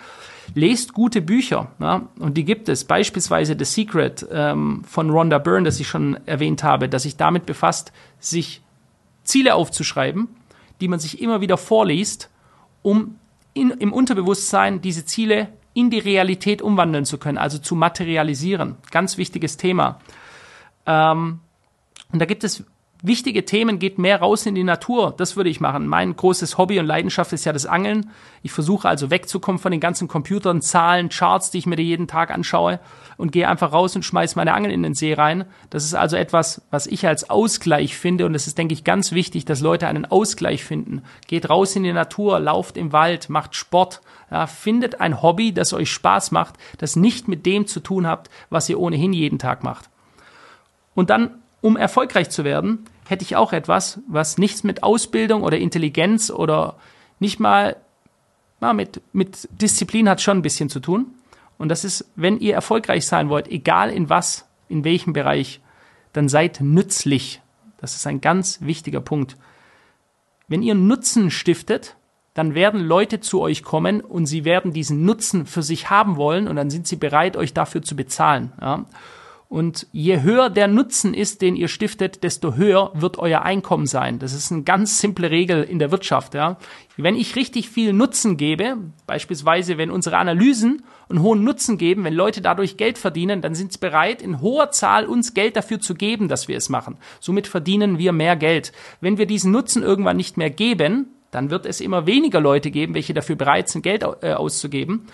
Lest 0.53 0.93
gute 0.93 1.21
Bücher. 1.21 1.71
Ja? 1.79 2.07
Und 2.19 2.35
die 2.35 2.45
gibt 2.45 2.69
es. 2.69 2.85
Beispielsweise 2.85 3.55
The 3.57 3.65
Secret 3.65 4.25
ähm, 4.31 4.83
von 4.85 5.09
Rhonda 5.09 5.37
Byrne, 5.37 5.65
das 5.65 5.79
ich 5.79 5.87
schon 5.87 6.17
erwähnt 6.25 6.63
habe, 6.63 6.89
das 6.89 7.03
sich 7.03 7.17
damit 7.17 7.45
befasst, 7.45 7.91
sich 8.19 8.61
Ziele 9.23 9.55
aufzuschreiben, 9.55 10.29
die 10.81 10.87
man 10.87 10.99
sich 10.99 11.21
immer 11.21 11.41
wieder 11.41 11.57
vorliest, 11.57 12.29
um 12.81 13.15
in, 13.53 13.71
im 13.71 13.91
Unterbewusstsein 13.91 14.81
diese 14.81 15.05
Ziele 15.05 15.49
in 15.73 15.89
die 15.89 15.99
Realität 15.99 16.61
umwandeln 16.61 17.05
zu 17.05 17.17
können, 17.17 17.37
also 17.37 17.57
zu 17.57 17.75
materialisieren. 17.75 18.77
Ganz 18.89 19.17
wichtiges 19.17 19.57
Thema. 19.57 19.99
Ähm, 20.85 21.39
und 22.11 22.19
da 22.19 22.25
gibt 22.25 22.43
es 22.43 22.63
wichtige 23.01 23.45
Themen, 23.45 23.79
geht 23.79 23.99
mehr 23.99 24.19
raus 24.19 24.45
in 24.45 24.55
die 24.55 24.63
Natur. 24.63 25.13
Das 25.17 25.35
würde 25.35 25.49
ich 25.49 25.59
machen. 25.59 25.87
Mein 25.87 26.15
großes 26.15 26.57
Hobby 26.57 26.79
und 26.79 26.85
Leidenschaft 26.85 27.33
ist 27.33 27.45
ja 27.45 27.53
das 27.53 27.65
Angeln. 27.65 28.09
Ich 28.41 28.51
versuche 28.51 28.87
also 28.87 29.09
wegzukommen 29.09 29.59
von 29.59 29.71
den 29.71 29.79
ganzen 29.79 30.07
Computern, 30.07 30.61
Zahlen, 30.61 31.09
Charts, 31.09 31.51
die 31.51 31.59
ich 31.59 31.65
mir 31.65 31.79
jeden 31.79 32.07
Tag 32.07 32.31
anschaue 32.31 32.79
und 33.17 33.31
gehe 33.31 33.47
einfach 33.47 33.71
raus 33.71 33.95
und 33.95 34.03
schmeiß 34.03 34.35
meine 34.35 34.53
Angeln 34.53 34.73
in 34.73 34.83
den 34.83 34.93
See 34.93 35.13
rein. 35.13 35.45
Das 35.69 35.83
ist 35.83 35.93
also 35.93 36.15
etwas, 36.15 36.61
was 36.71 36.87
ich 36.87 37.07
als 37.07 37.29
Ausgleich 37.29 37.97
finde 37.97 38.25
und 38.25 38.35
es 38.35 38.47
ist, 38.47 38.57
denke 38.57 38.73
ich, 38.73 38.83
ganz 38.83 39.11
wichtig, 39.11 39.45
dass 39.45 39.61
Leute 39.61 39.87
einen 39.87 40.05
Ausgleich 40.05 40.63
finden. 40.63 41.03
Geht 41.27 41.49
raus 41.49 41.75
in 41.75 41.83
die 41.83 41.93
Natur, 41.93 42.39
lauft 42.39 42.77
im 42.77 42.93
Wald, 42.93 43.29
macht 43.29 43.55
Sport, 43.55 44.01
ja, 44.31 44.47
findet 44.47 45.01
ein 45.01 45.21
Hobby, 45.21 45.53
das 45.53 45.73
euch 45.73 45.91
Spaß 45.91 46.31
macht, 46.31 46.55
das 46.77 46.95
nicht 46.95 47.27
mit 47.27 47.45
dem 47.45 47.67
zu 47.67 47.79
tun 47.79 48.07
habt, 48.07 48.29
was 48.49 48.69
ihr 48.69 48.79
ohnehin 48.79 49.13
jeden 49.13 49.39
Tag 49.39 49.63
macht. 49.63 49.89
Und 50.93 51.09
dann 51.09 51.31
um 51.67 51.75
erfolgreich 51.77 52.29
zu 52.29 52.43
werden, 52.43 52.85
hätte 53.07 53.23
ich 53.23 53.35
auch 53.35 53.53
etwas, 53.53 53.99
was 54.07 54.37
nichts 54.37 54.63
mit 54.63 54.83
Ausbildung 54.83 55.43
oder 55.43 55.57
Intelligenz 55.57 56.29
oder 56.29 56.77
nicht 57.19 57.39
mal 57.39 57.75
na, 58.59 58.73
mit, 58.73 59.01
mit 59.13 59.47
Disziplin 59.61 60.09
hat 60.09 60.21
schon 60.21 60.39
ein 60.39 60.41
bisschen 60.41 60.69
zu 60.69 60.79
tun. 60.79 61.07
Und 61.57 61.69
das 61.69 61.83
ist, 61.83 62.09
wenn 62.15 62.39
ihr 62.39 62.53
erfolgreich 62.53 63.05
sein 63.05 63.29
wollt, 63.29 63.47
egal 63.49 63.91
in 63.91 64.09
was, 64.09 64.47
in 64.69 64.83
welchem 64.83 65.13
Bereich, 65.13 65.61
dann 66.13 66.29
seid 66.29 66.61
nützlich. 66.61 67.41
Das 67.77 67.95
ist 67.95 68.07
ein 68.07 68.21
ganz 68.21 68.61
wichtiger 68.61 69.01
Punkt. 69.01 69.37
Wenn 70.47 70.63
ihr 70.63 70.75
Nutzen 70.75 71.29
stiftet, 71.29 71.95
dann 72.33 72.55
werden 72.55 72.79
Leute 72.79 73.19
zu 73.19 73.41
euch 73.41 73.63
kommen 73.63 74.01
und 74.01 74.27
sie 74.27 74.45
werden 74.45 74.71
diesen 74.71 75.05
Nutzen 75.05 75.45
für 75.45 75.63
sich 75.63 75.89
haben 75.89 76.15
wollen 76.15 76.47
und 76.47 76.55
dann 76.55 76.69
sind 76.69 76.87
sie 76.87 76.95
bereit, 76.95 77.35
euch 77.35 77.53
dafür 77.53 77.81
zu 77.81 77.95
bezahlen. 77.95 78.53
Ja? 78.61 78.85
Und 79.49 79.87
je 79.93 80.23
höher 80.23 80.49
der 80.49 80.67
Nutzen 80.67 81.13
ist, 81.13 81.41
den 81.41 81.55
ihr 81.55 81.69
stiftet, 81.69 82.21
desto 82.23 82.55
höher 82.55 82.91
wird 82.93 83.17
euer 83.17 83.43
Einkommen 83.43 83.85
sein. 83.85 84.19
Das 84.19 84.33
ist 84.33 84.51
eine 84.51 84.63
ganz 84.63 84.99
simple 84.99 85.31
Regel 85.31 85.63
in 85.63 85.79
der 85.79 85.89
Wirtschaft. 85.89 86.33
Ja. 86.33 86.57
Wenn 86.97 87.15
ich 87.15 87.37
richtig 87.37 87.69
viel 87.69 87.93
Nutzen 87.93 88.35
gebe, 88.35 88.75
beispielsweise 89.05 89.77
wenn 89.77 89.89
unsere 89.89 90.17
Analysen 90.17 90.83
einen 91.07 91.21
hohen 91.21 91.45
Nutzen 91.45 91.77
geben, 91.77 92.03
wenn 92.03 92.13
Leute 92.13 92.41
dadurch 92.41 92.75
Geld 92.75 92.97
verdienen, 92.97 93.41
dann 93.41 93.55
sind 93.55 93.71
sie 93.71 93.79
bereit, 93.79 94.21
in 94.21 94.41
hoher 94.41 94.71
Zahl 94.71 95.05
uns 95.05 95.33
Geld 95.33 95.55
dafür 95.55 95.79
zu 95.79 95.95
geben, 95.95 96.27
dass 96.27 96.49
wir 96.49 96.57
es 96.57 96.67
machen. 96.67 96.97
Somit 97.21 97.47
verdienen 97.47 97.97
wir 97.97 98.11
mehr 98.11 98.35
Geld. 98.35 98.73
Wenn 98.99 99.17
wir 99.17 99.27
diesen 99.27 99.53
Nutzen 99.53 99.81
irgendwann 99.81 100.17
nicht 100.17 100.35
mehr 100.35 100.49
geben, 100.49 101.07
dann 101.31 101.49
wird 101.49 101.65
es 101.65 101.79
immer 101.79 102.05
weniger 102.05 102.41
Leute 102.41 102.69
geben, 102.69 102.95
welche 102.95 103.13
dafür 103.13 103.37
bereit 103.37 103.69
sind, 103.69 103.81
Geld 103.81 104.03
äh, 104.21 104.33
auszugeben 104.33 105.07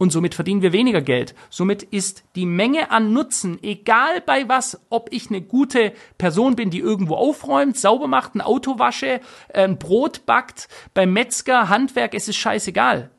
und 0.00 0.10
somit 0.10 0.34
verdienen 0.34 0.62
wir 0.62 0.72
weniger 0.72 1.02
Geld. 1.02 1.34
Somit 1.50 1.82
ist 1.82 2.24
die 2.34 2.46
Menge 2.46 2.90
an 2.90 3.12
Nutzen, 3.12 3.58
egal 3.62 4.22
bei 4.22 4.48
was, 4.48 4.80
ob 4.88 5.12
ich 5.12 5.28
eine 5.28 5.42
gute 5.42 5.92
Person 6.16 6.56
bin, 6.56 6.70
die 6.70 6.78
irgendwo 6.78 7.16
aufräumt, 7.16 7.76
sauber 7.76 8.06
macht, 8.06 8.34
ein 8.34 8.40
Auto 8.40 8.78
wasche, 8.78 9.20
ein 9.52 9.78
Brot 9.78 10.24
backt, 10.24 10.68
beim 10.94 11.12
Metzger, 11.12 11.68
Handwerk, 11.68 12.14
es 12.14 12.28
ist 12.28 12.36
scheißegal 12.36 13.10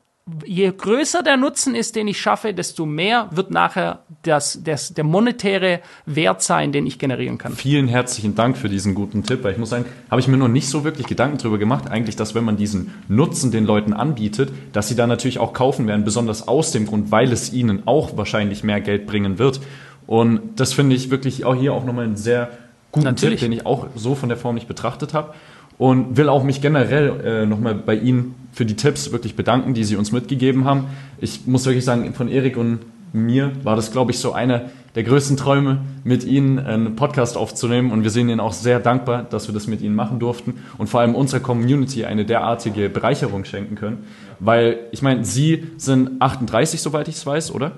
je 0.44 0.70
größer 0.70 1.22
der 1.22 1.36
Nutzen 1.36 1.74
ist, 1.74 1.96
den 1.96 2.06
ich 2.06 2.20
schaffe, 2.20 2.54
desto 2.54 2.86
mehr 2.86 3.28
wird 3.32 3.50
nachher 3.50 4.04
das, 4.22 4.60
das, 4.62 4.94
der 4.94 5.02
monetäre 5.02 5.80
Wert 6.06 6.42
sein, 6.42 6.70
den 6.70 6.86
ich 6.86 6.98
generieren 6.98 7.38
kann. 7.38 7.54
Vielen 7.54 7.88
herzlichen 7.88 8.36
Dank 8.36 8.56
für 8.56 8.68
diesen 8.68 8.94
guten 8.94 9.24
Tipp, 9.24 9.42
weil 9.42 9.52
ich 9.52 9.58
muss 9.58 9.70
sagen, 9.70 9.84
habe 10.10 10.20
ich 10.20 10.28
mir 10.28 10.36
noch 10.36 10.48
nicht 10.48 10.68
so 10.68 10.84
wirklich 10.84 11.08
Gedanken 11.08 11.38
darüber 11.38 11.58
gemacht, 11.58 11.88
eigentlich, 11.90 12.14
dass 12.14 12.34
wenn 12.34 12.44
man 12.44 12.56
diesen 12.56 12.94
Nutzen 13.08 13.50
den 13.50 13.64
Leuten 13.64 13.92
anbietet, 13.92 14.52
dass 14.72 14.88
sie 14.88 14.94
dann 14.94 15.08
natürlich 15.08 15.38
auch 15.38 15.52
kaufen 15.52 15.88
werden, 15.88 16.04
besonders 16.04 16.46
aus 16.46 16.70
dem 16.70 16.86
Grund, 16.86 17.10
weil 17.10 17.32
es 17.32 17.52
ihnen 17.52 17.82
auch 17.86 18.16
wahrscheinlich 18.16 18.62
mehr 18.62 18.80
Geld 18.80 19.06
bringen 19.06 19.38
wird. 19.38 19.60
Und 20.06 20.60
das 20.60 20.72
finde 20.72 20.94
ich 20.94 21.10
wirklich 21.10 21.44
auch 21.44 21.54
hier 21.54 21.74
auch 21.74 21.84
nochmal 21.84 22.04
einen 22.04 22.16
sehr 22.16 22.50
guten 22.92 23.06
natürlich. 23.06 23.40
Tipp, 23.40 23.50
den 23.50 23.58
ich 23.58 23.66
auch 23.66 23.88
so 23.96 24.14
von 24.14 24.28
der 24.28 24.38
Form 24.38 24.54
nicht 24.54 24.68
betrachtet 24.68 25.14
habe 25.14 25.34
und 25.82 26.16
will 26.16 26.28
auch 26.28 26.44
mich 26.44 26.60
generell 26.60 27.20
äh, 27.24 27.44
nochmal 27.44 27.74
bei 27.74 27.96
Ihnen 27.96 28.36
für 28.52 28.64
die 28.64 28.76
Tipps 28.76 29.10
wirklich 29.10 29.34
bedanken, 29.34 29.74
die 29.74 29.82
Sie 29.82 29.96
uns 29.96 30.12
mitgegeben 30.12 30.64
haben. 30.64 30.84
Ich 31.20 31.44
muss 31.48 31.66
wirklich 31.66 31.84
sagen, 31.84 32.14
von 32.14 32.28
Erik 32.28 32.56
und 32.56 32.78
mir 33.12 33.50
war 33.64 33.74
das, 33.74 33.90
glaube 33.90 34.12
ich, 34.12 34.20
so 34.20 34.32
einer 34.32 34.70
der 34.94 35.02
größten 35.02 35.36
Träume, 35.36 35.80
mit 36.04 36.22
Ihnen 36.22 36.60
einen 36.60 36.94
Podcast 36.94 37.36
aufzunehmen. 37.36 37.90
Und 37.90 38.04
wir 38.04 38.10
sind 38.10 38.28
Ihnen 38.28 38.38
auch 38.38 38.52
sehr 38.52 38.78
dankbar, 38.78 39.24
dass 39.24 39.48
wir 39.48 39.54
das 39.54 39.66
mit 39.66 39.80
Ihnen 39.80 39.96
machen 39.96 40.20
durften 40.20 40.54
und 40.78 40.86
vor 40.86 41.00
allem 41.00 41.16
unserer 41.16 41.40
Community 41.40 42.04
eine 42.04 42.24
derartige 42.24 42.88
Bereicherung 42.88 43.44
schenken 43.44 43.74
können. 43.74 44.04
Weil, 44.38 44.78
ich 44.92 45.02
meine, 45.02 45.24
Sie 45.24 45.66
sind 45.78 46.22
38, 46.22 46.80
soweit 46.80 47.08
ich 47.08 47.16
es 47.16 47.26
weiß, 47.26 47.52
oder? 47.52 47.72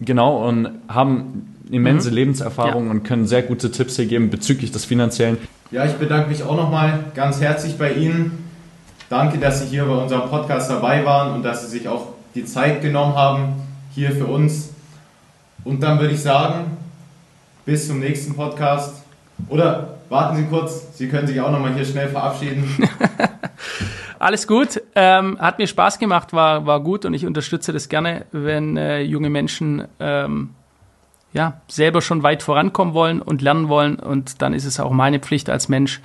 Genau, 0.00 0.48
und 0.48 0.70
haben 0.88 1.53
immense 1.70 2.10
mhm. 2.10 2.16
Lebenserfahrung 2.16 2.86
ja. 2.86 2.90
und 2.90 3.02
können 3.04 3.26
sehr 3.26 3.42
gute 3.42 3.70
Tipps 3.70 3.96
hier 3.96 4.06
geben 4.06 4.30
bezüglich 4.30 4.72
des 4.72 4.84
finanziellen. 4.84 5.38
Ja, 5.70 5.84
ich 5.84 5.94
bedanke 5.94 6.28
mich 6.28 6.42
auch 6.42 6.56
nochmal 6.56 7.04
ganz 7.14 7.40
herzlich 7.40 7.78
bei 7.78 7.92
Ihnen. 7.92 8.44
Danke, 9.08 9.38
dass 9.38 9.60
Sie 9.60 9.66
hier 9.66 9.84
bei 9.84 9.94
unserem 9.94 10.28
Podcast 10.28 10.70
dabei 10.70 11.04
waren 11.04 11.34
und 11.34 11.42
dass 11.42 11.62
Sie 11.62 11.78
sich 11.78 11.88
auch 11.88 12.08
die 12.34 12.44
Zeit 12.44 12.82
genommen 12.82 13.14
haben 13.14 13.54
hier 13.94 14.10
für 14.12 14.26
uns. 14.26 14.70
Und 15.64 15.82
dann 15.82 15.98
würde 15.98 16.14
ich 16.14 16.20
sagen, 16.20 16.76
bis 17.64 17.86
zum 17.88 18.00
nächsten 18.00 18.34
Podcast. 18.34 19.02
Oder 19.48 19.98
warten 20.08 20.36
Sie 20.36 20.44
kurz, 20.44 20.96
Sie 20.96 21.08
können 21.08 21.26
sich 21.26 21.40
auch 21.40 21.50
nochmal 21.50 21.74
hier 21.74 21.84
schnell 21.84 22.08
verabschieden. 22.08 22.88
Alles 24.18 24.46
gut, 24.46 24.80
ähm, 24.94 25.38
hat 25.38 25.58
mir 25.58 25.66
Spaß 25.66 25.98
gemacht, 25.98 26.32
war, 26.32 26.64
war 26.66 26.80
gut 26.80 27.04
und 27.04 27.14
ich 27.14 27.26
unterstütze 27.26 27.72
das 27.72 27.88
gerne, 27.88 28.24
wenn 28.32 28.76
äh, 28.76 29.02
junge 29.02 29.28
Menschen 29.28 29.86
ähm, 30.00 30.50
ja, 31.34 31.60
selber 31.68 32.00
schon 32.00 32.22
weit 32.22 32.42
vorankommen 32.42 32.94
wollen 32.94 33.20
und 33.20 33.42
lernen 33.42 33.68
wollen. 33.68 33.96
Und 33.96 34.40
dann 34.40 34.54
ist 34.54 34.64
es 34.64 34.80
auch 34.80 34.92
meine 34.92 35.18
Pflicht 35.18 35.50
als 35.50 35.68
Mensch, 35.68 36.00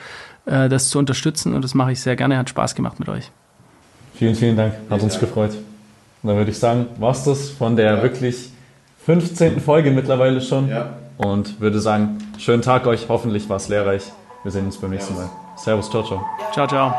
äh, 0.46 0.68
das 0.68 0.90
zu 0.90 1.00
unterstützen. 1.00 1.54
Und 1.54 1.64
das 1.64 1.74
mache 1.76 1.94
ich 1.94 2.02
sehr 2.02 2.18
gerne. 2.18 2.38
Hat 2.38 2.50
Spaß 2.50 2.76
gemacht 2.76 3.00
mit 3.00 3.08
euch. 3.08 3.32
Vielen, 4.16 4.36
vielen 4.36 4.58
Dank. 4.58 4.74
Hat 4.90 5.02
uns 5.02 5.20
gefreut. 5.20 5.52
Und 6.22 6.28
dann 6.28 6.36
würde 6.36 6.52
ich 6.52 6.60
sagen, 6.60 6.88
war's 6.98 7.24
das 7.24 7.52
von 7.52 7.78
der 7.78 7.98
ja. 7.98 8.04
wirklich 8.04 8.50
15. 9.06 9.62
Folge 9.62 9.92
mittlerweile 9.92 10.42
schon. 10.42 10.68
Ja. 10.68 10.98
Und 11.18 11.62
würde 11.62 11.80
sagen, 11.80 12.18
schönen 12.38 12.64
Tag 12.64 12.88
euch. 12.88 13.08
Hoffentlich 13.08 13.48
war 13.50 13.58
es 13.58 13.70
lehrreich. 13.70 14.12
Wir 14.44 14.52
sehen 14.52 14.66
uns 14.66 14.78
beim 14.78 14.90
nächsten 14.90 15.16
Mal. 15.16 15.30
Servus, 15.58 15.90
ciao, 15.90 16.04
ciao. 16.04 16.26
Ciao, 16.54 16.68
ciao. 16.68 16.94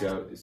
Ja, 0.00 0.18
ist 0.18 0.28